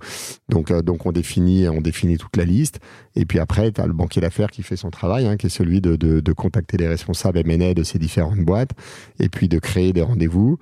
Donc, 0.48 0.72
donc 0.82 1.06
on 1.06 1.12
définit 1.12 1.68
on 1.68 1.80
définit 1.80 2.18
toute 2.18 2.36
la 2.36 2.44
liste. 2.44 2.80
Et 3.16 3.24
puis 3.26 3.38
après, 3.38 3.70
tu 3.72 3.80
as 3.80 3.86
le 3.86 3.92
banquier 3.92 4.20
d'affaires 4.20 4.50
qui 4.50 4.62
fait 4.62 4.76
son 4.76 4.90
travail, 4.90 5.26
hein, 5.26 5.36
qui 5.36 5.46
est 5.46 5.50
celui 5.50 5.80
de, 5.80 5.96
de, 5.96 6.20
de 6.20 6.32
contacter 6.32 6.76
les 6.76 6.88
responsables 6.88 7.38
M&A 7.38 7.72
de 7.74 7.82
ces 7.82 7.98
différentes 7.98 8.40
boîtes 8.40 8.70
et 9.20 9.28
puis 9.28 9.48
de 9.48 9.58
créer 9.58 9.92
des 9.92 10.02
rendez-vous. 10.02 10.58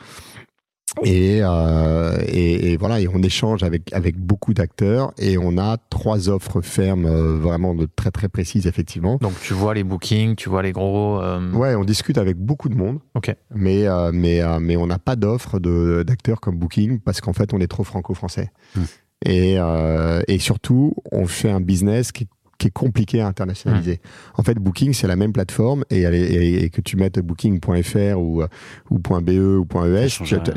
Et, 1.05 1.39
euh, 1.41 2.19
et, 2.29 2.73
et 2.73 2.77
voilà, 2.77 3.01
et 3.01 3.09
on 3.09 3.23
échange 3.23 3.63
avec, 3.63 3.91
avec 3.95 4.19
beaucoup 4.19 4.53
d'acteurs 4.53 5.15
et 5.17 5.39
on 5.39 5.57
a 5.57 5.79
trois 5.89 6.29
offres 6.29 6.61
fermes 6.61 7.07
euh, 7.07 7.39
vraiment 7.39 7.75
de 7.75 7.89
très 7.97 8.11
très 8.11 8.29
précises 8.29 8.67
effectivement. 8.67 9.17
Donc 9.17 9.33
tu 9.41 9.55
vois 9.55 9.73
les 9.73 9.85
bookings, 9.85 10.35
tu 10.37 10.51
vois 10.51 10.63
les 10.63 10.73
gros. 10.73 11.19
euh, 11.23 11.51
Ouais, 11.53 11.75
on 11.77 11.85
discute 11.85 12.19
avec 12.19 12.37
beaucoup 12.37 12.69
de 12.69 12.75
monde. 12.75 12.99
Ok. 13.15 13.35
Mais, 13.55 13.87
euh, 13.89 14.11
mais, 14.13 14.43
euh, 14.43 14.59
mais 14.61 14.77
on 14.77 14.87
n'a 14.87 14.99
pas 14.99 15.17
d'offre 15.17 15.59
de- 15.61 16.05
d'acteurs 16.07 16.41
comme 16.43 16.59
Booking 16.59 16.99
parce 17.01 17.23
qu'en 17.23 17.33
fait, 17.33 17.55
on 17.55 17.61
est 17.61 17.69
trop 17.69 17.85
franco-français. 17.85 18.51
Hmm. 18.77 18.83
Et, 19.25 19.55
euh, 19.59 20.21
et 20.29 20.39
surtout, 20.39 20.95
on 21.11 21.27
fait 21.27 21.51
un 21.51 21.61
business 21.63 22.13
qui, 22.13 22.29
qui 22.59 22.69
est 22.69 22.71
compliqué 22.73 23.21
à 23.21 23.27
internationaliser. 23.27 24.01
En 24.37 24.43
fait, 24.43 24.55
Booking, 24.55 24.93
c'est 24.93 25.07
la 25.09 25.17
même 25.17 25.33
plateforme 25.33 25.85
et, 25.91 26.03
elle 26.03 26.15
est- 26.15 26.33
et- 26.33 26.65
et 26.65 26.71
que 26.71 26.81
tu 26.81 26.97
mettes 26.97 27.19
booking.fr 27.19 28.19
ou, 28.19 28.43
euh, 28.43 28.47
ou 28.91 28.99
.be 28.99 29.31
ou 29.31 29.67
.es, 29.97 30.09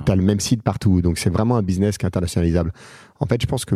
tu 0.05 0.11
as 0.11 0.15
le 0.15 0.21
même 0.21 0.39
site 0.39 0.61
partout. 0.63 1.01
Donc, 1.01 1.17
c'est 1.17 1.29
vraiment 1.31 1.57
un 1.57 1.63
business 1.63 1.97
qui 1.97 2.05
est 2.05 2.07
internationalisable. 2.07 2.71
En 3.19 3.25
fait, 3.25 3.41
je 3.41 3.47
pense 3.47 3.65
que 3.65 3.75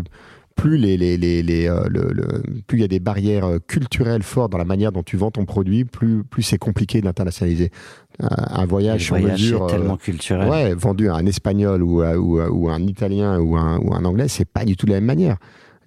plus 0.55 0.77
les, 0.77 0.97
les, 0.97 1.15
les, 1.17 1.41
les, 1.41 1.67
euh, 1.69 1.85
le- 1.89 2.11
le- 2.11 2.43
plus 2.67 2.79
il 2.79 2.81
y 2.81 2.83
a 2.83 2.87
des 2.89 2.99
barrières 2.99 3.45
euh, 3.45 3.59
culturelles 3.65 4.23
fortes 4.23 4.51
dans 4.51 4.57
la 4.57 4.65
manière 4.65 4.91
dont 4.91 5.03
tu 5.03 5.15
vends 5.15 5.31
ton 5.31 5.45
produit, 5.45 5.85
plus, 5.85 6.23
plus 6.25 6.43
c'est 6.43 6.57
compliqué 6.57 6.99
de 6.99 7.05
l'internationaliser. 7.05 7.71
Un, 8.19 8.65
voyage 8.65 9.05
sur 9.05 9.15
mesure, 9.31 9.61
est 9.61 9.63
euh, 9.63 9.67
tellement 9.77 9.95
culturel. 9.97 10.49
ouais, 10.49 10.73
vendu 10.73 11.07
à 11.07 11.15
un 11.15 11.25
espagnol 11.25 11.81
ou, 11.81 12.01
à- 12.01 12.17
ou, 12.17 12.39
à- 12.39 12.49
ou 12.49 12.67
à 12.67 12.73
un 12.73 12.81
italien 12.85 13.39
ou 13.39 13.55
un, 13.55 13.79
ou 13.79 13.93
un 13.93 14.03
anglais, 14.03 14.27
c'est 14.27 14.43
pas 14.43 14.65
du 14.65 14.75
tout 14.75 14.85
de 14.85 14.91
la 14.91 14.97
même 14.97 15.05
manière. 15.07 15.37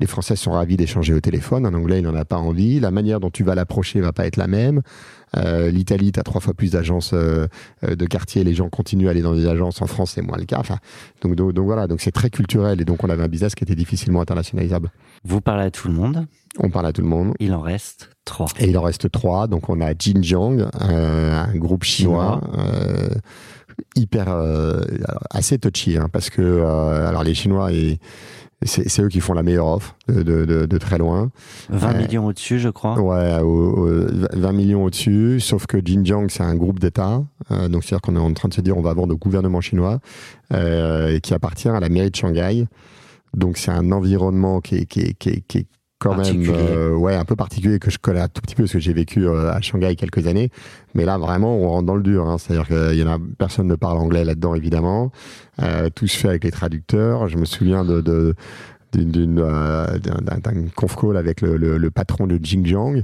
Les 0.03 0.09
Français 0.09 0.35
sont 0.35 0.51
ravis 0.51 0.77
d'échanger 0.77 1.15
au 1.15 1.21
téléphone. 1.21 1.65
Un 1.65 1.75
Anglais, 1.75 2.01
il 2.01 2.03
n'en 2.03 2.17
a 2.17 2.25
pas 2.25 2.37
envie. 2.37 2.81
La 2.81 2.91
manière 2.91 3.21
dont 3.21 3.31
tu 3.31 3.45
vas 3.45 3.55
l'approcher 3.55 4.01
va 4.01 4.13
pas 4.13 4.27
être 4.27 4.37
la 4.37 4.49
même. 4.49 4.83
Euh, 5.37 5.71
L'Italie, 5.71 6.11
tu 6.11 6.19
as 6.19 6.25
trois 6.25 6.41
fois 6.41 6.55
plus 6.55 6.73
d'agences 6.73 7.13
euh, 7.15 7.47
euh, 7.85 7.95
de 7.95 8.07
quartier. 8.07 8.43
Les 8.43 8.53
gens 8.53 8.69
continuent 8.69 9.07
à 9.07 9.13
aller 9.13 9.23
dans 9.23 9.37
des 9.37 9.47
agences. 9.47 9.81
En 9.81 9.87
France, 9.87 10.11
c'est 10.17 10.23
moins 10.23 10.39
le 10.39 10.45
cas. 10.45 10.59
Enfin, 10.59 10.79
donc, 11.21 11.37
donc, 11.37 11.53
donc 11.53 11.67
voilà. 11.67 11.87
Donc 11.87 12.01
c'est 12.01 12.11
très 12.11 12.31
culturel. 12.31 12.81
Et 12.81 12.85
donc 12.85 13.05
on 13.05 13.11
avait 13.11 13.23
un 13.23 13.29
business 13.29 13.55
qui 13.55 13.63
était 13.63 13.77
difficilement 13.77 14.21
internationalisable. 14.21 14.91
Vous 15.23 15.41
parlez 15.41 15.67
à 15.67 15.71
tout 15.71 15.87
le 15.87 15.95
monde. 15.95 16.27
On 16.59 16.69
parle 16.69 16.87
à 16.87 16.93
tout 16.93 17.03
le 17.03 17.09
monde. 17.09 17.35
Il 17.39 17.55
en 17.55 17.61
reste 17.61 18.11
trois. 18.25 18.49
Et 18.59 18.71
il 18.71 18.79
en 18.79 18.83
reste 18.83 19.09
trois. 19.09 19.47
Donc 19.47 19.69
on 19.69 19.81
a 19.81 19.93
Jinjiang, 19.97 20.69
euh, 20.81 21.45
un 21.45 21.57
groupe 21.59 21.85
chinois. 21.85 22.41
hyper 23.95 24.37
assez 25.31 25.59
touchy 25.59 25.97
hein, 25.97 26.09
parce 26.13 26.29
que 26.29 26.61
alors 27.07 27.23
les 27.23 27.35
Chinois 27.35 27.73
et 27.73 28.01
c'est 28.65 29.01
eux 29.03 29.09
qui 29.09 29.21
font 29.21 29.33
la 29.35 29.43
meilleure 29.43 29.67
offre 29.67 29.97
de, 30.09 30.23
de, 30.23 30.45
de, 30.45 30.67
de 30.67 30.79
très 30.79 30.99
loin 30.99 31.31
20 31.71 31.93
Ouais. 31.93 31.99
millions 31.99 32.27
au-dessus, 32.27 32.59
je 32.59 32.69
crois. 32.69 32.99
ouais 33.01 33.41
au- 33.41 33.89
au- 33.89 34.07
20 34.33 34.53
millions 34.53 34.85
au-dessus 34.85 35.41
sauf 35.41 35.67
que 35.67 35.79
Jinjiang 35.85 36.29
c'est 36.29 36.43
un 36.43 36.55
groupe 36.55 36.79
d'État 36.79 37.23
euh, 37.51 37.69
donc 37.69 37.85
c'est 37.85 37.95
à 37.95 37.99
dire 37.99 38.01
qu'on 38.03 38.17
est 38.17 38.19
en 38.21 38.33
train 38.33 38.49
de 38.49 38.55
se 38.55 38.61
dire 38.61 38.77
on 38.77 38.83
va 38.83 38.95
vendre 38.95 39.15
au 39.15 39.19
gouvernement 39.19 39.61
chinois 39.61 40.01
euh, 40.53 41.15
et 41.17 41.21
qui 41.21 41.35
appartient 41.35 41.69
à 41.69 41.81
la 41.81 41.89
mairie 41.89 42.11
de 42.11 42.17
Shanghai 42.17 42.67
donc 43.35 43.57
c'est 43.57 43.71
un 43.71 43.93
environnement 43.93 44.61
qui 44.61 44.77
est, 44.77 44.85
qui 44.87 45.01
est, 45.01 45.15
qui 45.15 45.59
est 45.59 45.67
quand 46.03 46.17
même 46.17 46.45
euh, 46.51 46.95
ouais 46.95 47.15
un 47.15 47.25
peu 47.25 47.37
particulier 47.37 47.79
que 47.79 47.91
je 47.91 47.99
connais 47.99 48.21
un 48.21 48.29
tout 48.29 48.43
petit 48.43 48.55
peu 48.55 48.65
parce 48.65 48.73
que 48.73 48.79
j'ai 48.81 48.93
vécu 48.93 49.27
euh, 49.27 49.53
à 49.53 49.61
Shanghai 49.61 49.95
quelques 49.97 50.27
années. 50.27 50.51
Mais 50.95 51.05
là 51.05 51.19
vraiment 51.19 51.57
on 51.57 51.69
rentre 51.69 51.87
dans 51.87 51.95
le 51.95 52.03
dur 52.03 52.27
hein. 52.29 52.37
c'est 52.39 52.53
à 52.53 52.57
dire 52.57 52.67
qu'il 52.67 52.99
y 52.99 53.03
en 53.05 53.11
a 53.11 53.19
personne 53.39 53.67
ne 53.69 53.75
parle 53.77 53.99
anglais 53.99 54.25
là-dedans 54.25 54.55
évidemment. 54.55 55.13
Euh, 55.63 55.89
tout 55.95 56.07
se 56.07 56.17
fait 56.17 56.29
avec 56.29 56.45
les 56.45 56.51
traducteurs. 56.51 57.29
Je 57.29 57.37
me 57.39 57.45
souviens 57.45 57.85
de, 57.85 58.01
de 58.01 58.35
d'une 58.93 59.11
d'une, 59.11 59.39
euh, 59.39 59.99
d'un 59.99 60.17
d'un- 60.21 60.39
d'un 60.39 60.65
conf 60.77 60.97
call 60.97 61.17
avec 61.17 61.41
le, 61.41 61.57
le, 61.57 61.79
le 61.79 61.91
patron 61.91 62.27
de 62.27 62.37
Xinjiang 62.37 63.03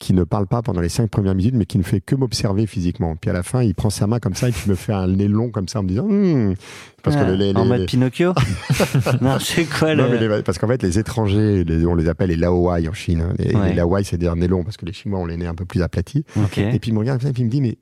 qui 0.00 0.12
ne 0.12 0.24
parle 0.24 0.46
pas 0.46 0.60
pendant 0.60 0.80
les 0.80 0.88
cinq 0.88 1.08
premières 1.08 1.34
minutes 1.34 1.54
mais 1.54 1.66
qui 1.66 1.78
ne 1.78 1.82
fait 1.84 2.00
que 2.00 2.14
m'observer 2.16 2.66
physiquement 2.66 3.14
puis 3.16 3.30
à 3.30 3.32
la 3.32 3.42
fin 3.44 3.62
il 3.62 3.74
prend 3.74 3.90
sa 3.90 4.06
main 4.06 4.18
comme 4.18 4.34
ça 4.34 4.48
et 4.48 4.52
puis 4.52 4.68
me 4.68 4.74
fait 4.74 4.92
un 4.92 5.06
nez 5.06 5.28
long 5.28 5.50
comme 5.50 5.68
ça 5.68 5.78
en 5.78 5.82
me 5.84 5.88
disant 5.88 6.04
Hum 6.04 6.54
parce 7.02 7.16
que 7.16 7.20
Ah, 7.22 7.28
le- 7.30 7.36
les, 7.36 7.54
en 7.54 7.62
les- 7.62 7.68
mode 7.68 7.80
les- 7.80 7.86
Pinocchio 7.86 8.32
Non, 9.20 9.38
c'est 9.38 9.64
quoi 9.64 9.94
non, 9.94 10.04
le... 10.04 10.18
mais 10.18 10.36
les- 10.36 10.42
parce 10.42 10.58
qu'en 10.58 10.66
fait, 10.68 10.82
les 10.82 10.98
étrangers, 10.98 11.62
les- 11.64 11.84
on 11.86 11.94
les 11.94 12.08
appelle 12.08 12.30
les 12.30 12.36
Laowai 12.36 12.88
en 12.88 12.92
Chine. 12.92 13.20
hein. 13.20 13.34
Les, 13.38 13.54
Ouais. 13.54 13.68
les 13.70 13.74
Laowai, 13.74 14.02
c'est 14.04 14.16
des 14.18 14.30
nez 14.34 14.48
longs 14.48 14.64
parce 14.64 14.76
que 14.78 14.86
les 14.86 14.92
Chinois 14.94 15.18
ont 15.20 15.26
les 15.26 15.36
nez 15.36 15.46
un 15.46 15.54
peu 15.54 15.64
plus 15.66 15.82
aplatis. 15.82 16.24
Et 16.56 16.78
puis 16.78 16.90
il 16.90 16.94
me 16.94 16.98
regarde 17.00 17.22
et 17.24 17.32
puis 17.32 17.42
il 17.42 17.46
me 17.46 17.50
dit, 17.50 17.60
mais, 17.60 17.76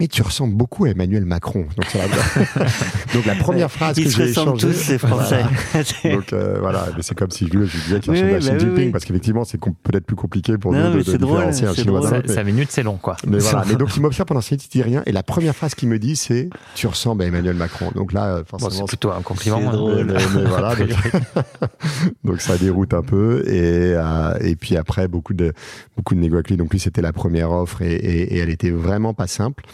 mais 0.00 0.08
tu 0.08 0.22
ressembles 0.22 0.54
beaucoup 0.54 0.84
à 0.84 0.90
Emmanuel 0.90 1.24
Macron. 1.24 1.66
Donc, 1.76 1.86
c'est 1.88 1.98
la... 1.98 2.04
Donc 3.14 3.26
la 3.26 3.34
première 3.36 3.70
phrase 3.70 3.96
Ils 3.98 4.04
que 4.04 4.10
se 4.10 4.16
j'ai 4.16 4.22
ressemblent 4.24 4.56
échangée. 4.58 4.74
tous, 4.74 4.80
ces 4.80 4.98
Français. 4.98 5.44
Voilà. 5.72 6.14
Donc 6.16 6.32
euh, 6.32 6.56
voilà, 6.60 6.88
mais 6.96 7.02
c'est 7.02 7.14
comme 7.14 7.30
si 7.30 7.46
je 7.46 7.52
lui 7.58 7.66
je 7.66 7.78
disais 7.78 8.00
qu'il 8.00 8.12
ressemblait 8.12 8.38
oui, 8.38 8.46
à 8.46 8.50
bah 8.50 8.56
Xi 8.56 8.60
Jinping 8.66 8.84
oui. 8.86 8.90
parce 8.92 9.04
qu'effectivement 9.04 9.44
c'est 9.44 9.58
peut-être 9.60 10.04
plus 10.06 10.16
compliqué 10.16 10.58
pour 10.58 10.72
Non, 10.72 10.84
nous 10.86 10.90
de, 10.92 10.96
mais 10.98 11.02
de 11.04 11.10
c'est 11.10 11.18
drôle, 11.18 11.36
différencier 11.36 11.66
un 11.68 11.74
c'est 11.74 11.80
Chinois 11.82 11.98
drôle. 12.00 12.10
d'un 12.10 12.16
ça- 12.16 12.18
autre, 12.20 12.28
mais- 12.28 12.34
cinq 12.34 12.44
minutes, 12.44 12.68
c'est 12.70 12.82
long, 12.82 12.96
quoi. 12.96 13.16
mais 13.26 13.38
voilà, 13.38 13.64
mais 13.68 13.76
donc 13.76 13.96
il 13.96 14.02
m'observe 14.02 14.26
pendant 14.26 14.40
5 14.40 14.50
minutes, 14.52 14.66
il 14.66 14.78
dit 14.78 14.82
rien, 14.82 15.02
et 15.06 15.12
la 15.12 15.22
première 15.22 15.54
phrase 15.54 15.74
qu'il 15.74 15.88
me 15.88 15.98
dit, 15.98 16.16
c'est 16.16 16.48
tu 16.74 16.86
ressembles 16.86 17.22
à 17.22 17.26
Emmanuel 17.26 17.54
Macron. 17.56 17.90
Donc 17.94 18.12
là, 18.12 18.26
euh, 18.36 18.38
Bon, 18.50 18.58
forcément, 18.58 18.86
c'est 18.86 18.88
plutôt 18.88 19.10
un 19.12 19.22
compliment. 19.22 19.58
C'est 19.60 19.66
hein. 19.66 19.72
drôle. 19.72 20.04
mais, 20.04 20.12
mais- 20.14 20.20
mais 20.34 20.44
voilà, 20.44 20.74
donc, 22.24 22.40
ça 22.40 22.56
déroute 22.58 22.94
un 22.94 23.02
peu 23.02 23.42
et 23.48 23.94
euh, 23.94 24.34
et 24.40 24.56
puis 24.56 24.76
après 24.76 25.08
beaucoup 25.08 25.34
de 25.34 25.52
beaucoup 25.96 26.14
de 26.14 26.20
négo 26.20 26.34
avec 26.36 26.48
lui. 26.50 26.56
Donc 26.56 26.72
lui 26.72 26.78
c'était 26.80 27.02
la 27.02 27.12
première 27.12 27.50
offre 27.52 27.82
et, 27.82 27.94
et, 27.94 28.34
et 28.34 28.38
elle 28.38 28.50
était 28.50 28.70
vraiment 28.70 29.14
pas 29.14 29.26
simple. 29.26 29.64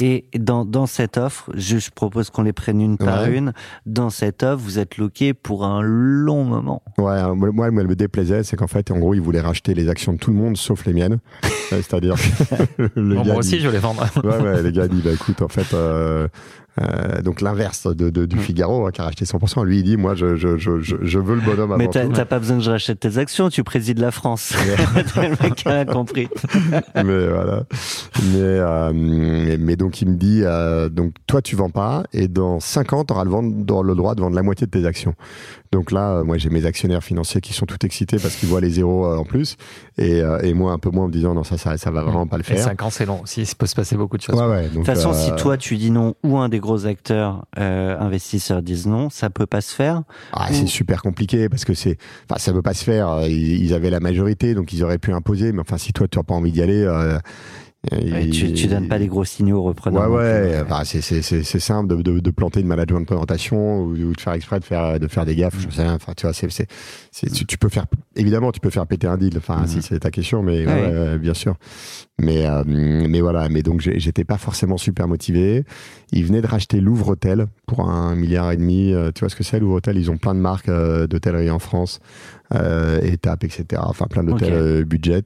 Et 0.00 0.26
dans, 0.38 0.64
dans 0.64 0.86
cette 0.86 1.16
offre, 1.16 1.50
je, 1.54 1.78
je 1.78 1.90
propose 1.90 2.30
qu'on 2.30 2.42
les 2.42 2.52
prenne 2.52 2.80
une 2.80 2.96
par 2.98 3.26
une. 3.26 3.52
Dans 3.86 4.10
cette 4.10 4.42
offre, 4.42 4.62
vous 4.62 4.78
êtes 4.78 4.96
loqué 4.98 5.34
pour 5.34 5.64
un 5.64 5.80
long 5.82 6.44
moment. 6.44 6.82
Ouais, 6.98 7.22
moi, 7.34 7.50
moi, 7.52 7.68
elle 7.68 7.86
me 7.86 7.94
déplaisait, 7.96 8.42
c'est 8.42 8.56
qu'en 8.56 8.66
fait, 8.66 8.90
en 8.90 8.98
gros, 8.98 9.14
il 9.14 9.20
voulait 9.20 9.40
racheter 9.40 9.74
les 9.74 9.88
actions 9.88 10.12
de 10.12 10.18
tout 10.18 10.30
le 10.30 10.36
monde 10.36 10.56
sauf 10.56 10.84
les 10.86 10.92
miennes. 10.92 11.18
Euh, 11.72 11.76
C'est-à-dire 11.76 12.16
que 12.16 12.90
le 13.00 13.14
Bon, 13.14 13.22
gars 13.22 13.30
moi 13.30 13.36
aussi, 13.36 13.50
dit- 13.50 13.60
je 13.60 13.68
vais 13.68 13.74
les 13.74 13.78
vendre. 13.78 14.04
Ouais, 14.24 14.38
ouais, 14.42 14.60
les 14.60 14.72
gars 14.72 14.88
disent, 14.88 15.04
bah 15.04 15.12
écoute, 15.12 15.40
en 15.40 15.46
fait, 15.46 15.72
euh, 15.72 16.26
euh, 16.80 17.22
donc 17.22 17.40
l'inverse 17.40 17.86
de, 17.86 18.10
de- 18.10 18.26
du 18.26 18.34
Mm. 18.34 18.40
Figaro 18.40 18.86
hein, 18.88 18.90
qui 18.90 19.00
a 19.00 19.04
racheté 19.04 19.24
100%. 19.24 19.64
Lui, 19.64 19.78
il 19.78 19.84
dit, 19.84 19.96
moi, 19.96 20.16
je, 20.16 20.34
je, 20.34 20.58
je, 20.58 20.74
je, 20.80 21.18
veux 21.20 21.36
le 21.36 21.40
bonhomme 21.40 21.76
Mais 21.78 21.84
avant 21.84 21.92
t'as 21.92 22.06
tout. 22.06 22.12
t'as 22.12 22.24
pas 22.24 22.40
besoin 22.40 22.56
que 22.58 22.64
je 22.64 22.70
rachète 22.72 22.98
tes 22.98 23.18
actions, 23.18 23.50
tu 23.50 23.62
présides 23.62 24.00
la 24.00 24.10
France. 24.10 24.52
le 25.16 25.42
mec 25.44 25.64
a 25.64 25.84
compris. 25.84 26.26
mais 26.96 27.28
voilà. 27.28 27.62
Mais, 28.32 28.38
euh, 28.40 28.92
mais, 28.92 29.56
mais 29.70 29.76
donc 29.76 30.02
il 30.02 30.08
me 30.08 30.16
dit, 30.16 30.40
euh, 30.42 30.88
donc 30.88 31.12
toi 31.28 31.40
tu 31.40 31.54
vends 31.54 31.70
pas 31.70 32.02
et 32.12 32.26
dans 32.26 32.58
5 32.58 32.92
ans 32.92 33.04
tu 33.04 33.12
auras 33.12 33.22
le, 33.22 33.94
droit 33.94 34.16
de 34.16 34.20
vendre 34.20 34.34
la 34.34 34.42
moitié 34.42 34.66
de 34.66 34.72
tes 34.72 34.84
actions. 34.84 35.14
Donc 35.70 35.92
là, 35.92 36.14
euh, 36.14 36.24
moi 36.24 36.38
j'ai 36.38 36.50
mes 36.50 36.66
actionnaires 36.66 37.04
financiers 37.04 37.40
qui 37.40 37.52
sont 37.52 37.66
tout 37.66 37.86
excités 37.86 38.16
parce 38.18 38.34
qu'ils 38.34 38.48
voient 38.48 38.60
les 38.60 38.70
zéros 38.70 39.06
euh, 39.06 39.16
en 39.16 39.24
plus 39.24 39.56
et, 39.96 40.22
euh, 40.22 40.40
et 40.40 40.54
moi 40.54 40.72
un 40.72 40.78
peu 40.78 40.90
moins 40.90 41.04
en 41.04 41.06
me 41.06 41.12
disant 41.12 41.34
non 41.34 41.44
ça 41.44 41.56
ça, 41.56 41.76
ça 41.76 41.92
va 41.92 42.02
vraiment 42.02 42.26
pas 42.26 42.36
le 42.36 42.42
Et 42.42 42.54
faire. 42.54 42.64
5 42.64 42.82
ans, 42.82 42.90
c'est 42.90 43.06
long 43.06 43.20
aussi. 43.22 43.42
Il 43.42 43.54
peut 43.54 43.66
se 43.66 43.76
passer 43.76 43.96
beaucoup 43.96 44.16
de 44.16 44.22
choses. 44.22 44.34
Ouais, 44.34 44.48
ouais, 44.48 44.62
donc, 44.64 44.70
De 44.70 44.76
toute 44.78 44.86
façon, 44.86 45.10
euh, 45.10 45.12
si 45.12 45.30
toi 45.36 45.56
tu 45.56 45.76
dis 45.76 45.92
non 45.92 46.16
ou 46.24 46.38
un 46.38 46.48
des 46.48 46.58
gros 46.58 46.86
acteurs 46.86 47.46
euh, 47.56 47.96
investisseurs 47.96 48.62
disent 48.62 48.88
non, 48.88 49.08
ça 49.08 49.30
peut 49.30 49.46
pas 49.46 49.60
se 49.60 49.72
faire. 49.72 50.02
Ah, 50.32 50.48
c'est 50.50 50.66
super 50.66 51.00
compliqué 51.02 51.48
parce 51.48 51.64
que 51.64 51.74
c'est, 51.74 51.96
enfin, 52.28 52.40
ça 52.40 52.50
veut 52.50 52.62
pas 52.62 52.74
se 52.74 52.82
faire. 52.82 53.28
Ils, 53.28 53.62
ils 53.64 53.72
avaient 53.72 53.90
la 53.90 54.00
majorité, 54.00 54.54
donc 54.54 54.72
ils 54.72 54.82
auraient 54.82 54.98
pu 54.98 55.12
imposer. 55.12 55.52
Mais 55.52 55.60
enfin, 55.60 55.78
si 55.78 55.92
toi 55.92 56.08
tu 56.08 56.18
n'as 56.18 56.24
pas 56.24 56.34
envie 56.34 56.50
d'y 56.50 56.62
aller, 56.62 56.82
euh, 56.82 57.18
Ouais, 57.90 58.24
il- 58.26 58.30
tu, 58.30 58.52
tu 58.52 58.66
donnes 58.66 58.88
pas 58.88 58.98
des 58.98 59.06
gros 59.06 59.24
signaux 59.24 59.56
aux 59.58 59.62
repreneurs. 59.62 60.10
Ouais, 60.10 60.16
ouais. 60.18 60.52
plus. 60.52 60.62
Enfin, 60.70 60.84
c'est, 60.84 61.00
c'est, 61.00 61.22
c'est, 61.22 61.42
c'est 61.42 61.58
simple 61.60 61.96
de, 61.96 62.02
de, 62.02 62.20
de 62.20 62.30
planter 62.30 62.60
une 62.60 62.66
management 62.66 63.00
de 63.00 63.06
présentation 63.06 63.80
ou, 63.80 63.92
ou 63.94 64.12
de 64.12 64.20
faire 64.20 64.34
exprès 64.34 64.60
de 64.60 64.64
faire, 64.66 65.00
de 65.00 65.08
faire 65.08 65.24
des 65.24 65.34
gaffes. 65.34 65.56
Je 65.58 65.74
sais 65.74 65.82
rien. 65.82 65.94
Enfin, 65.94 66.12
tu 66.14 66.26
vois, 66.26 66.34
c'est, 66.34 66.50
c'est, 66.50 66.66
c'est- 67.10 67.30
tu, 67.32 67.46
tu 67.46 67.56
peux 67.56 67.70
faire, 67.70 67.86
évidemment, 68.16 68.52
tu 68.52 68.60
peux 68.60 68.68
faire 68.68 68.86
péter 68.86 69.06
un 69.06 69.16
deal. 69.16 69.32
Enfin, 69.38 69.60
Mhm. 69.62 69.66
si 69.66 69.80
c'est 69.82 70.00
ta 70.00 70.10
question, 70.10 70.42
mais 70.42 70.66
Ouais. 70.66 70.72
ouais, 70.74 70.92
ouais, 71.12 71.18
bien 71.18 71.32
sûr. 71.32 71.54
Mais, 72.20 72.46
euh, 72.46 72.62
mais 72.66 73.22
voilà. 73.22 73.48
Mais 73.48 73.62
donc, 73.62 73.80
j'étais 73.80 74.24
pas 74.24 74.36
forcément 74.36 74.76
super 74.76 75.08
motivé. 75.08 75.64
Ils 76.12 76.26
venaient 76.26 76.42
de 76.42 76.46
racheter 76.46 76.82
Louvre 76.82 77.08
Hôtel 77.08 77.46
pour 77.66 77.88
un 77.88 78.14
milliard 78.14 78.52
et 78.52 78.58
demi. 78.58 78.92
Euh, 78.92 79.10
Tu 79.14 79.20
vois 79.20 79.30
ce 79.30 79.36
que 79.36 79.42
c'est, 79.42 79.58
Louvre 79.58 79.76
Hôtel? 79.76 79.96
Ils 79.96 80.10
ont 80.10 80.18
plein 80.18 80.34
de 80.34 80.40
marques 80.40 80.68
euh, 80.68 81.06
d'hôtellerie 81.06 81.50
en 81.50 81.58
France. 81.58 82.00
Euh, 82.54 83.00
étapes, 83.02 83.44
etc. 83.44 83.82
Enfin, 83.84 84.06
plein 84.06 84.24
d'hôtels 84.24 84.52
Ok. 84.52 84.58
euh, 84.60 84.84
budget. 84.84 85.22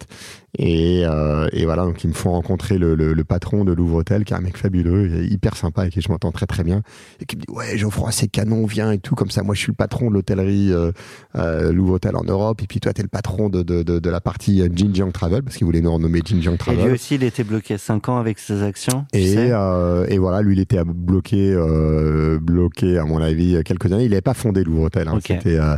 Et, 0.56 1.02
euh, 1.04 1.48
et 1.52 1.64
voilà, 1.64 1.82
donc 1.82 2.04
ils 2.04 2.08
me 2.08 2.12
font 2.12 2.30
rencontrer 2.30 2.78
le, 2.78 2.94
le- 2.94 3.12
le 3.12 3.24
patron 3.24 3.64
de 3.64 3.72
Louvre 3.72 3.96
Hôtel, 3.96 4.24
qui 4.24 4.34
est 4.34 4.36
un 4.36 4.40
mec 4.40 4.56
fabuleux, 4.56 5.24
hyper 5.24 5.56
sympa, 5.56 5.80
avec 5.82 5.94
qui 5.94 6.00
je 6.00 6.08
m'entends 6.12 6.30
très 6.30 6.46
très 6.46 6.62
bien, 6.62 6.82
et 7.20 7.24
qui 7.24 7.34
me 7.36 7.40
dit 7.40 7.46
ouais 7.48 7.76
Geoffroy 7.76 8.12
c'est 8.12 8.28
canon, 8.28 8.64
viens 8.64 8.92
et 8.92 8.98
tout, 8.98 9.16
comme 9.16 9.30
ça 9.30 9.42
moi 9.42 9.56
je 9.56 9.60
suis 9.60 9.72
le 9.72 9.76
patron 9.76 10.10
de 10.10 10.14
l'hôtellerie 10.14 10.72
euh, 10.72 10.92
euh, 11.36 11.72
Louvre 11.72 11.94
Hôtel 11.94 12.14
en 12.14 12.22
Europe, 12.22 12.62
et 12.62 12.68
puis 12.68 12.78
toi 12.78 12.92
t'es 12.92 13.02
le 13.02 13.08
patron 13.08 13.48
de, 13.48 13.64
de, 13.64 13.82
de, 13.82 13.98
de 13.98 14.10
la 14.10 14.20
partie 14.20 14.62
euh, 14.62 14.68
Jinjiang 14.72 15.10
Travel, 15.10 15.42
parce 15.42 15.56
qu'il 15.56 15.64
voulait 15.64 15.80
nous 15.80 15.92
renommer 15.92 16.20
Jinjiang 16.24 16.54
Et 16.54 16.58
Travel. 16.58 16.84
lui 16.86 16.92
aussi, 16.92 17.16
il 17.16 17.24
était 17.24 17.42
bloqué 17.42 17.76
5 17.76 18.08
ans 18.10 18.18
avec 18.18 18.38
ses 18.38 18.62
actions. 18.62 19.06
tu 19.12 19.18
Et, 19.18 19.34
sais 19.34 19.48
euh, 19.50 20.06
et 20.08 20.18
voilà, 20.18 20.40
lui, 20.40 20.54
il 20.54 20.60
était 20.60 20.84
bloqué, 20.84 21.52
euh, 21.52 22.38
bloqué 22.40 22.96
à 22.98 23.04
mon 23.04 23.20
avis 23.20 23.60
quelques 23.64 23.90
années. 23.92 24.04
Il 24.04 24.10
n'avait 24.10 24.20
pas 24.20 24.34
fondé 24.34 24.62
Louvre 24.62 24.82
Hôtel. 24.82 25.08
Hein. 25.08 25.14
Ok. 25.16 25.24
C'était, 25.26 25.58
euh, 25.58 25.72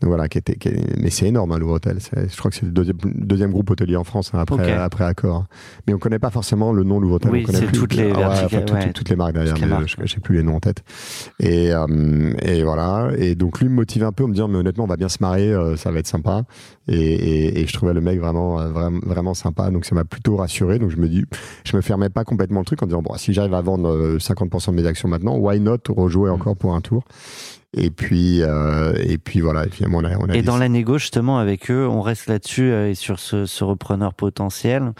donc 0.00 0.08
voilà, 0.10 0.28
qui 0.28 0.38
était, 0.38 0.54
qui- 0.54 0.70
mais 0.98 1.10
c'est 1.10 1.26
énorme, 1.26 1.52
hein, 1.52 1.58
Louvre 1.58 1.74
Hôtel. 1.74 1.98
C'est- 2.00 2.32
Je 2.32 2.36
crois 2.38 2.50
que 2.50 2.56
c'est 2.56 2.66
le 2.66 2.72
deuxième, 2.72 2.96
deuxième 3.04 3.50
groupe 3.50 3.70
hôtelier 3.70 3.96
en 3.96 4.04
France 4.04 4.30
hein, 4.34 4.38
après, 4.40 4.56
Ok. 4.56 4.68
après 4.78 5.04
Accor. 5.04 5.36
hein. 5.36 5.46
Mais 5.86 5.94
on 5.94 5.98
connaît 5.98 6.18
pas 6.18 6.30
forcément 6.30 6.72
le 6.72 6.82
nom 6.84 7.00
Louvre 7.00 7.14
Hôtel. 7.16 7.30
Oui, 7.30 7.46
c'est 7.50 7.70
toutes 7.72 7.94
les 7.94 8.10
Ah 8.12 8.18
ouais, 8.18 8.24
enfin, 8.44 8.60
toutes- 8.60 8.72
ouais. 8.72 8.92
toutes 8.92 9.08
les 9.08 9.16
marques 9.16 9.32
derrière. 9.34 9.54
Les 9.54 9.60
mais 9.62 9.66
marques, 9.68 9.88
je 10.02 10.06
sais 10.12 10.20
plus 10.20 10.36
les 10.36 10.42
noms 10.42 10.56
en 10.56 10.60
tête. 10.60 10.82
Et, 11.38 11.72
euh, 11.72 12.32
et 12.42 12.62
voilà. 12.62 13.10
Et 13.18 13.34
donc 13.34 13.60
lui 13.60 13.68
me 13.68 13.74
motive 13.74 14.04
un 14.04 14.12
peu 14.12 14.24
en 14.24 14.28
me 14.28 14.32
disant, 14.34 14.48
mais 14.48 14.58
honnêtement, 14.58 14.84
on 14.84 14.88
va 14.88 14.96
bien 14.96 15.08
se 15.08 15.18
marrer, 15.20 15.52
euh, 15.52 15.76
ça 15.76 15.90
va 15.90 15.98
être 15.98 16.06
sympa. 16.06 16.42
Et, 16.88 16.94
et, 16.96 17.60
et 17.60 17.66
je 17.66 17.72
trouvais 17.72 17.94
le 17.94 18.00
mec 18.00 18.18
vraiment, 18.20 18.60
euh, 18.60 18.68
vraiment, 18.70 19.00
vraiment 19.04 19.34
sympa. 19.34 19.70
Donc 19.70 19.84
ça 19.84 19.94
m'a 19.94 20.04
plutôt 20.04 20.36
rassuré. 20.36 20.78
Donc 20.78 20.90
je 20.90 20.96
me 20.96 21.08
dis, 21.08 21.24
je 21.64 21.76
me 21.76 21.82
fermais 21.82 22.08
pas 22.08 22.24
complètement 22.24 22.60
le 22.60 22.66
truc 22.66 22.82
en 22.82 22.86
disant, 22.86 23.02
bon, 23.02 23.14
si 23.16 23.32
j'arrive 23.32 23.54
à 23.54 23.60
vendre 23.62 23.88
euh, 23.90 24.18
50% 24.18 24.70
de 24.72 24.76
mes 24.76 24.86
actions 24.86 25.08
maintenant, 25.08 25.36
why 25.36 25.60
not 25.60 25.78
rejouer 25.88 26.30
encore 26.30 26.56
pour 26.56 26.74
un 26.74 26.80
tour? 26.80 27.04
Et 27.76 27.90
puis, 27.90 28.42
euh, 28.42 28.94
et 29.00 29.16
puis 29.16 29.40
voilà. 29.40 29.64
Finalement, 29.70 29.98
on 29.98 30.04
a, 30.04 30.16
on 30.18 30.28
a 30.28 30.34
Et 30.34 30.42
dans 30.42 30.56
la 30.56 30.68
négo, 30.68 30.98
justement, 30.98 31.38
avec 31.38 31.70
eux, 31.70 31.86
on 31.86 32.00
reste 32.00 32.26
là-dessus 32.26 32.62
euh, 32.72 32.90
et 32.90 32.94
sur 32.96 33.20
ce, 33.20 33.46
ce 33.46 33.62
repreneur 33.62 34.12
potentiel. 34.12 34.92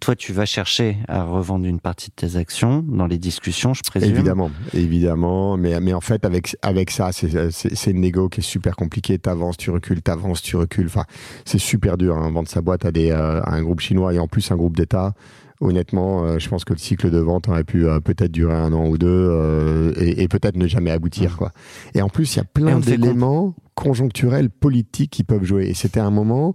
Toi, 0.00 0.16
tu 0.16 0.32
vas 0.32 0.44
chercher 0.44 0.96
à 1.06 1.22
revendre 1.22 1.66
une 1.66 1.78
partie 1.78 2.08
de 2.10 2.14
tes 2.16 2.36
actions 2.36 2.84
dans 2.88 3.06
les 3.06 3.18
discussions, 3.18 3.74
je 3.74 3.82
présume. 3.84 4.10
Évidemment, 4.10 4.50
évidemment, 4.74 5.56
mais, 5.56 5.78
mais 5.80 5.92
en 5.94 6.00
fait 6.00 6.24
avec 6.24 6.56
avec 6.62 6.90
ça, 6.90 7.12
c'est 7.12 7.50
c'est- 7.52 7.74
c'est 7.74 7.90
une 7.92 8.00
négo 8.00 8.28
qui 8.28 8.40
est 8.40 8.42
super 8.42 8.74
compliquée. 8.76 9.18
T'avances, 9.18 9.56
tu 9.56 9.70
recules, 9.70 10.02
t'avances, 10.02 10.42
tu 10.42 10.56
recules. 10.56 10.86
Enfin, 10.86 11.04
c'est 11.44 11.58
super 11.58 11.96
dur 11.96 12.16
hein, 12.16 12.30
vendre 12.30 12.48
sa 12.48 12.60
boîte 12.60 12.84
à 12.84 12.90
des 12.92 13.10
euh, 13.12 13.40
à 13.42 13.54
un 13.54 13.62
groupe 13.62 13.80
chinois 13.80 14.12
et 14.12 14.18
en 14.18 14.26
plus 14.26 14.50
un 14.50 14.56
groupe 14.56 14.76
d'État. 14.76 15.14
Honnêtement, 15.60 16.24
euh, 16.24 16.38
je 16.38 16.48
pense 16.48 16.64
que 16.64 16.74
le 16.74 16.78
cycle 16.78 17.10
de 17.10 17.18
vente 17.18 17.48
aurait 17.48 17.64
pu 17.64 17.86
euh, 17.86 18.00
peut-être 18.00 18.30
durer 18.32 18.54
un 18.54 18.72
an 18.72 18.86
ou 18.86 18.98
deux 18.98 19.06
euh, 19.08 19.92
et, 19.96 20.22
et 20.22 20.28
peut-être 20.28 20.56
ne 20.56 20.66
jamais 20.66 20.90
aboutir 20.90 21.36
quoi. 21.36 21.52
Et 21.94 22.02
en 22.02 22.08
plus, 22.08 22.34
il 22.34 22.38
y 22.38 22.40
a 22.40 22.44
plein 22.44 22.78
d'éléments 22.78 23.54
conjoncturels 23.74 24.50
politiques 24.50 25.10
qui 25.12 25.24
peuvent 25.24 25.44
jouer. 25.44 25.66
Et 25.66 25.74
c'était 25.74 26.00
un 26.00 26.10
moment 26.10 26.54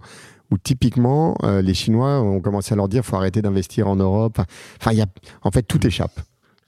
où 0.50 0.58
typiquement 0.58 1.36
les 1.62 1.74
Chinois 1.74 2.20
ont 2.20 2.40
commencé 2.40 2.74
à 2.74 2.76
leur 2.76 2.88
dire 2.88 3.04
faut 3.04 3.16
arrêter 3.16 3.40
d'investir 3.42 3.88
en 3.88 3.96
Europe. 3.96 4.38
Enfin, 4.80 4.92
y 4.92 5.00
a 5.00 5.06
en 5.42 5.50
fait 5.50 5.62
tout 5.62 5.84
échappe. 5.86 6.20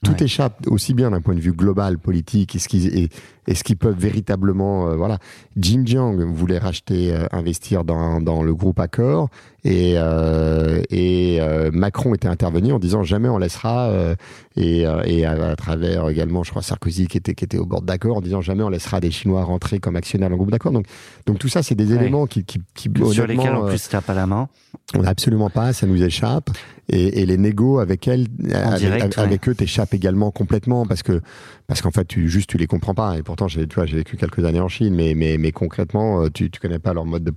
Tout 0.05 0.11
Ouais. 0.11 0.23
échappe 0.23 0.67
aussi 0.67 0.93
bien 0.93 1.11
d'un 1.11 1.21
point 1.21 1.33
de 1.33 1.39
vue 1.39 1.53
global, 1.53 1.97
politique, 1.97 2.55
et 2.55 2.59
ce 2.59 2.67
qu'ils 2.67 2.95
et, 2.95 3.09
et 3.47 3.75
peuvent 3.75 3.97
véritablement, 3.97 4.89
euh, 4.89 4.95
voilà. 4.95 5.17
Xinjiang 5.57 6.15
voulait 6.31 6.59
racheter, 6.59 7.11
euh, 7.11 7.25
investir 7.31 7.83
dans, 7.83 8.21
dans 8.21 8.43
le 8.43 8.53
groupe 8.53 8.79
Accor, 8.79 9.29
et, 9.65 9.95
euh, 9.97 10.81
et 10.89 11.39
euh, 11.41 11.71
Macron 11.73 12.13
était 12.13 12.27
intervenu 12.29 12.71
en 12.71 12.79
disant 12.79 13.03
jamais 13.03 13.27
on 13.27 13.37
laissera, 13.39 13.89
euh, 13.89 14.15
et, 14.55 14.85
et 15.05 15.25
à, 15.25 15.31
à 15.51 15.55
travers 15.55 16.07
également, 16.09 16.43
je 16.43 16.51
crois 16.51 16.61
Sarkozy 16.61 17.07
qui 17.07 17.17
était 17.17 17.33
qui 17.33 17.43
était 17.43 17.57
au 17.57 17.65
bord 17.65 17.81
d'accord 17.81 18.17
en 18.17 18.21
disant 18.21 18.41
jamais 18.41 18.63
on 18.63 18.69
laissera 18.69 18.99
des 19.01 19.11
Chinois 19.11 19.43
rentrer 19.43 19.79
comme 19.79 19.95
actionnaires 19.95 20.29
dans 20.29 20.35
le 20.35 20.37
groupe 20.37 20.51
d'Accor. 20.51 20.71
Donc 20.71 20.85
donc 21.25 21.39
tout 21.39 21.49
ça 21.49 21.63
c'est 21.63 21.75
des 21.75 21.89
Ouais. 21.91 21.95
éléments 22.01 22.25
qui 22.27 22.45
qui, 22.45 22.61
qui 22.75 22.89
sur 23.11 23.27
lesquels, 23.27 23.55
en 23.55 23.65
euh, 23.65 23.69
plus, 23.69 23.89
t'as 23.89 24.01
pas 24.01 24.13
la 24.13 24.27
main. 24.27 24.47
on 24.95 24.99
n'a 25.01 25.09
absolument 25.09 25.49
pas, 25.49 25.73
ça 25.73 25.87
nous 25.87 26.01
échappe. 26.01 26.49
Et, 26.87 27.21
et 27.21 27.25
les 27.25 27.37
négos 27.37 27.79
avec 27.79 28.07
elles, 28.07 28.27
avec, 28.53 28.77
direct, 28.79 29.01
avec- 29.03 29.17
ouais. 29.17 29.23
avec 29.23 29.49
eux, 29.49 29.55
t'échappent 29.55 29.95
également 29.95 30.29
complètement 30.29 30.85
parce 30.85 31.01
que 31.01 31.19
parce 31.67 31.81
qu'en 31.81 31.91
fait, 31.91 32.05
tu 32.05 32.29
juste 32.29 32.49
tu 32.49 32.57
les 32.57 32.67
comprends 32.67 32.93
pas. 32.93 33.17
Et 33.17 33.23
pourtant, 33.23 33.47
j'ai 33.47 33.67
tu 33.67 33.75
vois, 33.75 33.85
j'ai 33.85 33.97
vécu 33.97 34.17
quelques 34.17 34.43
années 34.45 34.59
en 34.59 34.67
Chine, 34.67 34.93
mais 34.95 35.13
mais 35.15 35.37
mais 35.37 35.51
concrètement, 35.51 36.21
euh, 36.23 36.29
tu 36.29 36.49
tu 36.51 36.59
connais 36.59 36.79
pas 36.79 36.93
leur 36.93 37.05
mode 37.05 37.23
de 37.23 37.33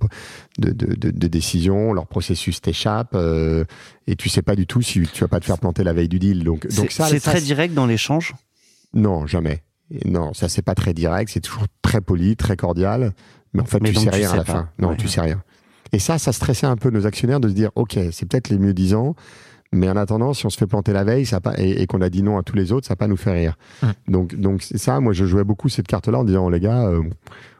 de 0.59 0.71
de, 0.71 0.95
de, 0.95 1.11
de 1.11 1.27
décision, 1.27 1.93
leur 1.93 2.07
processus 2.07 2.61
t'échappe, 2.61 3.11
euh, 3.15 3.65
et 4.07 4.15
tu 4.15 4.29
sais 4.29 4.41
pas 4.41 4.55
du 4.55 4.67
tout 4.67 4.81
si 4.81 5.01
tu 5.01 5.21
vas 5.21 5.27
pas 5.27 5.39
te 5.39 5.45
faire 5.45 5.57
planter 5.57 5.83
la 5.83 5.93
veille 5.93 6.09
du 6.09 6.19
deal. 6.19 6.43
Donc 6.43 6.67
donc 6.75 6.91
ça, 6.91 7.07
c'est 7.07 7.19
très 7.19 7.41
direct 7.41 7.73
dans 7.73 7.85
l'échange? 7.85 8.33
non, 8.93 9.27
jamais. 9.27 9.63
Non, 10.05 10.33
ça 10.33 10.49
c'est 10.49 10.61
pas 10.61 10.75
très 10.75 10.93
direct, 10.93 11.31
c'est 11.33 11.39
toujours 11.41 11.65
très 11.81 11.99
poli, 12.01 12.35
très 12.35 12.55
cordial, 12.55 13.13
mais 13.53 13.61
en 13.61 13.65
fait 13.65 13.79
Mais 13.81 13.89
tu 13.89 13.95
sais 13.99 14.09
tu 14.09 14.15
rien 14.15 14.27
à 14.27 14.31
sais 14.31 14.37
la 14.37 14.43
pas. 14.43 14.53
fin. 14.53 14.69
Non, 14.79 14.89
Ouais. 14.89 14.97
tu 14.97 15.07
sais 15.07 15.21
rien. 15.21 15.41
Et 15.91 15.97
ça, 15.97 16.19
ça 16.19 16.31
stressait 16.31 16.67
un 16.67 16.75
peu 16.77 16.91
nos 16.91 17.07
actionnaires 17.07 17.39
de 17.39 17.49
se 17.49 17.53
dire, 17.55 17.71
ok, 17.73 17.97
c'est 18.11 18.27
peut-être 18.29 18.49
les 18.49 18.59
mieux 18.59 18.75
disants, 18.75 19.15
mais 19.71 19.89
en 19.89 19.95
attendant, 19.95 20.33
si 20.33 20.45
on 20.45 20.49
se 20.49 20.57
fait 20.57 20.67
planter 20.67 20.93
la 20.93 21.03
veille, 21.03 21.25
ça 21.25 21.39
pas, 21.41 21.53
et, 21.57 21.81
et 21.81 21.87
qu'on 21.87 22.01
a 22.01 22.09
dit 22.09 22.23
non 22.23 22.37
à 22.37 22.43
tous 22.43 22.55
les 22.55 22.71
autres, 22.71 22.87
ça 22.87 22.93
va 22.93 22.97
pas 22.97 23.07
nous 23.07 23.17
faire 23.17 23.33
rire. 23.35 23.55
Hum. 23.83 23.93
Donc, 24.07 24.35
donc 24.35 24.61
c'est 24.63 24.77
ça, 24.77 24.99
moi 24.99 25.13
je 25.13 25.25
jouais 25.25 25.43
beaucoup 25.43 25.69
cette 25.69 25.87
carte-là 25.87 26.19
en 26.19 26.23
disant, 26.23 26.49
les 26.49 26.59
gars, 26.59 26.87
euh, 26.87 27.03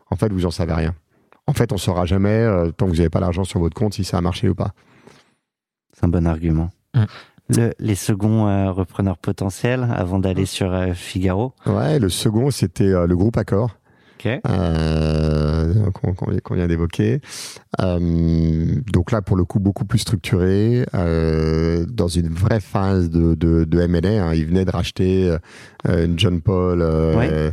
en 0.10 0.16
fait 0.16 0.32
vous 0.32 0.46
en 0.46 0.52
savez 0.52 0.74
rien. 0.74 0.96
En 1.48 1.54
fait, 1.54 1.72
on 1.74 1.78
saura 1.78 2.06
jamais 2.06 2.30
euh, 2.30 2.70
tant 2.72 2.86
que 2.86 2.92
vous 2.92 2.98
n'avez 2.98 3.10
pas 3.10 3.20
l'argent 3.20 3.44
sur 3.44 3.60
votre 3.60 3.76
compte 3.76 3.94
si 3.96 4.04
ça 4.04 4.18
a 4.20 4.22
marché 4.22 4.48
ou 4.50 4.54
pas. 4.56 4.72
C'est 5.94 6.06
un 6.06 6.10
bon 6.10 6.28
argument. 6.28 6.70
Mm. 6.94 7.04
Le- 7.58 7.74
les 7.80 7.96
seconds 7.96 8.48
euh, 8.48 8.72
repreneurs 8.72 9.18
potentiels, 9.18 9.88
avant 9.96 10.20
d'aller 10.20 10.46
sur 10.46 10.72
euh, 10.72 10.94
Figaro. 10.94 11.54
Ouais, 11.66 11.98
le 11.98 12.10
second 12.10 12.52
c'était 12.52 12.84
euh, 12.94 13.08
le 13.08 13.16
groupe 13.18 13.38
Accor. 13.38 13.79
Euh, 14.26 15.74
qu'on 15.92 16.56
vient- 16.56 16.68
d'évoquer. 16.68 17.22
Euh, 17.82 18.00
donc 18.92 19.12
là, 19.12 19.22
pour 19.22 19.38
le 19.38 19.44
coup, 19.46 19.60
beaucoup 19.60 19.86
plus 19.86 20.00
structuré, 20.00 20.86
euh, 20.96 21.86
dans 21.88 22.08
une 22.08 22.30
vraie 22.30 22.60
phase 22.60 23.10
de, 23.10 23.36
de, 23.36 23.64
de 23.64 23.80
M&A. 23.82 24.26
hein. 24.28 24.34
Il 24.34 24.46
venait 24.48 24.66
de 24.66 24.72
racheter 24.72 25.36
une 25.88 26.18
John 26.20 26.42
Paul 26.42 26.82
Ouais. 26.82 27.52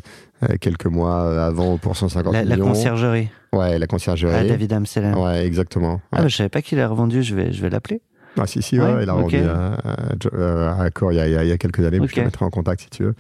quelques 0.61 0.87
mois 0.87 1.45
avant 1.47 1.79
pour 1.79 1.97
150 1.97 2.33
La, 2.33 2.45
la 2.45 2.57
millions. 2.57 2.69
conciergerie. 2.69 3.29
Ouais, 3.53 3.79
la 3.79 3.87
conciergerie. 3.87 4.33
Ah, 4.37 4.45
David 4.45 4.73
Amsellem. 4.73 5.17
Ouais, 5.17 5.47
exactement. 5.47 6.01
Ah, 6.13 6.23
bah, 6.23 6.29
je 6.29 6.37
savais 6.37 6.49
pas 6.51 6.61
qu'il 6.63 6.79
a 6.81 6.89
revendu. 6.89 7.23
Je 7.23 7.35
vais, 7.35 7.53
je 7.53 7.63
vais 7.63 7.71
l'appeler. 7.71 8.03
Ah 8.39 8.47
si, 8.47 8.63
si, 8.63 8.79
ouais, 8.79 8.85
Ouais, 8.95 9.03
il 9.05 9.09
a 9.09 9.13
rendu 9.15 9.37
à, 9.49 9.75
à, 9.75 9.97
euh, 10.35 10.69
à 10.69 10.83
Accor 10.83 11.13
il 11.13 11.17
y 11.17 11.21
a, 11.21 11.27
il 11.27 11.33
y 11.33 11.37
a- 11.37 11.45
il 11.45 11.49
y 11.49 11.53
a 11.53 11.59
quelques 11.59 11.81
années, 11.81 11.99
mais 12.01 12.07
je 12.09 12.15
te 12.15 12.21
mettrai 12.27 12.45
en 12.45 12.51
contact 12.51 12.83
si 12.83 12.91
tu 12.91 13.03
veux. 13.05 13.15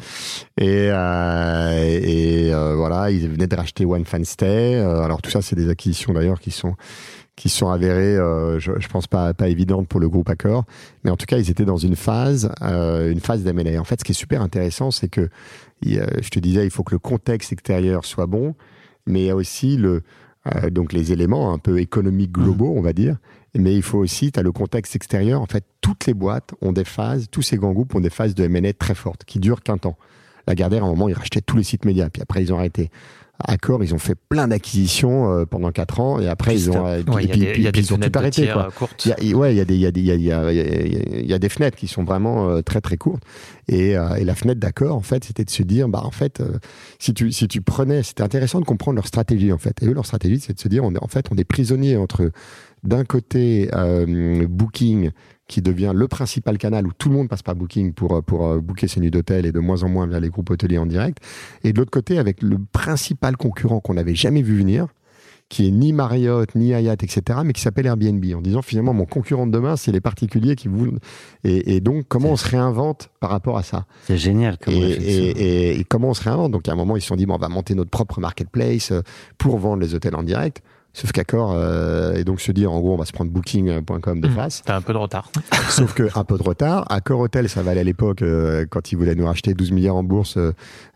Et, 0.58 0.88
euh, 0.90 1.98
et 2.02 2.52
euh, 2.54 2.74
voilà, 2.76 3.10
ils 3.10 3.28
venaient 3.28 3.46
de 3.46 3.56
racheter 3.56 3.84
One 3.84 4.04
Fan 4.04 4.24
Stay. 4.24 4.74
Euh, 4.76 5.02
alors 5.02 5.22
tout 5.22 5.30
ça, 5.30 5.42
c'est 5.42 5.56
des 5.56 5.68
acquisitions 5.68 6.12
d'ailleurs 6.12 6.40
qui 6.40 6.50
sont 6.50 6.74
qui 7.36 7.50
sont 7.50 7.68
avérées, 7.68 8.16
euh, 8.16 8.58
je, 8.58 8.72
je 8.78 8.88
pense 8.88 9.06
pas 9.06 9.34
pas 9.34 9.48
évidentes 9.48 9.88
pour 9.88 10.00
le 10.00 10.08
groupe 10.08 10.30
Accor, 10.30 10.64
mais 11.04 11.10
en 11.10 11.16
tout 11.18 11.26
cas, 11.26 11.36
ils 11.36 11.50
étaient 11.50 11.66
dans 11.66 11.76
une 11.76 11.94
phase, 11.94 12.50
euh, 12.62 13.12
une 13.12 13.20
phase 13.20 13.42
d'M&A. 13.44 13.78
En 13.78 13.84
fait, 13.84 14.00
ce 14.00 14.04
qui 14.04 14.12
est 14.12 14.14
super 14.14 14.40
intéressant, 14.40 14.90
c'est 14.90 15.08
que 15.08 15.28
je 15.82 16.28
te 16.30 16.38
disais, 16.38 16.64
il 16.64 16.70
faut 16.70 16.82
que 16.82 16.94
le 16.94 16.98
contexte 16.98 17.52
extérieur 17.52 18.06
soit 18.06 18.24
bon, 18.24 18.54
mais 19.06 19.20
il 19.20 19.26
y 19.26 19.30
a 19.30 19.36
aussi 19.36 19.76
le 19.76 20.02
euh, 20.54 20.70
donc 20.70 20.92
les 20.94 21.12
éléments 21.12 21.52
un 21.52 21.58
peu 21.58 21.78
économiques 21.80 22.32
globaux, 22.32 22.72
on 22.76 22.80
va 22.80 22.92
dire. 22.94 23.16
Mais 23.58 23.74
il 23.74 23.82
faut 23.82 23.98
aussi, 23.98 24.32
tu 24.32 24.38
as 24.40 24.42
le 24.42 24.52
contexte 24.52 24.96
extérieur. 24.96 25.40
En 25.40 25.46
fait, 25.46 25.64
toutes 25.80 26.06
les 26.06 26.14
boîtes 26.14 26.50
ont 26.62 26.72
des 26.72 26.84
phases, 26.84 27.26
tous 27.30 27.42
ces 27.42 27.56
grands 27.56 27.72
groupes 27.72 27.94
ont 27.94 28.00
des 28.00 28.10
phases 28.10 28.34
de 28.34 28.44
M&A 28.44 28.72
très 28.72 28.94
fortes, 28.94 29.24
qui 29.24 29.38
durent 29.38 29.62
qu'un 29.62 29.78
temps. 29.78 29.96
Lagardère, 30.46 30.84
à 30.84 30.86
un 30.86 30.90
moment, 30.90 31.08
ils 31.08 31.14
rachetaient 31.14 31.40
tous 31.40 31.56
les 31.56 31.64
sites 31.64 31.84
médias, 31.84 32.08
puis 32.10 32.22
après, 32.22 32.42
ils 32.42 32.52
ont 32.52 32.58
arrêté. 32.58 32.90
Accor, 33.38 33.84
ils 33.84 33.94
ont 33.94 33.98
fait 33.98 34.14
plein 34.14 34.48
d'acquisitions 34.48 35.30
euh, 35.30 35.44
pendant 35.44 35.70
quatre 35.70 36.00
ans, 36.00 36.18
et 36.20 36.26
après, 36.26 36.54
ils 36.54 36.70
ont, 36.70 36.86
ils 37.80 37.92
ont 37.92 37.98
tout 38.08 38.18
arrêté. 38.18 38.46
Quoi. 38.54 38.62
euh. 38.68 38.70
Il 39.04 39.28
y 39.28 39.34
a, 39.34 39.36
ouais, 39.36 39.54
il 39.54 39.58
y 39.58 39.60
a 39.60 39.64
des, 39.66 39.74
il 39.74 39.80
y 39.80 39.86
a 39.86 39.90
des, 39.90 40.00
il 40.00 40.06
y 40.06 40.10
a, 40.10 40.14
il 40.14 40.22
y 40.22 40.32
a- 40.32 40.50
il 40.52 40.56
y 40.56 40.96
a- 40.96 41.18
il 41.20 41.26
y 41.26 41.34
a 41.34 41.38
des 41.38 41.50
fenêtres 41.50 41.76
qui 41.76 41.86
sont 41.86 42.02
vraiment 42.02 42.48
euh, 42.48 42.62
très 42.62 42.80
très 42.80 42.96
courtes. 42.96 43.22
Et, 43.68 43.94
euh, 43.98 44.14
et 44.14 44.24
la 44.24 44.34
fenêtre 44.34 44.58
d'accord, 44.58 44.96
en 44.96 45.02
fait, 45.02 45.24
c'était 45.24 45.44
de 45.44 45.50
se 45.50 45.62
dire, 45.64 45.86
bah 45.88 46.00
en 46.04 46.10
fait, 46.12 46.40
euh, 46.40 46.58
si 46.98 47.12
tu 47.12 47.30
si 47.30 47.46
tu 47.46 47.60
prenais, 47.60 48.02
c'était 48.02 48.22
intéressant 48.22 48.58
de 48.60 48.64
comprendre 48.64 48.94
leur 48.96 49.06
stratégie 49.06 49.52
en 49.52 49.58
fait. 49.58 49.82
Et 49.82 49.86
eux, 49.86 49.92
leur 49.92 50.06
stratégie, 50.06 50.40
c'est 50.40 50.54
de 50.54 50.60
se 50.60 50.68
dire, 50.68 50.82
on 50.84 50.94
est 50.94 51.02
en 51.04 51.08
fait, 51.08 51.26
on 51.30 51.36
est 51.36 51.44
prisonnier 51.44 51.98
entre 51.98 52.30
d'un 52.86 53.04
côté 53.04 53.68
euh, 53.74 54.46
Booking 54.48 55.10
qui 55.48 55.62
devient 55.62 55.92
le 55.94 56.08
principal 56.08 56.58
canal 56.58 56.86
où 56.86 56.92
tout 56.96 57.08
le 57.08 57.14
monde 57.14 57.28
passe 57.28 57.42
par 57.42 57.54
Booking 57.54 57.92
pour 57.92 58.22
pour 58.24 58.46
euh, 58.46 58.60
booker 58.60 58.88
ses 58.88 59.00
nuits 59.00 59.10
d'hôtel 59.12 59.46
et 59.46 59.52
de 59.52 59.60
moins 59.60 59.82
en 59.84 59.88
moins 59.88 60.06
vers 60.06 60.20
les 60.20 60.28
groupes 60.30 60.50
hôteliers 60.50 60.78
en 60.78 60.86
direct. 60.86 61.18
Et 61.62 61.72
de 61.72 61.78
l'autre 61.78 61.90
côté, 61.92 62.18
avec 62.18 62.42
le 62.42 62.58
principal 62.72 63.36
concurrent 63.36 63.80
qu'on 63.80 63.94
n'avait 63.94 64.14
jamais 64.16 64.42
vu 64.42 64.58
venir, 64.58 64.86
qui 65.48 65.68
est 65.68 65.70
ni 65.70 65.92
Marriott, 65.92 66.52
ni 66.56 66.70
Hyatt, 66.72 67.04
etc., 67.04 67.38
mais 67.44 67.52
qui 67.52 67.60
s'appelle 67.60 67.86
Airbnb, 67.86 68.24
en 68.34 68.40
disant 68.40 68.62
finalement 68.62 68.92
mon 68.92 69.04
concurrent 69.04 69.46
de 69.46 69.52
demain, 69.52 69.76
c'est 69.76 69.92
les 69.92 70.00
particuliers 70.00 70.56
qui 70.56 70.66
vous... 70.66 70.88
Et, 71.44 71.76
et 71.76 71.80
donc, 71.80 72.06
comment 72.08 72.30
on 72.30 72.36
se 72.36 72.48
réinvente 72.48 73.10
par 73.20 73.30
rapport 73.30 73.56
à 73.56 73.62
ça? 73.62 73.86
C'est 74.08 74.16
génial 74.16 74.58
comme 74.58 74.74
et, 74.74 74.78
et- 74.78 75.78
et- 75.78 75.84
comment 75.84 76.08
on 76.08 76.14
se 76.14 76.24
réinvente? 76.24 76.50
Donc, 76.50 76.68
à 76.68 76.72
un 76.72 76.74
moment, 76.74 76.96
ils 76.96 77.00
se 77.00 77.06
sont 77.06 77.14
dit, 77.14 77.26
bon, 77.26 77.34
on 77.36 77.38
va 77.38 77.48
monter 77.48 77.76
notre 77.76 77.90
propre 77.90 78.18
marketplace 78.18 78.90
euh, 78.90 79.02
pour 79.38 79.58
vendre 79.58 79.80
les 79.82 79.94
hôtels 79.94 80.16
en 80.16 80.24
direct. 80.24 80.62
Sauf 80.98 81.12
qu'Accor, 81.12 81.52
euh, 81.54 82.14
et 82.14 82.24
donc 82.24 82.40
se 82.40 82.50
dire, 82.52 82.72
en 82.72 82.80
gros, 82.80 82.94
on 82.94 82.96
va 82.96 83.04
se 83.04 83.12
prendre 83.12 83.30
Booking.com 83.30 84.18
de 84.22 84.28
Mhm. 84.28 84.34
face. 84.34 84.62
T'as 84.64 84.76
un 84.76 84.80
peu 84.80 84.94
de 84.94 84.98
retard. 84.98 85.30
Sauf 85.68 85.92
que 85.92 86.08
un 86.18 86.24
peu 86.24 86.38
de 86.38 86.42
retard. 86.42 86.86
Accor 86.90 87.20
Hotel, 87.20 87.50
ça 87.50 87.62
valait 87.62 87.80
à 87.82 87.84
l'époque, 87.84 88.22
euh, 88.22 88.64
quand 88.70 88.92
ils 88.92 88.96
voulaient 88.96 89.14
nous 89.14 89.26
racheter 89.26 89.52
12 89.52 89.72
milliards 89.72 89.96
en 89.96 90.02
bourse, 90.02 90.38
euh, 90.38 90.52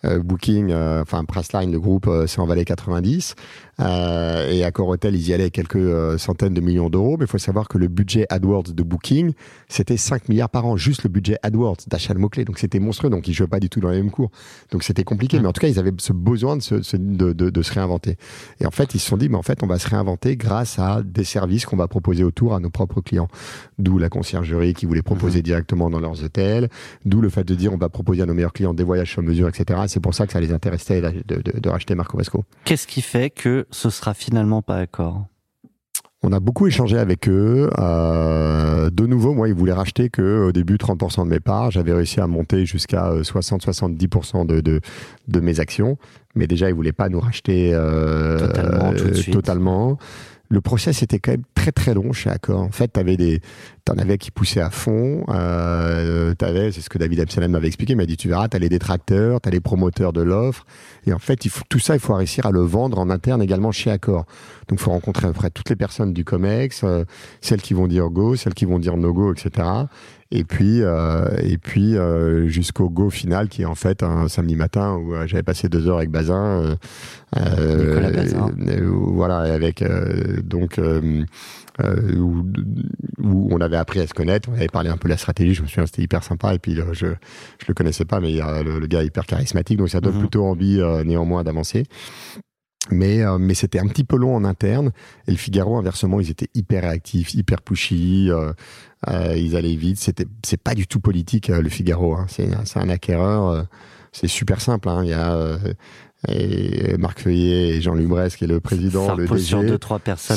euh, 0.06 0.18
Booking, 0.22 0.70
euh, 0.70 1.02
enfin 1.02 1.22
Priceline, 1.24 1.70
le 1.70 1.78
groupe, 1.78 2.06
euh, 2.06 2.26
ça 2.26 2.40
en 2.40 2.46
valait 2.46 2.64
90. 2.64 3.34
Euh, 3.80 4.50
et 4.50 4.64
Accor 4.64 4.88
Hotel, 4.88 5.14
ils 5.14 5.28
y 5.28 5.32
allaient 5.34 5.50
quelques 5.50 5.76
euh, 5.76 6.18
centaines 6.18 6.54
de 6.54 6.60
millions 6.60 6.90
d'euros. 6.90 7.16
Mais 7.18 7.24
il 7.24 7.28
faut 7.28 7.38
savoir 7.38 7.68
que 7.68 7.78
le 7.78 7.88
budget 7.88 8.26
AdWords 8.30 8.72
de 8.74 8.82
Booking, 8.82 9.32
c'était 9.68 9.96
5 9.96 10.28
milliards 10.28 10.50
par 10.50 10.66
an, 10.66 10.76
juste 10.76 11.02
le 11.02 11.08
budget 11.08 11.36
AdWords 11.42 11.76
d'achat 11.88 12.14
de 12.14 12.18
mots-clés. 12.18 12.44
Donc 12.44 12.58
c'était 12.58 12.78
monstrueux. 12.78 13.10
Donc 13.10 13.26
ils 13.28 13.32
jouaient 13.34 13.46
pas 13.46 13.60
du 13.60 13.68
tout 13.68 13.80
dans 13.80 13.90
les 13.90 13.96
mêmes 13.98 14.10
cours. 14.10 14.30
Donc 14.70 14.82
c'était 14.82 15.04
compliqué. 15.04 15.36
Mhm. 15.38 15.42
Mais 15.42 15.48
en 15.48 15.52
tout 15.52 15.60
cas, 15.60 15.68
ils 15.68 15.78
avaient 15.78 15.92
ce 15.98 16.12
besoin 16.12 16.56
de 16.56 16.62
se, 16.62 16.74
de, 16.96 17.32
de- 17.32 17.50
de 17.50 17.62
se 17.62 17.72
réinventer. 17.72 18.16
Et 18.60 18.66
en 18.66 18.70
fait, 18.70 18.94
ils 18.94 18.98
se 19.00 19.08
sont 19.08 19.16
dit, 19.16 19.28
mais 19.28 19.36
en 19.36 19.42
fait, 19.42 19.62
on 19.62 19.66
va 19.66 19.78
se 19.78 19.88
réinventer 19.88 20.36
grâce 20.36 20.78
à 20.78 21.02
des 21.04 21.24
services 21.24 21.64
qu'on 21.66 21.76
va 21.76 21.88
proposer 21.88 22.24
autour 22.24 22.54
à 22.54 22.60
nos 22.60 22.70
propres 22.70 23.00
clients. 23.00 23.28
D'où 23.78 23.98
la 23.98 24.08
conciergerie 24.08 24.74
qui 24.74 24.86
voulait 24.86 25.02
proposer 25.02 25.42
directement 25.42 25.90
dans 25.90 26.00
leurs 26.00 26.22
hôtels. 26.22 26.68
D'où 27.04 27.20
le 27.20 27.28
fait 27.30 27.44
de 27.44 27.54
dire, 27.54 27.72
on 27.72 27.76
va 27.78 27.88
proposer 27.88 28.22
à 28.22 28.26
nos 28.26 28.34
meilleurs 28.34 28.52
clients 28.52 28.74
des 28.74 28.84
voyages 28.84 29.10
sur 29.12 29.22
mesure, 29.22 29.48
etc. 29.48 29.80
C'est 29.86 30.00
pour 30.00 30.14
ça 30.14 30.26
que 30.26 30.32
ça 30.32 30.40
les 30.40 30.52
intéressait 30.52 31.00
de, 31.00 31.36
de- 31.40 31.58
de 31.60 31.68
racheter 31.68 31.94
Marco 31.94 32.18
Vasco. 32.18 32.44
Qu'est-ce 32.64 32.86
qui 32.86 33.02
fait 33.02 33.30
que 33.30 33.66
ce 33.70 33.90
sera 33.90 34.14
finalement 34.14 34.62
pas 34.62 34.78
accord 34.78 35.26
On 36.22 36.32
a 36.32 36.40
beaucoup 36.40 36.66
échangé 36.66 36.98
avec 36.98 37.28
eux. 37.28 37.70
Euh, 37.78 38.90
de 38.90 39.06
nouveau, 39.06 39.32
moi, 39.32 39.48
ils 39.48 39.54
voulaient 39.54 39.72
racheter 39.72 40.10
que 40.10 40.44
au 40.46 40.52
début 40.52 40.76
30% 40.76 41.24
de 41.24 41.30
mes 41.30 41.40
parts. 41.40 41.70
J'avais 41.70 41.92
réussi 41.92 42.20
à 42.20 42.26
monter 42.26 42.66
jusqu'à 42.66 43.08
euh, 43.08 43.22
60-70% 43.22 44.46
de, 44.46 44.60
de, 44.60 44.80
de 45.28 45.40
mes 45.40 45.60
actions. 45.60 45.96
Mais 46.34 46.46
déjà, 46.46 46.68
ils 46.68 46.74
voulaient 46.74 46.92
pas 46.92 47.08
nous 47.08 47.20
racheter 47.20 47.70
euh, 47.74 48.38
Totalement, 48.38 48.92
tout 48.92 49.04
de 49.08 49.14
suite. 49.14 49.34
totalement. 49.34 49.98
Le 50.52 50.60
process 50.60 51.02
était 51.04 51.20
quand 51.20 51.30
même 51.30 51.44
très 51.54 51.70
très 51.70 51.94
long 51.94 52.12
chez 52.12 52.28
Accor. 52.28 52.60
En 52.60 52.72
fait, 52.72 52.88
t'avais 52.88 53.16
des, 53.16 53.40
t'en 53.84 53.94
avais 53.94 54.18
qui 54.18 54.32
poussaient 54.32 54.60
à 54.60 54.70
fond. 54.70 55.24
Euh, 55.28 56.34
t'avais, 56.34 56.72
c'est 56.72 56.80
ce 56.80 56.90
que 56.90 56.98
David 56.98 57.20
Absalem 57.20 57.52
m'avait 57.52 57.68
expliqué. 57.68 57.92
Il 57.92 57.96
m'a 57.96 58.04
dit, 58.04 58.16
tu 58.16 58.28
verras, 58.28 58.48
t'as 58.48 58.58
les 58.58 58.68
détracteurs, 58.68 59.40
t'as 59.40 59.50
les 59.50 59.60
promoteurs 59.60 60.12
de 60.12 60.22
l'offre. 60.22 60.66
Et 61.06 61.12
en 61.12 61.20
fait, 61.20 61.44
il 61.44 61.50
faut, 61.50 61.62
tout 61.68 61.78
ça, 61.78 61.94
il 61.94 62.00
faut 62.00 62.14
réussir 62.14 62.46
à 62.46 62.50
le 62.50 62.62
vendre 62.62 62.98
en 62.98 63.10
interne 63.10 63.40
également 63.40 63.70
chez 63.70 63.92
Accor. 63.92 64.26
Donc, 64.68 64.80
faut 64.80 64.90
rencontrer 64.90 65.26
à 65.26 65.28
peu 65.28 65.34
près 65.34 65.50
toutes 65.50 65.70
les 65.70 65.76
personnes 65.76 66.12
du 66.12 66.24
COMEX, 66.24 66.82
euh, 66.82 67.04
celles 67.40 67.62
qui 67.62 67.74
vont 67.74 67.86
dire 67.86 68.10
go, 68.10 68.34
celles 68.34 68.54
qui 68.54 68.64
vont 68.64 68.80
dire 68.80 68.96
no 68.96 69.12
go, 69.12 69.32
etc. 69.32 69.68
Et 70.32 70.44
puis, 70.44 70.80
euh, 70.82 71.26
et 71.42 71.58
puis 71.58 71.96
euh, 71.96 72.46
jusqu'au 72.46 72.88
go 72.88 73.10
final, 73.10 73.48
qui 73.48 73.62
est 73.62 73.64
en 73.64 73.74
fait 73.74 74.04
un 74.04 74.28
samedi 74.28 74.54
matin 74.54 74.94
où 74.94 75.12
euh, 75.14 75.26
j'avais 75.26 75.42
passé 75.42 75.68
deux 75.68 75.88
heures 75.88 75.96
avec 75.98 76.10
Bazin. 76.10 76.76
Bazin. 77.34 78.50
voilà, 78.86 79.38
avec 79.52 79.82
euh, 79.82 80.40
donc 80.42 80.78
où, 80.78 82.44
où 83.22 83.48
on 83.50 83.60
avait 83.60 83.76
appris 83.76 84.00
à 84.00 84.06
se 84.06 84.14
connaître, 84.14 84.48
on 84.50 84.54
avait 84.54 84.68
parlé 84.68 84.88
un 84.90 84.96
peu 84.96 85.08
de 85.08 85.14
la 85.14 85.18
stratégie. 85.18 85.54
Je 85.54 85.62
me 85.62 85.66
souviens, 85.66 85.86
c'était 85.86 86.02
hyper 86.02 86.22
sympa. 86.22 86.54
Et 86.54 86.58
puis 86.58 86.78
euh, 86.80 86.92
je 86.92 87.06
je 87.58 87.64
le 87.68 87.74
connaissais 87.74 88.04
pas, 88.04 88.20
mais 88.20 88.34
le, 88.64 88.78
le 88.78 88.86
gars 88.86 89.02
est 89.02 89.06
hyper 89.06 89.26
charismatique, 89.26 89.78
donc 89.78 89.88
ça 89.90 90.00
donne 90.00 90.14
Mhm. 90.14 90.20
plutôt 90.20 90.44
envie 90.44 90.80
euh, 90.80 91.04
néanmoins 91.04 91.42
d'avancer. 91.44 91.84
Mais, 92.90 93.22
euh, 93.22 93.38
mais 93.38 93.54
c'était 93.54 93.78
un 93.78 93.86
petit 93.86 94.02
peu 94.04 94.16
long 94.16 94.34
en 94.34 94.44
interne. 94.44 94.90
Et 95.28 95.30
le 95.32 95.36
Figaro, 95.36 95.76
inversement, 95.76 96.18
ils 96.18 96.30
étaient 96.30 96.48
hyper 96.54 96.82
réactifs, 96.82 97.34
hyper 97.34 97.62
pushy. 97.62 98.30
euh, 98.30 98.52
ils 99.08 99.56
allaient 99.56 99.74
vite. 99.76 99.98
C'était, 99.98 100.26
c'est 100.44 100.60
pas 100.62 100.74
du 100.74 100.86
tout 100.86 101.00
politique, 101.00 101.50
euh, 101.50 101.62
le 101.62 101.68
Figaro. 101.68 102.14
Hein. 102.14 102.26
C'est, 102.28 102.48
un 102.78 102.88
acquéreur. 102.88 103.48
euh, 103.48 103.62
c'est 104.12 104.28
super 104.28 104.60
simple. 104.60 104.88
Hein. 104.88 105.02
Il 105.04 105.10
y 105.10 105.14
a 105.14 105.32
euh, 105.34 105.58
et 106.28 106.96
Marc 106.98 107.20
Feuillet 107.20 107.76
et 107.76 107.80
Jean 107.80 107.94
Lubresse, 107.94 108.36
qui 108.36 108.44
est 108.44 108.48
le 108.48 108.60
président, 108.60 109.06
Ça 109.06 109.14
le 109.14 109.26
DG. 109.26 109.38
sur 109.42 109.62
deux, 109.62 109.78
trois 109.78 109.98
personnes, 109.98 110.36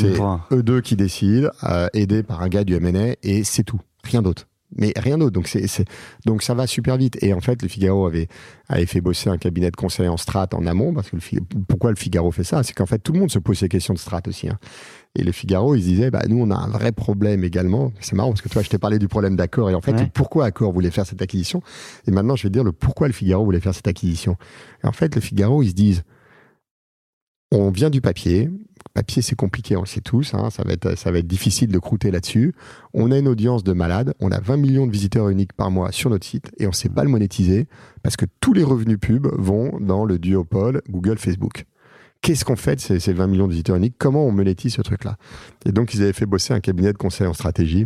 C'est 0.50 0.56
eux 0.56 0.64
deux 0.64 0.80
qui 0.80 0.96
décident, 0.96 1.50
euh, 1.66 1.88
aidés 1.94 2.24
par 2.24 2.42
un 2.42 2.48
gars 2.48 2.64
du 2.64 2.74
MNA, 2.80 3.16
et 3.22 3.44
c'est 3.44 3.64
tout. 3.64 3.82
Rien 4.06 4.22
d'autre. 4.22 4.48
Mais 4.76 4.92
rien 4.96 5.18
d'autre. 5.20 5.34
Donc, 5.34 5.48
c'est, 5.48 5.68
c'est- 5.68 5.86
donc 6.26 6.42
ça 6.42 6.54
va 6.56 6.66
super 6.68 6.98
vite. 6.98 7.22
Et 7.22 7.34
en 7.34 7.42
fait, 7.42 7.62
le 7.62 7.68
Figaro 7.68 8.08
avait, 8.08 8.28
avait 8.70 8.86
fait 8.88 9.02
bosser 9.02 9.30
un 9.30 9.38
cabinet 9.38 9.70
de 9.70 9.76
conseil 9.76 10.08
en 10.08 10.18
strat 10.18 10.48
en 10.54 10.66
amont. 10.66 10.94
Parce 10.94 11.10
que 11.12 11.18
le, 11.18 11.42
pourquoi 11.68 11.92
le 11.92 11.96
Figaro 11.96 12.32
fait 12.32 12.44
ça? 12.44 12.64
C'est 12.64 12.74
qu'en 12.74 12.86
fait, 12.88 12.98
tout 13.00 13.12
le 13.14 13.20
monde 13.20 13.30
se 13.32 13.38
pose 13.40 13.58
ces 13.60 13.70
questions 13.70 13.94
de 13.94 14.00
strat 14.00 14.22
aussi. 14.26 14.50
hein. 14.50 14.58
Et 15.16 15.24
le 15.24 15.32
Figaro, 15.32 15.76
il 15.76 15.82
se 15.84 15.88
disait, 15.88 16.10
bah, 16.10 16.24
nous, 16.28 16.40
on 16.42 16.50
a 16.50 16.56
un 16.56 16.70
vrai 16.70 16.92
problème 16.92 17.44
également. 17.44 17.92
C'est 18.00 18.16
marrant 18.16 18.30
parce 18.30 18.42
que 18.42 18.50
toi, 18.50 18.64
je 18.64 18.70
t'ai 18.70 18.80
parlé 18.80 18.98
du 18.98 19.08
problème 19.08 19.36
d'accord. 19.36 19.70
Et 19.70 19.76
en 19.76 19.82
fait, 19.82 19.92
Ouais. 19.92 20.10
pourquoi 20.12 20.46
Accor 20.46 20.72
voulait 20.74 20.90
faire 20.90 21.06
cette 21.06 21.22
acquisition? 21.22 21.62
Et 22.08 22.12
maintenant, 22.12 22.36
je 22.36 22.44
vais 22.44 22.50
te 22.50 22.54
dire 22.54 22.64
le 22.64 22.72
pourquoi 22.72 23.06
le 23.08 23.14
Figaro 23.14 23.46
voulait 23.46 23.60
faire 23.60 23.76
cette 23.76 23.88
acquisition. 23.88 24.38
Et 24.84 24.88
en 24.88 24.92
fait, 24.92 25.14
le 25.14 25.22
Figaro, 25.22 25.62
ils 25.62 25.70
se 25.70 25.74
disent, 25.76 26.04
on 27.52 27.70
vient 27.70 27.92
du 27.92 28.02
papier. 28.02 28.50
Papier, 28.96 29.22
c'est 29.22 29.36
compliqué, 29.36 29.76
on 29.78 29.82
le 29.82 29.86
sait 29.86 30.02
tous. 30.02 30.34
hein, 30.34 30.50
ça, 30.50 30.64
va 30.64 30.74
être, 30.74 30.98
ça 30.98 31.12
va 31.12 31.20
être 31.20 31.28
difficile 31.28 31.72
de 31.72 31.78
croûter 31.78 32.10
là-dessus. 32.10 32.54
On 32.96 33.12
a 33.12 33.18
une 33.20 33.28
audience 33.28 33.64
de 33.64 33.74
malades. 33.74 34.14
On 34.20 34.32
a 34.32 34.40
20 34.40 34.58
millions 34.58 34.88
de 34.88 34.92
visiteurs 34.92 35.30
uniques 35.30 35.54
par 35.54 35.70
mois 35.70 35.92
sur 35.92 36.10
notre 36.10 36.26
site 36.26 36.52
et 36.58 36.66
on 36.66 36.70
ne 36.70 36.76
sait 36.76 36.90
pas 36.90 37.04
le 37.04 37.10
monétiser 37.10 37.68
parce 38.02 38.18
que 38.18 38.26
tous 38.40 38.54
les 38.54 38.64
revenus 38.64 38.98
pubs 39.00 39.28
vont 39.38 39.78
dans 39.80 40.06
le 40.06 40.18
duopole 40.18 40.82
Google-Facebook. 40.90 41.66
Qu'est-ce 42.24 42.46
qu'on 42.46 42.56
fait 42.56 42.78
de 42.78 42.82
ces, 42.82 43.00
ces 43.02 43.12
20 43.12 43.28
millions 43.28 43.48
de 43.48 43.52
visiteurs 43.52 43.76
uniques? 43.76 43.96
Comment 43.98 44.26
on 44.26 44.32
monétise 44.32 44.74
ce 44.74 44.82
truc-là? 44.82 45.18
Et 45.66 45.74
donc, 45.74 45.94
ils 45.94 46.02
avaient 46.02 46.14
fait 46.14 46.26
bosser 46.26 46.54
un 46.54 46.62
cabinet 46.62 46.94
de 46.94 46.98
conseil 46.98 47.28
en 47.28 47.34
stratégie. 47.34 47.86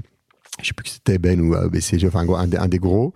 Je 0.61 0.67
sais 0.67 0.73
plus 0.73 0.83
que 0.83 0.89
c'était 0.89 1.17
Ben 1.17 1.41
ou 1.41 1.55
BCG, 1.69 2.07
enfin 2.07 2.25
un 2.27 2.67
des 2.67 2.77
gros, 2.77 3.13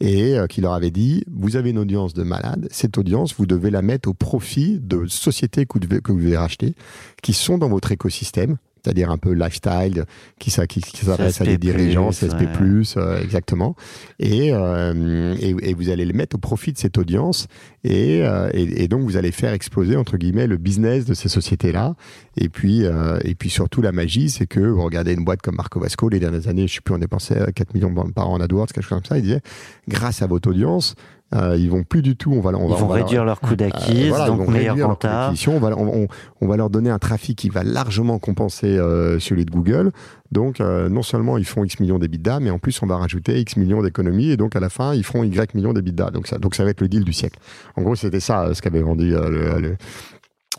et 0.00 0.36
euh, 0.36 0.46
qui 0.46 0.60
leur 0.60 0.72
avait 0.72 0.90
dit 0.90 1.24
vous 1.32 1.56
avez 1.56 1.70
une 1.70 1.78
audience 1.78 2.12
de 2.12 2.24
malades. 2.24 2.68
Cette 2.70 2.98
audience, 2.98 3.34
vous 3.36 3.46
devez 3.46 3.70
la 3.70 3.82
mettre 3.82 4.08
au 4.08 4.14
profit 4.14 4.80
de 4.80 5.06
sociétés 5.06 5.64
que 5.64 5.74
vous 5.74 5.80
devez, 5.80 6.00
que 6.00 6.12
vous 6.12 6.18
devez 6.18 6.36
racheter, 6.36 6.74
qui 7.22 7.34
sont 7.34 7.56
dans 7.56 7.68
votre 7.68 7.90
écosystème, 7.90 8.58
c'est-à-dire 8.84 9.10
un 9.10 9.16
peu 9.18 9.32
lifestyle, 9.32 10.04
qui, 10.38 10.50
ça- 10.50 10.66
qui, 10.66 10.80
qui 10.80 11.06
s'adresse 11.06 11.40
à 11.40 11.44
des 11.44 11.56
dirigeants, 11.56 12.10
CSP+, 12.10 12.42
ouais. 12.42 12.84
euh, 12.98 13.22
exactement. 13.22 13.74
Et, 14.18 14.52
euh, 14.52 15.34
et, 15.40 15.54
et 15.70 15.74
vous 15.74 15.88
allez 15.88 16.04
le 16.04 16.12
mettre 16.12 16.36
au 16.36 16.38
profit 16.38 16.72
de 16.72 16.78
cette 16.78 16.98
audience, 16.98 17.46
et, 17.82 18.20
euh, 18.24 18.50
et, 18.52 18.84
et 18.84 18.88
donc 18.88 19.02
vous 19.02 19.16
allez 19.16 19.32
faire 19.32 19.52
exploser 19.52 19.96
entre 19.96 20.16
guillemets 20.18 20.46
le 20.46 20.56
business 20.58 21.04
de 21.06 21.14
ces 21.14 21.28
sociétés-là. 21.28 21.94
Et 22.36 22.48
puis, 22.48 22.84
euh, 22.84 23.18
et 23.24 23.34
puis 23.34 23.48
surtout 23.50 23.80
la 23.80 23.92
magie, 23.92 24.28
c'est 24.28 24.46
que 24.46 24.60
vous 24.60 24.82
regardez 24.82 25.12
une 25.14 25.24
boîte 25.24 25.40
comme 25.42 25.56
Marco 25.56 25.80
Vasco 25.80 26.08
les 26.08 26.20
dernières 26.20 26.48
années, 26.48 26.66
je 26.68 26.74
sais 26.74 26.80
plus, 26.82 26.94
on 26.94 26.98
dépensait 26.98 27.40
euh, 27.40 27.46
4 27.54 27.74
millions 27.74 27.94
par 28.12 28.28
an 28.28 28.34
en 28.34 28.40
AdWords, 28.40 28.66
quelque 28.66 28.82
chose 28.84 28.98
comme 28.98 29.04
ça. 29.04 29.16
Il 29.18 29.22
disait, 29.22 29.40
grâce 29.88 30.20
à 30.22 30.26
votre 30.26 30.50
audience, 30.50 30.94
euh, 31.34 31.56
ils 31.58 31.70
vont 31.70 31.82
plus 31.84 32.02
du 32.02 32.16
tout. 32.16 32.32
On 32.32 32.40
va, 32.40 32.50
on 32.50 32.66
Ils 32.66 32.70
va, 32.70 32.76
vont 32.76 32.84
on 32.84 32.88
va 32.88 32.96
leur- 32.98 33.06
réduire 33.06 33.24
leur 33.24 33.40
coût 33.40 33.54
euh, 33.54 34.08
voilà, 34.08 34.24
ils 34.24 34.28
donc 34.28 34.40
vont 34.46 34.50
meilleur 34.50 34.76
d'acquisition. 34.98 35.56
On 35.56 35.60
va, 35.60 35.76
on, 35.76 36.46
va 36.46 36.56
leur 36.56 36.70
donner 36.70 36.90
un 36.90 36.98
trafic 36.98 37.36
qui 37.38 37.48
va 37.48 37.62
largement 37.64 38.18
compenser 38.18 38.78
euh, 38.78 39.18
celui 39.18 39.44
de 39.44 39.50
Google. 39.50 39.92
Donc, 40.32 40.60
euh, 40.60 40.88
non 40.88 41.02
seulement 41.02 41.38
ils 41.38 41.44
font 41.44 41.64
X 41.64 41.80
millions 41.80 41.98
d'EBITDA, 41.98 42.40
mais 42.40 42.50
en 42.50 42.58
plus, 42.58 42.80
on 42.82 42.86
va 42.86 42.96
rajouter 42.96 43.38
X 43.40 43.56
millions 43.56 43.82
d'économies. 43.82 44.30
Et 44.30 44.36
donc, 44.36 44.56
à 44.56 44.60
la 44.60 44.68
fin, 44.68 44.94
ils 44.94 45.04
feront 45.04 45.22
Y 45.24 45.54
millions 45.54 45.72
d'EBITDA. 45.72 46.10
Donc 46.10 46.26
ça, 46.26 46.38
donc, 46.38 46.54
ça 46.54 46.64
va 46.64 46.70
être 46.70 46.80
le 46.80 46.88
deal 46.88 47.04
du 47.04 47.12
siècle. 47.12 47.38
En 47.76 47.82
gros, 47.82 47.94
c'était 47.96 48.20
ça 48.20 48.44
euh, 48.44 48.54
ce 48.54 48.62
qu'avait 48.62 48.82
vendu 48.82 49.14
euh, 49.14 49.28
le, 49.28 49.60
le- 49.60 49.76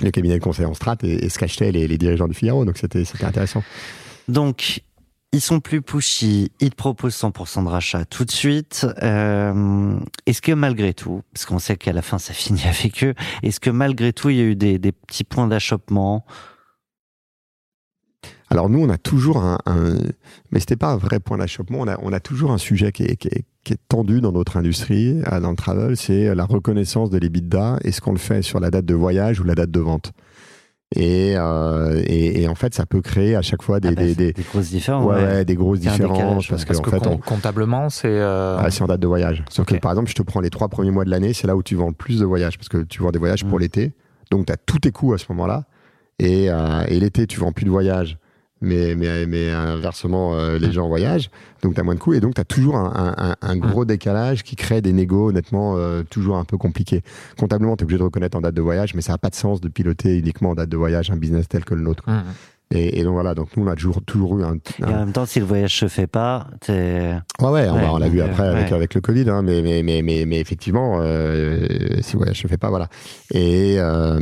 le 0.02 0.12
cabinet 0.12 0.38
de 0.40 0.44
conseil 0.44 0.66
en 0.66 0.74
strat 0.74 0.98
et, 1.04 1.26
et 1.26 1.30
ce 1.30 1.40
qu'achetaient 1.40 1.72
les, 1.72 1.88
les 1.88 1.98
dirigeants 1.98 2.28
du 2.28 2.34
Figaro. 2.34 2.66
Donc, 2.66 2.78
c'était 2.78 3.06
c'était 3.06 3.24
intéressant. 3.24 3.64
Donc, 4.28 4.82
ils 5.36 5.42
sont 5.42 5.60
plus 5.60 5.82
pushy, 5.82 6.50
ils 6.62 6.70
te 6.70 6.76
proposent 6.76 7.16
100% 7.16 7.66
de 7.66 7.70
rachat 7.70 8.06
tout 8.06 8.24
de 8.24 8.32
suite. 8.32 8.88
Euh, 9.04 10.00
est-ce 10.26 10.42
que 10.42 10.54
malgré 10.54 10.94
tout, 10.94 11.24
parce 11.34 11.46
qu'on 11.46 11.60
sait 11.60 11.76
qu'à 11.76 11.92
la 11.92 12.02
fin 12.02 12.20
ça 12.20 12.34
finit 12.34 12.64
avec 12.64 13.04
eux, 13.04 13.14
est-ce 13.44 13.60
que 13.60 13.70
malgré 13.70 14.14
tout 14.14 14.30
il 14.30 14.38
y 14.38 14.40
a 14.40 14.46
eu 14.46 14.56
des, 14.56 14.80
petits 14.80 15.26
points 15.26 15.48
d'achoppement? 15.48 16.26
Alors 18.50 18.70
nous, 18.70 18.80
on 18.80 18.90
a 18.90 18.98
toujours 18.98 19.44
un, 19.44 19.58
un- 19.66 19.98
mais 20.52 20.62
c'était 20.62 20.78
pas 20.78 20.92
un 20.92 20.98
vrai 20.98 21.20
point 21.20 21.38
d'achoppement. 21.38 21.80
On 21.82 22.12
a, 22.12 22.16
a 22.16 22.20
toujours 22.22 22.52
un 22.52 22.58
sujet 22.58 22.94
qui 22.94 23.04
est 23.04 23.88
tendu 23.90 24.22
dans 24.22 24.32
notre 24.32 24.56
industrie, 24.56 25.22
euh, 25.34 25.42
dans 25.42 25.50
le 25.50 25.58
travel, 25.58 25.98
c'est 25.98 26.34
la 26.34 26.46
reconnaissance 26.46 27.10
de 27.10 27.18
l'EBITDA. 27.18 27.80
Est-ce 27.84 28.00
qu'on 28.00 28.14
le 28.14 28.20
fait 28.20 28.42
sur 28.42 28.62
la 28.62 28.72
date 28.72 28.86
de 28.86 28.94
voyage 28.94 29.42
ou 29.42 29.44
la 29.44 29.56
date 29.56 29.72
de 29.72 29.80
vente 29.82 30.14
et, 30.96 31.34
euh, 31.38 32.02
et, 32.06 32.42
et 32.44 32.48
en 32.48 32.56
fait, 32.56 32.74
ça 32.74 32.86
peut 32.86 33.02
créer 33.02 33.36
à 33.36 33.42
chaque 33.42 33.62
fois 33.62 33.80
des, 33.80 33.90
Ah 33.90 33.92
bah, 33.96 34.02
des, 34.04 34.10
c'est 34.10 34.16
des, 34.16 34.34
des 34.34 34.44
grosses 34.44 34.70
différences. 34.70 35.06
ouais, 35.06 35.46
des 35.46 35.56
grosses 35.56 35.80
différences 35.80 36.18
décalage, 36.18 36.50
parce 36.50 36.62
ouais. 36.62 36.68
que 36.68 36.68
Parce 36.68 36.80
en 36.80 36.82
que 36.84 36.90
fait, 36.92 37.00
com- 37.00 37.14
on, 37.14 37.18
comptablement, 37.18 37.90
c'est. 37.90 38.08
euh, 38.08 38.58
ah, 38.60 38.70
c'est 38.72 38.82
en 38.82 38.88
date 38.88 39.00
de 39.02 39.08
voyage. 39.08 39.44
Sauf 39.50 39.66
que 39.66 39.76
par 39.76 39.92
exemple, 39.92 40.10
je 40.10 40.16
te 40.16 40.22
prends 40.24 40.40
les 40.42 40.50
trois 40.50 40.68
premiers 40.70 40.92
mois 40.92 41.06
de 41.06 41.10
l'année, 41.10 41.34
c'est 41.34 41.48
là 41.48 41.56
où 41.56 41.64
tu 41.64 41.76
vends 41.76 41.88
le 41.88 41.94
plus 41.94 42.20
de 42.20 42.26
voyages 42.26 42.58
parce 42.58 42.70
que 42.70 42.78
tu 42.84 43.02
vends 43.02 43.12
des 43.12 43.20
voyages 43.20 43.44
pour 43.46 43.58
Mm. 43.58 43.62
l'été. 43.62 43.94
Donc, 44.32 44.46
tu 44.48 44.54
as 44.54 44.58
tous 44.58 44.80
tes 44.80 44.92
coûts 44.92 45.14
à 45.14 45.18
ce 45.18 45.26
moment-là. 45.30 45.66
Et, 46.20 46.50
euh, 46.50 46.84
et 46.88 47.00
l'été, 47.00 47.28
tu 47.28 47.40
vends 47.40 47.52
plus 47.52 47.66
de 47.66 47.70
voyages. 47.70 48.18
Mais, 48.66 48.96
mais, 48.96 49.26
mais 49.26 49.52
inversement, 49.52 50.34
euh, 50.36 50.58
les 50.58 50.72
gens 50.74 50.88
voyagent. 50.88 51.30
Donc, 51.62 51.76
tu 51.76 51.80
as 51.80 51.84
moins 51.84 51.96
de 51.96 52.00
coûts. 52.00 52.14
Et 52.14 52.20
donc, 52.20 52.34
tu 52.36 52.42
as 52.42 52.46
toujours 52.46 52.76
un, 52.78 53.14
un- 53.18 53.36
un- 53.42 53.58
gros 53.58 53.86
décalage 53.86 54.44
qui 54.44 54.56
crée 54.56 54.82
des 54.82 54.92
négos, 54.94 55.30
honnêtement, 55.30 55.76
euh, 55.78 56.04
toujours 56.10 56.38
un 56.38 56.44
peu 56.46 56.58
compliqués. 56.58 57.02
Comptablement, 57.40 57.76
tu 57.78 57.82
es 57.82 57.86
obligé 57.86 58.00
de 58.00 58.04
reconnaître 58.04 58.38
en 58.38 58.42
date 58.42 58.56
de 58.56 58.62
voyage, 58.62 58.94
mais 58.96 59.02
ça 59.02 59.14
n'a 59.14 59.18
pas 59.18 59.30
de 59.30 59.36
sens 59.36 59.62
de 59.62 59.68
piloter 59.70 60.18
uniquement 60.18 60.50
en 60.52 60.56
date 60.56 60.70
de 60.70 60.78
voyage 60.78 61.12
un 61.12 61.16
business 61.18 61.48
tel 61.48 61.64
que 61.64 61.74
le 61.76 61.82
nôtre. 61.82 62.04
Et, 62.72 63.00
et 63.00 63.04
donc, 63.04 63.14
voilà. 63.14 63.36
Donc, 63.36 63.50
nous, 63.56 63.64
on 63.64 63.68
a 63.68 63.76
toujours, 63.76 64.02
toujours 64.04 64.40
eu 64.40 64.44
un. 64.44 64.56
Et 64.80 64.84
en 64.86 65.00
même 65.00 65.12
temps, 65.12 65.26
si 65.26 65.40
le 65.40 65.46
voyage 65.46 65.78
se 65.78 65.88
fait 65.88 66.08
pas, 66.08 66.48
t'es... 66.62 67.14
Ouais, 67.40 67.50
ouais, 67.50 67.68
on, 67.70 67.94
Ouais, 67.94 68.00
l'a 68.00 68.10
vu 68.10 68.18
donc, 68.20 68.30
après 68.30 68.44
euh, 68.44 68.52
avec, 68.54 68.68
ouais. 68.70 68.74
avec 68.74 68.96
le 68.96 69.02
Covid, 69.02 69.30
hein, 69.30 69.42
mais, 69.44 69.62
mais, 69.62 69.84
mais, 69.84 70.02
mais, 70.02 70.26
mais 70.26 70.40
effectivement, 70.40 70.98
euh, 71.02 71.68
si 72.02 72.18
ouais, 72.18 72.34
je 72.34 72.48
fais 72.48 72.58
pas, 72.58 72.70
voilà. 72.70 72.90
Et, 73.34 73.76
euh, 73.78 74.18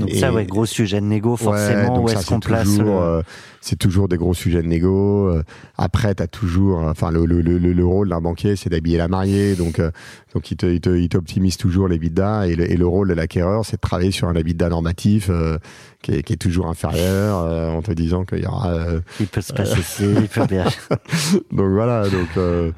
Donc 0.00 0.10
et 0.10 0.18
Ça, 0.18 0.32
ouais, 0.32 0.44
gros 0.44 0.66
sujet 0.66 1.00
de 1.00 1.06
négo, 1.06 1.32
Ouais, 1.32 1.36
forcément. 1.36 1.94
donc 1.96 2.06
où 2.06 2.10
est-ce 2.10 2.26
qu'on 2.26 2.40
place 2.40 2.64
toujours, 2.64 2.84
le- 3.00 3.06
euh, 3.06 3.22
C'est 3.68 3.74
toujours 3.74 4.06
des 4.06 4.16
gros 4.16 4.32
sujets 4.32 4.62
de 4.62 4.68
négo. 4.68 5.26
Euh, 5.28 5.42
Après, 5.76 6.14
tu 6.14 6.22
as 6.22 6.28
toujours. 6.28 6.78
Enfin, 6.84 7.10
le, 7.10 7.26
le, 7.26 7.40
le, 7.40 7.58
le 7.58 7.84
rôle 7.84 8.10
d'un 8.10 8.20
banquier, 8.20 8.54
c'est 8.54 8.70
d'habiller 8.70 8.96
la 8.96 9.08
mariée. 9.08 9.56
Donc, 9.56 9.80
euh, 9.80 9.90
donc 10.34 10.52
il, 10.52 10.56
te, 10.56 10.66
il, 10.66 10.80
te, 10.80 10.90
il 10.90 11.08
t'optimise 11.08 11.56
toujours 11.56 11.88
les 11.88 11.98
bidas. 11.98 12.46
Et 12.46 12.54
le, 12.54 12.70
et 12.70 12.76
le 12.76 12.86
rôle 12.86 13.08
de 13.08 13.14
l'acquéreur, 13.14 13.64
c'est 13.64 13.74
de 13.74 13.80
travailler 13.80 14.12
sur 14.12 14.28
un 14.28 14.34
EBITDA 14.36 14.68
normatif 14.68 15.30
euh, 15.30 15.58
qui, 16.00 16.12
est, 16.12 16.22
qui 16.22 16.34
est 16.34 16.36
toujours 16.36 16.68
inférieur 16.68 17.38
euh, 17.40 17.70
en 17.70 17.82
te 17.82 17.90
disant 17.90 18.24
qu'il 18.24 18.44
y 18.44 18.46
aura. 18.46 18.68
euh, 18.70 19.00
Il 19.18 19.26
peut 19.26 19.40
se 19.40 19.52
passer 19.52 19.82
ci, 19.82 20.04
il 20.04 20.28
peut 20.28 20.46
bien. 20.46 20.66
donc 21.50 21.70
voilà. 21.72 22.08
Donc, 22.08 22.28
euh, 22.36 22.70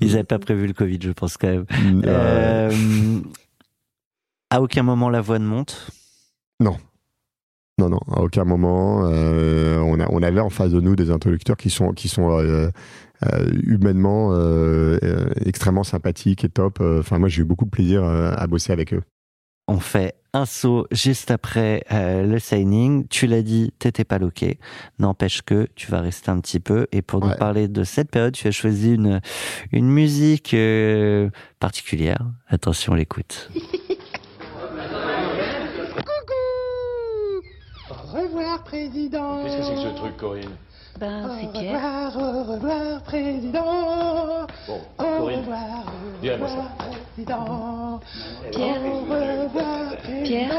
Ils 0.00 0.08
n'avaient 0.08 0.24
pas 0.24 0.40
prévu 0.40 0.66
le 0.66 0.72
Covid, 0.72 0.98
je 1.02 1.12
pense 1.12 1.36
quand 1.36 1.46
même. 1.50 1.66
euh, 2.04 2.68
Euh, 2.72 3.20
à 4.50 4.60
aucun 4.60 4.82
moment 4.82 5.08
la 5.08 5.20
voix 5.20 5.38
ne 5.38 5.46
monte. 5.46 5.88
Non, 6.60 6.76
non, 7.88 8.00
à 8.10 8.22
aucun 8.22 8.44
moment. 8.44 9.02
euh, 9.06 9.78
on, 9.78 9.98
a, 10.00 10.06
on 10.10 10.22
avait 10.22 10.40
en 10.40 10.50
face 10.50 10.70
de 10.70 10.80
nous 10.80 10.96
des 10.96 11.10
interlocuteurs 11.10 11.56
qui 11.56 11.70
sont, 11.70 11.92
qui 11.92 12.08
sont 12.08 12.30
euh, 12.38 12.68
euh, 13.24 13.50
humainement 13.64 14.32
extrêmement 15.44 15.84
sympathiques 15.84 16.44
et 16.44 16.48
top. 16.48 16.80
Enfin, 16.80 17.18
moi, 17.18 17.28
j'ai 17.28 17.42
eu 17.42 17.44
beaucoup 17.44 17.64
de 17.64 17.70
plaisir 17.70 18.04
à 18.04 18.46
bosser 18.46 18.72
avec 18.72 18.92
eux. 18.94 19.02
On 19.68 19.78
fait 19.78 20.14
un 20.34 20.44
saut 20.44 20.86
juste 20.90 21.30
après 21.30 21.84
le 21.90 22.38
signing. 22.40 23.06
Tu 23.08 23.26
l'as 23.28 23.42
dit, 23.42 23.72
t'étais 23.78 24.04
pas 24.04 24.18
loqué. 24.18 24.58
N'empêche 24.98 25.42
que 25.42 25.68
tu 25.76 25.88
vas 25.90 26.00
rester 26.00 26.30
un 26.30 26.40
petit 26.40 26.58
peu. 26.58 26.88
Et 26.90 27.00
pour 27.00 27.20
nous 27.20 27.28
Ouais. 27.28 27.36
parler 27.36 27.68
de 27.68 27.84
cette 27.84 28.10
période, 28.10 28.34
tu 28.34 28.48
as 28.48 28.50
choisi 28.50 28.94
une, 28.94 29.20
une 29.70 29.86
musique 29.88 30.56
particulière. 31.60 32.26
Attention, 32.48 32.92
on 32.94 32.96
l'écoute. 32.96 33.50
revoir, 38.12 38.62
président. 38.64 39.42
Qu'est-ce 39.44 39.56
que 39.58 39.62
c'est 39.64 39.74
que 39.74 39.80
ce 39.90 39.96
truc, 39.96 40.16
Corinne 40.16 40.50
Ben, 40.98 41.24
Au 41.24 41.32
c'est 41.40 41.52
Pierre. 41.52 42.12
revoir, 42.12 42.16
au 42.16 42.52
revoir, 42.52 43.02
président. 43.02 43.64
Bon, 44.68 44.80
Au 44.98 45.02
Corinne, 45.18 45.38
revoir, 45.40 45.84
au 45.86 46.20
dis-moi 46.20 46.34
revoir, 46.48 46.50
ça. 46.78 46.84
président. 47.14 48.00
Pierre. 48.52 48.80
Au 48.84 49.00
revoir, 49.00 49.96
président. 50.02 50.22
Pierre, 50.24 50.54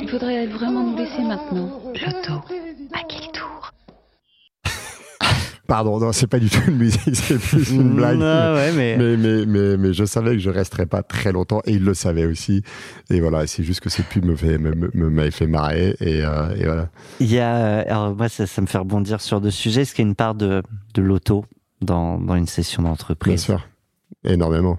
il 0.00 0.08
faudrait 0.08 0.46
vraiment 0.46 0.82
nous 0.84 0.96
laisser 0.96 1.22
maintenant. 1.22 1.68
Loto. 1.94 2.34
À 2.94 3.00
quel 3.08 3.30
tour 3.32 3.47
Pardon, 5.68 6.00
non, 6.00 6.12
c'est 6.12 6.26
pas 6.26 6.38
du 6.40 6.48
tout 6.48 6.62
une 6.66 6.78
musique, 6.78 7.02
c'est 7.14 7.38
plus 7.38 7.70
une 7.72 7.94
blague. 7.94 8.16
Non, 8.18 8.54
ouais, 8.54 8.72
mais, 8.72 8.96
Mais, 8.96 9.16
mais, 9.18 9.44
mais, 9.46 9.76
mais 9.76 9.92
je 9.92 10.04
savais 10.04 10.32
que 10.32 10.38
je 10.38 10.48
resterais 10.50 10.86
pas 10.86 11.02
très 11.02 11.30
longtemps 11.30 11.60
et 11.66 11.74
il 11.74 11.84
le 11.84 11.92
savait 11.92 12.24
aussi. 12.24 12.62
Et 13.10 13.20
voilà, 13.20 13.46
c'est 13.46 13.62
juste 13.62 13.80
que 13.80 13.90
cette 13.90 14.06
pub 14.06 14.24
me 14.24 14.34
fait, 14.34 14.56
me, 14.56 14.74
me- 14.74 15.10
m'avait 15.10 15.30
fait 15.30 15.46
marrer 15.46 15.94
et, 16.00 16.24
euh, 16.24 16.56
et 16.56 16.64
voilà. 16.64 16.88
il 17.20 17.30
y 17.30 17.38
a. 17.38 17.54
euh, 17.56 17.84
Alors, 17.86 18.16
moi, 18.16 18.28
ça, 18.30 18.46
ça 18.46 18.62
me 18.62 18.66
fait 18.66 18.78
rebondir 18.78 19.20
sur 19.20 19.40
deux 19.42 19.50
sujets. 19.50 19.82
Est-ce 19.82 19.94
qu'il 19.94 20.04
y 20.04 20.08
a 20.08 20.08
une 20.08 20.14
part 20.16 20.34
de, 20.34 20.62
de 20.94 21.02
l'auto 21.02 21.44
dans, 21.82 22.18
dans 22.18 22.34
une 22.36 22.46
session 22.46 22.82
Bien 22.82 22.92
d'entreprise 22.92 23.42
sûr. 23.42 23.68
Énormément. 24.24 24.78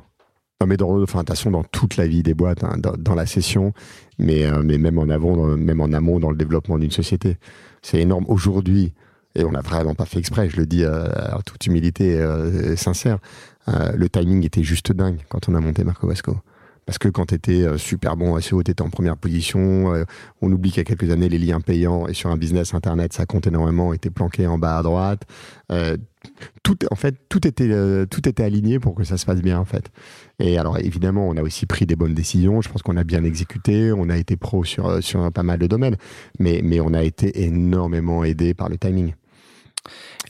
Non, 0.59 0.67
mais 0.67 0.75
dans, 0.75 1.01
enfin, 1.03 1.19
de 1.19 1.25
toute 1.25 1.29
façon, 1.37 1.51
dans 1.51 1.63
toute 1.63 1.95
la 1.97 2.07
vie 2.07 2.23
des 2.23 2.33
boîtes, 2.33 2.63
hein, 2.63 2.75
dans, 2.79 2.93
dans 2.97 3.15
la 3.15 3.25
session, 3.25 3.73
mais, 4.17 4.43
euh, 4.45 4.61
mais 4.63 4.77
même 4.79 4.97
en 4.97 5.07
avant, 5.09 5.37
dans- 5.37 5.55
même 5.55 5.79
en 5.81 5.93
amont 5.93 6.19
dans 6.19 6.31
le 6.31 6.35
développement 6.35 6.77
d'une 6.79 6.91
société. 6.91 7.37
C'est 7.81 7.99
énorme. 8.01 8.25
Aujourd'hui, 8.27 8.93
et 9.35 9.43
on 9.43 9.51
n'a 9.51 9.61
vraiment 9.61 9.95
pas 9.95 10.05
fait 10.05 10.19
exprès, 10.19 10.49
je 10.49 10.57
le 10.57 10.65
dis 10.65 10.83
euh, 10.83 11.07
en 11.33 11.41
toute 11.41 11.65
humilité 11.65 12.19
euh, 12.19 12.75
sincère, 12.75 13.19
euh, 13.67 13.91
le 13.95 14.09
timing 14.09 14.45
était 14.45 14.63
juste 14.63 14.91
dingue 14.91 15.19
quand 15.29 15.49
on 15.49 15.55
a 15.55 15.59
monté 15.59 15.83
Marco 15.83 16.07
Vasco. 16.07 16.37
Parce 16.85 16.97
que 16.97 17.07
quand 17.07 17.27
tu 17.27 17.35
étais 17.35 17.77
super 17.77 18.17
bon 18.17 18.33
à 18.33 18.41
SEO, 18.41 18.63
tu 18.63 18.71
étais 18.71 18.81
en 18.81 18.89
première 18.89 19.15
position. 19.15 19.93
on 20.41 20.51
oublie 20.51 20.71
qu'il 20.71 20.79
y 20.79 20.81
a 20.81 20.85
quelques 20.85 21.11
années, 21.11 21.29
les 21.29 21.37
liens 21.37 21.61
payants 21.61 22.07
et 22.07 22.15
sur 22.15 22.31
un 22.31 22.35
business 22.35 22.73
internet, 22.73 23.13
ça 23.13 23.27
compte 23.27 23.45
énormément, 23.45 23.93
étaient 23.93 24.09
planqués 24.09 24.47
en 24.47 24.57
bas 24.57 24.79
à 24.79 24.81
droite. 24.81 25.21
Euh, 25.71 25.97
tout, 26.63 26.77
en 26.89 26.95
fait, 26.95 27.15
tout 27.29 27.47
était, 27.47 27.69
euh, 27.69 28.05
tout 28.05 28.27
était 28.27 28.43
aligné 28.43 28.79
pour 28.79 28.95
que 28.95 29.03
ça 29.03 29.17
se 29.17 29.25
passe 29.25 29.41
bien, 29.41 29.59
en 29.59 29.65
fait. 29.65 29.91
Et 30.39 30.57
alors, 30.57 30.79
évidemment, 30.79 31.27
on 31.27 31.37
a 31.37 31.43
aussi 31.43 31.65
pris 31.65 31.85
des 31.85 31.95
bonnes 31.95 32.15
décisions. 32.15 32.61
Je 32.61 32.69
pense 32.69 32.81
qu'on 32.81 32.97
a 32.97 33.03
bien 33.03 33.23
exécuté. 33.23 33.91
On 33.91 34.09
a 34.09 34.17
été 34.17 34.35
pro 34.35 34.63
sur, 34.63 35.03
sur 35.03 35.31
pas 35.31 35.43
mal 35.43 35.59
de 35.59 35.67
domaines. 35.67 35.97
Mais, 36.39 36.61
mais 36.63 36.79
on 36.79 36.93
a 36.93 37.03
été 37.03 37.43
énormément 37.43 38.23
aidé 38.23 38.53
par 38.53 38.69
le 38.69 38.77
timing. 38.77 39.13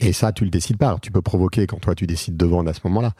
Et 0.02 0.12
ça, 0.12 0.32
tu 0.32 0.44
le 0.44 0.50
décides 0.50 0.78
pas. 0.78 0.86
Alors, 0.86 1.00
tu 1.00 1.10
peux 1.10 1.20
provoquer 1.22 1.66
quand 1.66 1.78
toi, 1.78 1.94
tu 1.94 2.06
décides 2.06 2.36
de 2.36 2.46
vendre 2.46 2.70
à 2.70 2.74
ce 2.74 2.80
moment-là. 2.84 3.12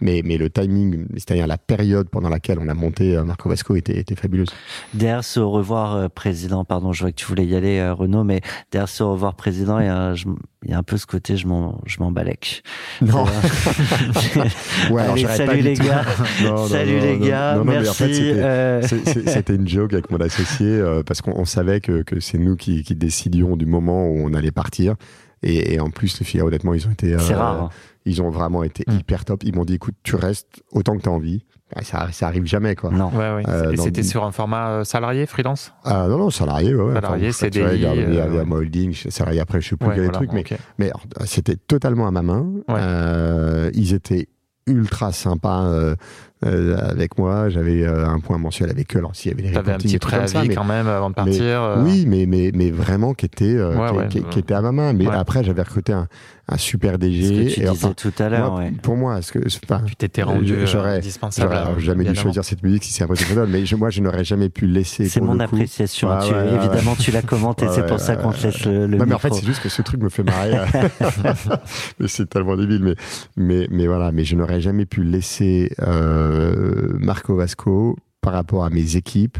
Mais, 0.00 0.22
mais 0.24 0.38
le 0.38 0.48
timing, 0.50 1.06
c'est-à-dire 1.14 1.46
la 1.48 1.58
période 1.58 2.08
pendant 2.08 2.28
laquelle 2.28 2.58
on 2.60 2.68
a 2.68 2.74
monté 2.74 3.16
euh, 3.16 3.24
Marco 3.24 3.48
Vasco 3.48 3.74
était, 3.74 3.98
était 3.98 4.14
fabuleuse. 4.14 4.48
Derrière 4.94 5.24
ce 5.24 5.40
au 5.40 5.50
revoir 5.50 5.96
euh, 5.96 6.08
président, 6.08 6.64
pardon, 6.64 6.92
je 6.92 7.00
vois 7.00 7.10
que 7.10 7.16
tu 7.16 7.26
voulais 7.26 7.44
y 7.44 7.56
aller, 7.56 7.78
euh, 7.78 7.92
Renaud, 7.94 8.22
mais 8.22 8.40
derrière 8.70 8.88
ce 8.88 9.02
au 9.02 9.12
revoir 9.12 9.34
président, 9.34 9.80
il 9.80 9.86
y 9.86 9.88
a, 9.88 9.96
un- 9.98 10.14
je- 10.14 10.26
il 10.64 10.70
y 10.70 10.74
a 10.74 10.78
un 10.78 10.82
peu 10.84 10.96
ce 10.96 11.06
côté, 11.06 11.36
je 11.36 11.46
m'en, 11.48 11.80
je 11.86 11.98
m'en 12.00 12.12
balèque. 12.12 12.62
Non. 13.02 13.24
Ouais, 14.90 15.02
alors 15.02 15.12
Allez, 15.14 15.22
j'arrête 15.22 15.38
pas 15.40 15.46
salut 15.46 15.62
les 15.62 15.74
gars. 15.74 16.04
Non, 16.44 16.50
non, 16.50 16.66
Salut 16.68 16.92
non, 16.96 17.02
les 17.02 17.18
non, 17.18 17.26
gars, 17.26 17.52
non, 17.54 17.58
non, 17.58 17.64
mais 17.72 17.78
en 17.78 17.82
merci. 17.82 17.94
fait, 18.04 18.14
c'était- 18.14 18.40
euh, 18.42 18.82
C'était 19.26 19.54
une 19.56 19.68
joke 19.68 19.92
avec 19.92 20.10
mon 20.10 20.18
associé 20.18 20.66
euh, 20.68 21.02
parce 21.04 21.20
qu'on 21.20 21.32
on 21.36 21.44
savait 21.44 21.80
que, 21.80 22.02
que 22.02 22.20
c'est 22.20 22.38
nous 22.38 22.56
qui, 22.56 22.82
qui 22.84 22.94
décidions 22.94 23.56
du 23.56 23.66
moment 23.66 24.06
où 24.08 24.20
on 24.24 24.32
allait 24.34 24.50
partir. 24.52 24.94
Et, 25.42 25.74
et 25.74 25.80
en 25.80 25.90
plus, 25.90 26.18
les 26.18 26.24
filles, 26.26 26.42
honnêtement, 26.42 26.74
ils 26.74 26.86
ont 26.86 26.90
été, 26.90 27.16
c'est 27.18 27.34
euh, 27.34 27.38
rare. 27.38 27.62
hein. 27.64 27.68
ils 28.04 28.22
ont 28.22 28.30
vraiment 28.30 28.64
été 28.64 28.84
Mm. 28.88 28.92
hyper 28.98 29.24
top. 29.24 29.42
Ils 29.44 29.54
m'ont 29.54 29.64
dit, 29.64 29.74
écoute, 29.74 29.94
tu 30.02 30.16
restes 30.16 30.62
autant 30.72 30.96
que 30.96 31.02
tu 31.02 31.08
as 31.08 31.12
envie. 31.12 31.44
Ah, 31.76 31.82
Ça, 31.84 32.08
ça 32.12 32.26
arrive 32.26 32.46
jamais, 32.46 32.74
quoi. 32.74 32.90
Non. 32.90 33.10
Ouais, 33.10 33.34
ouais. 33.34 33.42
Euh, 33.46 33.72
Et 33.72 33.76
dans- 33.76 33.82
c'était 33.84 34.02
sur 34.02 34.24
un 34.24 34.32
format 34.32 34.70
euh, 34.70 34.84
salarié, 34.84 35.26
freelance? 35.26 35.74
Ah 35.84 36.06
non, 36.08 36.16
non, 36.16 36.30
salarié, 36.30 36.74
ouais. 36.74 36.94
Salarié, 36.94 37.28
Enfin, 37.28 37.38
CDI, 37.38 37.60
Il 37.60 37.80
y 37.82 37.86
a, 37.86 37.94
il 37.94 38.00
y 38.00 38.02
a- 38.02 38.08
il 38.08 38.14
y 38.14 38.18
a 38.20 38.24
euh, 38.24 38.44
holding, 38.50 38.94
salarié 38.94 39.40
après, 39.40 39.60
je 39.60 39.68
sais 39.68 39.76
plus 39.76 39.86
Ouais, 39.88 39.94
quel 39.96 40.04
voilà, 40.04 40.18
truc, 40.18 40.30
mais, 40.32 40.40
ok. 40.40 40.56
mais 40.78 40.90
c'était 41.26 41.56
totalement 41.56 42.06
à 42.08 42.10
ma 42.10 42.22
main. 42.22 42.46
Ouais. 42.68 42.74
Euh, 42.78 43.70
ils 43.74 43.92
étaient 43.92 44.28
ultra 44.66 45.12
sympas 45.12 45.94
euh, 46.46 46.76
avec 46.90 47.18
moi. 47.18 47.48
J'avais 47.48 47.82
euh, 47.84 48.06
un 48.06 48.20
point 48.20 48.38
mensuel 48.38 48.70
avec 48.70 48.94
eux. 48.94 48.98
Alors, 48.98 49.14
s'il 49.16 49.30
y 49.32 49.34
avait 49.34 49.42
des 49.48 49.52
T'avais 49.52 49.72
un 49.72 49.76
petit 49.78 49.98
comme 49.98 50.10
ça, 50.10 50.18
préavis 50.28 50.48
mais- 50.48 50.54
quand 50.54 50.64
même 50.64 50.86
avant 50.88 51.10
de 51.10 51.14
partir. 51.14 51.42
euh, 51.62 51.82
Oui, 51.84 52.04
mais, 52.06 52.26
mais, 52.26 52.50
mais 52.54 52.70
vraiment 52.70 53.14
qui 53.14 53.26
était, 53.26 53.56
euh, 53.56 53.76
Ouais, 53.76 53.88
qui, 53.90 53.96
ouais, 53.96 54.08
qui- 54.08 54.20
ouais. 54.20 54.26
qui 54.30 54.38
était 54.38 54.54
à 54.54 54.60
ma 54.62 54.72
main. 54.72 54.92
Mais 54.92 55.06
après, 55.08 55.42
j'avais 55.44 55.62
recruté 55.62 55.92
un, 55.92 56.06
un 56.50 56.56
super 56.56 56.92
Ce 56.94 56.96
DG. 56.98 57.22
que 57.22 57.28
tu 57.34 57.40
et 57.40 57.44
disais 57.46 57.68
enfin, 57.68 57.92
tout 57.94 58.12
à 58.18 58.28
l'heure, 58.28 58.52
moi, 58.52 58.60
ouais. 58.60 58.72
Pour 58.82 58.96
moi, 58.96 59.20
ce 59.22 59.32
que, 59.32 59.38
enfin, 59.64 59.82
Tu 59.86 59.96
t'étais 59.96 60.22
rendu 60.22 60.54
Euh, 60.54 60.66
j'aurais- 60.66 60.96
indispensable. 60.96 61.52
j'aurais 61.54 61.76
euh, 61.76 61.78
jamais 61.80 62.04
dû 62.04 62.14
choisir 62.14 62.44
cette 62.44 62.62
musique 62.62 62.84
si 62.84 62.92
c'est 62.92 63.04
un 63.04 63.06
peu 63.06 63.14
personnel, 63.14 63.48
mais 63.50 63.66
je- 63.66 63.76
moi, 63.76 63.90
je 63.90 64.00
n'aurais 64.00 64.24
jamais 64.24 64.48
pu 64.48 64.66
laisser. 64.66 65.08
C'est 65.08 65.20
mon 65.20 65.38
appréciation. 65.40 66.08
Ouais, 66.08 66.26
tu, 66.26 66.32
ouais, 66.32 66.40
ouais, 66.40 66.54
évidemment, 66.56 66.94
tu 66.96 67.10
l'as 67.10 67.22
commenté, 67.22 67.66
c'est 67.70 67.82
ouais, 67.82 67.86
pour 67.86 68.00
ça 68.00 68.16
qu'on 68.16 68.32
te 68.32 68.42
laisse 68.42 68.64
le, 68.64 68.86
le 68.86 68.96
non, 68.96 69.04
mais 69.06 69.14
en 69.14 69.18
fait, 69.18 69.34
c'est 69.34 69.44
juste 69.44 69.62
que 69.62 69.68
ce 69.68 69.82
truc 69.82 70.00
me 70.02 70.08
fait 70.08 70.22
marrer. 70.22 70.52
mais 72.00 72.08
c'est 72.08 72.28
tellement 72.28 72.56
débile. 72.56 72.82
Mais, 72.82 72.94
mais, 73.36 73.68
mais 73.70 73.86
voilà, 73.86 74.12
mais 74.12 74.24
je 74.24 74.34
n'aurais 74.36 74.60
jamais 74.60 74.86
pu 74.86 75.02
laisser 75.04 75.70
euh, 75.82 76.92
Marco 76.98 77.34
Vasco 77.36 77.96
par 78.20 78.32
rapport 78.32 78.64
à 78.64 78.70
mes 78.70 78.96
équipes 78.96 79.38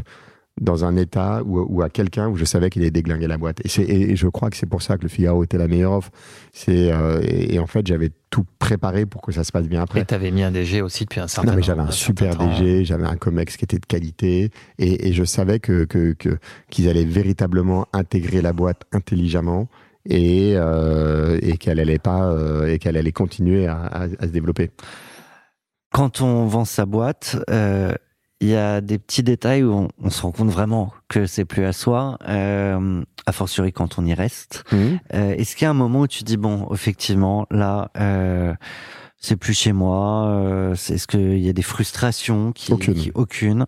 dans 0.59 0.83
un 0.85 0.95
état 0.97 1.41
ou, 1.45 1.59
ou 1.67 1.81
à 1.81 1.89
quelqu'un 1.89 2.27
où 2.27 2.35
je 2.35 2.45
savais 2.45 2.69
qu'il 2.69 2.81
allait 2.81 2.91
déglinguer 2.91 3.27
la 3.27 3.37
boîte. 3.37 3.59
Et, 3.65 3.69
c'est- 3.69 3.83
et, 3.83 4.11
et 4.11 4.15
je 4.15 4.27
crois 4.27 4.49
que 4.49 4.57
c'est 4.57 4.65
pour 4.65 4.81
ça 4.81 4.97
que 4.97 5.03
le 5.03 5.07
Figaro 5.09 5.43
était 5.43 5.57
la 5.57 5.67
meilleure 5.67 5.93
offre. 5.93 6.11
C'est, 6.51 6.91
euh, 6.91 7.21
et, 7.23 7.55
et 7.55 7.59
en 7.59 7.67
fait, 7.67 7.85
j'avais 7.87 8.11
tout 8.29 8.45
préparé 8.59 9.05
pour 9.05 9.21
que 9.21 9.31
ça 9.31 9.43
se 9.43 9.51
passe 9.51 9.67
bien 9.67 9.81
après. 9.81 10.01
Et 10.01 10.05
t'avais 10.05 10.31
mis 10.31 10.43
un 10.43 10.51
DG 10.51 10.81
aussi 10.81 11.05
depuis 11.05 11.19
un 11.19 11.27
certain 11.27 11.51
Non, 11.51 11.55
mais 11.57 11.63
j'avais 11.63 11.81
un 11.81 11.87
un 11.87 11.91
super 11.91 12.37
temps. 12.37 12.47
DG, 12.47 12.85
j'avais 12.85 13.05
un 13.07 13.15
COMEX 13.15 13.57
qui 13.57 13.63
était 13.65 13.79
de 13.79 13.85
qualité, 13.85 14.51
et, 14.77 15.07
et 15.07 15.13
je 15.13 15.23
savais 15.23 15.59
que, 15.59 15.85
que, 15.85 16.13
que- 16.13 16.37
qu'ils 16.69 16.89
allaient 16.89 17.05
véritablement 17.05 17.87
intégrer 17.93 18.41
la 18.41 18.53
boîte 18.53 18.83
intelligemment 18.91 19.67
et, 20.05 20.53
euh, 20.55 21.39
et 21.41 21.57
qu'elle 21.57 21.79
allait 21.79 21.99
pas 21.99 22.23
euh, 22.31 22.67
et 22.67 22.79
qu'elle 22.79 22.97
allait 22.97 23.11
continuer 23.11 23.67
à, 23.67 23.77
à- 23.85 24.03
à 24.03 24.07
se 24.27 24.31
développer. 24.31 24.71
Quand 25.91 26.21
on 26.21 26.45
vend 26.45 26.65
sa 26.65 26.85
boîte, 26.85 27.37
euh, 27.49 27.93
il 28.41 28.47
y 28.49 28.55
a 28.55 28.79
des 28.81 28.97
petits 28.99 29.23
détails 29.23 29.63
où 29.63 29.73
on, 29.73 29.87
on 30.01 30.09
se 30.09 30.21
rend 30.21 30.31
compte 30.31 30.49
vraiment 30.49 30.93
que 31.09 31.25
c'est 31.25 31.45
plus 31.45 31.65
à 31.65 31.73
soi, 31.73 32.17
euh, 32.27 33.01
a 33.25 33.31
fortiori 33.31 33.73
quand 33.73 33.99
on 33.99 34.05
y 34.05 34.13
reste. 34.13 34.63
Euh, 34.73 35.31
Est-ce 35.35 35.55
qu'il 35.55 35.65
y 35.65 35.67
a 35.67 35.71
un 35.71 35.73
moment 35.73 36.01
où 36.01 36.07
tu 36.07 36.23
dis 36.23 36.37
bon, 36.37 36.67
effectivement, 36.73 37.45
là, 37.51 37.91
euh, 37.99 38.53
c'est 39.17 39.35
plus 39.35 39.53
chez 39.53 39.73
moi. 39.73 40.27
euh, 40.29 40.75
c'est- 40.75 40.93
Est-ce 40.93 41.05
qu'il 41.07 41.39
y 41.39 41.49
a 41.49 41.53
des 41.53 41.61
frustrations 41.61 42.53
qui, 42.53 42.71
Aucune. 42.71 42.93
qui- 42.93 43.11
aucune? 43.13 43.65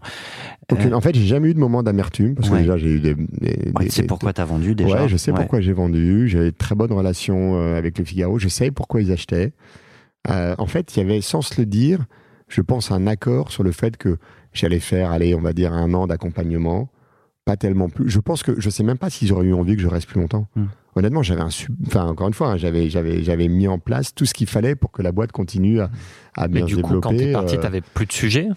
Aucune- 0.72 0.94
Euh, 0.94 0.96
En 0.96 1.02
fait, 1.02 1.14
j'ai 1.14 1.26
jamais 1.26 1.50
eu 1.50 1.54
de 1.54 1.60
moment 1.60 1.84
d'amertume 1.84 2.36
parce 2.36 2.48
que 2.48 2.54
Ouais. 2.54 2.62
déjà 2.62 2.78
j'ai 2.78 2.88
eu 2.88 3.00
des. 3.02 3.16
des- 3.16 3.72
ouais, 3.76 3.84
des- 3.84 3.86
tu 3.88 3.92
sais 3.92 4.02
des- 4.04 4.08
pourquoi 4.08 4.32
t'as 4.32 4.46
vendu 4.46 4.74
déjà. 4.76 5.02
Ouais, 5.04 5.10
je 5.10 5.18
sais 5.18 5.32
Ouais. 5.32 5.38
pourquoi 5.38 5.60
j'ai 5.60 5.74
vendu. 5.74 6.30
J'avais 6.30 6.52
de 6.52 6.58
très 6.58 6.76
bonnes 6.76 6.94
relations 6.94 7.60
avec 7.76 8.00
le 8.00 8.06
Figaro. 8.06 8.40
Je 8.40 8.48
savais 8.48 8.72
pourquoi 8.72 9.02
ils 9.02 9.12
achetaient. 9.12 9.52
Euh, 10.30 10.56
en 10.58 10.68
fait, 10.68 10.96
il 10.96 11.00
y 11.00 11.04
avait, 11.04 11.20
sans 11.20 11.42
se 11.42 11.60
le 11.60 11.66
dire, 11.66 12.06
je 12.48 12.62
pense, 12.62 12.90
un 12.92 13.06
accord 13.08 13.52
sur 13.52 13.64
le 13.64 13.74
fait 13.74 13.98
que 13.98 14.18
j'allais 14.54 14.80
faire, 14.80 15.12
allez, 15.12 15.36
on 15.36 15.42
va 15.42 15.54
dire, 15.54 15.74
un 15.74 15.94
an 15.94 16.08
d'accompagnement. 16.08 16.90
Pas 17.44 17.58
tellement 17.58 17.90
plus. 17.90 18.08
Je 18.08 18.20
pense 18.20 18.44
que 18.44 18.60
je 18.62 18.70
sais 18.70 18.84
même 18.84 19.00
pas 19.00 19.10
s'ils 19.10 19.34
auraient 19.34 19.48
eu 19.48 19.54
envie 19.54 19.76
que 19.76 19.82
je 19.82 19.88
reste 19.88 20.08
plus 20.08 20.20
longtemps. 20.22 20.48
Hmm. 20.56 20.66
Honnêtement, 20.96 21.24
j'avais 21.24 21.42
un. 21.42 21.50
sub- 21.50 21.76
Enfin, 21.88 22.06
encore 22.06 22.28
une 22.28 22.34
fois, 22.36 22.50
hein, 22.52 22.58
j'avais, 22.58 22.90
j'avais, 22.90 23.24
j'avais 23.24 23.48
mis 23.48 23.68
en 23.68 23.80
place 23.80 24.14
tout 24.14 24.26
ce 24.26 24.34
qu'il 24.36 24.48
fallait 24.48 24.76
pour 24.76 24.92
que 24.92 25.02
la 25.02 25.12
boîte 25.12 25.32
continue 25.32 25.80
à, 25.80 25.90
à 26.38 26.48
Mais 26.48 26.56
bien 26.60 26.66
du 26.66 26.76
se 26.76 26.82
coup, 26.82 27.00
quand 27.00 27.10
t'es 27.16 27.32
parti, 27.32 27.56
euh, 27.56 27.60
t'avais 27.60 27.82
plus 27.82 28.06
de 28.06 28.12
sujets? 28.12 28.50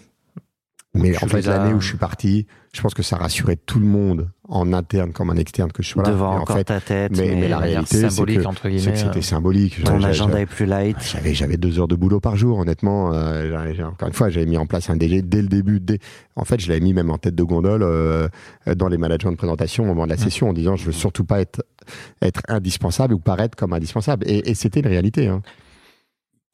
Mais 0.94 1.16
en 1.22 1.26
fait, 1.28 1.42
l'année 1.42 1.72
où 1.74 1.80
je 1.80 1.88
suis 1.88 1.96
parti, 1.96 2.46
je 2.74 2.82
pense 2.82 2.92
que 2.92 3.04
ça 3.04 3.16
rassurait 3.16 3.54
tout 3.54 3.78
le 3.78 3.86
monde, 3.86 4.28
en 4.48 4.72
interne 4.72 5.12
comme 5.12 5.30
en 5.30 5.34
externe, 5.34 5.70
que 5.70 5.82
je 5.82 5.90
sois 5.90 6.02
là. 6.02 6.10
de 6.10 6.14
voir 6.16 6.32
Et 6.32 6.36
en 6.36 6.40
encore 6.40 6.56
fait, 6.56 6.64
ta 6.64 6.80
tête. 6.80 7.16
mais, 7.16 7.36
mais 7.36 7.46
la 7.46 7.58
réalité, 7.58 7.98
c'est 7.98 8.10
symbolique, 8.10 8.40
que, 8.40 8.46
entre 8.46 8.68
guillemets, 8.68 8.92
que 8.92 8.98
c'était 8.98 9.22
symbolique. 9.22 9.84
ton 9.84 10.02
agenda 10.02 10.40
est 10.40 10.46
plus 10.46 10.66
light. 10.66 10.96
J'avais, 11.00 11.34
j'avais 11.34 11.56
deux 11.56 11.78
heures 11.78 11.86
de 11.86 11.94
boulot 11.94 12.18
par 12.18 12.34
jour, 12.34 12.58
honnêtement. 12.58 13.12
Euh, 13.12 13.56
encore 13.86 14.08
une 14.08 14.14
fois, 14.14 14.28
j'avais 14.28 14.46
mis 14.46 14.56
en 14.56 14.66
place 14.66 14.90
un 14.90 14.96
DG 14.96 15.22
dès 15.22 15.40
le 15.40 15.48
début. 15.48 15.78
Dès, 15.78 16.00
en 16.34 16.44
fait, 16.44 16.60
je 16.60 16.68
l'avais 16.68 16.80
mis 16.80 16.92
même 16.92 17.10
en 17.10 17.18
tête 17.18 17.36
de 17.36 17.44
gondole 17.44 17.84
euh, 17.84 18.28
dans 18.74 18.88
les 18.88 18.98
managements 18.98 19.32
de 19.32 19.36
présentation 19.36 19.84
au 19.84 19.86
moment 19.86 20.04
de 20.04 20.10
la 20.10 20.16
session 20.16 20.48
en 20.48 20.52
disant 20.52 20.74
je 20.74 20.86
veux 20.86 20.92
surtout 20.92 21.24
pas 21.24 21.40
être, 21.40 21.62
être 22.22 22.40
indispensable 22.48 23.14
ou 23.14 23.20
paraître 23.20 23.56
comme 23.56 23.72
indispensable. 23.72 24.28
Et, 24.28 24.50
et 24.50 24.54
c'était 24.54 24.80
une 24.80 24.88
réalité. 24.88 25.28
Hein. 25.28 25.42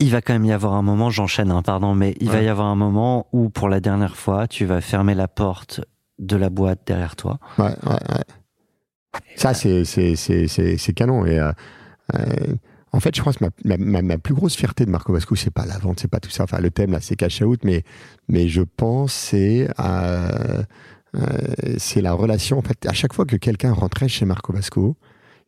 Il 0.02 0.10
va 0.10 0.22
quand 0.22 0.32
même 0.32 0.46
y 0.46 0.52
avoir 0.52 0.72
un 0.74 0.82
moment, 0.82 1.10
j'enchaîne, 1.10 1.50
hein, 1.50 1.60
pardon, 1.60 1.94
mais 1.94 2.14
il 2.20 2.30
va 2.30 2.40
y 2.40 2.48
avoir 2.48 2.68
un 2.68 2.74
moment 2.74 3.26
où, 3.32 3.50
pour 3.50 3.68
la 3.68 3.80
dernière 3.80 4.16
fois, 4.16 4.48
tu 4.48 4.64
vas 4.64 4.80
fermer 4.80 5.14
la 5.14 5.28
porte 5.28 5.82
de 6.20 6.36
la 6.36 6.50
boîte 6.50 6.80
derrière 6.86 7.16
toi. 7.16 7.38
Ouais, 7.58 7.64
ouais, 7.64 7.92
ouais. 7.92 8.24
Ça, 9.36 9.54
c'est, 9.54 9.84
c'est, 9.84 10.92
canon. 10.94 11.26
Et 11.26 11.38
euh, 11.38 11.50
euh, 12.14 12.54
en 12.92 13.00
fait, 13.00 13.16
je 13.16 13.22
pense 13.22 13.38
que 13.38 13.44
ma, 13.64 13.76
ma, 13.76 14.02
ma, 14.02 14.18
plus 14.18 14.34
grosse 14.34 14.54
fierté 14.54 14.84
de 14.84 14.90
Marco 14.90 15.12
Vasco, 15.12 15.34
c'est 15.34 15.50
pas 15.50 15.66
la 15.66 15.78
vente, 15.78 16.00
c'est 16.00 16.08
pas 16.08 16.20
tout 16.20 16.30
ça. 16.30 16.44
Enfin, 16.44 16.60
le 16.60 16.70
thème 16.70 16.92
là, 16.92 17.00
c'est 17.00 17.16
cash 17.16 17.42
out, 17.42 17.60
mais, 17.64 17.82
mais 18.28 18.48
je 18.48 18.62
pense 18.62 19.12
c'est 19.12 19.68
euh, 19.80 20.62
c'est 21.78 22.00
la 22.00 22.12
relation. 22.12 22.58
En 22.58 22.62
fait, 22.62 22.86
à 22.86 22.92
chaque 22.92 23.12
fois 23.12 23.24
que 23.24 23.36
quelqu'un 23.36 23.72
rentrait 23.72 24.08
chez 24.08 24.24
Marco 24.24 24.52
Vasco, 24.52 24.96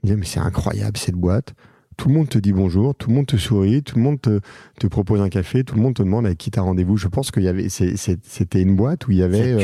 il 0.02 0.06
disait 0.06 0.16
mais 0.16 0.26
c'est 0.26 0.40
incroyable 0.40 0.96
cette 0.96 1.14
boîte. 1.14 1.54
Tout 2.02 2.08
le 2.08 2.14
monde 2.16 2.28
te 2.28 2.38
dit 2.38 2.52
bonjour, 2.52 2.96
tout 2.96 3.10
le 3.10 3.14
monde 3.14 3.26
te 3.26 3.36
sourit, 3.36 3.84
tout 3.84 3.94
le 3.94 4.02
monde 4.02 4.20
te, 4.20 4.40
te 4.80 4.88
propose 4.88 5.20
un 5.20 5.28
café, 5.28 5.62
tout 5.62 5.76
le 5.76 5.82
monde 5.82 5.94
te 5.94 6.02
demande 6.02 6.26
avec 6.26 6.36
qui 6.36 6.50
t'as 6.50 6.62
rendez-vous. 6.62 6.96
Je 6.96 7.06
pense 7.06 7.30
qu'il 7.30 7.44
y 7.44 7.48
avait, 7.48 7.68
c'était 7.68 8.60
une 8.60 8.74
boîte 8.74 9.06
où 9.06 9.12
il 9.12 9.18
y 9.18 9.22
avait 9.22 9.52
euh, 9.52 9.58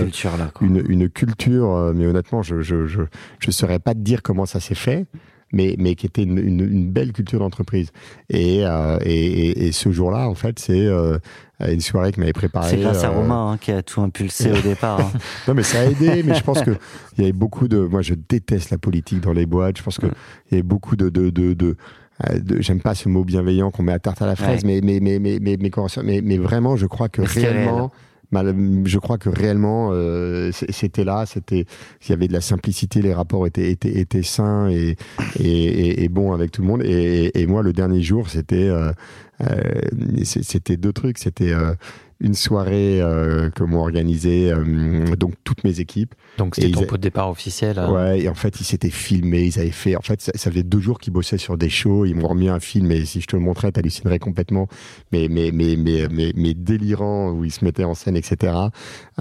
une, 0.61 0.85
une 0.89 1.09
culture, 1.09 1.75
euh, 1.75 1.93
mais 1.97 2.07
honnêtement, 2.07 2.43
je 2.43 2.61
je 2.61 2.87
je 2.87 3.01
je 3.41 3.51
saurais 3.51 3.81
pas 3.81 3.93
te 3.95 3.99
dire 3.99 4.23
comment 4.23 4.47
ça 4.47 4.61
s'est 4.61 4.77
fait, 4.77 5.07
mais 5.53 5.75
mais 5.81 5.97
qui 5.97 6.07
était 6.07 6.23
une, 6.23 6.39
une, 6.39 6.61
une 6.61 6.89
belle 6.93 7.13
culture 7.13 7.41
d'entreprise. 7.41 7.91
Et, 8.31 8.61
euh, 8.65 8.99
et 9.05 9.73
ce 9.73 9.91
jour-là, 9.91 10.29
en 10.29 10.37
fait, 10.37 10.61
c'est 10.61 10.87
euh, 10.87 11.19
une 11.67 11.81
soirée 11.81 12.13
qui 12.13 12.21
m'avait 12.21 12.33
préparé. 12.33 12.71
C'est 12.71 12.77
grâce 12.77 13.03
à 13.03 13.09
euh, 13.09 13.17
Romain 13.19 13.51
hein, 13.51 13.57
qui 13.59 13.73
a 13.73 13.83
tout 13.83 14.01
impulsé 14.01 14.53
au 14.53 14.61
départ. 14.61 15.01
hein. 15.01 15.11
non, 15.49 15.55
mais 15.55 15.65
ça 15.65 15.81
a 15.81 15.87
aidé, 15.87 16.23
mais 16.23 16.37
je 16.37 16.45
pense 16.45 16.63
que 16.63 16.77
il 17.17 17.23
y 17.23 17.25
avait 17.25 17.33
beaucoup 17.33 17.67
de. 17.67 17.79
Moi, 17.81 18.03
je 18.03 18.15
déteste 18.15 18.71
la 18.71 18.79
politique 18.79 19.23
dans 19.23 19.33
les 19.33 19.47
boîtes. 19.47 19.79
Je 19.79 19.83
pense 19.83 19.99
que 19.99 20.07
il 20.07 20.53
y 20.53 20.55
avait 20.55 20.63
beaucoup 20.63 20.95
de. 20.95 21.09
de, 21.09 21.31
de, 21.31 21.53
de 21.53 21.55
de- 21.55 21.77
j'aime 22.61 22.81
pas 22.81 22.95
ce 22.95 23.09
mot 23.09 23.25
bienveillant 23.25 23.71
qu'on 23.71 23.83
met 23.83 23.93
à 23.93 23.99
tarte 23.99 24.23
à 24.23 24.27
la 24.27 24.37
fraise, 24.37 24.65
mais, 24.65 24.81
mais, 24.83 25.01
mais, 25.01 25.19
mais, 25.19 25.39
mais, 25.41 25.57
mais, 25.59 25.71
mais, 26.05 26.21
mais 26.23 26.39
vraiment, 26.39 26.77
je 26.77 26.87
crois 26.87 27.09
que 27.09 27.23
réellement, 27.23 27.91
je 28.33 28.99
crois 28.99 29.19
que 29.19 29.29
réellement, 29.29 29.91
euh, 29.93 30.51
c'était 30.53 31.05
là, 31.05 31.25
c'était, 31.27 31.65
il 32.03 32.11
y 32.11 32.13
avait 32.13 32.29
de 32.29 32.33
la 32.33 32.41
simplicité, 32.41 33.01
les 33.01 33.15
rapports 33.15 33.47
étaient, 33.47 33.71
étaient, 33.71 33.99
étaient 33.99 34.23
sains 34.23 34.69
et, 34.69 34.97
et, 35.39 36.05
et, 36.05 36.09
bons 36.09 36.33
avec 36.33 36.51
tout 36.51 36.63
le 36.63 36.69
monde. 36.69 36.83
Et, 36.85 37.41
et 37.41 37.47
moi, 37.47 37.63
le 37.63 37.73
dernier 37.73 38.03
jour, 38.03 38.29
c'était, 38.29 38.69
euh, 38.69 38.93
euh, 39.41 39.63
c'était 40.25 40.77
deux 40.77 40.93
trucs. 40.93 41.19
C'était 41.19 41.53
euh, 41.53 41.73
une 42.21 42.35
soirée 42.35 43.01
euh, 43.01 43.51
que 43.51 43.65
m'ont 43.65 43.81
organisé 43.81 44.53
euh, 44.53 45.17
donc 45.17 45.35
toutes 45.45 45.65
mes 45.65 45.81
équipes. 45.81 46.15
Donc 46.39 46.55
c'était 46.55 46.71
ton 46.71 46.83
a- 46.83 46.87
pot 46.87 46.97
de 46.97 47.03
départ 47.03 47.29
officiel. 47.29 47.79
euh, 47.79 47.89
Ouais, 47.91 48.21
et 48.21 48.29
en 48.31 48.35
fait, 48.35 48.59
ils 48.61 48.65
s'étaient 48.65 48.89
filmés, 48.91 49.43
ils 49.43 49.59
avaient 49.59 49.71
fait. 49.71 49.97
En 49.97 50.01
fait, 50.01 50.21
ça, 50.23 50.33
ça 50.35 50.51
faisait 50.51 50.63
deux 50.63 50.81
jours 50.81 50.99
qu'ils 50.99 51.13
bossaient 51.13 51.37
sur 51.37 51.59
des 51.59 51.69
shows. 51.69 52.07
Ils 52.07 52.15
m'ont 52.15 52.29
remis 52.29 52.49
un 52.49 52.61
film, 52.61 52.91
et 52.93 53.05
si 53.05 53.21
je 53.21 53.27
te 53.27 53.37
le 53.37 53.43
montrais, 53.43 53.71
t'hallucinerais 53.73 54.19
complètement. 54.21 54.69
Mais, 55.13 55.27
mais, 55.31 55.51
mais, 55.53 55.77
mais, 55.77 56.07
mais, 56.11 56.33
mais 56.37 56.55
délirant, 56.55 57.31
où 57.33 57.45
ils 57.45 57.51
se 57.53 57.65
mettaient 57.65 57.85
en 57.85 57.95
scène, 57.95 58.17
etc. 58.17 58.53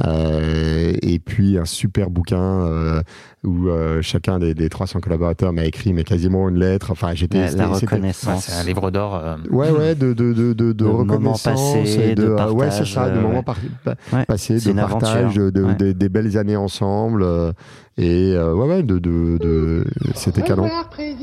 Euh, 0.05 0.93
et 1.01 1.19
puis, 1.19 1.57
un 1.57 1.65
super 1.65 2.09
bouquin 2.09 2.37
euh, 2.41 3.01
où 3.43 3.69
euh, 3.69 4.01
chacun 4.01 4.39
des, 4.39 4.53
des 4.53 4.69
300 4.69 4.99
collaborateurs 4.99 5.53
m'a 5.53 5.65
écrit, 5.65 5.93
mais 5.93 6.03
quasiment 6.03 6.47
une 6.49 6.59
lettre. 6.59 6.91
Enfin, 6.91 7.13
j'étais. 7.15 7.51
La, 7.55 7.69
ouais, 7.69 7.75
reconnaissance. 7.77 8.45
c'est 8.45 8.53
un 8.53 8.63
livre 8.63 8.91
d'or. 8.91 9.15
euh, 9.15 9.37
Ouais, 9.49 9.71
ouais, 9.71 9.95
de, 9.95 10.13
de, 10.13 10.33
de, 10.33 10.53
de, 10.53 10.73
de 10.73 10.85
reconnaissance. 10.85 11.43
passés, 11.43 12.09
et 12.11 12.15
de, 12.15 12.23
de 12.23 12.27
euh, 12.27 12.51
ouais, 12.51 12.69
c'est 12.71 12.77
partage, 12.79 12.93
ça, 12.93 13.09
de 13.09 13.19
moments 13.19 13.37
ouais. 13.37 13.43
par- 13.43 13.57
pa- 13.83 13.95
Ouais, 14.13 14.25
passés, 14.25 14.59
c'est 14.59 14.69
de 14.69 14.73
une 14.75 14.81
partage, 14.81 15.15
aventure, 15.25 15.45
de, 15.45 15.49
de- 15.49 15.63
ouais. 15.63 15.75
des- 15.75 15.93
des 15.93 16.09
belles 16.09 16.37
années 16.37 16.55
ensemble. 16.55 17.06
Euh, 17.15 17.51
et 17.97 18.33
euh, 18.33 18.53
ouais, 18.53 18.67
ouais, 18.67 18.83
de, 18.83 18.99
de, 18.99 19.37
de, 19.39 19.85
c'était 20.15 20.41
canon. 20.41 20.69
Qu'est-ce 20.95 21.15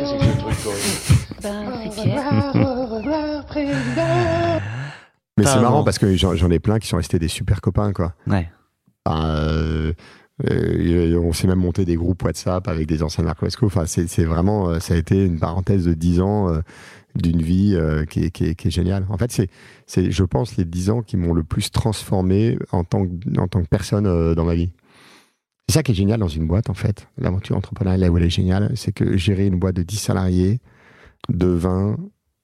que 0.00 0.06
c'est 0.06 0.18
que 0.18 0.24
ce 0.24 0.38
truc, 0.38 0.56
Corinne 0.64 0.80
Ben, 1.42 1.90
Pierre. 1.90 2.22
Mais 5.36 5.44
c'est 5.44 5.60
marrant 5.60 5.82
parce 5.82 5.98
que 5.98 6.14
j'en 6.14 6.50
ai 6.50 6.60
plein 6.60 6.78
qui 6.78 6.86
sont 6.86 6.96
restés 6.96 7.18
des 7.18 7.28
super 7.28 7.60
copains, 7.60 7.92
quoi. 7.92 8.14
Ouais. 8.26 8.48
Euh, 9.08 9.92
euh, 10.50 11.20
on 11.22 11.32
s'est 11.32 11.46
même 11.46 11.58
monté 11.58 11.84
des 11.84 11.96
groupes 11.96 12.22
WhatsApp 12.22 12.66
avec 12.68 12.86
des 12.86 13.02
anciens 13.02 13.24
Marco 13.24 13.46
Vasco. 13.46 13.66
Enfin, 13.66 13.84
c'est 13.86 14.24
vraiment, 14.24 14.78
ça 14.80 14.94
a 14.94 14.96
été 14.96 15.24
une 15.24 15.38
parenthèse 15.38 15.84
de 15.84 15.94
10 15.94 16.20
ans 16.20 16.48
euh, 16.48 16.60
d'une 17.14 17.42
vie 17.42 17.74
euh, 17.76 18.04
qui, 18.04 18.24
est, 18.24 18.30
qui, 18.30 18.46
est, 18.46 18.54
qui 18.54 18.68
est 18.68 18.70
géniale. 18.70 19.06
En 19.08 19.16
fait, 19.16 19.48
c'est, 19.86 20.10
je 20.10 20.24
pense, 20.24 20.56
les 20.56 20.64
10 20.64 20.90
ans 20.90 21.02
qui 21.02 21.16
m'ont 21.16 21.32
le 21.32 21.44
plus 21.44 21.70
transformé 21.70 22.58
en 22.72 22.84
tant 22.84 23.06
que, 23.06 23.12
en 23.38 23.46
tant 23.46 23.62
que 23.62 23.68
personne 23.68 24.06
euh, 24.06 24.34
dans 24.34 24.44
ma 24.44 24.54
vie. 24.54 24.70
C'est 25.68 25.74
ça 25.74 25.82
qui 25.82 25.92
est 25.92 25.94
génial 25.94 26.20
dans 26.20 26.28
une 26.28 26.46
boîte, 26.46 26.68
en 26.70 26.74
fait. 26.74 27.08
L'aventure 27.18 27.56
entrepreneuriale, 27.56 28.00
là 28.00 28.10
où 28.10 28.18
elle 28.18 28.24
est 28.24 28.30
géniale, 28.30 28.72
c'est 28.76 28.92
que 28.92 29.16
gérer 29.16 29.46
une 29.46 29.58
boîte 29.58 29.76
de 29.76 29.82
10 29.82 29.96
salariés, 29.96 30.60
de 31.30 31.46
20, 31.46 31.96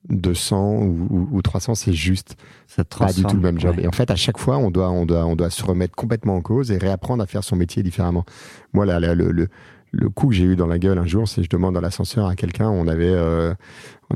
de 0.09 0.33
100 0.33 0.73
ou, 0.83 1.07
ou, 1.11 1.29
ou 1.33 1.43
300, 1.43 1.75
c'est 1.75 1.93
juste 1.93 2.37
Ça 2.67 2.85
pas 2.85 3.13
du 3.13 3.23
tout 3.23 3.37
le 3.37 3.43
même 3.43 3.61
job. 3.61 3.77
ouais. 3.77 3.85
Et 3.85 3.87
en 3.87 3.93
fait, 3.93 4.11
à 4.11 4.17
chaque 4.17 4.39
fois, 4.39 4.57
on 4.57 4.71
doit, 4.71 4.91
on 4.91 5.05
doit, 5.05 5.27
on 5.27 5.37
doit 5.37 5.51
se 5.51 5.63
remettre 5.63 5.95
complètement 5.95 6.37
en 6.37 6.41
cause 6.41 6.71
et 6.71 6.79
réapprendre 6.79 7.23
à 7.23 7.27
faire 7.27 7.45
son 7.45 7.57
métier 7.57 7.83
différemment. 7.83 8.25
Moi, 8.73 8.87
là, 8.87 8.99
là, 8.99 9.15
le, 9.15 9.31
le, 9.31 9.49
le 9.93 10.09
coup 10.09 10.29
que 10.29 10.35
j'ai 10.35 10.45
eu 10.45 10.57
dans 10.57 10.67
la 10.69 10.79
gueule 10.79 10.99
un 10.99 11.07
jour, 11.07 11.29
c'est 11.29 11.43
je 11.43 11.49
demande 11.49 11.75
dans 11.75 11.81
l'ascenseur 11.81 12.27
à 12.27 12.37
quelqu'un, 12.37 12.69
on 12.69 12.87
avait, 12.87 13.09
euh, 13.11 13.53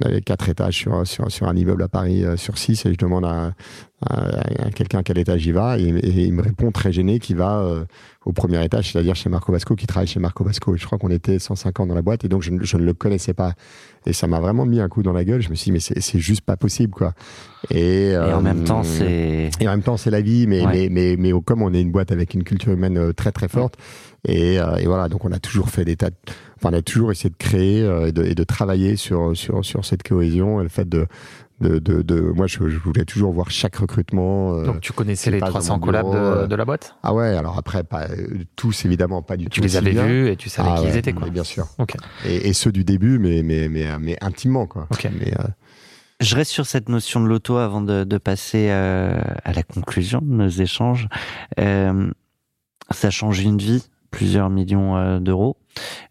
on 0.01 0.07
avait 0.07 0.21
quatre 0.21 0.49
étages 0.49 0.77
sur, 0.77 1.07
sur, 1.07 1.31
sur 1.33 1.49
un 1.49 1.57
immeuble 1.57 1.83
à 1.83 1.89
Paris 1.89 2.25
euh, 2.25 2.37
sur 2.37 2.59
six, 2.59 2.87
et 2.87 2.93
je 2.93 2.97
demande 2.99 3.25
à, 3.25 3.53
à, 4.09 4.39
à 4.67 4.71
quelqu'un 4.71 4.99
à 4.99 5.03
quel 5.03 5.19
étage 5.19 5.45
il 5.47 5.53
va, 5.53 5.79
et, 5.79 5.83
et 5.89 6.25
il 6.27 6.33
me 6.33 6.43
répond 6.43 6.71
très 6.71 6.93
gêné 6.93 7.19
qu'il 7.19 7.37
va 7.37 7.59
euh, 7.59 7.85
au 8.25 8.33
premier 8.33 8.65
étage, 8.65 8.93
c'est-à-dire 8.93 9.17
chez 9.17 9.29
Marco 9.29 9.51
Vasco, 9.53 9.75
qui 9.75 9.87
travaille 9.87 10.07
chez 10.07 10.21
Marco 10.21 10.45
Vasco. 10.45 10.77
Je 10.77 10.87
crois 10.87 10.99
qu'on 10.99 11.11
était 11.11 11.39
150 11.41 11.89
dans 11.89 11.95
la 11.95 12.03
boîte, 12.03 12.25
et 12.25 12.29
donc 12.29 12.43
je, 12.43 12.53
ne- 12.53 12.63
je 12.63 12.77
ne 12.77 12.85
le 12.85 12.95
connaissais 12.95 13.35
pas. 13.35 13.55
Et 14.07 14.13
ça 14.13 14.27
m'a 14.29 14.39
vraiment 14.41 14.67
mis 14.67 14.81
un 14.81 14.89
coup 14.89 15.03
dans 15.03 15.13
la 15.13 15.25
gueule. 15.25 15.41
Je 15.43 15.51
me 15.51 15.55
suis 15.57 15.65
dit, 15.67 15.73
mais 15.73 15.81
c'est 15.81 16.01
c'est 16.01 16.19
juste 16.21 16.43
pas 16.43 16.57
possible, 16.57 16.93
quoi. 16.93 17.15
Et, 17.71 18.11
Et 18.11 18.17
en 18.17 18.39
euh, 18.39 18.41
même 18.41 18.63
temps, 18.65 18.83
c'est. 18.85 19.51
et 19.61 19.67
en 19.69 19.73
même 19.73 19.83
temps, 19.83 19.97
c'est 19.97 20.11
la 20.11 20.21
vie, 20.21 20.47
mais, 20.47 20.65
Ouais. 20.65 20.89
mais, 20.89 21.17
mais, 21.19 21.33
mais 21.33 21.41
comme 21.45 21.63
on 21.63 21.73
est 21.75 21.81
une 21.81 21.91
boîte 21.91 22.13
avec 22.13 22.35
une 22.35 22.45
culture 22.45 22.73
humaine 22.73 22.97
euh, 22.99 23.13
très 23.13 23.33
très 23.33 23.49
forte, 23.49 23.77
et, 24.25 24.59
euh, 24.61 24.77
et 24.77 24.87
voilà, 24.87 25.09
donc 25.09 25.25
on 25.25 25.33
a 25.33 25.39
toujours 25.39 25.69
fait 25.71 25.85
des 25.85 25.97
tas 25.97 26.11
de- 26.11 26.17
Enfin, 26.57 26.71
on 26.75 26.79
a 26.79 26.83
toujours 26.83 27.13
essayé 27.13 27.29
de 27.31 27.37
créer 27.37 27.83
euh, 27.83 28.07
et, 28.07 28.13
de, 28.13 28.25
et 28.25 28.35
de 28.35 28.45
travailler 28.45 28.97
sur, 28.97 29.37
sur, 29.37 29.65
sur 29.65 29.85
cette 29.85 30.03
cohésion 30.03 30.61
et 30.61 30.63
le 30.63 30.69
fait 30.71 30.89
de. 30.89 31.07
de, 31.61 31.79
de, 31.79 32.01
de- 32.03 32.21
moi, 32.21 32.47
je, 32.47 32.57
je 32.71 32.79
voulais 32.79 33.05
toujours 33.05 33.33
voir 33.33 33.51
chaque 33.51 33.77
recrutement. 33.77 34.55
euh, 34.55 34.65
Donc 34.65 34.81
tu 34.81 34.93
connaissais 34.95 35.31
les 35.31 35.41
passe 35.41 35.49
dans 35.53 35.59
300 35.61 35.75
mon 35.75 35.81
collabs 35.81 36.11
de, 36.11 36.17
euh, 36.17 36.47
de 36.47 36.55
la 36.55 36.65
boîte? 36.65 36.97
Ah 37.03 37.13
ouais, 37.13 37.37
alors 37.37 37.59
après, 37.59 37.85
pas 37.85 38.07
tous 38.57 38.85
évidemment, 38.87 39.21
pas 39.21 39.37
du 39.37 39.45
tout. 39.45 39.51
Tu 39.51 39.61
les 39.61 39.77
avais 39.77 39.91
bien. 39.91 40.07
vus 40.07 40.29
et 40.31 40.37
tu 40.37 40.49
savais 40.49 40.71
Ah 40.73 40.81
qui 40.81 40.87
ils 40.89 40.97
étaient 40.97 41.13
quoi. 41.13 41.29
Bien 41.29 41.45
sûr. 41.45 41.67
Ok. 41.79 41.97
Et, 42.25 42.49
et 42.49 42.53
ceux 42.55 42.73
du 42.73 42.85
début, 42.85 43.19
mais, 43.19 43.43
mais, 43.43 43.69
mais, 43.69 43.87
mais 44.01 44.17
intimement, 44.23 44.67
quoi. 44.67 44.87
Ok. 44.91 45.07
Mais, 45.21 45.35
euh, 45.39 45.45
Je 46.21 46.35
reste 46.35 46.51
sur 46.51 46.65
cette 46.67 46.89
notion 46.89 47.21
de 47.21 47.27
l'auto 47.27 47.57
avant 47.59 47.83
de, 47.83 48.05
de 48.05 48.19
passer 48.19 48.69
euh, 48.71 49.21
à 49.45 49.53
la 49.53 49.63
conclusion 49.63 50.21
de 50.23 50.33
nos 50.33 50.49
échanges. 50.49 51.09
Euh, 51.61 52.11
ça 52.91 53.11
change 53.11 53.41
une 53.41 53.59
vie, 53.59 53.85
plusieurs 54.15 54.51
millions 54.51 54.97
euh, 54.97 55.19
d'euros. 55.21 55.57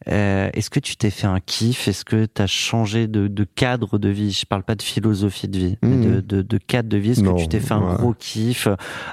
Euh, 0.09 0.49
Est-ce 0.53 0.69
que 0.69 0.79
tu 0.79 0.95
t'es 0.97 1.09
fait 1.09 1.27
un 1.27 1.39
kiff? 1.39 1.87
Est-ce 1.87 2.03
que 2.05 2.25
tu 2.25 2.41
as 2.41 2.47
changé 2.47 3.07
de, 3.07 3.27
de 3.27 3.43
cadre 3.43 3.97
de 3.97 4.09
vie? 4.09 4.31
Je 4.31 4.45
parle 4.45 4.63
pas 4.63 4.75
de 4.75 4.81
philosophie 4.81 5.47
de 5.47 5.57
vie, 5.57 5.77
mais 5.81 5.95
de, 6.05 6.19
de, 6.21 6.41
de 6.41 6.57
cadre 6.57 6.89
de 6.89 6.97
vie. 6.97 7.11
Est-ce 7.11 7.21
que 7.23 7.37
tu 7.39 7.47
t'es 7.47 7.59
fait 7.59 7.73
un 7.73 7.93
gros 7.95 8.13
kiff? 8.13 8.67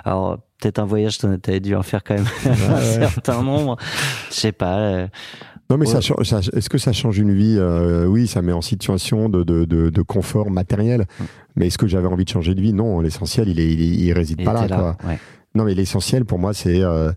Alors, 0.04 0.38
peut-être 0.60 0.78
un 0.78 0.84
voyage, 0.84 1.18
tu 1.18 1.26
avais 1.26 1.60
dû 1.60 1.74
en 1.74 1.82
faire 1.82 2.02
quand 2.02 2.14
même 2.14 2.26
un 2.46 2.74
ouais. 2.74 2.80
certain 2.82 3.42
nombre. 3.42 3.76
Je 4.30 4.34
sais 4.34 4.52
pas. 4.52 4.78
euh, 4.78 5.06
Non, 5.70 5.76
mais 5.78 5.86
Ouais. 5.86 5.92
ça, 5.92 6.00
change- 6.00 6.24
ça- 6.26 6.40
est-ce 6.40 6.68
que 6.68 6.78
ça 6.78 6.92
change 6.92 7.18
une 7.18 7.32
vie? 7.32 7.56
Euh, 7.58 8.06
Oui, 8.06 8.26
ça 8.26 8.42
met 8.42 8.52
en 8.52 8.60
situation 8.60 9.28
de, 9.28 9.44
de, 9.44 9.64
de, 9.64 9.88
de 9.90 10.02
confort 10.02 10.50
matériel. 10.50 11.02
Mm. 11.20 11.24
Mais 11.56 11.66
est-ce 11.68 11.78
que 11.78 11.86
j'avais 11.86 12.08
envie 12.08 12.24
de 12.24 12.28
changer 12.30 12.54
de 12.56 12.60
vie? 12.60 12.72
Non, 12.72 13.00
l'essentiel, 13.00 13.48
il, 13.48 13.60
est, 13.60 13.72
il, 13.72 13.80
est- 13.82 14.04
il 14.06 14.12
réside 14.12 14.36
il 14.40 14.44
pas 14.44 14.52
là. 14.54 14.66
quoi. 14.66 14.96
ouais. 15.08 15.18
Non, 15.54 15.64
mais 15.64 15.74
l'essentiel 15.74 16.24
pour 16.24 16.38
moi, 16.38 16.54
c'est 16.54 16.80
euh, 16.80 17.10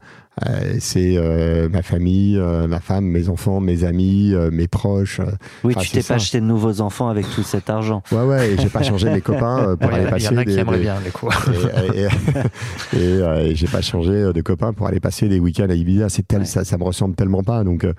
Euh, 0.47 0.77
c'est 0.80 1.14
euh, 1.15 1.69
ma 1.69 1.84
famille, 1.84 2.38
euh, 2.39 2.65
ma 2.68 2.80
femme, 2.80 3.05
mes 3.05 3.30
enfants, 3.30 3.60
mes 3.60 3.84
amis, 3.84 4.31
euh, 4.34 4.49
mes 4.51 4.68
proches. 4.68 5.19
euh. 5.19 5.26
Oui, 5.64 5.76
tu 5.80 5.89
t'es 5.91 6.01
pas 6.01 6.15
acheté 6.15 6.41
de 6.41 6.45
nouveaux 6.45 6.81
enfants 6.81 7.07
avec 7.07 7.30
tout 7.35 7.43
cet 7.43 7.69
argent. 7.69 8.01
Ouais, 8.11 8.23
ouais, 8.23 8.51
et 8.53 8.57
j'ai 8.57 8.69
pas 8.69 8.81
changé 8.81 9.11
mes 9.11 9.22
copains 9.22 9.60
euh, 9.60 9.76
pour 9.76 9.89
Ouais, 9.91 9.95
aller 9.97 10.03
Il 10.05 10.07
y 10.07 10.11
passer 10.11 10.30
en 10.30 10.38
a 10.38 10.43
qui 10.43 10.53
des- 10.53 10.60
aimeraient 10.60 10.77
des- 10.77 10.84
bien, 10.84 10.95
les 11.05 11.11
coups. 11.11 11.35
et, 11.93 11.99
et- 11.99 12.05
et, 12.97 13.22
euh, 13.22 13.45
et 13.45 13.55
j'ai 13.55 13.68
pas 13.68 13.81
changé 13.81 14.34
de 14.34 14.41
copain 14.41 14.73
pour 14.73 14.88
aller 14.88 14.99
passer 14.99 15.27
des 15.30 15.39
week-ends 15.39 15.69
à 15.69 15.76
Ibiza. 15.76 16.10
C'est 16.10 16.27
tel, 16.27 16.39
Ouais. 16.39 16.45
ça, 16.45 16.65
ça 16.65 16.77
me 16.80 16.84
ressemble 16.84 17.14
tellement 17.15 17.43
pas. 17.43 17.64
Donc, 17.64 17.84
euh, 17.84 17.93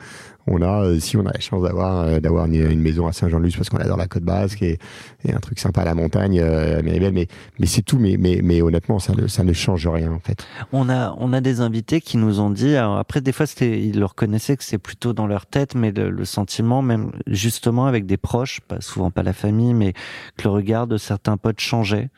on 0.46 0.62
a, 0.62 0.84
euh, 0.84 1.00
si 1.00 1.16
on 1.16 1.26
a 1.26 1.32
la 1.32 1.40
chance 1.40 1.62
d'avoir, 1.62 2.02
euh, 2.02 2.20
d'avoir 2.20 2.46
une, 2.46 2.54
une 2.54 2.80
maison 2.80 3.06
à 3.06 3.12
Saint-Jean-de-Luz 3.12 3.56
parce 3.56 3.70
qu'on 3.70 3.78
adore 3.78 3.96
la 3.96 4.06
côte 4.06 4.24
basque 4.24 4.62
et, 4.62 4.78
et 5.24 5.32
un 5.32 5.38
truc 5.38 5.58
sympa 5.58 5.82
à 5.82 5.84
la 5.84 5.94
montagne, 5.94 6.40
euh, 6.40 6.82
Méribel. 6.82 7.12
Mais, 7.12 7.28
mais 7.58 7.66
c'est 7.66 7.82
tout. 7.82 7.98
Mais, 7.98 8.16
mais, 8.18 8.40
mais 8.42 8.62
honnêtement, 8.62 8.98
ça 8.98 9.14
ne, 9.14 9.26
ça 9.26 9.44
ne 9.44 9.52
change 9.52 9.86
rien 9.86 10.12
en 10.12 10.20
fait. 10.20 10.46
On 10.72 10.88
a, 10.88 11.14
on 11.18 11.32
a 11.32 11.40
des 11.40 11.60
invités 11.60 12.00
qui 12.00 12.16
nous 12.16 12.40
ont 12.40 12.50
dit, 12.50 12.76
alors 12.76 12.98
après 12.98 13.20
des 13.20 13.32
fois 13.32 13.46
ils 13.60 13.98
le 13.98 14.04
reconnaissaient 14.04 14.56
que 14.56 14.64
c'est 14.64 14.78
plutôt 14.78 15.12
dans 15.12 15.26
leur 15.26 15.46
tête, 15.46 15.74
mais 15.74 15.92
le, 15.92 16.10
le 16.10 16.24
sentiment, 16.24 16.82
même 16.82 17.12
justement 17.26 17.86
avec 17.86 18.06
des 18.06 18.16
proches, 18.16 18.60
pas 18.60 18.80
souvent 18.80 19.10
pas 19.10 19.22
la 19.22 19.32
famille, 19.32 19.74
mais 19.74 19.92
que 20.36 20.44
le 20.44 20.50
regard 20.50 20.86
de 20.86 20.98
certains 20.98 21.36
potes 21.36 21.60
changeait 21.60 22.10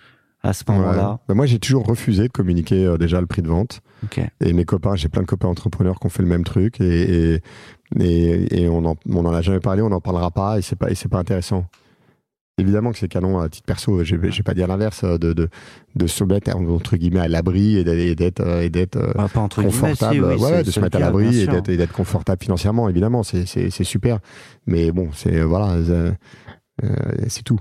à 0.43 0.53
ce 0.53 0.63
moment-là. 0.69 1.11
Ouais. 1.11 1.17
Bah, 1.29 1.35
moi, 1.35 1.47
j'ai 1.47 1.59
toujours 1.59 1.85
refusé 1.87 2.25
de 2.25 2.33
communiquer 2.33 2.87
euh, 2.87 2.99
déjà 2.99 3.21
le 3.21 3.27
prix 3.27 3.43
de 3.43 3.49
vente. 3.49 3.81
Et 4.41 4.53
mes 4.53 4.65
copains, 4.65 4.95
j'ai 4.95 5.09
plein 5.09 5.23
de 5.23 5.27
copains 5.27 5.49
entrepreneurs 5.49 5.99
qui 5.99 6.07
ont 6.07 6.11
fait 6.11 6.23
le 6.23 6.29
même 6.29 6.45
truc 6.45 6.81
et, 6.81 7.35
et, 7.35 7.43
et, 8.01 8.63
et 8.63 8.69
on 8.69 8.85
en, 8.85 8.97
on 9.09 9.25
en 9.25 9.33
a 9.35 9.43
jamais 9.43 9.61
parlé, 9.61 9.83
on 9.83 9.89
n'en 9.91 10.01
parlera 10.01 10.31
pas 10.31 10.59
et 10.59 10.63
c'est 10.63 10.77
pas, 10.77 10.91
et 10.91 10.95
pas 11.09 11.19
intéressant. 11.19 11.67
Évidemment 12.59 12.91
que 12.93 12.99
c'est 12.99 13.09
canon 13.09 13.39
à 13.39 13.51
titre 13.51 13.67
perso, 13.67 14.03
j'ai 14.03 14.19
j'ai 14.31 14.43
pas 14.43 14.55
dit 14.55 14.63
à 14.63 14.67
l'inverse, 14.67 15.05
euh, 15.05 15.19
de, 15.19 15.35
de, 15.35 15.51
de 15.95 16.07
se 16.07 16.25
mettre 16.25 16.57
entre 16.57 16.97
guillemets 16.97 17.21
à 17.21 17.29
l'abri 17.29 17.77
et 17.77 17.85
d'être- 17.85 18.41
Bah, 19.15 19.25
confortable, 19.67 20.15
si, 20.15 20.21
oui, 20.21 20.43
ouais, 20.43 20.63
de 20.63 20.71
se 20.71 20.81
mettre 20.81 20.97
à 20.97 21.01
l'abri 21.01 21.27
et 21.69 21.77
d'être 21.77 21.93
confortable 21.93 22.43
financièrement, 22.43 22.89
évidemment, 22.89 23.23
c'est 23.23 23.45
super. 23.85 24.21
Mais 24.67 24.91
bon, 24.91 25.11
c'est 25.13 25.43
voilà, 25.43 25.73
euh, 25.73 26.13
euh, 26.83 26.89
c'est 27.29 27.43
tout. 27.43 27.61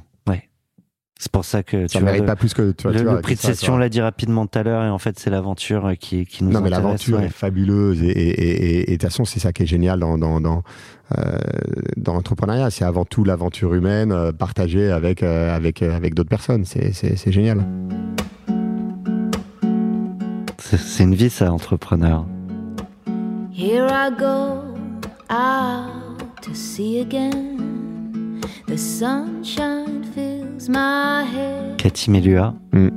C'est 1.17 1.31
pour 1.31 1.45
ça 1.45 1.63
que 1.63 1.87
Ça 1.87 1.99
tu 1.99 2.03
mérite 2.05 2.21
le, 2.21 2.25
pas 2.27 2.35
plus 2.35 2.53
que 2.53 2.71
tu 2.73 2.83
vois, 2.83 2.91
le- 2.91 2.97
tu 2.97 3.03
vois, 3.05 3.13
le 3.13 3.17
que 3.19 3.23
prix 3.23 3.35
de 3.35 3.39
ça, 3.39 3.47
session, 3.53 3.77
l'a 3.77 3.87
dit 3.87 4.01
rapidement 4.01 4.45
tout 4.47 4.59
à 4.59 4.63
l'heure, 4.63 4.83
et 4.83 4.89
en 4.89 4.97
fait 4.99 5.17
c'est 5.17 5.29
l'aventure 5.29 5.85
euh, 5.87 5.93
qui, 5.95 6.25
qui 6.25 6.43
nous 6.43 6.51
Non, 6.51 6.59
mais 6.59 6.69
l'aventure 6.69 7.19
ouais. 7.19 7.27
est 7.27 7.29
fabuleuse 7.29 8.03
et 8.03 8.07
et- 8.07 8.29
et- 8.29 8.65
et- 8.65 8.79
et 8.81 8.85
de 8.85 8.91
toute 8.91 9.03
façon, 9.03 9.23
c'est 9.23 9.39
ça 9.39 9.53
qui 9.53 9.63
est 9.63 9.65
génial 9.65 9.99
dans, 10.01 10.17
dans, 10.17 10.41
dans, 10.41 10.61
euh, 11.17 11.37
dans 11.95 12.13
l'entrepreneuriat. 12.15 12.69
C'est 12.69 12.83
avant 12.83 13.05
tout 13.05 13.23
l'aventure 13.23 13.73
humaine 13.73 14.11
euh, 14.11 14.33
partagée 14.33 14.91
avec, 14.91 15.23
euh, 15.23 15.55
avec, 15.55 15.81
avec 15.83 16.15
d'autres 16.15 16.29
personnes. 16.29 16.65
C'est- 16.65 16.91
C'est 16.91 17.15
c'est 17.15 17.31
génial. 17.31 17.65
C'est- 20.59 20.77
C'est 20.77 21.03
une 21.03 21.15
vie 21.15 21.29
ça, 21.29 21.51
entrepreneur. 21.51 22.25
Here 23.57 23.87
I 23.89 24.09
go 24.19 24.63
out 25.31 26.27
to 26.41 26.53
sea 26.53 26.99
again. 26.99 27.57
The 28.67 28.77
sunshine 28.77 30.03
fills 30.13 30.69
my 30.69 31.23
head, 31.23 31.77
Cathy 31.77 32.11
Melua, 32.11 32.57
mm. 32.71 32.91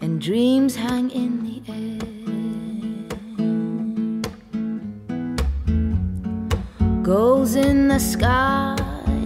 and 0.00 0.20
dreams 0.20 0.74
hang 0.76 1.10
in 1.10 1.42
the 1.44 1.62
air. 1.72 2.00
Goals 7.02 7.54
in 7.54 7.88
the 7.88 7.98
sky 7.98 8.76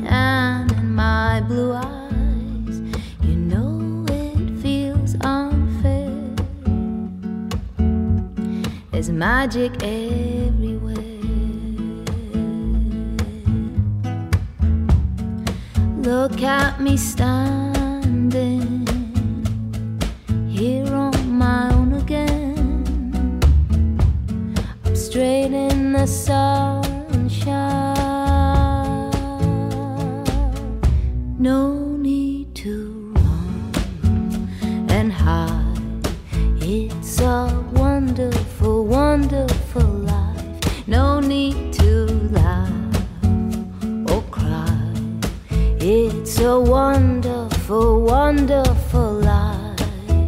and 0.04 0.70
in 0.72 0.94
my 0.94 1.40
blue 1.42 1.72
eyes. 1.72 2.80
You 3.22 3.36
know 3.36 4.04
it 4.08 4.60
feels 4.60 5.14
unfair. 5.20 6.10
There's 8.90 9.10
magic 9.10 9.72
everywhere. 9.82 10.77
Look 16.08 16.40
at 16.40 16.80
me 16.80 16.96
standing 16.96 18.86
here 20.48 20.94
on 20.94 21.36
my 21.36 21.70
own 21.74 21.92
again. 21.92 23.38
I'm 24.86 24.96
straight 24.96 25.52
in 25.52 25.92
the 25.92 26.06
sunshine. 26.06 27.44
No 31.38 31.77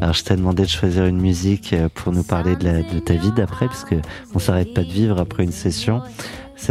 alors 0.01 0.15
je 0.15 0.25
t'ai 0.25 0.35
demandé 0.35 0.63
de 0.65 0.69
choisir 0.69 1.05
une 1.07 1.21
musique 1.21 1.73
euh, 1.73 1.89
pour 1.95 2.13
nous 2.13 2.23
parler 2.23 2.57
de, 2.57 2.65
la- 2.65 2.83
de 2.83 2.99
ta 3.01 3.15
vie 3.15 3.33
d'après, 3.33 3.67
parce 3.67 3.85
que 3.85 3.97
on 4.35 4.39
s'arrête 4.39 4.73
pas 4.75 4.83
de 4.83 4.89
vivre 4.91 5.19
après 5.21 5.45
une 5.45 5.53
session. 5.53 6.01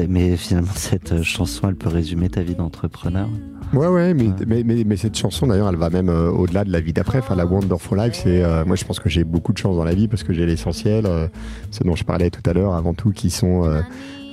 Mais 0.07 0.35
finalement, 0.37 0.71
cette 0.75 1.13
euh, 1.13 1.23
chanson, 1.23 1.69
elle 1.69 1.75
peut 1.75 1.89
résumer 1.89 2.29
ta 2.29 2.41
vie 2.41 2.55
d'entrepreneur. 2.55 3.27
Ouais, 3.71 3.87
ouais, 3.87 4.13
mais, 4.15 4.29
mais, 4.47 4.63
mais, 4.63 4.83
mais 4.83 4.97
cette 4.97 5.15
chanson 5.15 5.45
d'ailleurs, 5.45 5.69
elle 5.69 5.75
va 5.75 5.91
même 5.91 6.09
euh, 6.09 6.31
au-delà 6.31 6.63
de 6.63 6.71
la 6.71 6.79
vie 6.79 6.91
d'après. 6.93 7.19
Enfin, 7.19 7.35
la 7.35 7.45
Wonderful 7.45 7.97
Life, 7.99 8.13
c'est. 8.23 8.43
euh, 8.43 8.65
moi, 8.65 8.75
je 8.75 8.83
pense 8.83 8.99
que 8.99 9.09
j'ai 9.09 9.23
beaucoup 9.23 9.53
de 9.53 9.57
chance 9.59 9.75
dans 9.77 9.83
la 9.83 9.93
vie 9.93 10.07
parce 10.07 10.23
que 10.23 10.33
j'ai 10.33 10.45
l'essentiel, 10.47 11.05
euh, 11.05 11.27
ce 11.69 11.83
dont 11.83 11.95
je 11.95 12.03
parlais 12.03 12.31
tout 12.31 12.41
à 12.49 12.53
l'heure, 12.53 12.73
avant 12.73 12.93
tout, 12.95 13.11
qui 13.11 13.29
sont. 13.29 13.63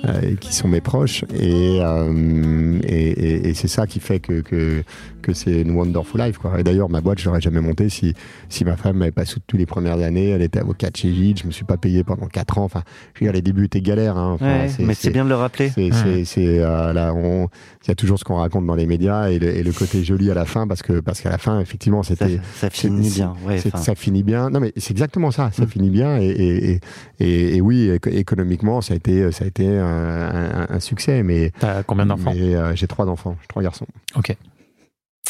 Euh, 0.07 0.13
euh, 0.23 0.35
qui 0.37 0.55
sont 0.55 0.69
mes 0.69 0.81
proches 0.81 1.25
et, 1.35 1.79
euh, 1.81 2.79
et, 2.85 3.09
et- 3.11 3.49
et 3.49 3.55
c'est 3.55 3.69
ça 3.69 3.87
qui 3.87 4.01
fait 4.01 4.21
que, 4.21 4.41
que, 4.41 4.83
que 5.23 5.33
c'est 5.33 5.63
une 5.63 5.73
wonderful 5.77 6.21
life 6.21 6.39
quoi. 6.39 6.59
Et 6.61 6.63
d'ailleurs 6.65 6.89
ma 6.89 7.01
boîte 7.01 7.19
je 7.21 7.27
l'aurais 7.27 7.41
jamais 7.41 7.61
montée 7.61 7.89
si, 7.89 8.15
si 8.49 8.65
ma 8.65 8.77
femme 8.77 8.97
m'avait 8.99 9.11
pas 9.11 9.25
soutenu 9.25 9.59
les 9.59 9.67
premières 9.67 9.99
années, 10.01 10.31
elle 10.31 10.43
était 10.43 10.59
avocate 10.61 10.97
chez 10.97 11.13
Gide, 11.13 11.41
je 11.41 11.47
me 11.47 11.51
suis 11.53 11.65
pas 11.65 11.77
payé 11.77 12.05
pendant 12.05 12.27
4 12.27 12.59
ans, 12.59 12.65
enfin 12.65 12.83
je 13.15 13.21
veux 13.21 13.27
dire 13.27 13.33
les 13.35 13.43
débuts 13.43 13.65
étaient 13.67 13.81
galères 13.81 14.17
hein. 14.17 14.33
Enfin, 14.35 14.47
Ouais, 14.47 14.71
mais 14.81 14.95
c'est 14.95 15.11
bien 15.11 15.25
de 15.25 15.29
le 15.31 15.35
rappeler. 15.35 15.71
c'est, 15.75 15.91
c'est, 15.93 16.25
c'est, 16.25 16.59
euh, 16.61 16.93
là, 16.93 17.13
on- 17.15 17.49
il 17.85 17.89
y 17.89 17.91
a 17.93 17.95
toujours 17.95 18.19
ce 18.19 18.25
qu'on 18.25 18.37
raconte 18.37 18.67
dans 18.67 18.75
les 18.75 18.87
médias 18.87 19.29
et 19.29 19.39
le, 19.39 19.57
et 19.57 19.63
le 19.63 19.73
côté 19.73 20.03
joli 20.05 20.31
à 20.31 20.35
la 20.35 20.45
fin 20.45 20.67
parce 20.67 20.83
que 20.83 20.99
parce 21.01 21.21
qu'à 21.21 21.31
la 21.31 21.39
fin 21.39 21.61
effectivement 21.61 22.03
c'était 22.03 22.41
ça 22.55 22.69
finit 22.71 23.11
bien. 23.11 23.35
Ouais, 23.47 23.59
ça 23.59 23.95
finit 23.95 24.23
bien. 24.25 24.51
Non, 24.51 24.59
mais 24.61 24.73
c'est 24.77 24.91
exactement 24.93 25.31
ça. 25.31 25.51
Ça 25.53 25.67
finit 25.67 25.91
bien. 25.91 26.19
Et, 26.19 26.27
et, 26.27 26.71
et, 26.73 26.81
et- 27.21 27.57
et 27.57 27.61
oui, 27.61 27.89
éco- 27.91 28.11
économiquement, 28.11 28.81
ça 28.81 28.95
a 28.95 28.97
été, 28.97 29.31
ça 29.33 29.45
a 29.45 29.49
été 29.49 29.67
un, 29.69 29.96
un- 29.97 30.67
un 30.77 30.81
succès. 30.81 31.23
Mais, 31.23 31.53
T'as 31.59 31.83
combien 31.83 32.07
d'enfants? 32.07 32.33
euh, 32.37 32.75
j'ai 32.75 32.87
trois 32.87 33.07
enfants, 33.07 33.37
trois 33.49 33.63
garçons. 33.63 33.87
Ok. 34.17 34.37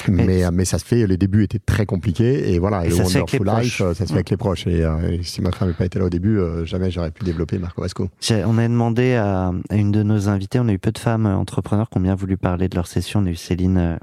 Mais, 0.09 0.45
euh, 0.45 0.51
mais 0.53 0.65
ça 0.65 0.79
se 0.79 0.85
fait, 0.85 1.07
les 1.07 1.17
débuts 1.17 1.45
étaient 1.45 1.59
très 1.59 1.87
compliqués. 1.87 2.53
Et 2.53 2.59
voilà, 2.59 2.85
Et 2.85 2.87
et, 2.87 2.91
le 2.91 2.97
ça 2.97 3.05
se 3.05 3.11
fait 3.11 3.19
avec 3.19 3.33
les 3.33 3.39
Wonderful 3.39 3.63
Life, 3.65 3.77
proches. 3.79 3.95
ça 3.97 4.05
se 4.05 4.09
fait 4.09 4.15
avec 4.15 4.31
les 4.31 4.37
proches. 4.37 4.67
Et, 4.67 4.85
euh, 4.85 5.11
et 5.11 5.23
si 5.23 5.41
ma 5.41 5.51
femme 5.53 5.69
n'avait 5.69 5.79
pas 5.79 5.85
été 5.87 5.99
là 5.99 6.05
au 6.05 6.11
début, 6.11 6.39
euh, 6.39 6.65
jamais 6.65 6.91
j'aurais 6.91 7.11
pu 7.11 7.25
développer 7.25 7.59
Marco 7.59 7.83
Vasco. 7.83 8.09
On 8.31 8.59
a 8.59 8.69
demandé 8.69 9.15
à, 9.15 9.53
à 9.71 9.77
une 9.77 9.93
de 9.93 10.03
nos 10.03 10.29
invités, 10.29 10.61
on 10.61 10.69
a 10.69 10.73
eu 10.73 10.79
peu 10.79 10.93
de 10.93 10.99
femmes 10.99 11.27
entrepreneurs 11.27 11.89
qui 11.89 11.99
ont 11.99 12.03
bien 12.03 12.15
voulu 12.15 12.37
parler 12.37 12.69
de 12.69 12.75
leur 12.77 12.87
session. 12.87 13.21
On 13.21 13.27
a 13.27 13.31
eu 13.31 13.37
Céline 13.37 13.79
euh, 13.79 13.97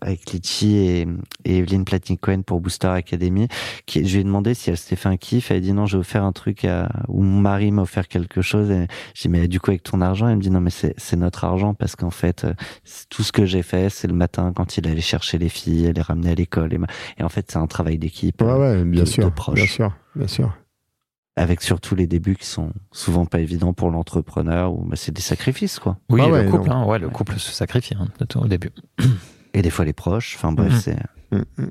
avec 0.00 0.30
Litchi 0.30 0.76
et, 0.76 1.06
et 1.44 1.58
Evelyne 1.58 1.84
Platnik-Cohen 1.84 2.42
pour 2.42 2.60
Booster 2.60 2.88
Academy. 2.88 3.48
Qui, 3.86 4.06
je 4.06 4.14
lui 4.14 4.20
ai 4.20 4.24
demandé 4.24 4.54
si 4.54 4.70
elle 4.70 4.76
s'était 4.76 4.96
fait 4.96 5.08
un 5.08 5.16
kiff. 5.16 5.50
Elle 5.50 5.56
a 5.58 5.60
dit 5.60 5.72
non, 5.72 5.86
j'ai 5.86 5.98
offert 5.98 6.24
un 6.24 6.32
truc 6.32 6.64
à, 6.64 6.88
ou 7.08 7.22
mon 7.22 7.40
mari 7.40 7.70
m'a 7.70 7.82
offert 7.82 8.06
quelque 8.06 8.42
chose. 8.42 8.70
Et 8.70 8.86
j'ai 9.14 9.22
dit 9.22 9.28
mais 9.28 9.48
du 9.48 9.60
coup 9.60 9.70
avec 9.70 9.82
ton 9.82 10.00
argent, 10.00 10.28
elle 10.28 10.36
me 10.36 10.42
dit 10.42 10.50
non 10.50 10.60
mais 10.60 10.70
c'est 10.70 11.16
notre 11.16 11.44
argent 11.44 11.74
parce 11.74 11.96
qu'en 11.96 12.10
fait 12.10 12.46
tout 13.08 13.22
ce 13.22 13.32
que 13.32 13.46
j'ai 13.46 13.62
fait, 13.62 13.88
c'est 13.90 14.06
le 14.08 14.14
matin 14.14 14.52
quand 14.54 14.76
il 14.76 14.86
allait 14.86 15.00
chercher 15.00 15.37
les 15.38 15.48
filles, 15.48 15.92
les 15.94 16.02
ramener 16.02 16.30
à 16.30 16.34
l'école. 16.34 16.72
Et, 17.18 17.22
en 17.22 17.28
fait 17.28 17.50
c'est 17.50 17.58
un 17.58 17.66
travail 17.66 17.98
d'équipe. 17.98 18.40
Ouais, 18.42 18.52
ouais, 18.52 18.84
bien 18.84 19.02
de- 19.04 19.08
sûr. 19.08 19.24
de 19.24 19.30
proches. 19.30 19.54
Bien 19.56 19.66
sûr, 19.66 19.92
bien 20.16 20.26
sûr. 20.28 20.52
avec 21.36 21.62
surtout 21.62 21.94
les 21.94 22.06
débuts 22.08 22.34
qui 22.36 22.46
sont 22.46 22.72
souvent 22.90 23.24
pas 23.24 23.38
évidents 23.40 23.72
pour 23.72 23.90
l'entrepreneur 23.90 24.72
ou 24.74 24.84
bah, 24.84 24.96
c'est 24.96 25.12
des 25.12 25.22
sacrifices 25.22 25.78
quoi. 25.78 25.96
Oui, 26.10 26.20
Ah 26.24 26.26
le 26.26 26.32
ouais, 26.32 26.46
couple, 26.46 26.70
hein, 26.72 26.84
ouais, 26.84 26.98
le 26.98 27.08
couple 27.08 27.38
se 27.38 27.52
sacrifie 27.52 27.94
hein, 27.94 28.08
au 28.36 28.46
début. 28.48 28.70
Et 29.54 29.62
des 29.62 29.70
fois 29.70 29.84
les 29.84 29.92
proches. 29.92 30.34
Enfin 30.36 30.52
bref, 30.52 30.72
Mhm. 30.72 30.78
c'est. 30.80 30.96
Mm, 31.30 31.68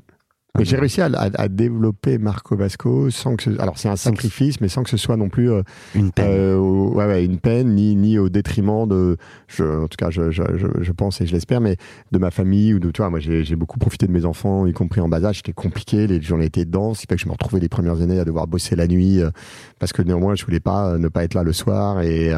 j'ai 0.60 0.76
réussi 0.76 1.00
à, 1.00 1.06
à- 1.14 1.40
à 1.42 1.48
développer 1.48 2.18
Marco 2.18 2.56
Vasco 2.56 3.10
sans 3.10 3.36
que 3.36 3.44
ce- 3.44 3.60
alors 3.60 3.78
c'est 3.78 3.88
un 3.88 3.96
sacrifice 3.96 4.60
mais 4.60 4.68
sans 4.68 4.82
que 4.82 4.90
ce 4.90 4.96
soit 4.96 5.16
non 5.16 5.28
plus 5.28 5.50
euh, 5.52 5.62
Une 5.94 6.10
peine. 6.10 6.26
euh, 6.28 6.56
au- 6.56 6.94
ouais, 6.94 7.06
ouais, 7.06 7.24
une 7.24 7.38
peine 7.38 7.74
ni, 7.74 7.94
ni 7.94 8.18
au 8.18 8.28
détriment 8.28 8.88
de 8.88 9.16
je, 9.46 9.62
en 9.64 9.86
tout 9.88 9.96
cas 9.96 10.10
je, 10.10 10.30
je, 10.30 10.42
je, 10.56 10.66
je 10.80 10.92
pense 10.92 11.20
et 11.20 11.26
je 11.26 11.32
l'espère 11.32 11.60
mais 11.60 11.76
de 12.12 12.18
ma 12.18 12.30
famille 12.30 12.74
ou 12.74 12.80
de 12.80 12.90
toi 12.90 13.08
moi 13.10 13.20
j'ai 13.20 13.56
beaucoup 13.56 13.78
profité 13.78 14.06
de 14.06 14.12
mes 14.12 14.24
enfants 14.24 14.66
y 14.66 14.72
compris 14.72 15.00
en 15.00 15.08
bas 15.08 15.24
âge 15.24 15.36
c'était 15.36 15.52
compliqué 15.52 16.06
les 16.06 16.20
journées 16.20 16.46
étaient 16.46 16.64
denses 16.64 17.00
c'est 17.00 17.08
pas 17.08 17.14
que 17.14 17.20
je 17.22 17.26
me 17.26 17.32
retrouvais 17.32 17.60
les 17.60 17.68
premières 17.68 18.00
années 18.00 18.18
à 18.18 18.24
devoir 18.24 18.46
bosser 18.48 18.74
la 18.74 18.88
nuit 18.88 19.20
euh, 19.20 19.30
parce 19.78 19.92
que 19.92 20.02
néanmoins 20.02 20.34
je 20.34 20.44
voulais 20.44 20.60
pas 20.60 20.98
ne 20.98 21.08
pas 21.08 21.22
être 21.24 21.34
là 21.34 21.44
le 21.44 21.52
soir 21.52 22.00
et 22.00 22.32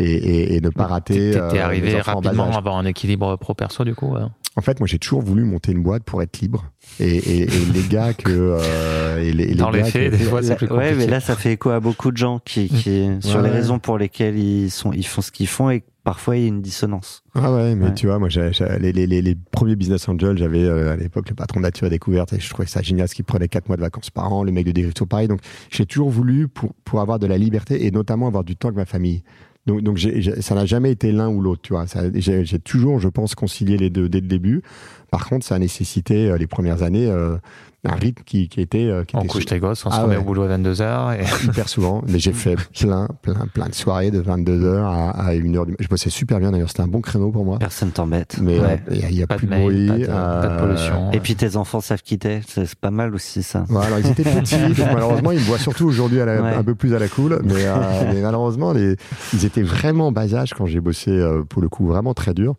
et, 0.00 0.04
et, 0.04 0.54
et 0.56 0.60
ne 0.60 0.70
pas 0.70 0.86
rater 0.86 1.32
T'es 1.50 1.58
arrivé 1.58 2.00
rapidement 2.00 2.50
à 2.52 2.58
avoir 2.58 2.76
un 2.76 2.84
équilibre 2.84 3.36
pro-perso 3.36 3.84
du 3.84 3.94
coup. 3.94 4.14
ouais. 4.14 4.20
En 4.58 4.60
fait, 4.60 4.80
moi, 4.80 4.88
j'ai 4.88 4.98
toujours 4.98 5.22
voulu 5.22 5.44
monter 5.44 5.70
une 5.70 5.84
boîte 5.84 6.02
pour 6.02 6.20
être 6.20 6.40
libre. 6.40 6.64
Et, 6.98 7.16
et- 7.16 7.42
et 7.42 7.64
les 7.72 7.82
gars 7.88 8.12
que. 8.12 8.28
euh, 8.28 9.22
et 9.22 9.32
les, 9.32 9.44
et 9.44 9.46
les 9.48 9.54
Dans 9.54 9.70
les 9.70 9.82
gars 9.82 9.84
faits, 9.84 10.10
que- 10.10 10.16
des 10.16 10.24
fois, 10.24 10.42
c'est 10.42 10.56
plus 10.56 10.66
ouais, 10.66 10.72
compliqué. 10.90 10.94
mais 10.96 11.06
là, 11.06 11.20
ça 11.20 11.36
fait 11.36 11.52
écho 11.52 11.70
à 11.70 11.78
beaucoup 11.78 12.10
de 12.10 12.16
gens 12.16 12.40
qui, 12.44 12.68
qui 12.68 13.08
sur 13.20 13.40
les 13.40 13.50
Ouais. 13.50 13.54
raisons 13.54 13.78
pour 13.78 13.98
lesquelles 13.98 14.36
ils 14.36 14.70
sont, 14.72 14.92
ils 14.92 15.06
font 15.06 15.22
ce 15.22 15.30
qu'ils 15.30 15.46
font 15.46 15.70
et 15.70 15.84
parfois 16.02 16.36
il 16.36 16.42
y 16.42 16.44
a 16.46 16.48
une 16.48 16.60
dissonance. 16.60 17.22
Ah 17.36 17.52
ouais, 17.54 17.76
mais 17.76 17.86
Ouais. 17.86 17.94
tu 17.94 18.06
vois, 18.08 18.18
moi, 18.18 18.28
j'ai- 18.28 18.52
j'ai- 18.52 18.78
les, 18.80 18.90
les, 18.92 19.06
les, 19.06 19.22
les 19.22 19.36
premiers 19.52 19.76
business 19.76 20.08
angels, 20.08 20.38
j'avais 20.38 20.64
euh, 20.64 20.92
à 20.92 20.96
l'époque 20.96 21.28
le 21.28 21.36
patron 21.36 21.60
de 21.60 21.62
Nature 21.64 21.86
et 21.86 21.90
Découverte 21.90 22.32
et 22.32 22.40
je 22.40 22.50
trouvais 22.50 22.66
ça 22.66 22.82
génial, 22.82 23.06
ce 23.06 23.14
qu'il 23.14 23.24
prenait 23.26 23.46
quatre 23.46 23.68
mois 23.68 23.76
de 23.76 23.82
vacances 23.82 24.10
par 24.10 24.32
an, 24.32 24.42
le 24.42 24.50
mec 24.50 24.66
de 24.66 24.72
Directo 24.72 25.06
pareil. 25.06 25.28
Donc, 25.28 25.38
j'ai 25.70 25.86
toujours 25.86 26.10
voulu 26.10 26.48
pour, 26.48 26.74
pour 26.84 27.00
avoir 27.00 27.20
de 27.20 27.28
la 27.28 27.38
liberté 27.38 27.86
et 27.86 27.90
notamment 27.92 28.26
avoir 28.26 28.42
du 28.42 28.56
temps 28.56 28.68
avec 28.68 28.78
ma 28.78 28.86
famille. 28.86 29.22
Donc, 29.68 29.98
ça 30.40 30.54
n'a 30.54 30.66
jamais 30.66 30.90
été 30.90 31.12
l'un 31.12 31.28
ou 31.28 31.40
l'autre, 31.40 31.62
tu 31.62 31.72
vois. 31.72 31.84
J'ai 32.14 32.58
toujours, 32.58 32.98
je 33.00 33.08
pense, 33.08 33.34
concilié 33.34 33.76
les 33.76 33.90
deux 33.90 34.08
dès 34.08 34.20
le 34.20 34.26
début. 34.26 34.62
Par 35.10 35.28
contre, 35.28 35.46
ça 35.46 35.54
a 35.54 35.58
nécessité 35.58 36.28
euh, 36.28 36.36
les 36.36 36.46
premières 36.46 36.82
années 36.82 37.08
euh, 37.08 37.36
un 37.84 37.94
rythme 37.94 38.22
qui, 38.26 38.48
qui 38.48 38.60
était, 38.60 38.86
euh, 38.86 39.04
qui 39.04 39.14
On 39.14 39.20
était 39.20 39.28
couche 39.28 39.46
tes 39.46 39.60
gosses, 39.60 39.86
on 39.86 39.90
se 39.90 39.96
Ah 39.96 40.02
remet 40.02 40.16
ouais. 40.16 40.20
au 40.20 40.24
boulot 40.24 40.42
à 40.42 40.48
22h. 40.58 41.16
Et... 41.20 41.44
hyper 41.46 41.68
souvent, 41.68 42.02
mais 42.08 42.18
j'ai 42.18 42.32
fait 42.32 42.56
plein, 42.78 43.08
plein, 43.22 43.46
plein 43.54 43.68
de 43.68 43.74
soirées 43.74 44.10
de 44.10 44.20
22h 44.20 44.82
à, 44.84 45.10
à 45.10 45.32
1h 45.32 45.40
du 45.42 45.50
matin. 45.70 45.74
Je 45.78 45.86
bossais 45.88 46.10
super 46.10 46.40
bien 46.40 46.50
d'ailleurs, 46.50 46.68
c'était 46.68 46.82
un 46.82 46.88
bon 46.88 47.00
créneau 47.00 47.30
pour 47.30 47.44
moi. 47.44 47.58
Personne 47.60 47.90
t'embête. 47.92 48.38
Mais 48.42 48.58
Ouais. 48.58 48.82
euh, 48.90 48.94
il 49.08 49.14
n'y 49.16 49.22
a, 49.22 49.26
Pas 49.28 49.36
plus 49.36 49.46
de 49.46 49.50
mail, 49.50 49.62
bruit. 49.62 49.86
pas 49.88 49.94
de- 49.98 50.06
pas 50.06 50.46
de 50.48 50.52
euh, 50.52 50.58
pollution. 50.58 51.12
Et 51.12 51.20
puis 51.20 51.36
tes 51.36 51.56
enfants 51.56 51.80
savent 51.80 52.02
qui 52.02 52.18
t'es, 52.18 52.40
c'est 52.48 52.74
pas 52.74 52.90
mal 52.90 53.14
aussi 53.14 53.42
ça. 53.44 53.64
Voilà, 53.68 53.86
alors 53.94 53.98
ils 54.00 54.10
étaient 54.10 54.22
petits, 54.40 54.56
donc 54.58 54.86
malheureusement 54.92 55.30
ils 55.30 55.38
me 55.38 55.44
voient 55.44 55.58
surtout 55.58 55.86
aujourd'hui 55.86 56.18
Ouais. 56.18 56.28
un 56.28 56.64
peu 56.64 56.74
plus 56.74 56.94
à 56.94 56.98
la 56.98 57.06
cool, 57.08 57.40
mais, 57.44 57.54
euh, 57.64 57.76
mais 58.12 58.20
malheureusement 58.22 58.72
les, 58.72 58.96
ils 59.32 59.44
étaient 59.44 59.62
vraiment 59.62 60.08
en 60.08 60.12
bas 60.12 60.34
âge 60.34 60.52
quand 60.52 60.66
j'ai 60.66 60.80
bossé 60.80 61.10
euh, 61.12 61.42
pour 61.44 61.62
le 61.62 61.68
coup 61.68 61.86
vraiment 61.86 62.12
très 62.12 62.34
dur. 62.34 62.54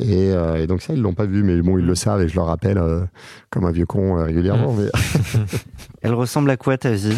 Et, 0.00 0.32
euh, 0.32 0.62
et 0.62 0.66
donc 0.66 0.82
ça 0.82 0.92
ils 0.92 1.00
l'ont 1.00 1.14
pas 1.14 1.26
vu, 1.26 1.42
mais 1.42 1.60
bon 1.60 1.78
ils 1.78 1.84
le 1.84 1.94
savent 1.94 2.22
et 2.22 2.28
je 2.28 2.36
leur 2.36 2.46
rappelle 2.46 2.78
euh, 2.78 3.04
comme 3.50 3.64
un 3.64 3.72
vieux 3.72 3.86
con 3.86 4.18
euh, 4.18 4.24
régulièrement. 4.24 4.72
Mais, 4.78 4.88
Elle 6.02 6.14
ressemble 6.14 6.50
à 6.50 6.56
quoi 6.56 6.78
ta 6.78 6.92
vie 6.92 7.16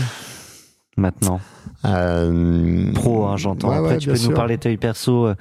maintenant? 0.96 1.40
Euh, 1.86 2.92
Pro, 2.94 3.26
hein, 3.26 3.36
j'entends. 3.36 3.70
ouais, 3.70 3.76
Après, 3.76 3.90
ouais, 3.92 3.98
tu 3.98 4.10
peux 4.10 4.18
nous 4.22 4.30
parler 4.34 4.56
de 4.56 4.62
ta 4.62 4.68
vie 4.68 4.76
perso. 4.76 5.26
euh, 5.28 5.34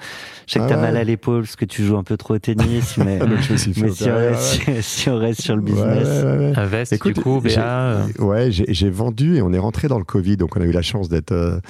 Je 0.46 0.54
sais 0.54 0.58
que 0.58 0.64
Ah 0.64 0.68
t'as 0.68 0.76
ouais. 0.76 0.80
mal 0.82 0.96
à 0.96 1.04
l'épaule 1.04 1.42
parce 1.42 1.56
que 1.56 1.64
tu 1.64 1.84
joues 1.84 1.96
un 1.96 2.02
peu 2.04 2.16
trop 2.16 2.34
au 2.34 2.38
tennis, 2.38 2.96
mais, 3.04 3.18
si, 3.56 4.08
on 4.08 4.14
reste, 4.16 4.80
si 4.82 5.08
on 5.10 5.18
reste 5.18 5.40
sur 5.42 5.56
le 5.56 5.62
business. 5.62 6.08
ouais, 6.08 6.22
ouais, 6.32 6.38
ouais. 6.50 6.52
Un 6.56 6.66
veste, 6.66 6.92
Écoute, 6.92 7.14
du 7.16 7.20
coup, 7.22 7.42
euh, 7.44 8.06
Ouais, 8.18 8.50
j'ai 8.50 8.66
j'ai 8.72 8.90
vendu 8.90 9.36
et 9.36 9.42
on 9.42 9.52
est 9.52 9.58
rentré 9.58 9.88
dans 9.88 9.98
le 9.98 10.04
Covid, 10.04 10.36
donc 10.36 10.56
on 10.56 10.60
a 10.60 10.64
eu 10.64 10.72
la 10.72 10.82
chance 10.82 11.08
d'être 11.08 11.32
euh, 11.32 11.60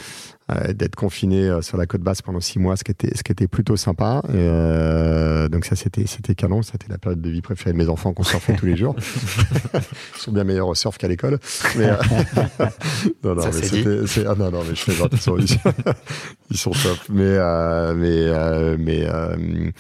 d'être 0.74 0.96
confiné 0.96 1.48
sur 1.62 1.76
la 1.76 1.86
côte 1.86 2.00
basse 2.00 2.22
pendant 2.22 2.40
six 2.40 2.58
mois, 2.58 2.76
ce 2.76 2.82
qui 2.82 2.90
était 2.90 3.16
ce 3.16 3.22
qui 3.22 3.30
était 3.30 3.46
plutôt 3.46 3.76
sympa. 3.76 4.20
Et, 4.28 4.32
euh, 4.34 5.48
donc 5.48 5.64
ça 5.64 5.76
c'était 5.76 6.06
c'était 6.06 6.34
canon, 6.34 6.62
c'était 6.62 6.88
la 6.88 6.98
période 6.98 7.20
de 7.20 7.30
vie 7.30 7.40
préférée 7.40 7.72
de 7.72 7.78
mes 7.78 7.88
enfants 7.88 8.12
qu'on 8.12 8.24
surfait 8.24 8.54
tous 8.56 8.66
les 8.66 8.76
jours. 8.76 8.96
Ils 9.74 10.20
sont 10.20 10.32
bien 10.32 10.42
meilleurs 10.42 10.66
au 10.66 10.74
surf 10.74 10.98
qu'à 10.98 11.06
l'école. 11.06 11.38
Mais 11.78 11.84
euh, 11.90 11.94
non 13.22 13.34
non 13.36 13.42
Ça, 13.42 13.48
mais 13.54 13.62
c'est 13.62 14.06
c'était 14.08 14.26
ah, 14.28 14.34
non 14.40 14.50
non 14.50 14.64
mais 14.66 14.74
je 14.74 14.82
fais 14.82 14.92
genre 14.92 15.08
ils 15.12 15.20
sont, 15.20 15.36
ils 16.50 16.56
sont 16.56 16.70
top. 16.70 16.98
Mais 17.10 17.22
euh, 17.24 17.94
mais 17.94 18.08
euh, 18.08 18.76
mais 18.78 19.04
euh, 19.04 19.70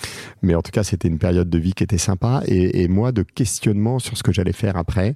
mais 0.42 0.54
en 0.54 0.62
tout 0.62 0.70
cas 0.70 0.84
c'était 0.84 1.08
une 1.08 1.18
période 1.18 1.48
de 1.48 1.58
vie 1.58 1.72
qui 1.72 1.82
était 1.82 1.98
sympa 1.98 2.42
et, 2.46 2.82
et 2.82 2.88
moi 2.88 3.10
de 3.12 3.22
questionnement 3.22 3.98
sur 3.98 4.16
ce 4.16 4.22
que 4.22 4.32
j'allais 4.32 4.52
faire 4.52 4.76
après. 4.76 5.14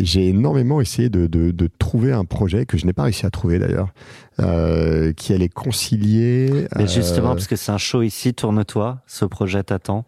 J'ai 0.00 0.30
énormément 0.30 0.80
essayé 0.80 1.08
de, 1.08 1.28
de, 1.28 1.52
de 1.52 1.70
trouver 1.78 2.10
un 2.12 2.24
projet 2.24 2.66
que 2.66 2.76
je 2.76 2.84
n'ai 2.84 2.92
pas 2.92 3.04
réussi 3.04 3.26
à 3.26 3.30
trouver 3.30 3.60
d'ailleurs, 3.60 3.90
qui 5.14 5.32
allait 5.32 5.48
concilier. 5.48 6.66
Mais 6.74 6.88
justement, 6.88 7.28
parce 7.28 7.46
que 7.46 7.54
c'est 7.54 7.70
un 7.70 7.78
show 7.78 8.02
ici, 8.02 8.34
tourne-toi, 8.34 8.98
ce 9.06 9.24
projet 9.24 9.62
t'attend. 9.62 10.04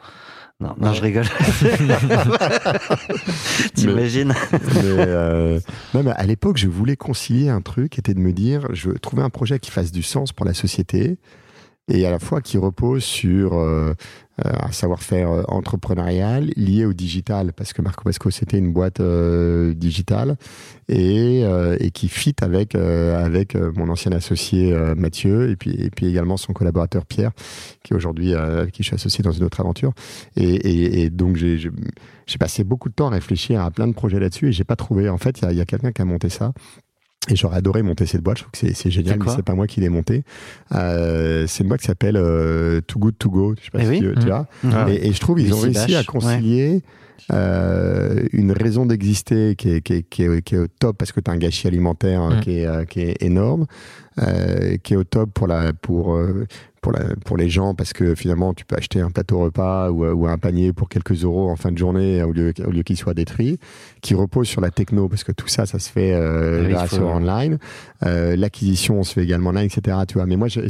Non, 0.60 0.74
non, 0.80 0.93
je 0.93 1.02
rigole. 1.02 1.24
T'imagines 3.74 4.35
mais, 4.52 4.59
euh, 4.85 5.60
non, 5.94 6.02
mais 6.02 6.10
à 6.10 6.26
l'époque, 6.26 6.56
je 6.56 6.66
voulais 6.66 6.97
concilier 6.97 7.48
un 7.48 7.60
truc, 7.60 7.93
qui 7.93 8.01
était 8.01 8.14
de 8.14 8.18
me 8.18 8.32
dire, 8.32 8.66
je 8.72 8.89
veux 8.89 8.98
trouver 8.98 9.22
un 9.22 9.30
projet 9.30 9.60
qui 9.60 9.70
fasse 9.70 9.93
du 9.93 10.02
sens 10.02 10.32
pour 10.32 10.44
la 10.44 10.55
société 10.55 11.16
et 11.89 12.06
à 12.06 12.10
la 12.10 12.19
fois 12.19 12.40
qui 12.40 12.59
repose 12.59 13.02
sur 13.02 13.55
euh, 13.55 13.94
euh, 14.44 14.52
un 14.60 14.70
savoir-faire 14.70 15.31
euh, 15.31 15.43
entrepreneurial 15.48 16.51
lié 16.56 16.85
au 16.85 16.93
digital, 16.93 17.52
parce 17.55 17.73
que 17.73 17.82
Marco 17.82 18.05
Pasco 18.05 18.31
c'était 18.31 18.59
une 18.59 18.73
boîte 18.73 19.01
digitale 19.74 20.36
et, 20.89 21.44
qui 21.93 22.09
fit 22.09 22.36
avec 22.43 22.74
avec 22.74 23.55
mon 23.55 23.89
ancien 23.89 24.12
associé 24.12 24.73
Mathieu 24.97 25.51
et 25.51 25.56
puis 25.56 25.70
et 25.70 25.90
puis 25.90 26.06
également 26.06 26.36
son 26.36 26.52
collaborateur 26.52 27.06
Pierre, 27.06 27.32
qui 27.82 27.94
aujourd'hui 27.94 28.35
qui 28.73 28.82
je 28.82 28.89
suis 28.89 28.94
associé 28.94 29.23
dans 29.23 29.32
une 29.32 29.44
autre 29.44 29.60
aventure. 29.60 29.93
Et, 30.36 31.10
donc 31.10 31.36
j'ai 31.36 32.39
passé 32.39 32.65
beaucoup 32.65 32.89
de 32.89 32.94
temps 32.94 33.09
à 33.09 33.10
réfléchir 33.10 33.62
à 33.62 33.70
plein 33.70 33.89
de 33.89 33.94
projets 33.94 34.20
là-dessus 34.20 34.48
et 34.48 34.52
j'ai 34.52 34.65
pas 34.65 34.77
trouvé. 34.77 35.09
En 35.09 35.19
fait, 35.19 35.40
il 35.43 35.56
y 35.56 35.60
a 35.60 35.65
quelqu'un 35.65 35.93
qui 35.93 36.02
a 36.02 36.05
monté 36.05 36.28
ça. 36.28 36.52
Et 37.30 37.36
j'aurais 37.36 37.59
adoré 37.59 37.82
monter 37.82 38.06
cette 38.06 38.22
boîte. 38.22 38.38
Je 38.38 38.42
trouve 38.44 38.52
que 38.52 38.74
c'est- 38.74 38.90
génial, 38.90 39.18
mais 39.24 39.30
c'est 39.36 39.42
pas 39.42 39.55
moi 39.55 39.66
qui 39.66 39.80
l'ai 39.80 39.88
montée. 39.88 40.24
Euh, 40.74 41.46
c'est 41.46 41.62
une 41.62 41.68
boîte 41.68 41.80
qui 41.80 41.86
s'appelle 41.86 42.16
euh, 42.16 42.80
Too 42.86 42.98
Good 42.98 43.18
To 43.18 43.30
Go. 43.30 43.55
Je 43.59 43.64
sais 43.66 43.70
pas 43.70 43.78
Eh 43.80 43.84
si 43.84 43.90
oui. 43.90 43.98
tu, 43.98 44.14
tu 44.14 44.20
Mhm. 44.20 44.26
vois. 44.26 44.46
Ah. 44.72 44.86
Et, 44.90 45.09
et 45.09 45.12
je 45.12 45.20
trouve 45.20 45.40
ils 45.40 45.52
ont 45.52 45.60
réussi 45.60 45.94
à 45.94 46.05
concilier 46.05 46.82
euh, 47.32 48.24
une 48.32 48.52
raison 48.52 48.86
d'exister 48.86 49.55
qui 49.56 49.70
est, 49.70 49.80
qui, 49.82 49.92
est, 49.94 50.02
qui, 50.09 50.22
est, 50.22 50.42
qui 50.42 50.55
est 50.55 50.59
au 50.59 50.66
top 50.66 50.96
parce 50.96 51.12
que 51.12 51.20
tu 51.20 51.30
as 51.30 51.34
un 51.34 51.36
gâchis 51.36 51.66
alimentaire 51.66 52.20
hein, 52.22 52.36
Mm. 52.36 52.40
qui, 52.40 52.59
est, 52.60 52.66
euh, 52.66 52.84
qui 52.84 53.00
est 53.00 53.22
énorme, 53.22 53.66
euh, 54.20 54.76
qui 54.82 54.94
est 54.94 54.96
au 54.96 55.05
top 55.05 55.30
pour, 55.34 55.46
la, 55.46 55.72
pour, 55.74 56.14
euh, 56.14 56.46
pour, 56.80 56.92
la, 56.92 57.00
pour 57.24 57.36
les 57.36 57.48
gens 57.50 57.74
parce 57.74 57.92
que 57.92 58.14
finalement 58.14 58.55
tu 58.55 58.64
peux 58.64 58.76
acheter 58.76 59.00
un 59.00 59.10
plateau 59.10 59.38
repas 59.40 59.90
ou, 59.90 60.05
ou 60.06 60.26
un 60.26 60.38
panier 60.38 60.72
pour 60.72 60.88
quelques 60.88 61.24
euros 61.24 61.50
en 61.50 61.56
fin 61.56 61.72
de 61.72 61.78
journée 61.78 62.22
au 62.22 62.32
lieu, 62.32 62.52
au 62.66 62.70
lieu 62.70 62.82
qu'il 62.82 62.96
soit 62.96 63.14
détruit, 63.14 63.59
qui 64.00 64.14
repose 64.14 64.46
sur 64.48 64.60
la 64.60 64.70
techno 64.70 65.09
parce 65.09 65.24
que 65.24 65.32
tout 65.32 65.48
ça, 65.48 65.66
ça 65.66 65.78
se 65.78 65.90
fait 65.90 66.12
euh, 66.14 66.64
Oui, 66.66 66.72
grâce 66.72 66.92
il 66.92 66.98
faut- 66.98 67.05
au 67.05 67.09
online. 67.09 67.59
Euh, 68.05 68.36
L'acquisition 68.36 69.02
se 69.02 69.14
fait 69.14 69.22
également 69.24 69.50
online, 69.50 69.66
etc. 69.66 69.96
Tu 70.06 70.14
vois. 70.14 70.26
Mais 70.26 70.36
moi, 70.36 70.48
je, 70.48 70.60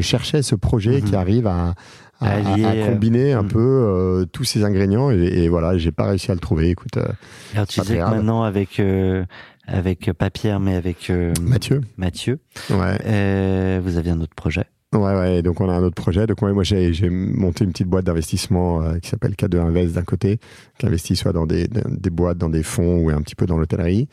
cherchais 0.00 0.42
ce 0.42 0.54
projet 0.54 1.00
Mhm. 1.00 1.02
qui 1.02 1.16
arrive 1.16 1.46
à, 1.46 1.74
à, 2.20 2.26
À 2.30 2.40
lier, 2.56 2.64
à 2.64 2.70
euh, 2.72 2.86
combiner 2.86 3.32
un 3.32 3.42
mhm. 3.42 3.48
peu 3.48 3.58
euh, 3.60 4.24
tous 4.26 4.44
ces 4.44 4.64
ingrédients 4.64 5.10
et, 5.10 5.16
et 5.16 5.48
voilà, 5.48 5.78
j'ai 5.78 5.92
pas 5.92 6.08
réussi 6.08 6.30
à 6.30 6.34
le 6.34 6.40
trouver. 6.40 6.68
Écoute, 6.70 6.96
euh, 6.96 7.06
Alors 7.54 7.66
tu 7.66 7.80
disais 7.80 7.96
que 7.98 8.00
maintenant 8.02 8.42
avec 8.42 8.80
euh, 8.80 9.24
avec 9.66 10.10
pas 10.12 10.30
Pierre 10.30 10.60
mais 10.60 10.74
avec 10.74 11.10
euh, 11.10 11.32
Mathieu, 11.42 11.80
Mathieu, 11.96 12.38
ouais, 12.70 12.98
euh, 13.06 13.80
vous 13.84 13.96
aviez 13.98 14.12
un 14.12 14.20
autre 14.20 14.34
projet. 14.34 14.64
Ouais, 14.94 15.00
ouais. 15.00 15.42
Donc 15.42 15.60
on 15.60 15.68
a 15.68 15.72
un 15.74 15.82
autre 15.82 15.94
projet. 15.94 16.26
Donc 16.26 16.40
ouais, 16.42 16.52
moi 16.52 16.62
j'ai 16.62 16.92
j'ai 16.92 17.10
monté 17.10 17.64
une 17.64 17.72
petite 17.72 17.88
boîte 17.88 18.04
d'investissement 18.06 18.82
euh, 18.82 18.98
qui 18.98 19.08
s'appelle 19.08 19.32
K2 19.32 19.58
Invest 19.58 19.94
d'un 19.94 20.02
côté, 20.02 20.38
qui 20.78 20.86
investit 20.86 21.16
soit 21.16 21.32
dans 21.32 21.46
des, 21.46 21.68
des 21.68 22.10
boîtes, 22.10 22.38
dans 22.38 22.48
des 22.50 22.62
fonds 22.62 22.98
ou 23.00 23.10
un 23.10 23.20
petit 23.22 23.34
peu 23.34 23.46
dans 23.46 23.58
l'hôtellerie, 23.58 24.08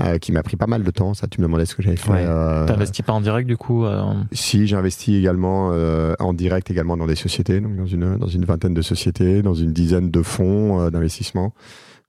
euh, 0.00 0.18
qui 0.18 0.32
m'a 0.32 0.42
pris 0.42 0.56
pas 0.56 0.66
mal 0.66 0.82
de 0.84 0.90
temps. 0.90 1.14
Ça, 1.14 1.26
tu 1.26 1.40
me 1.40 1.46
demandais 1.46 1.66
ce 1.66 1.74
que 1.74 1.82
j'avais 1.82 1.96
fait. 1.96 2.10
Ouais. 2.10 2.24
euh, 2.24 2.66
T'investis 2.66 3.04
pas 3.04 3.12
en 3.12 3.20
direct, 3.20 3.48
du 3.48 3.56
coup 3.56 3.84
euh, 3.84 4.02
Si, 4.32 4.66
j'ai 4.66 4.76
investi 4.76 5.16
également 5.16 5.70
euh, 5.72 6.14
en 6.20 6.32
direct 6.32 6.70
également 6.70 6.96
dans 6.96 7.06
des 7.06 7.16
sociétés, 7.16 7.60
donc 7.60 7.76
dans 7.76 7.86
une, 7.86 8.16
dans 8.16 8.28
une 8.28 8.44
vingtaine 8.44 8.74
de 8.74 8.82
sociétés, 8.82 9.42
dans 9.42 9.54
une 9.54 9.72
dizaine 9.72 10.10
de 10.10 10.22
fonds 10.22 10.80
euh, 10.80 10.90
d'investissement, 10.90 11.52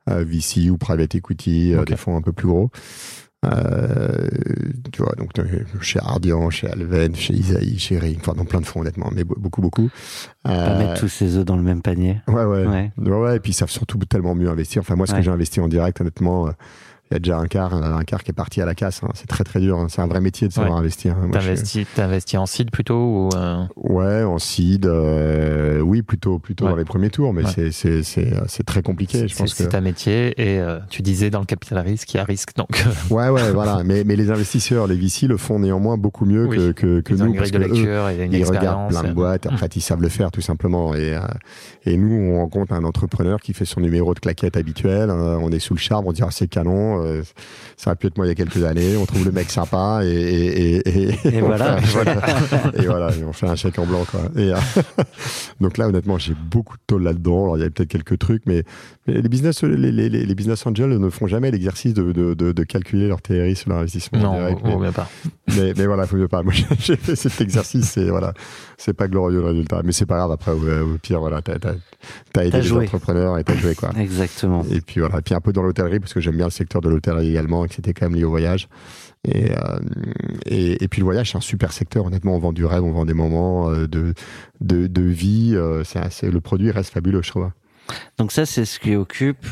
euh, 0.09 0.23
VC 0.23 0.69
ou 0.69 0.77
private 0.77 1.15
equity, 1.15 1.73
euh, 1.73 1.81
Ok. 1.81 1.87
des 1.89 1.95
fonds 1.95 2.15
un 2.15 2.21
peu 2.21 2.31
plus 2.31 2.47
gros. 2.47 2.69
Euh, 3.43 4.27
tu 4.91 5.01
vois, 5.01 5.13
donc 5.17 5.37
euh, 5.39 5.45
chez 5.81 5.99
Ardian, 5.99 6.49
chez 6.51 6.67
Alven, 6.69 7.15
chez 7.15 7.33
Isaïe, 7.33 7.79
chez 7.79 7.97
Ring, 7.97 8.17
enfin 8.19 8.33
dans 8.33 8.45
plein 8.45 8.61
de 8.61 8.65
fonds 8.67 8.81
honnêtement, 8.81 9.09
mais 9.13 9.23
be- 9.23 9.37
beaucoup, 9.39 9.61
beaucoup. 9.61 9.89
Pas 10.43 10.51
Euh, 10.51 10.77
mettre 10.77 10.99
tous 10.99 11.07
ses 11.07 11.37
œufs 11.37 11.45
dans 11.45 11.55
le 11.57 11.63
même 11.63 11.81
panier. 11.81 12.17
Ouais, 12.27 12.43
ouais. 12.43 12.65
Ouais. 12.67 12.91
Ouais, 12.97 13.09
ouais, 13.17 13.35
et 13.37 13.39
puis 13.39 13.51
ils 13.51 13.55
savent 13.55 13.69
surtout 13.71 13.97
tellement 13.99 14.35
mieux 14.35 14.49
investir. 14.49 14.81
Enfin, 14.81 14.95
moi, 14.95 15.07
ce 15.07 15.13
Ouais. 15.13 15.19
que 15.19 15.25
j'ai 15.25 15.31
investi 15.31 15.59
en 15.59 15.67
direct, 15.67 15.99
honnêtement, 16.01 16.47
euh, 16.47 16.51
il 17.11 17.15
y 17.15 17.17
a 17.17 17.19
déjà 17.19 17.37
un 17.37 17.47
quart, 17.47 17.73
un, 17.73 17.97
un 17.97 18.03
quart 18.03 18.23
qui 18.23 18.31
est 18.31 18.33
parti 18.33 18.61
à 18.61 18.65
la 18.65 18.73
casse. 18.73 19.01
hein. 19.03 19.09
C'est 19.15 19.27
très, 19.27 19.43
très 19.43 19.59
dur. 19.59 19.77
hein. 19.79 19.87
C'est 19.89 20.01
un 20.01 20.07
vrai 20.07 20.21
métier 20.21 20.47
de 20.47 20.53
savoir 20.53 20.73
Ouais. 20.75 20.79
investir. 20.79 21.15
hein. 21.17 21.27
Je 21.27 21.31
T'investis 21.39 21.85
t'investis 21.95 22.39
en 22.39 22.45
seed 22.45 22.71
plutôt 22.71 22.95
ou 22.95 23.29
euh, 23.35 23.63
Ouais, 23.75 24.23
en 24.23 24.39
seed, 24.39 24.85
euh, 24.85 25.79
oui, 25.81 26.01
plutôt, 26.01 26.39
plutôt 26.39 26.65
Ouais. 26.65 26.71
dans 26.71 26.77
les 26.77 26.85
premiers 26.85 27.09
tours, 27.09 27.33
mais 27.33 27.43
Ouais. 27.43 27.51
c'est 27.53 27.71
c'est 27.71 28.03
c'est 28.03 28.33
euh, 28.33 28.41
c'est 28.47 28.65
très 28.65 28.81
compliqué. 28.81 29.27
Je 29.27 29.33
c'est 29.33 29.39
pense 29.43 29.53
que 29.53 29.63
c'est 29.63 29.69
ta 29.69 29.81
métier 29.81 30.33
et 30.41 30.59
euh, 30.59 30.79
tu 30.89 31.01
disais 31.01 31.29
dans 31.29 31.39
le 31.39 31.45
capital 31.45 31.79
risque, 31.79 32.13
il 32.13 32.17
y 32.17 32.19
a 32.19 32.23
risque 32.23 32.55
donc 32.55 32.69
ouais, 33.11 33.29
ouais, 33.29 33.51
voilà. 33.51 33.81
Mais 33.83 34.03
mais 34.05 34.15
les 34.15 34.31
investisseurs, 34.31 34.87
les 34.87 34.95
VC 34.95 35.27
le 35.27 35.37
font 35.37 35.59
néanmoins 35.59 35.97
beaucoup 35.97 36.25
mieux 36.25 36.45
Oui. 36.47 36.57
que 36.57 36.71
que, 36.71 37.01
que 37.01 37.13
ils 37.13 37.21
ont 37.21 37.25
nous 37.25 37.33
une 37.33 37.37
grille 37.39 37.51
parce 37.51 37.51
de 37.51 37.67
que 37.67 37.73
eux, 37.73 37.81
lecture 37.83 38.09
et 38.09 38.25
une 38.25 38.33
ils 38.33 38.43
regardent 38.45 38.89
plein 38.89 39.03
de 39.03 39.07
euh, 39.09 39.13
boîtes. 39.13 39.47
En 39.47 39.53
Mm. 39.53 39.57
fait, 39.57 39.75
ils 39.75 39.81
savent 39.81 40.01
le 40.01 40.09
faire 40.09 40.31
tout 40.31 40.41
simplement. 40.41 40.95
Et 40.95 41.15
euh, 41.15 41.19
et 41.85 41.97
nous, 41.97 42.13
on 42.13 42.37
rencontre 42.37 42.73
un 42.73 42.83
entrepreneur 42.83 43.39
qui 43.39 43.53
fait 43.53 43.65
son 43.65 43.81
numéro 43.81 44.13
de 44.13 44.19
claquette 44.19 44.55
habituel. 44.55 45.09
euh, 45.09 45.37
on 45.41 45.51
est 45.51 45.59
sous 45.59 45.73
le 45.73 45.79
charme, 45.79 46.05
on 46.07 46.11
dit 46.11 46.21
ah, 46.23 46.27
c'est 46.31 46.47
canon. 46.47 47.00
Euh, 47.01 47.23
ça 47.77 47.89
aurait 47.89 47.95
pu 47.95 48.07
être 48.07 48.17
moi 48.17 48.25
il 48.25 48.29
y 48.29 48.31
a 48.31 48.35
quelques 48.35 48.63
années. 48.63 48.97
On 48.97 49.05
trouve 49.05 49.25
le 49.25 49.31
mec 49.31 49.49
sympa 49.49 50.01
et, 50.03 50.09
et, 50.09 51.27
et, 51.27 51.41
voilà. 51.41 51.77
fait 51.81 52.01
et 52.77 52.85
voilà, 52.85 53.11
et 53.17 53.23
on 53.23 53.33
fait 53.33 53.47
un 53.47 53.55
chèque 53.55 53.79
en 53.79 53.85
blanc. 53.85 54.05
Quoi. 54.09 54.21
Et, 54.35 54.51
euh, 54.51 54.57
donc 55.61 55.77
là, 55.77 55.87
honnêtement, 55.87 56.17
j'ai 56.17 56.33
beaucoup 56.33 56.77
de 56.77 56.83
tôle 56.87 57.03
là-dedans. 57.03 57.43
Alors, 57.43 57.57
il 57.57 57.63
y 57.63 57.65
a 57.65 57.69
peut-être 57.69 57.89
quelques 57.89 58.17
trucs, 58.19 58.43
mais 58.45 58.63
les, 59.13 59.29
business, 59.29 59.63
les, 59.63 59.91
les, 59.91 60.09
les, 60.09 60.25
les 60.25 60.35
business 60.35 60.65
angels 60.65 60.97
ne 60.97 61.09
font 61.09 61.27
jamais 61.27 61.51
l'exercice 61.51 61.93
de, 61.93 62.11
de, 62.11 62.33
de, 62.33 62.51
de 62.51 62.63
calculer 62.63 63.07
leur 63.07 63.21
TRI 63.21 63.55
sur 63.55 63.69
l'investissement 63.69 64.19
Non, 64.19 64.33
direct. 64.37 64.61
mais, 64.63 64.75
mieux 64.77 64.91
pas. 64.91 65.09
mais, 65.55 65.73
mais 65.77 65.85
voilà, 65.85 66.03
il 66.03 66.07
faut 66.07 66.17
mieux 66.17 66.27
pas. 66.27 66.43
Moi, 66.43 66.53
j'ai- 66.79 66.95
fait 66.95 67.15
cet 67.15 67.41
exercice 67.41 67.97
et 67.97 68.09
voilà, 68.09 68.33
c'est 68.77 68.93
pas 68.93 69.07
glorieux 69.07 69.39
le 69.39 69.45
résultat. 69.47 69.81
Mais 69.83 69.91
c'est 69.91 70.05
pas 70.05 70.17
grave, 70.17 70.31
après, 70.31 70.51
au, 70.51 70.93
au 70.93 70.97
pire, 70.97 71.19
voilà, 71.19 71.41
t'as 71.41 71.59
t'as- 71.59 71.75
t'as 72.33 72.41
aidé 72.41 72.51
T'as 72.51 72.57
les 72.59 72.63
joué. 72.63 72.85
entrepreneurs 72.85 73.37
et 73.37 73.43
t'as 73.43 73.55
joué, 73.55 73.75
quoi. 73.75 73.89
Exactement. 73.97 74.63
Et 74.71 74.81
puis 74.81 74.99
voilà, 74.99 75.19
et 75.19 75.21
puis 75.21 75.33
un 75.35 75.41
peu 75.41 75.53
dans 75.53 75.63
l'hôtellerie, 75.63 75.99
parce 75.99 76.13
que 76.13 76.19
j'aime 76.19 76.35
bien 76.37 76.45
le 76.45 76.51
secteur 76.51 76.81
de 76.81 76.89
l'hôtellerie 76.89 77.29
également, 77.29 77.65
et 77.65 77.67
que 77.67 77.75
c'était 77.75 77.93
quand 77.93 78.07
même 78.09 78.15
lié 78.17 78.23
au 78.23 78.29
voyage. 78.29 78.67
Et, 79.23 79.51
euh, 79.51 79.79
et, 80.47 80.83
et 80.83 80.87
puis 80.87 80.99
le 81.01 81.05
voyage, 81.05 81.31
c'est 81.31 81.37
un 81.37 81.41
super 81.41 81.73
secteur. 81.73 82.05
Honnêtement, 82.05 82.35
on 82.35 82.39
vend 82.39 82.53
du 82.53 82.65
rêve, 82.65 82.83
on 82.83 82.91
vend 82.91 83.05
des 83.05 83.13
moments 83.13 83.69
euh, 83.69 83.87
de, 83.87 84.13
de, 84.61 84.87
de 84.87 85.01
vie. 85.03 85.51
euh, 85.55 85.83
c'est 85.83 86.31
le 86.31 86.41
produit 86.41 86.71
reste 86.71 86.91
fabuleux, 86.91 87.21
je 87.21 87.29
trouve. 87.29 87.49
Donc 88.17 88.31
ça, 88.31 88.45
c'est 88.45 88.65
ce 88.65 88.79
qui 88.79 88.95
occupe 88.95 89.45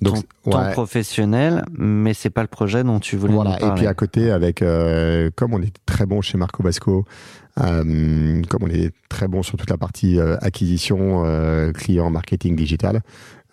Donc, 0.00 0.24
ton, 0.44 0.58
ouais. 0.58 0.72
professionnel, 0.72 1.64
mais 1.76 2.14
c'est 2.14 2.30
pas 2.30 2.42
le 2.42 2.48
projet 2.48 2.84
dont 2.84 3.00
tu 3.00 3.16
voulais 3.16 3.34
Voilà, 3.34 3.50
nous 3.50 3.56
et 3.56 3.60
parler. 3.60 3.74
puis 3.80 3.86
à 3.86 3.94
côté, 3.94 4.30
avec 4.30 4.62
euh, 4.62 5.30
comme 5.34 5.54
on 5.54 5.62
est 5.62 5.74
très 5.86 6.06
bon 6.06 6.20
chez 6.20 6.38
Marco 6.38 6.62
Basco, 6.62 7.04
euh, 7.60 8.42
comme 8.48 8.62
on 8.62 8.70
est 8.70 8.92
très 9.08 9.26
bon 9.26 9.42
sur 9.42 9.56
toute 9.58 9.70
la 9.70 9.78
partie 9.78 10.20
euh, 10.20 10.36
acquisition, 10.40 11.24
client, 11.74 12.10
marketing, 12.10 12.54
digital, 12.54 13.02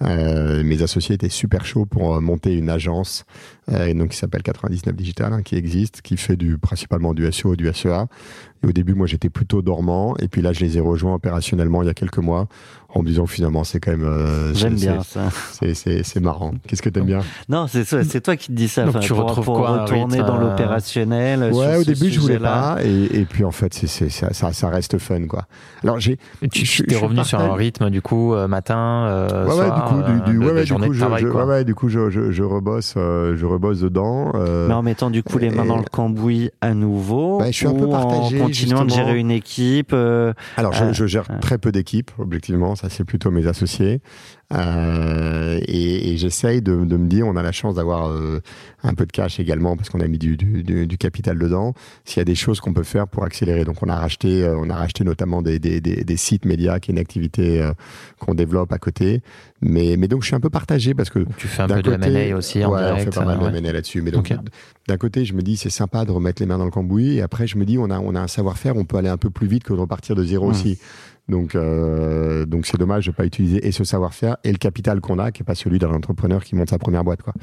mes 0.02 0.82
associés 0.84 1.16
étaient 1.16 1.30
super 1.30 1.66
chauds 1.66 1.86
pour 1.86 2.22
monter 2.22 2.54
une 2.54 2.70
agence 2.70 3.24
donc 3.68 4.10
qui 4.10 4.18
s'appelle 4.18 4.44
99 4.44 4.94
Digital, 4.94 5.34
hein, 5.34 5.42
qui 5.42 5.56
existe, 5.56 6.02
qui 6.02 6.18
fait 6.18 6.36
du 6.36 6.58
principalement 6.58 7.14
du 7.14 7.32
SEO 7.32 7.54
et 7.54 7.58
du 7.58 7.72
SEA. 7.74 8.06
Et 8.62 8.68
au 8.68 8.72
début, 8.72 8.94
moi, 8.94 9.08
j'étais 9.08 9.30
plutôt 9.30 9.62
dormant, 9.62 10.16
et 10.18 10.28
puis 10.28 10.42
là, 10.42 10.54
je 10.54 10.60
les 10.60 10.78
ai 10.78 10.82
rejoints 10.82 11.16
opérationnellement 11.16 11.82
il 11.82 11.86
y 11.88 11.90
a 11.90 11.94
quelques 11.94 12.20
mois, 12.20 12.48
en 12.96 13.02
me 13.04 13.08
disant 13.08 13.26
finalement, 13.28 13.64
c'est 13.64 13.80
quand 13.80 13.92
même. 13.92 14.06
euh, 14.06 14.54
J'aime 14.54 14.78
c'est- 14.78 14.88
bien 14.88 15.04
ça. 15.04 15.24
C'est 15.52 15.74
c'est- 15.74 16.04
c'est 16.04 16.20
marrant. 16.22 16.54
Qu'est-ce 16.66 16.82
que 16.82 16.90
t'aimes 16.90 17.06
bien? 17.06 17.20
Non, 17.50 17.68
c'est 17.68 17.84
toi, 17.86 18.04
c'est 18.04 18.22
toi 18.22 18.36
qui 18.38 18.48
te 18.48 18.52
dis 18.54 18.68
ça. 18.70 18.86
Donc 18.86 19.00
tu 19.02 19.10
pour, 19.14 19.24
retrouves 19.26 19.46
pour 19.46 19.58
quoi, 19.58 19.84
retourner 19.84 20.16
rythme, 20.16 20.28
dans 20.28 20.38
euh, 20.38 20.50
l'opérationnel. 20.50 21.50
sur 21.54 21.58
Ouais, 21.62 21.76
au 21.76 21.84
ce 21.84 21.92
début, 21.92 22.10
je 22.10 22.20
voulais 22.20 22.40
pas, 22.40 22.78
et, 22.84 23.20
et 23.20 23.26
puis 23.26 23.44
en 23.44 23.52
fait, 23.52 23.74
c'est 23.74 23.88
c'est- 23.88 24.10
ça, 24.10 24.34
ça, 24.34 24.54
ça 24.54 24.70
reste 24.70 24.98
fun, 24.98 25.28
quoi. 25.28 25.46
Alors, 25.84 26.00
j'ai. 26.00 26.18
Tu 26.52 26.84
t'es 26.86 26.96
revenu 26.96 27.24
sur 27.24 27.40
un 27.40 27.54
rythme 27.54 27.90
du 27.90 28.02
coup 28.02 28.34
euh, 28.34 28.48
matin, 28.48 29.06
euh, 29.08 29.46
Ouais, 29.46 29.50
ouais, 29.52 29.66
soir, 29.66 29.76
du 29.76 29.96
coup, 29.96 30.30
du, 30.32 30.38
euh, 30.38 30.40
ouais, 30.40 30.54
ouais, 30.54 30.64
du 30.64 30.74
coup, 30.74 30.94
je, 30.94 31.00
travail 31.00 31.22
je- 31.22 31.28
ouais, 31.28 31.44
ouais, 31.44 31.64
du 31.66 31.76
coup, 31.76 31.90
je, 31.90 32.10
je, 32.10 32.32
je 32.32 32.44
rebosse, 32.44 32.94
euh, 32.98 33.36
je 33.38 33.46
rebosse 33.46 33.82
dedans. 33.82 34.32
euh, 34.36 34.68
Mais 34.70 34.74
en 34.74 34.82
mettant 34.84 35.10
du 35.10 35.22
coup 35.22 35.38
les 35.38 35.50
mains 35.50 35.66
dans 35.66 35.78
le 35.78 35.84
cambouis 35.84 36.50
à 36.62 36.74
nouveau, 36.74 37.40
Bah, 37.40 37.48
je 37.48 37.52
suis 37.52 37.68
un 37.68 37.74
peu 37.74 37.86
ou 37.86 37.92
partagé, 37.92 38.42
en 38.42 38.46
continuant 38.46 38.86
de 38.86 38.90
gérer 38.92 39.20
une 39.20 39.32
équipe. 39.32 39.92
euh, 39.94 40.34
Alors, 40.58 40.72
je, 40.74 41.04
Euh, 41.04 41.08
gère 41.08 41.26
euh. 41.30 41.40
très 41.42 41.58
peu 41.58 41.72
d'équipes, 41.72 42.12
objectivement. 42.20 42.76
Ça, 42.86 42.90
c'est 42.98 43.04
plutôt 43.04 43.32
mes 43.32 43.48
associés. 43.48 44.00
Euh, 44.54 45.60
et 45.68 46.12
et 46.14 46.18
j'essaye 46.18 46.62
de, 46.62 46.86
de 46.86 46.98
me 46.98 47.08
dire, 47.08 47.26
on 47.26 47.36
a 47.36 47.42
la 47.42 47.52
chance 47.52 47.76
d'avoir 47.76 48.10
euh, 48.12 48.42
un 48.84 48.94
peu 48.94 49.08
de 49.08 49.12
cash 49.12 49.40
également 49.40 49.76
parce 49.76 49.90
qu'on 49.90 50.02
a 50.02 50.08
mis 50.08 50.20
du, 50.20 50.38
du, 50.38 50.62
du- 50.64 50.86
du 50.86 50.98
capital 51.00 51.40
dedans. 51.40 51.74
S'il 52.04 52.18
y 52.20 52.22
a 52.22 52.26
des 52.26 52.36
choses 52.36 52.60
qu'on 52.60 52.72
peut 52.74 52.84
faire 52.84 53.08
pour 53.08 53.24
accélérer, 53.24 53.66
donc 53.66 53.78
on 53.82 53.90
a 53.90 53.96
racheté, 53.96 54.44
euh, 54.44 54.56
on 54.60 54.70
a 54.70 54.76
racheté 54.76 55.04
notamment 55.04 55.42
des, 55.42 55.58
des, 55.58 55.82
des, 55.82 56.04
des 56.04 56.18
sites 56.18 56.46
médias, 56.46 56.80
qui 56.80 56.92
est 56.92 56.94
une 56.94 57.00
activité 57.00 57.68
qu'on 58.20 58.36
développe 58.36 58.72
à 58.72 58.78
côté. 58.78 59.22
Mais, 59.62 59.96
mais 59.98 60.08
donc, 60.08 60.22
je 60.22 60.28
suis 60.28 60.36
un 60.36 60.40
peu 60.40 60.52
partagé 60.52 60.94
parce 60.94 61.10
que 61.10 61.20
Tu 61.38 61.48
fais 61.48 61.64
un 61.64 61.68
peu 61.68 61.82
de 61.82 61.96
côté- 61.96 62.08
M&A 62.12 62.38
aussi 62.38 62.64
en 62.64 62.72
ouais, 62.72 62.82
direct. 62.84 63.02
on 63.02 63.12
fait 63.12 63.20
pas 63.20 63.26
mal 63.26 63.40
de 63.40 63.46
ouais. 63.46 63.58
M&A 63.58 63.72
là-dessus. 63.74 64.04
Mais 64.04 64.12
donc, 64.12 64.32
d'un 64.88 64.98
côté, 64.98 65.26
je 65.26 65.34
me 65.34 65.42
dis, 65.42 65.58
c'est 65.58 65.72
sympa 65.72 66.06
de 66.06 66.12
remettre 66.12 66.40
les 66.42 66.46
mains 66.46 66.60
dans 66.60 66.66
le 66.66 66.72
cambouis. 66.72 67.18
Et 67.18 67.22
après, 67.24 67.48
je 67.48 67.58
me 67.58 67.66
dis, 67.66 67.80
on 67.80 67.90
a, 67.90 68.00
on 68.00 68.14
a 68.14 68.20
un 68.22 68.28
savoir-faire, 68.28 68.76
on 68.78 68.86
peut 68.86 68.98
aller 68.98 69.10
un 69.10 69.18
peu 69.18 69.32
plus 69.32 69.48
vite 69.48 69.64
que 69.64 69.74
de 69.74 69.80
repartir 69.80 70.16
de 70.16 70.24
zéro 70.24 70.46
Mm. 70.48 70.52
aussi. 70.52 70.78
Donc, 71.28 71.56
euh, 71.56 72.46
donc 72.46 72.66
c'est 72.68 72.78
dommage 72.78 73.08
de 73.08 73.12
pas 73.12 73.26
utiliser 73.26 73.66
et 73.68 73.72
ce 73.72 73.84
savoir-faire 73.84 74.38
et 74.44 74.52
le 74.52 74.58
capital 74.58 75.02
qu'on 75.02 75.18
a, 75.20 75.32
qui 75.32 75.42
est 75.42 75.46
pas 75.46 75.56
celui 75.56 75.80
d'un 75.80 75.92
entrepreneur 75.92 76.44
qui 76.44 76.56
monte 76.56 76.70
sa 76.70 76.78
première 76.78 77.04
boîte, 77.04 77.24
quoi. 77.24 77.34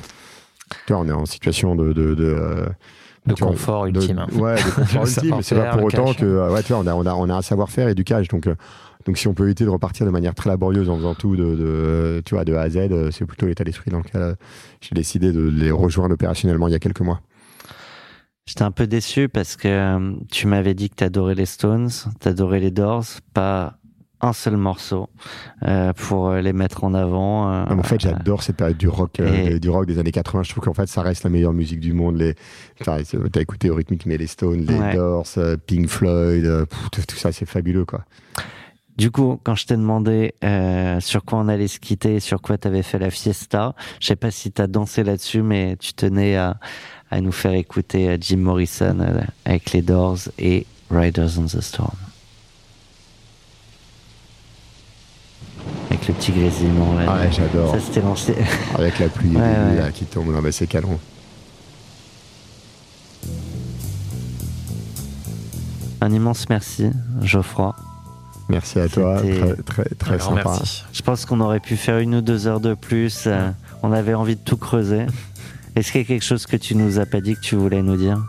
Tu 0.86 0.92
vois, 0.92 1.02
on 1.02 1.08
est 1.08 1.12
en 1.12 1.26
situation 1.26 1.74
de, 1.74 1.92
de, 1.92 2.14
de, 2.14 2.24
euh, 2.24 2.66
De 3.26 3.34
vois, 3.34 3.48
confort 3.48 3.84
de- 3.84 3.88
ultime. 4.00 4.24
Ouais, 4.36 4.54
de 4.54 4.70
confort 4.74 5.06
ultime. 5.06 5.34
Mais 5.36 5.42
c'est 5.42 5.56
pas 5.56 5.76
pour 5.76 5.84
autant 5.84 6.06
cash. 6.06 6.16
que, 6.18 6.24
euh, 6.24 6.50
ouais, 6.52 6.62
tu 6.62 6.72
vois, 6.72 6.82
on 6.82 6.86
a, 6.86 6.94
on 6.94 7.04
a, 7.06 7.14
on 7.14 7.28
a 7.28 7.34
un 7.34 7.42
savoir-faire 7.42 7.88
et 7.88 7.94
du 7.94 8.04
cash. 8.04 8.28
Donc, 8.28 8.46
euh, 8.46 8.54
donc, 9.04 9.18
si 9.18 9.26
on 9.26 9.34
peut 9.34 9.44
éviter 9.44 9.64
de 9.64 9.68
repartir 9.70 10.06
de 10.06 10.10
manière 10.12 10.34
très 10.34 10.48
laborieuse 10.48 10.88
en 10.88 10.96
faisant 10.96 11.14
tout 11.16 11.34
de, 11.36 11.42
de, 11.56 12.22
tu 12.24 12.34
vois, 12.36 12.44
de 12.44 12.54
A 12.54 12.60
à 12.62 12.70
Z, 12.70 12.76
euh, 12.76 13.10
c'est 13.10 13.26
plutôt 13.26 13.46
l'état 13.46 13.64
d'esprit 13.64 13.90
dans 13.90 13.98
lequel 13.98 14.36
j'ai 14.80 14.94
décidé 14.94 15.32
de 15.32 15.40
les 15.42 15.72
rejoindre 15.72 16.14
opérationnellement 16.14 16.68
il 16.68 16.72
y 16.72 16.76
a 16.76 16.78
quelques 16.78 17.00
mois. 17.00 17.20
J'étais 18.46 18.62
un 18.62 18.72
peu 18.72 18.86
déçu 18.88 19.28
parce 19.28 19.56
que 19.56 19.68
euh, 19.68 20.12
tu 20.30 20.46
m'avais 20.48 20.74
dit 20.74 20.90
que 20.90 20.96
t'adorais 20.96 21.34
les 21.36 21.46
Stones, 21.46 21.90
t'adorais 22.18 22.58
les 22.58 22.72
Doors, 22.72 23.04
pas 23.34 23.74
un 24.20 24.32
seul 24.32 24.56
morceau 24.56 25.08
euh, 25.64 25.92
pour 25.92 26.28
euh, 26.28 26.40
les 26.40 26.52
mettre 26.52 26.82
en 26.84 26.92
avant. 26.94 27.52
euh, 27.52 27.64
Non, 27.66 27.78
en 27.78 27.82
fait, 27.84 28.00
j'adore 28.00 28.42
cette 28.42 28.56
période 28.56 28.76
du 28.78 28.88
rock, 28.88 29.20
Et- 29.20 29.60
du 29.60 29.68
rock 29.70 29.86
des 29.86 29.98
années 30.00 30.10
80. 30.12 30.42
Je 30.42 30.50
trouve 30.50 30.64
qu'en 30.64 30.74
fait, 30.74 30.86
ça 30.88 31.02
reste 31.02 31.22
la 31.24 31.30
meilleure 31.30 31.52
musique 31.52 31.80
du 31.80 31.92
monde. 31.92 32.16
Les, 32.18 32.34
enfin, 32.80 32.98
t'as 33.32 33.40
écouté 33.40 33.70
au 33.70 33.74
rythmique, 33.76 34.06
mais 34.06 34.16
les 34.18 34.26
Stones, 34.28 34.64
les 34.66 34.74
Ouais. 34.78 34.96
Doors, 34.96 35.26
Pink 35.66 35.88
Floyd, 35.88 36.66
pff, 36.68 36.90
tout, 36.90 37.02
tout 37.06 37.16
ça, 37.16 37.30
c'est 37.32 37.46
fabuleux, 37.46 37.84
quoi. 37.84 38.04
Du 38.98 39.10
coup, 39.10 39.40
quand 39.42 39.54
je 39.54 39.66
t'ai 39.66 39.76
demandé 39.76 40.34
euh, 40.44 41.00
sur 41.00 41.24
quoi 41.24 41.38
on 41.38 41.48
allait 41.48 41.66
se 41.66 41.80
quitter, 41.80 42.20
sur 42.20 42.42
quoi 42.42 42.58
t'avais 42.58 42.82
fait 42.82 42.98
la 42.98 43.10
fiesta, 43.10 43.74
je 44.00 44.06
sais 44.08 44.16
pas 44.16 44.30
si 44.30 44.52
t'as 44.52 44.66
dansé 44.66 45.02
là-dessus, 45.02 45.42
mais 45.42 45.76
tu 45.80 45.94
tenais 45.94 46.36
à, 46.36 46.58
à 47.12 47.20
nous 47.20 47.30
faire 47.30 47.52
écouter 47.52 48.08
euh, 48.08 48.16
Jim 48.18 48.38
Morrison 48.38 48.96
euh, 49.00 49.20
avec 49.44 49.72
les 49.72 49.82
Doors 49.82 50.18
et 50.38 50.66
Riders 50.90 51.38
on 51.38 51.44
the 51.44 51.60
Storm. 51.60 51.94
Avec 55.90 56.08
le 56.08 56.14
petit 56.14 56.32
grésillement. 56.32 56.94
là. 56.94 57.04
Ah 57.06 57.20
ouais, 57.20 57.30
j'adore. 57.30 57.70
Ça, 57.74 57.80
c'était 57.80 58.00
lancé. 58.00 58.34
Avec 58.74 58.98
la 58.98 59.08
pluie 59.10 59.36
Ouais, 59.36 59.42
ouais. 59.42 59.76
là, 59.76 59.90
qui 59.92 60.06
tombe, 60.06 60.28
non, 60.32 60.40
mais 60.40 60.52
c'est 60.52 60.66
canon. 60.66 60.98
Un 66.00 66.10
immense 66.12 66.48
merci, 66.48 66.90
Geoffroy. 67.20 67.74
Merci 68.48 68.80
à 68.80 68.88
toi, 68.88 69.20
très, 69.64 69.84
très, 69.84 70.18
sympa. 70.18 70.42
merci. 70.46 70.82
Je 70.92 71.02
pense 71.02 71.24
qu'on 71.26 71.40
aurait 71.40 71.60
pu 71.60 71.76
faire 71.76 71.98
une 71.98 72.16
ou 72.16 72.20
deux 72.22 72.46
heures 72.46 72.60
de 72.60 72.74
plus. 72.74 73.24
euh, 73.26 73.50
on 73.82 73.92
avait 73.92 74.14
envie 74.14 74.34
de 74.34 74.40
tout 74.40 74.56
creuser. 74.56 75.06
Est-ce 75.74 75.90
qu'il 75.92 76.00
y 76.02 76.04
a 76.04 76.06
quelque 76.06 76.24
chose 76.24 76.46
que 76.46 76.56
tu 76.56 76.74
nous 76.76 76.98
as 76.98 77.06
pas 77.06 77.20
dit 77.20 77.34
que 77.34 77.40
tu 77.40 77.56
voulais 77.56 77.82
nous 77.82 77.96
dire? 77.96 78.22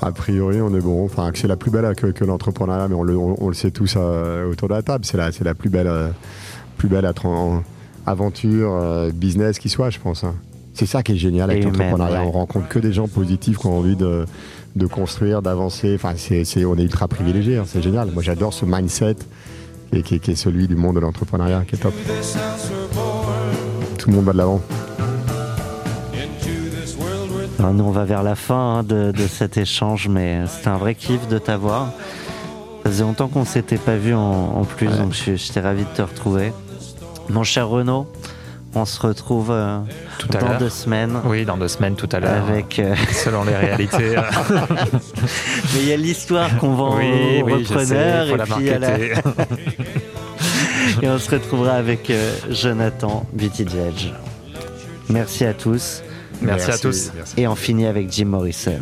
A 0.00 0.10
priori, 0.10 0.60
on 0.60 0.74
est 0.74 0.80
bon. 0.80 1.04
Enfin, 1.04 1.30
c'est 1.34 1.46
la 1.46 1.56
plus 1.56 1.70
belle 1.70 1.94
que, 1.94 2.08
que 2.08 2.24
l'entrepreneuriat, 2.24 2.88
mais 2.88 2.94
on 2.94 3.04
le, 3.04 3.16
on, 3.16 3.36
on 3.40 3.48
le 3.48 3.54
sait 3.54 3.70
tous 3.70 3.94
euh, 3.96 4.50
autour 4.50 4.68
de 4.68 4.74
la 4.74 4.82
table. 4.82 5.04
C'est 5.04 5.16
la, 5.16 5.30
c'est 5.30 5.44
la 5.44 5.54
plus 5.54 5.70
belle, 5.70 5.86
euh, 5.86 6.08
plus 6.76 6.88
belle 6.88 7.08
aventure, 8.06 8.72
euh, 8.72 9.10
business 9.12 9.58
qui 9.60 9.68
soit, 9.68 9.90
je 9.90 10.00
pense. 10.00 10.24
hein. 10.24 10.34
C'est 10.74 10.86
ça 10.86 11.02
qui 11.04 11.12
est 11.12 11.16
génial 11.16 11.50
avec 11.50 11.62
l'entrepreneuriat. 11.64 12.22
ouais. 12.22 12.26
On 12.26 12.32
rencontre 12.32 12.66
que 12.68 12.78
des 12.80 12.92
gens 12.92 13.06
positifs 13.06 13.58
qui 13.58 13.66
ont 13.66 13.78
envie 13.78 13.94
de, 13.94 14.24
de 14.74 14.86
construire, 14.86 15.42
d'avancer. 15.42 15.92
Enfin, 15.94 16.14
c'est, 16.16 16.44
c'est- 16.44 16.64
on 16.64 16.76
est 16.76 16.82
ultra 16.82 17.06
privilégiés. 17.06 17.58
hein. 17.58 17.64
C'est 17.66 17.82
génial. 17.82 18.10
Moi, 18.10 18.22
j'adore 18.24 18.52
ce 18.54 18.64
mindset 18.64 19.16
qui 19.92 19.98
est, 19.98 20.02
qui 20.02 20.14
est- 20.16 20.18
qui 20.18 20.30
est 20.32 20.36
celui 20.36 20.66
du 20.66 20.74
monde 20.74 20.96
de 20.96 21.00
l'entrepreneuriat, 21.00 21.64
qui 21.68 21.76
est 21.76 21.78
top. 21.78 21.94
Tout 23.98 24.10
le 24.10 24.16
monde 24.16 24.24
va 24.24 24.32
de 24.32 24.38
l'avant. 24.38 24.60
Alors, 27.58 27.72
Nous, 27.72 27.84
on 27.84 27.90
va 27.90 28.04
vers 28.04 28.22
la 28.22 28.34
fin 28.34 28.78
hein, 28.78 28.82
de, 28.82 29.12
de 29.12 29.26
cet 29.26 29.56
échange, 29.56 30.08
mais 30.08 30.40
c'était 30.48 30.68
un 30.68 30.78
vrai 30.78 30.94
kiff 30.94 31.28
de 31.28 31.38
t'avoir. 31.38 31.88
Ça 32.84 32.90
faisait 32.90 33.04
longtemps 33.04 33.28
qu'on 33.28 33.44
s'était 33.44 33.76
pas 33.78 33.96
vu 33.96 34.14
en, 34.14 34.20
en 34.20 34.64
plus, 34.64 34.88
Ouais. 34.88 34.96
donc 34.98 35.12
je- 35.12 35.36
j'étais 35.36 35.60
ravi 35.60 35.82
de 35.84 35.88
te 35.96 36.02
retrouver. 36.02 36.52
Mon 37.28 37.44
cher 37.44 37.68
Renaud, 37.68 38.08
on 38.74 38.84
se 38.84 39.00
retrouve 39.00 39.50
euh, 39.52 39.78
Tout 40.18 40.28
à 40.34 40.38
dans 40.40 40.48
l'heure. 40.48 40.58
deux 40.58 40.70
semaines 40.70 41.20
Oui, 41.24 41.44
dans 41.44 41.56
deux 41.56 41.68
semaines 41.68 41.94
tout 41.94 42.08
à 42.10 42.18
l'heure. 42.18 42.42
avec. 42.48 42.78
euh, 42.80 42.96
Selon 43.12 43.44
les 43.44 43.54
réalités. 43.54 44.16
mais 45.74 45.80
il 45.80 45.88
y 45.88 45.92
a 45.92 45.96
l'histoire 45.96 46.56
qu'on 46.58 46.74
vend 46.74 46.96
oui, 46.96 47.42
aux 47.42 47.46
oui, 47.46 47.64
je 47.64 47.68
sais, 47.68 47.74
repreneurs 47.74 48.26
et 48.28 48.38
puis 48.56 48.70
la- 48.80 48.98
et 51.02 51.08
on 51.08 51.18
se 51.18 51.30
retrouvera 51.30 51.74
avec 51.74 52.10
euh, 52.10 52.34
Jonathan 52.50 53.24
Buttigieg. 53.32 54.12
Merci 55.08 55.44
à 55.44 55.54
tous 55.54 56.02
Merci 56.42 56.70
à 56.70 56.78
tous. 56.78 57.10
merci. 57.14 57.34
et 57.36 57.46
on 57.46 57.54
finit 57.54 57.86
avec 57.86 58.12
Jim 58.12 58.26
Morrison. 58.26 58.80